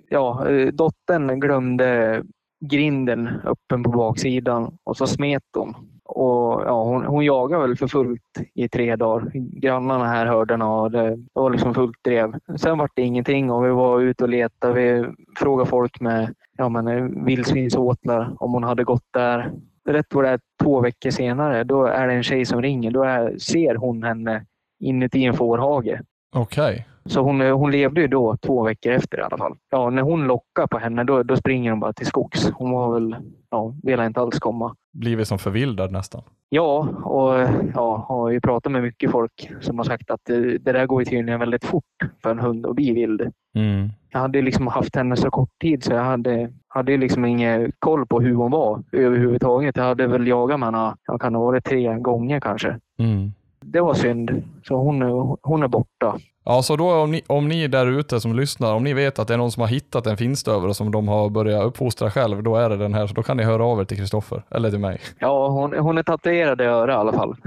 ja, 0.09 0.47
dottern 0.73 1.39
glömde 1.39 2.23
grinden 2.65 3.27
öppen 3.27 3.83
på 3.83 3.89
baksidan 3.89 4.77
och 4.83 4.97
så 4.97 5.07
smet 5.07 5.43
hon. 5.53 5.75
Och, 6.05 6.63
ja, 6.65 6.83
hon, 6.83 7.05
hon 7.05 7.25
jagade 7.25 7.67
väl 7.67 7.77
för 7.77 7.87
fullt 7.87 8.21
i 8.53 8.69
tre 8.69 8.95
dagar. 8.95 9.31
Grannarna 9.33 10.05
här 10.05 10.25
hörde 10.25 10.53
henne 10.53 10.65
och 10.65 10.91
det, 10.91 11.17
var 11.33 11.49
liksom 11.49 11.73
fullt 11.73 12.03
drev. 12.03 12.33
Sen 12.57 12.77
var 12.77 12.89
det 12.93 13.01
ingenting 13.01 13.51
och 13.51 13.65
vi 13.65 13.69
var 13.69 14.01
ute 14.01 14.23
och 14.23 14.29
letade. 14.29 14.73
Vi 14.73 15.05
frågade 15.39 15.69
folk 15.69 15.99
med 15.99 16.33
ja, 16.57 16.69
men, 16.69 16.87
eh, 16.87 17.25
vildsvinsåtlar 17.25 18.35
om 18.39 18.53
hon 18.53 18.63
hade 18.63 18.83
gått 18.83 19.13
där. 19.13 19.51
Rätt 19.89 20.13
vad 20.13 20.23
det 20.23 20.29
är 20.29 20.39
två 20.63 20.81
veckor 20.81 21.09
senare, 21.09 21.63
då 21.63 21.85
är 21.85 22.07
det 22.07 22.13
en 22.13 22.23
tjej 22.23 22.45
som 22.45 22.61
ringer. 22.61 22.91
Då 22.91 23.03
är, 23.03 23.37
ser 23.37 23.75
hon 23.75 24.03
henne 24.03 24.45
inuti 24.79 25.25
en 25.25 25.33
fårhage. 25.33 25.99
Okej. 26.35 26.87
Så 27.05 27.21
hon, 27.21 27.41
eh, 27.41 27.57
hon 27.57 27.71
levde 27.71 28.01
ju 28.01 28.07
då 28.07 28.37
två 28.37 28.63
veckor 28.63 28.91
efter 28.91 29.17
i 29.17 29.21
alla 29.21 29.37
fall. 29.37 29.55
Ja, 29.69 29.89
när 29.89 30.01
hon 30.01 30.27
lockar 30.27 30.67
på 30.67 30.77
henne 30.77 31.03
då, 31.03 31.23
då 31.23 31.35
springer 31.35 31.71
hon 31.71 31.79
bara 31.79 31.93
till 31.93 32.05
skogs. 32.05 32.49
Hon 32.49 32.71
var 32.71 32.93
väl, 32.93 33.15
ja, 33.49 33.75
ville 33.83 34.05
inte 34.05 34.21
alls 34.21 34.39
komma. 34.39 34.75
Blivit 34.95 35.27
som 35.27 35.39
förvildad 35.39 35.91
nästan. 35.91 36.21
Ja, 36.49 36.87
och 37.03 37.33
ja, 37.73 38.05
har 38.09 38.29
ju 38.29 38.41
pratat 38.41 38.71
med 38.71 38.81
mycket 38.83 39.11
folk 39.11 39.51
som 39.61 39.77
har 39.77 39.85
sagt 39.85 40.11
att 40.11 40.21
det, 40.23 40.57
det 40.57 40.71
där 40.71 40.85
går 40.85 41.01
ju 41.01 41.05
tydligen 41.05 41.39
väldigt 41.39 41.65
fort 41.65 41.83
för 42.23 42.31
en 42.31 42.39
hund 42.39 42.65
att 42.65 42.75
bli 42.75 42.91
vild. 42.91 43.21
Mm. 43.55 43.89
Jag 44.09 44.19
hade 44.19 44.41
liksom 44.41 44.67
haft 44.67 44.95
henne 44.95 45.15
så 45.15 45.29
kort 45.29 45.49
tid 45.61 45.83
så 45.83 45.93
jag 45.93 46.03
hade, 46.03 46.51
hade 46.67 46.97
liksom 46.97 47.25
ingen 47.25 47.71
koll 47.79 48.05
på 48.07 48.19
hur 48.21 48.33
hon 48.35 48.51
var 48.51 48.83
överhuvudtaget. 48.91 49.77
Jag 49.77 49.83
hade 49.83 50.07
väl 50.07 50.27
jagat 50.27 50.59
med 50.59 50.67
henne, 50.67 50.95
jag 51.07 51.21
kan 51.21 51.35
ha 51.35 51.41
varit 51.45 51.65
tre 51.65 51.99
gånger 51.99 52.39
kanske. 52.39 52.79
Mm. 52.99 53.31
Det 53.61 53.81
var 53.81 53.93
synd. 53.93 54.43
Så 54.63 54.75
hon, 54.75 55.01
är- 55.01 55.37
hon 55.47 55.63
är 55.63 55.67
borta. 55.67 56.17
Ja, 56.47 56.61
så 56.61 56.75
då 56.75 56.93
om 56.93 57.11
ni, 57.11 57.21
om 57.27 57.47
ni 57.47 57.67
där 57.67 57.87
ute 57.87 58.19
som 58.19 58.35
lyssnar, 58.35 58.73
om 58.73 58.83
ni 58.83 58.93
vet 58.93 59.19
att 59.19 59.27
det 59.27 59.33
är 59.33 59.37
någon 59.37 59.51
som 59.51 59.61
har 59.61 59.67
hittat 59.67 60.07
en 60.07 60.17
finstövare 60.17 60.73
som 60.73 60.91
de 60.91 61.07
har 61.07 61.29
börjat 61.29 61.63
uppfostra 61.63 62.11
själv, 62.11 62.43
då 62.43 62.55
är 62.55 62.69
det 62.69 62.77
den 62.77 62.93
här. 62.93 63.07
Så 63.07 63.13
då 63.13 63.23
kan 63.23 63.37
ni 63.37 63.43
höra 63.43 63.65
av 63.65 63.79
er 63.79 63.85
till 63.85 63.97
Kristoffer, 63.97 64.43
eller 64.49 64.69
till 64.69 64.79
mig. 64.79 64.99
Ja, 65.19 65.47
hon, 65.47 65.73
hon 65.73 65.97
är 65.97 66.03
tatuerad 66.03 66.61
i 66.61 66.63
örat 66.63 66.93
i 66.93 66.97
alla 66.97 67.13
fall. 67.13 67.35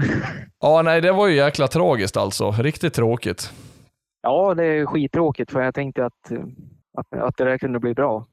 Ja, 0.61 0.81
nej, 0.81 1.01
det 1.01 1.11
var 1.11 1.27
ju 1.27 1.35
jäkla 1.35 1.67
tragiskt 1.67 2.17
alltså. 2.17 2.51
Riktigt 2.51 2.93
tråkigt. 2.93 3.53
Ja, 4.21 4.53
det 4.53 4.65
är 4.65 4.85
skittråkigt 4.85 5.51
för 5.51 5.61
jag 5.61 5.75
tänkte 5.75 6.05
att, 6.05 6.31
att, 6.97 7.19
att 7.19 7.37
det 7.37 7.43
där 7.43 7.57
kunde 7.57 7.79
bli 7.79 7.93
bra. 7.93 8.25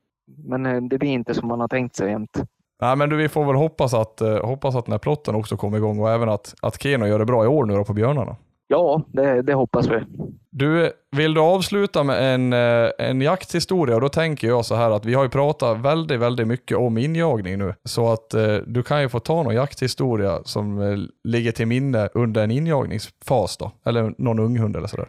Men 0.44 0.66
eh, 0.66 0.82
det 0.82 0.98
blir 0.98 1.10
inte 1.10 1.34
som 1.34 1.48
man 1.48 1.60
har 1.60 1.68
tänkt 1.68 1.96
sig 1.96 2.10
jämt. 2.10 2.42
Nej, 2.80 2.96
men 2.96 3.08
du, 3.08 3.16
vi 3.16 3.28
får 3.28 3.44
väl 3.44 3.54
hoppas 3.56 3.94
att, 3.94 4.20
eh, 4.20 4.46
hoppas 4.46 4.76
att 4.76 4.84
den 4.84 4.92
här 4.92 4.98
plotten 4.98 5.34
också 5.34 5.56
kommer 5.56 5.78
igång 5.78 6.00
och 6.00 6.10
även 6.10 6.28
att, 6.28 6.54
att 6.62 6.82
Keno 6.82 7.06
gör 7.06 7.18
det 7.18 7.24
bra 7.24 7.44
i 7.44 7.46
år 7.46 7.64
nu 7.64 7.74
då 7.74 7.84
på 7.84 7.92
björnarna. 7.92 8.36
Ja, 8.68 9.02
det, 9.06 9.42
det 9.42 9.54
hoppas 9.54 9.88
vi. 9.88 10.00
Du, 10.58 10.92
vill 11.16 11.34
du 11.34 11.40
avsluta 11.40 12.04
med 12.04 12.34
en, 12.34 12.52
eh, 12.52 12.90
en 12.98 13.20
jakthistoria? 13.20 13.94
Och 13.94 14.00
då 14.00 14.08
tänker 14.08 14.48
jag 14.48 14.64
så 14.64 14.74
här 14.74 14.90
att 14.90 15.04
vi 15.04 15.14
har 15.14 15.22
ju 15.22 15.28
pratat 15.28 15.80
väldigt, 15.80 16.20
väldigt 16.20 16.48
mycket 16.48 16.76
om 16.76 16.98
injagning 16.98 17.58
nu. 17.58 17.74
Så 17.84 18.12
att 18.12 18.34
eh, 18.34 18.54
du 18.66 18.82
kan 18.82 19.02
ju 19.02 19.08
få 19.08 19.20
ta 19.20 19.42
någon 19.42 19.54
jakthistoria 19.54 20.40
som 20.44 20.80
eh, 20.80 20.98
ligger 21.24 21.52
till 21.52 21.66
minne 21.66 22.08
under 22.14 22.44
en 22.44 22.50
injagningsfas 22.50 23.56
då. 23.56 23.72
Eller 23.84 24.14
någon 24.18 24.38
unghund 24.38 24.76
eller 24.76 24.86
sådär. 24.86 25.06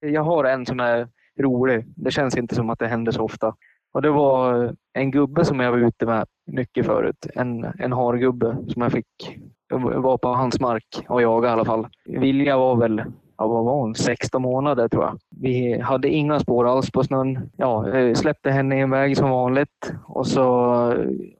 Jag 0.00 0.22
har 0.22 0.44
en 0.44 0.66
som 0.66 0.80
är 0.80 1.08
rolig. 1.40 1.84
Det 1.96 2.10
känns 2.10 2.36
inte 2.36 2.54
som 2.54 2.70
att 2.70 2.78
det 2.78 2.86
händer 2.88 3.12
så 3.12 3.22
ofta. 3.22 3.54
Och 3.94 4.02
Det 4.02 4.10
var 4.10 4.72
en 4.92 5.10
gubbe 5.10 5.44
som 5.44 5.60
jag 5.60 5.70
var 5.70 5.78
ute 5.78 6.06
med 6.06 6.26
mycket 6.46 6.86
förut. 6.86 7.26
En, 7.34 7.64
en 7.78 7.92
hargubbe 7.92 8.56
som 8.68 8.82
jag 8.82 8.92
fick. 8.92 9.38
Jag 9.68 10.02
var 10.02 10.18
på 10.18 10.28
hans 10.28 10.60
mark 10.60 11.04
och 11.08 11.22
jagade 11.22 11.48
i 11.48 11.52
alla 11.52 11.64
fall. 11.64 11.86
Vilja 12.04 12.56
var 12.56 12.76
väl 12.76 13.02
ja, 13.38 13.46
vad 13.46 13.64
var 13.64 13.74
hon? 13.74 13.94
16 13.94 14.42
månader 14.42 14.88
tror 14.88 15.04
jag. 15.04 15.18
Vi 15.30 15.80
hade 15.80 16.08
inga 16.08 16.40
spår 16.40 16.68
alls 16.68 16.90
på 16.90 17.04
snön. 17.04 17.50
Ja, 17.56 17.86
släppte 18.14 18.50
henne 18.50 18.76
i 18.78 18.80
en 18.80 18.90
väg 18.90 19.16
som 19.16 19.30
vanligt 19.30 19.94
och 20.04 20.26
så, 20.26 20.40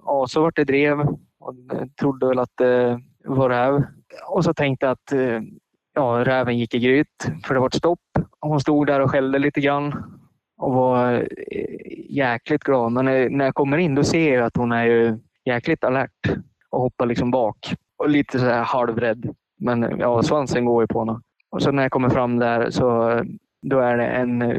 ja, 0.04 0.26
så 0.28 0.42
vart 0.42 0.56
det 0.56 0.64
drev. 0.64 1.00
Och 1.40 1.54
trodde 2.00 2.26
väl 2.26 2.38
att 2.38 2.60
eh, 2.60 2.98
det 3.22 3.28
var 3.28 3.48
räv. 3.48 3.82
Och 4.28 4.44
så 4.44 4.54
tänkte 4.54 4.86
jag 4.86 4.92
att 4.92 5.12
eh, 5.12 5.40
ja, 5.94 6.24
räven 6.24 6.58
gick 6.58 6.74
i 6.74 6.78
gryt 6.78 7.30
för 7.46 7.54
det 7.54 7.60
var 7.60 7.66
ett 7.66 7.74
stopp. 7.74 8.00
Hon 8.40 8.60
stod 8.60 8.86
där 8.86 9.00
och 9.00 9.10
skällde 9.10 9.38
lite 9.38 9.60
grann 9.60 9.94
och 10.56 10.74
var 10.74 11.12
eh, 11.12 11.66
jäkligt 12.08 12.64
glad. 12.64 12.92
Men 12.92 13.04
när 13.04 13.44
jag 13.44 13.54
kommer 13.54 13.78
in 13.78 13.94
då 13.94 14.04
ser 14.04 14.34
jag 14.34 14.46
att 14.46 14.56
hon 14.56 14.72
är 14.72 14.84
ju 14.84 15.18
jäkligt 15.44 15.84
alert 15.84 16.30
och 16.70 16.80
hoppar 16.80 17.06
liksom 17.06 17.30
bak 17.30 17.74
och 17.96 18.08
lite 18.08 18.38
så 18.38 18.44
här 18.44 18.62
halvrädd. 18.62 19.34
Men 19.60 19.98
ja, 19.98 20.22
svansen 20.22 20.64
går 20.64 20.82
ju 20.82 20.86
på 20.86 20.98
henne. 20.98 21.20
Och 21.54 21.62
så 21.62 21.70
när 21.72 21.82
jag 21.82 21.92
kommer 21.92 22.08
fram 22.08 22.38
där 22.38 22.70
så 22.70 23.10
eh, 23.10 23.22
då 23.62 23.78
är 23.78 23.96
det 23.96 24.06
en 24.06 24.42
eh, 24.42 24.58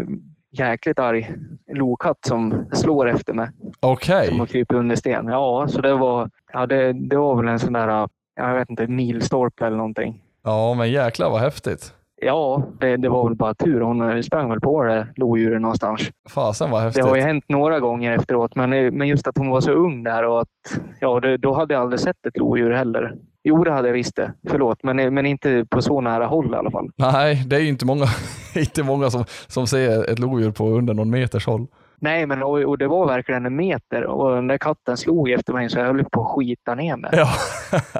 jäkligt 0.52 1.00
arg 1.00 1.36
lokatt 1.74 2.18
som 2.28 2.66
slår 2.74 3.10
efter 3.10 3.34
mig 3.34 3.50
Okej. 3.80 4.28
som 4.28 4.40
har 4.40 4.46
krypit 4.48 4.78
under 4.78 4.96
sten. 4.96 5.28
Ja, 5.28 5.66
så 5.70 5.82
det 5.82 5.94
var, 5.94 6.30
ja, 6.54 6.66
det, 6.66 6.94
det 6.94 7.18
var 7.18 7.36
väl 7.36 7.48
en 7.48 7.60
sån 7.60 7.74
där, 7.74 8.08
jag 8.36 8.56
vet 8.56 8.70
inte, 8.70 8.88
milstolpe 8.88 9.66
eller 9.66 9.78
någonting. 9.78 10.22
Ja, 10.44 10.74
men 10.74 10.92
jäklar 10.92 11.30
vad 11.30 11.42
häftigt. 11.42 11.94
Ja, 12.22 12.64
det, 12.80 12.98
det 12.98 13.10
var 13.10 13.28
väl 13.28 13.36
bara 13.38 13.54
tur. 13.54 13.82
Hon 13.82 14.24
sprang 14.24 14.50
väl 14.50 14.60
på 14.60 14.84
det 14.84 15.08
lodjuret 15.16 15.62
någonstans. 15.62 16.02
Fasen 16.30 16.72
vad 16.72 16.82
Det 16.82 16.86
häftigt. 16.86 17.06
har 17.06 17.16
ju 17.16 17.22
hänt 17.22 17.46
några 17.48 17.80
gånger 17.80 18.12
efteråt, 18.12 18.56
men, 18.56 18.70
men 18.98 19.08
just 19.08 19.28
att 19.28 19.38
hon 19.38 19.50
var 19.50 19.62
så 19.62 19.72
ung 19.72 20.04
där 20.04 20.24
och 20.28 20.42
att 20.42 20.82
ja, 21.00 21.20
det, 21.20 21.38
då 21.38 21.54
hade 21.54 21.74
jag 21.74 21.82
aldrig 21.82 22.00
sett 22.00 22.26
ett 22.26 22.38
lodjur 22.38 22.72
heller. 22.72 23.16
Jo, 23.48 23.64
det 23.64 23.72
hade 23.72 23.88
jag 23.88 23.94
visst 23.94 24.16
det. 24.16 24.34
Förlåt, 24.50 24.84
men, 24.84 25.14
men 25.14 25.26
inte 25.26 25.66
på 25.70 25.82
så 25.82 26.02
nära 26.02 26.26
håll 26.26 26.54
i 26.54 26.56
alla 26.56 26.72
fall. 26.72 26.90
Nej, 26.96 27.44
det 27.48 27.56
är 27.56 27.60
ju 27.60 27.68
inte 27.68 27.86
många, 27.86 28.06
inte 28.56 28.84
många 28.84 29.10
som, 29.10 29.26
som 29.48 29.68
ser 29.68 30.10
ett 30.12 30.20
lodjur 30.20 30.52
på 30.52 30.70
under 30.70 30.94
någon 30.94 31.10
meters 31.10 31.46
håll. 31.46 31.68
Nej, 32.00 32.26
men 32.26 32.44
och, 32.44 32.60
och 32.60 32.78
det 32.78 32.88
var 32.88 33.08
verkligen 33.08 33.46
en 33.46 33.56
meter 33.56 34.06
och 34.06 34.36
den 34.36 34.48
där 34.48 34.58
katten 34.58 34.98
slog 34.98 35.30
efter 35.30 35.54
mig 35.54 35.70
så 35.70 35.80
jag 35.80 35.86
höll 35.86 36.06
på 36.06 36.22
att 36.22 36.28
skita 36.28 36.76
ner 36.76 36.98
mig. 36.98 37.12
Ja. 37.14 37.28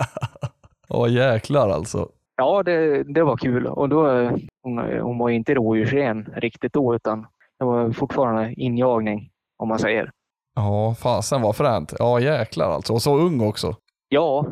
Åh 0.90 1.12
jäklar 1.12 1.70
alltså. 1.70 2.10
Ja, 2.38 2.64
det, 2.64 3.04
det 3.04 3.24
var 3.24 3.38
kul. 3.38 3.68
Och 3.68 3.90
då, 3.90 4.30
hon, 4.64 4.78
hon 5.02 5.18
var 5.18 5.30
ju 5.30 5.36
inte 5.36 5.54
rådjursren 5.54 6.30
riktigt 6.36 6.74
då, 6.74 6.96
utan 6.96 7.28
det 7.60 7.66
var 7.66 7.92
fortfarande 7.92 8.54
injagning, 8.54 9.30
om 9.58 9.68
man 9.68 9.80
säger. 9.80 10.12
Ja, 10.56 10.96
fasen 11.00 11.42
vad 11.42 11.56
fränt. 11.56 11.94
Ja 12.00 12.20
jäklar 12.20 12.72
alltså. 12.72 12.94
Och 12.94 13.02
så 13.02 13.18
ung 13.18 13.42
också. 13.42 13.76
Ja, 14.10 14.46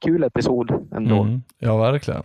kul 0.00 0.24
episod 0.24 0.88
ändå. 0.92 1.22
Mm. 1.22 1.42
Ja, 1.58 1.76
verkligen. 1.76 2.22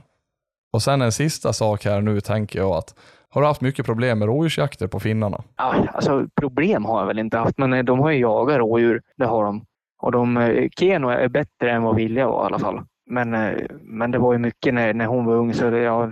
Och 0.74 0.82
sen 0.82 1.02
en 1.02 1.12
sista 1.12 1.54
sak 1.54 1.86
här 1.86 2.02
nu 2.02 2.22
tänker 2.22 2.60
jag 2.60 2.72
att 2.72 2.96
har 3.30 3.42
du 3.42 3.48
haft 3.48 3.62
mycket 3.62 3.86
problem 3.86 4.20
med 4.20 4.26
rådjursjakter 4.26 4.88
på 4.88 5.00
finnarna? 5.00 5.44
Ja, 5.58 5.76
alltså, 5.94 6.28
problem 6.36 6.86
har 6.86 7.00
jag 7.00 7.08
väl 7.08 7.20
inte 7.20 7.38
haft, 7.38 7.58
men 7.58 7.74
eh, 7.74 7.84
de 7.84 8.00
har 8.00 8.12
ju 8.12 8.20
jagat 8.20 8.58
rådjur. 8.58 9.02
Det 9.18 9.26
har 9.26 9.44
de. 9.44 9.66
Och 10.02 10.12
de, 10.12 10.38
eh, 10.38 10.70
Keno 10.80 11.10
är 11.10 11.28
bättre 11.28 11.72
än 11.72 11.84
vad 11.84 11.96
Vilja 11.96 12.28
var 12.28 12.44
i 12.44 12.46
alla 12.46 12.60
fall. 12.60 12.82
Men, 13.10 13.34
eh, 13.34 13.54
men 13.82 14.12
det 14.12 14.18
var 14.18 14.34
ju 14.34 14.40
mycket 14.40 14.74
när, 14.74 14.94
när 14.94 15.06
hon 15.06 15.26
var 15.26 15.36
ung, 15.36 15.54
så 15.54 15.70
det, 15.70 15.80
ja, 15.80 16.12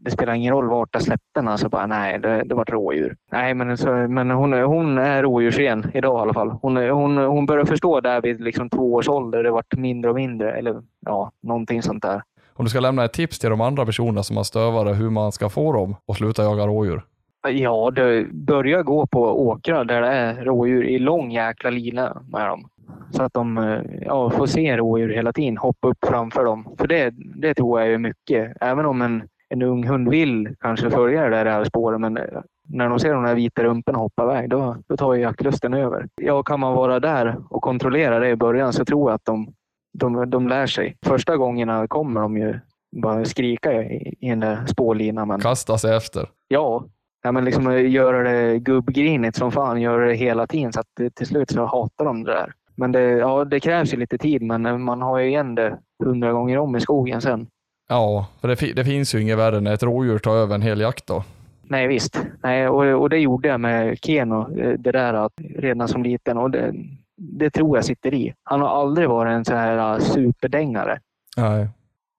det 0.00 0.10
spelar 0.10 0.34
ingen 0.34 0.54
roll 0.54 0.68
vart 0.68 0.88
jag 0.92 1.02
släppte 1.02 1.40
henne. 1.40 1.58
Så 1.58 1.68
bara, 1.68 1.86
nej, 1.86 2.18
det, 2.18 2.42
det 2.44 2.54
var 2.54 2.62
ett 2.62 2.70
rådjur. 2.70 3.16
Nej, 3.32 3.54
men, 3.54 3.78
så, 3.78 3.90
men 3.90 4.30
hon, 4.30 4.52
hon 4.52 4.98
är 4.98 5.22
rådjursren 5.22 5.90
idag 5.94 6.18
i 6.18 6.22
alla 6.22 6.34
fall. 6.34 6.50
Hon, 6.62 6.76
hon, 6.76 7.16
hon 7.16 7.46
börjar 7.46 7.64
förstå 7.64 8.00
där 8.00 8.20
vid 8.20 8.40
liksom 8.40 8.70
två 8.70 8.94
års 8.94 9.08
ålder. 9.08 9.42
Det 9.42 9.50
vart 9.50 9.76
mindre 9.76 10.10
och 10.10 10.16
mindre. 10.16 10.52
Eller 10.52 10.82
ja, 11.06 11.30
någonting 11.42 11.82
sånt 11.82 12.02
där. 12.02 12.22
Om 12.54 12.64
du 12.64 12.70
ska 12.70 12.80
lämna 12.80 13.04
ett 13.04 13.12
tips 13.12 13.38
till 13.38 13.50
de 13.50 13.60
andra 13.60 13.86
personerna 13.86 14.22
som 14.22 14.36
har 14.36 14.44
stövare 14.44 14.94
hur 14.94 15.10
man 15.10 15.32
ska 15.32 15.48
få 15.48 15.72
dem 15.72 15.96
att 16.08 16.16
sluta 16.16 16.42
jaga 16.42 16.66
rådjur? 16.66 17.02
Ja, 17.48 17.90
det 17.90 18.26
börjar 18.32 18.82
gå 18.82 19.06
på 19.06 19.48
åkrar 19.48 19.84
där 19.84 20.00
det 20.00 20.08
är 20.08 20.44
rådjur 20.44 20.84
i 20.84 20.98
lång 20.98 21.30
jäkla 21.30 21.70
lina 21.70 22.22
med 22.32 22.46
dem. 22.46 22.68
Så 23.10 23.22
att 23.22 23.34
de 23.34 23.78
ja, 24.06 24.30
får 24.30 24.46
se 24.46 24.76
rådjur 24.76 25.08
hela 25.08 25.32
tiden, 25.32 25.56
hoppa 25.56 25.88
upp 25.88 25.98
framför 26.06 26.44
dem. 26.44 26.76
För 26.78 26.86
det, 26.86 27.14
det 27.16 27.54
tror 27.54 27.80
jag 27.80 27.92
är 27.92 27.98
mycket. 27.98 28.52
Även 28.60 28.86
om 28.86 29.02
en, 29.02 29.22
en 29.48 29.62
ung 29.62 29.88
hund 29.88 30.08
vill 30.08 30.54
kanske 30.60 30.90
följa 30.90 31.28
det 31.28 31.44
där 31.44 31.64
spåret, 31.64 32.00
men 32.00 32.16
eh, 32.16 32.24
när 32.68 32.88
de 32.88 32.98
ser 33.00 33.14
de 33.14 33.24
där 33.24 33.34
vita 33.34 33.64
rumporna 33.64 33.98
hoppa 33.98 34.22
iväg, 34.22 34.50
då, 34.50 34.76
då 34.88 34.96
tar 34.96 35.14
ju 35.14 35.22
jaktlusten 35.22 35.74
över. 35.74 36.08
Ja, 36.14 36.42
kan 36.42 36.60
man 36.60 36.74
vara 36.74 37.00
där 37.00 37.36
och 37.50 37.62
kontrollera 37.62 38.18
det 38.18 38.28
i 38.28 38.36
början 38.36 38.72
så 38.72 38.84
tror 38.84 39.10
jag 39.10 39.14
att 39.14 39.24
de, 39.24 39.52
de, 39.98 40.30
de 40.30 40.48
lär 40.48 40.66
sig. 40.66 40.96
Första 41.06 41.36
gångerna 41.36 41.86
kommer 41.86 42.20
de 42.20 42.36
ju 42.36 42.58
bara 42.96 43.24
skrika 43.24 43.82
i, 43.82 44.14
i 44.20 44.28
den 44.30 44.40
där 44.40 44.66
spårlinan. 44.66 45.28
Men... 45.28 45.40
Kasta 45.40 45.78
sig 45.78 45.96
efter. 45.96 46.28
Ja, 46.48 46.84
ja 47.22 47.32
men 47.32 47.44
liksom 47.44 47.66
eh, 47.66 47.90
göra 47.90 48.30
det 48.30 48.58
gubbgrinigt 48.58 49.36
som 49.36 49.52
fan, 49.52 49.80
göra 49.80 50.06
det 50.06 50.14
hela 50.14 50.46
tiden 50.46 50.72
så 50.72 50.80
att 50.80 51.14
till 51.14 51.26
slut 51.26 51.50
så 51.50 51.64
hatar 51.64 52.04
de 52.04 52.24
det 52.24 52.32
där. 52.32 52.52
Men 52.74 52.92
det, 52.92 53.02
ja, 53.02 53.44
det 53.44 53.60
krävs 53.60 53.92
ju 53.92 53.96
lite 53.96 54.18
tid, 54.18 54.42
men 54.42 54.66
eh, 54.66 54.78
man 54.78 55.02
har 55.02 55.18
ju 55.18 55.28
igen 55.28 55.54
det 55.54 55.78
hundra 56.04 56.32
gånger 56.32 56.58
om 56.58 56.76
i 56.76 56.80
skogen 56.80 57.20
sen. 57.20 57.46
Ja, 57.88 58.26
för 58.40 58.48
det, 58.48 58.56
fi- 58.56 58.72
det 58.72 58.84
finns 58.84 59.14
ju 59.14 59.22
inget 59.22 59.38
värre 59.38 59.60
när 59.60 59.74
ett 59.74 59.82
rådjur 59.82 60.18
tar 60.18 60.34
över 60.36 60.54
en 60.54 60.62
hel 60.62 60.80
jakt 60.80 61.06
då. 61.06 61.24
Nej 61.62 61.86
visst, 61.86 62.22
Nej, 62.42 62.68
och, 62.68 63.00
och 63.02 63.10
det 63.10 63.18
gjorde 63.18 63.48
jag 63.48 63.60
med 63.60 63.98
Keno, 64.02 64.58
eh, 64.60 64.72
det 64.78 64.92
där 64.92 65.14
att, 65.14 65.32
redan 65.56 65.88
som 65.88 66.02
liten. 66.02 66.38
Och 66.38 66.50
det, 66.50 66.74
det 67.16 67.50
tror 67.50 67.76
jag 67.78 67.84
sitter 67.84 68.14
i. 68.14 68.34
Han 68.44 68.60
har 68.60 68.68
aldrig 68.68 69.08
varit 69.08 69.30
en 69.32 69.44
så 69.44 69.54
här 69.54 69.92
eh, 69.94 69.98
superdängare. 69.98 70.98
Nej. 71.36 71.68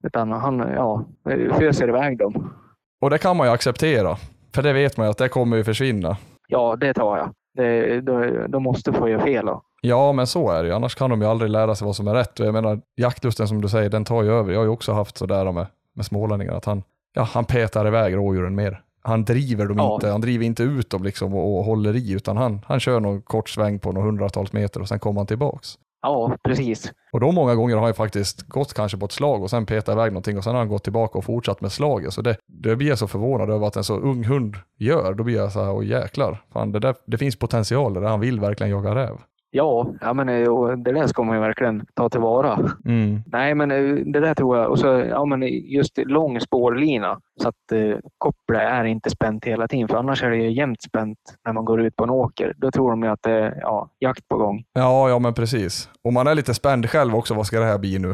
Utan 0.03 0.31
han 0.31 0.59
ja, 0.59 1.05
föser 1.57 1.87
iväg 1.89 2.17
dem. 2.17 2.53
Och 3.01 3.09
det 3.09 3.17
kan 3.17 3.37
man 3.37 3.47
ju 3.47 3.53
acceptera. 3.53 4.17
För 4.55 4.61
det 4.63 4.73
vet 4.73 4.97
man 4.97 5.05
ju 5.05 5.11
att 5.11 5.17
det 5.17 5.29
kommer 5.29 5.57
ju 5.57 5.63
försvinna. 5.63 6.17
Ja, 6.47 6.75
det 6.75 6.93
tar 6.93 7.17
jag. 7.17 7.29
Det, 7.53 8.01
de, 8.01 8.45
de 8.49 8.63
måste 8.63 8.93
få 8.93 9.09
göra 9.09 9.21
fel. 9.23 9.45
Då. 9.45 9.61
Ja, 9.81 10.11
men 10.11 10.27
så 10.27 10.49
är 10.51 10.63
det 10.63 10.69
ju. 10.69 10.75
Annars 10.75 10.95
kan 10.95 11.09
de 11.09 11.21
ju 11.21 11.27
aldrig 11.27 11.51
lära 11.51 11.75
sig 11.75 11.85
vad 11.85 11.95
som 11.95 12.07
är 12.07 12.13
rätt. 12.13 12.39
Och 12.39 12.45
jag 12.45 12.53
menar, 12.53 12.81
jaktlusten 12.97 13.47
som 13.47 13.61
du 13.61 13.69
säger, 13.69 13.89
den 13.89 14.05
tar 14.05 14.23
ju 14.23 14.31
över. 14.31 14.51
Jag 14.51 14.59
har 14.59 14.65
ju 14.65 14.69
också 14.71 14.93
haft 14.93 15.17
sådär 15.17 15.51
med, 15.51 15.65
med 15.95 16.05
smålänningar, 16.05 16.53
att 16.53 16.65
han, 16.65 16.83
ja, 17.13 17.21
han 17.23 17.45
petar 17.45 17.87
iväg 17.87 18.15
rådjuren 18.15 18.55
mer. 18.55 18.81
Han 19.01 19.25
driver 19.25 19.65
dem 19.65 19.77
Ja. 19.77 19.93
inte, 19.95 20.09
han 20.09 20.21
driver 20.21 20.45
inte 20.45 20.63
ut 20.63 20.89
dem 20.89 21.03
liksom 21.03 21.33
och, 21.35 21.57
och 21.57 21.63
håller 21.65 21.95
i, 21.95 22.11
utan 22.11 22.37
han, 22.37 22.61
han 22.65 22.79
kör 22.79 22.99
någon 22.99 23.21
kort 23.21 23.49
sväng 23.49 23.79
på 23.79 23.91
några 23.91 24.05
hundratals 24.07 24.53
meter 24.53 24.81
och 24.81 24.87
sen 24.87 24.99
kommer 24.99 25.19
han 25.19 25.27
tillbaks. 25.27 25.75
Ja, 26.01 26.35
precis. 26.43 26.91
Och 27.11 27.19
då 27.19 27.31
många 27.31 27.55
gånger 27.55 27.75
har 27.75 27.83
han 27.83 27.93
faktiskt 27.93 28.41
gått 28.41 28.73
kanske 28.73 28.97
på 28.97 29.05
ett 29.05 29.11
slag 29.11 29.43
och 29.43 29.49
sen 29.49 29.65
petat 29.65 29.93
iväg 29.95 30.11
någonting 30.11 30.37
och 30.37 30.43
sen 30.43 30.51
har 30.53 30.59
han 30.59 30.69
gått 30.69 30.83
tillbaka 30.83 31.17
och 31.17 31.25
fortsatt 31.25 31.61
med 31.61 31.71
slaget. 31.71 32.13
Så 32.13 32.21
det, 32.21 32.37
det 32.47 32.75
blir 32.75 32.87
jag 32.87 32.97
så 32.97 33.07
förvånad 33.07 33.49
över 33.49 33.67
att 33.67 33.75
en 33.75 33.83
så 33.83 33.95
ung 33.97 34.23
hund 34.23 34.55
gör. 34.77 35.13
Då 35.13 35.23
blir 35.23 35.35
jag 35.35 35.51
så 35.51 35.63
här, 35.63 35.71
åh 35.71 35.85
jäklar, 35.85 36.41
fan, 36.53 36.71
det, 36.71 36.79
där, 36.79 36.95
det 37.07 37.17
finns 37.17 37.35
potential 37.35 37.93
där 37.93 38.01
han 38.01 38.19
vill 38.19 38.39
verkligen 38.39 38.71
jaga 38.71 38.95
räv. 38.95 39.17
Ja, 39.51 39.87
ja 40.01 40.13
men 40.13 40.29
eh, 40.29 40.71
det 40.77 40.91
där 40.91 41.07
ska 41.07 41.23
man 41.23 41.35
ju 41.35 41.41
verkligen 41.41 41.85
ta 41.93 42.09
tillvara. 42.09 42.69
Mm. 42.85 43.21
Nej, 43.25 43.55
men 43.55 43.71
eh, 43.71 43.95
det 44.05 44.19
där 44.19 44.35
tror 44.35 44.57
jag. 44.57 44.69
Och 44.69 44.79
så 44.79 44.87
ja, 44.87 45.25
men 45.25 45.43
just 45.47 45.97
lång 45.97 46.39
spårlina 46.39 47.19
så 47.41 47.49
att 47.49 47.71
eh, 47.71 47.97
kopplet 48.17 48.61
är 48.61 48.85
inte 48.85 49.09
spänt 49.09 49.45
hela 49.45 49.67
tiden. 49.67 49.87
För 49.87 49.97
annars 49.97 50.23
är 50.23 50.29
det 50.29 50.37
ju 50.37 50.51
jämnt 50.51 50.81
spänt 50.81 51.17
när 51.45 51.53
man 51.53 51.65
går 51.65 51.81
ut 51.81 51.95
på 51.95 52.03
en 52.03 52.09
åker. 52.09 52.53
Då 52.57 52.71
tror 52.71 52.89
de 52.89 53.03
ju 53.03 53.09
att 53.09 53.23
det 53.23 53.31
är 53.31 53.59
ja, 53.61 53.89
jakt 53.99 54.27
på 54.27 54.37
gång. 54.37 54.63
Ja, 54.73 55.09
ja 55.09 55.19
men 55.19 55.33
precis. 55.33 55.89
Och 56.01 56.13
man 56.13 56.27
är 56.27 56.35
lite 56.35 56.53
spänd 56.53 56.89
själv 56.89 57.15
också, 57.15 57.33
vad 57.33 57.47
ska 57.47 57.59
det 57.59 57.65
här 57.65 57.77
bli 57.77 57.99
nu? 57.99 58.13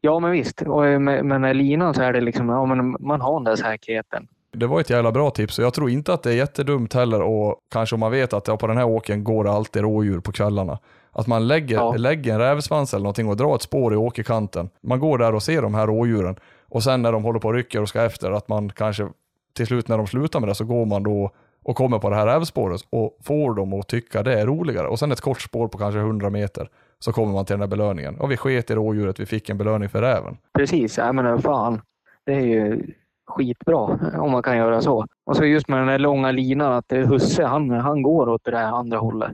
Ja, 0.00 0.18
men 0.18 0.30
visst. 0.30 0.62
Och 0.62 0.86
eh, 0.86 0.98
med, 0.98 1.56
linan 1.56 1.94
så 1.94 2.02
är 2.02 2.12
det 2.12 2.20
liksom, 2.20 2.48
ja, 2.48 2.66
men 2.66 2.96
man 3.00 3.20
har 3.20 3.34
den 3.34 3.44
där 3.44 3.56
säkerheten. 3.56 4.28
Det 4.52 4.66
var 4.66 4.80
ett 4.80 4.90
jävla 4.90 5.12
bra 5.12 5.30
tips 5.30 5.58
och 5.58 5.64
jag 5.64 5.74
tror 5.74 5.90
inte 5.90 6.12
att 6.12 6.22
det 6.22 6.30
är 6.30 6.34
jättedumt 6.34 6.94
heller 6.94 7.22
och 7.22 7.56
kanske 7.72 7.96
om 7.96 8.00
man 8.00 8.10
vet 8.10 8.32
att 8.32 8.48
ja, 8.48 8.56
på 8.56 8.66
den 8.66 8.76
här 8.76 8.84
åken 8.86 9.24
går 9.24 9.44
det 9.44 9.50
alltid 9.50 9.82
rådjur 9.82 10.20
på 10.20 10.32
kvällarna. 10.32 10.78
Att 11.12 11.26
man 11.26 11.48
lägger, 11.48 11.76
Ja. 11.76 11.92
lägger 11.96 12.32
en 12.32 12.38
rävsvans 12.38 12.94
eller 12.94 13.02
någonting 13.02 13.28
och 13.28 13.36
drar 13.36 13.54
ett 13.54 13.62
spår 13.62 13.94
i 13.94 13.96
åkerkanten. 13.96 14.70
Man 14.82 14.98
går 15.00 15.18
där 15.18 15.34
och 15.34 15.42
ser 15.42 15.62
de 15.62 15.74
här 15.74 15.86
rådjuren 15.86 16.36
och 16.68 16.82
sen 16.82 17.02
när 17.02 17.12
de 17.12 17.22
håller 17.24 17.40
på 17.40 17.48
och 17.48 17.54
rycker 17.54 17.82
och 17.82 17.88
ska 17.88 18.02
efter 18.04 18.30
att 18.30 18.48
man 18.48 18.70
kanske 18.70 19.08
till 19.56 19.66
slut 19.66 19.88
när 19.88 19.98
de 19.98 20.06
slutar 20.06 20.40
med 20.40 20.48
det 20.48 20.54
så 20.54 20.64
går 20.64 20.86
man 20.86 21.02
då 21.02 21.30
och 21.64 21.76
kommer 21.76 21.98
på 21.98 22.10
det 22.10 22.16
här 22.16 22.26
rävspåret 22.26 22.80
och 22.90 23.18
får 23.22 23.54
dem 23.54 23.72
att 23.72 23.88
tycka 23.88 24.22
det 24.22 24.40
är 24.40 24.46
roligare. 24.46 24.86
Och 24.88 24.98
sen 24.98 25.12
ett 25.12 25.20
kort 25.20 25.40
spår 25.40 25.68
på 25.68 25.78
kanske 25.78 26.00
100 26.00 26.30
meter 26.30 26.68
så 26.98 27.12
kommer 27.12 27.32
man 27.32 27.44
till 27.44 27.54
den 27.54 27.60
här 27.60 27.68
belöningen. 27.68 28.20
Och 28.20 28.30
vi 28.30 28.36
sket 28.36 28.70
i 28.70 28.74
rådjuret, 28.74 29.20
vi 29.20 29.26
fick 29.26 29.50
en 29.50 29.58
belöning 29.58 29.88
för 29.88 30.00
räven. 30.02 30.36
Precis, 30.58 30.98
ja, 30.98 31.12
men 31.12 31.42
fan. 31.42 31.80
Det 32.26 32.32
är 32.32 32.40
ju 32.40 32.82
skitbra 33.26 33.98
om 34.20 34.30
man 34.30 34.42
kan 34.42 34.56
göra 34.56 34.80
så. 34.80 35.06
Och 35.26 35.36
så 35.36 35.44
just 35.44 35.68
med 35.68 35.78
den 35.78 35.88
här 35.88 35.98
långa 35.98 36.30
linan 36.30 36.72
att 36.72 36.92
Husse, 36.92 37.44
han, 37.44 37.70
han 37.70 38.02
går 38.02 38.28
åt 38.28 38.44
det 38.44 38.50
där 38.50 38.62
andra 38.64 38.98
hållet. 38.98 39.32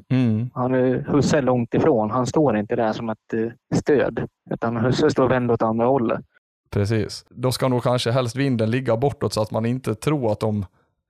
Han 0.55 0.75
är, 0.75 1.05
Husse 1.09 1.39
är 1.39 1.43
långt 1.43 1.75
ifrån. 1.75 2.11
Han 2.11 2.27
står 2.27 2.57
inte 2.59 2.77
där 2.77 2.93
som 2.93 3.09
ett 3.11 3.35
eh, 3.35 3.77
stöd. 3.79 4.27
Utan 4.51 4.77
Husse 4.77 5.11
står 5.11 5.29
vänd 5.29 5.51
åt 5.51 5.63
andra 5.63 5.87
hållet. 5.87 6.21
Precis. 6.71 7.25
Då 7.31 7.53
ska 7.53 7.69
nog 7.69 7.83
kanske 7.83 8.11
helst 8.11 8.37
vinden 8.37 8.71
ligga 8.71 8.97
bortåt 8.97 9.33
så 9.33 9.43
att 9.43 9.51
man 9.51 9.67
inte 9.67 9.95
tror 9.95 10.33
att 10.33 10.41
de 10.41 10.65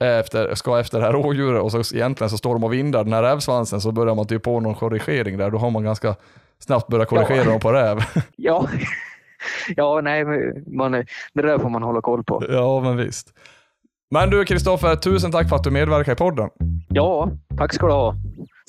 efter, 0.04 0.54
ska 0.54 0.80
efter 0.80 0.98
det 0.98 1.04
här 1.04 1.12
rådjuret 1.12 1.62
och 1.62 1.72
så 1.72 1.96
egentligen 1.96 2.30
så 2.30 2.36
står 2.38 2.52
de 2.54 2.64
och 2.64 2.72
vindar 2.72 3.04
den 3.04 3.12
här 3.12 3.22
rävsvansen 3.22 3.80
så 3.80 3.92
börjar 3.92 4.14
man 4.14 4.26
typ 4.26 4.42
på 4.42 4.60
någon 4.60 4.74
korrigering 4.74 5.38
där. 5.38 5.50
Då 5.50 5.58
har 5.58 5.70
man 5.70 5.84
ganska 5.84 6.14
snabbt 6.58 6.88
börjat 6.88 7.08
korrigera 7.08 7.44
Ja. 7.44 7.50
dem 7.50 7.60
på 7.60 7.72
räv. 7.72 7.98
Ja, 8.36 8.66
ja 9.76 10.00
nej, 10.00 10.24
man, 10.76 10.92
det 11.34 11.42
där 11.42 11.58
får 11.58 11.68
man 11.70 11.82
hålla 11.82 12.00
koll 12.00 12.24
på. 12.24 12.44
ja, 12.48 12.80
men 12.80 12.96
visst. 12.96 13.28
Men 14.10 14.30
du 14.30 14.44
Kristoffer, 14.44 14.96
tusen 14.96 15.32
tack 15.32 15.48
för 15.48 15.56
att 15.56 15.64
du 15.64 15.70
medverkar 15.70 16.12
i 16.12 16.16
podden. 16.16 16.48
Ja, 16.88 17.30
tack 17.58 17.74
ska 17.74 17.86
du 17.86 17.92
ha. 17.92 18.14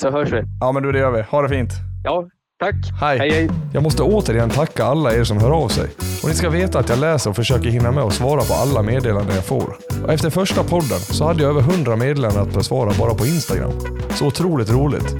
Så 0.01 0.11
hörs 0.11 0.31
vi. 0.31 0.41
Ja, 0.61 0.71
men 0.71 0.83
du 0.83 0.91
det 0.91 0.99
gör 0.99 1.11
vi. 1.11 1.21
Ha 1.21 1.41
det 1.41 1.49
fint. 1.49 1.71
Ja, 2.03 2.27
tack. 2.59 2.75
Hej. 3.01 3.17
Hej, 3.19 3.29
hej. 3.31 3.49
Jag 3.73 3.83
måste 3.83 4.03
återigen 4.03 4.49
tacka 4.49 4.85
alla 4.85 5.13
er 5.13 5.23
som 5.23 5.37
hör 5.37 5.51
av 5.51 5.67
sig. 5.67 5.89
Och 6.23 6.29
ni 6.29 6.35
ska 6.35 6.49
veta 6.49 6.79
att 6.79 6.89
jag 6.89 6.99
läser 6.99 7.29
och 7.29 7.35
försöker 7.35 7.69
hinna 7.69 7.91
med 7.91 8.03
att 8.03 8.13
svara 8.13 8.41
på 8.41 8.53
alla 8.53 8.81
meddelanden 8.81 9.35
jag 9.35 9.45
får. 9.45 9.75
Och 10.03 10.13
efter 10.13 10.29
första 10.29 10.63
podden 10.63 10.99
så 10.99 11.25
hade 11.25 11.43
jag 11.43 11.49
över 11.49 11.61
100 11.61 11.95
meddelanden 11.95 12.41
att 12.41 12.53
besvara 12.53 12.91
bara 12.99 13.13
på 13.13 13.25
Instagram. 13.25 13.71
Så 14.09 14.27
otroligt 14.27 14.71
roligt. 14.71 15.15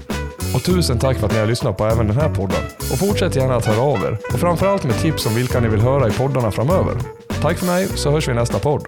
Och 0.55 0.63
tusen 0.63 0.99
tack 0.99 1.17
för 1.17 1.26
att 1.26 1.34
ni 1.34 1.39
har 1.39 1.47
lyssnat 1.47 1.77
på 1.77 1.85
även 1.85 2.07
den 2.07 2.17
här 2.17 2.30
podden. 2.30 2.63
Och 2.91 2.99
fortsätt 2.99 3.35
gärna 3.35 3.55
att 3.55 3.65
höra 3.65 3.81
av 3.81 3.97
er. 3.97 4.17
Och 4.34 4.39
framförallt 4.39 4.84
med 4.84 4.99
tips 4.99 5.26
om 5.26 5.35
vilka 5.35 5.59
ni 5.59 5.67
vill 5.67 5.81
höra 5.81 6.07
i 6.07 6.11
poddarna 6.11 6.51
framöver. 6.51 6.95
Tack 7.41 7.57
för 7.57 7.65
mig, 7.65 7.88
så 7.88 8.11
hörs 8.11 8.27
vi 8.27 8.31
i 8.31 8.35
nästa 8.35 8.59
podd. 8.59 8.85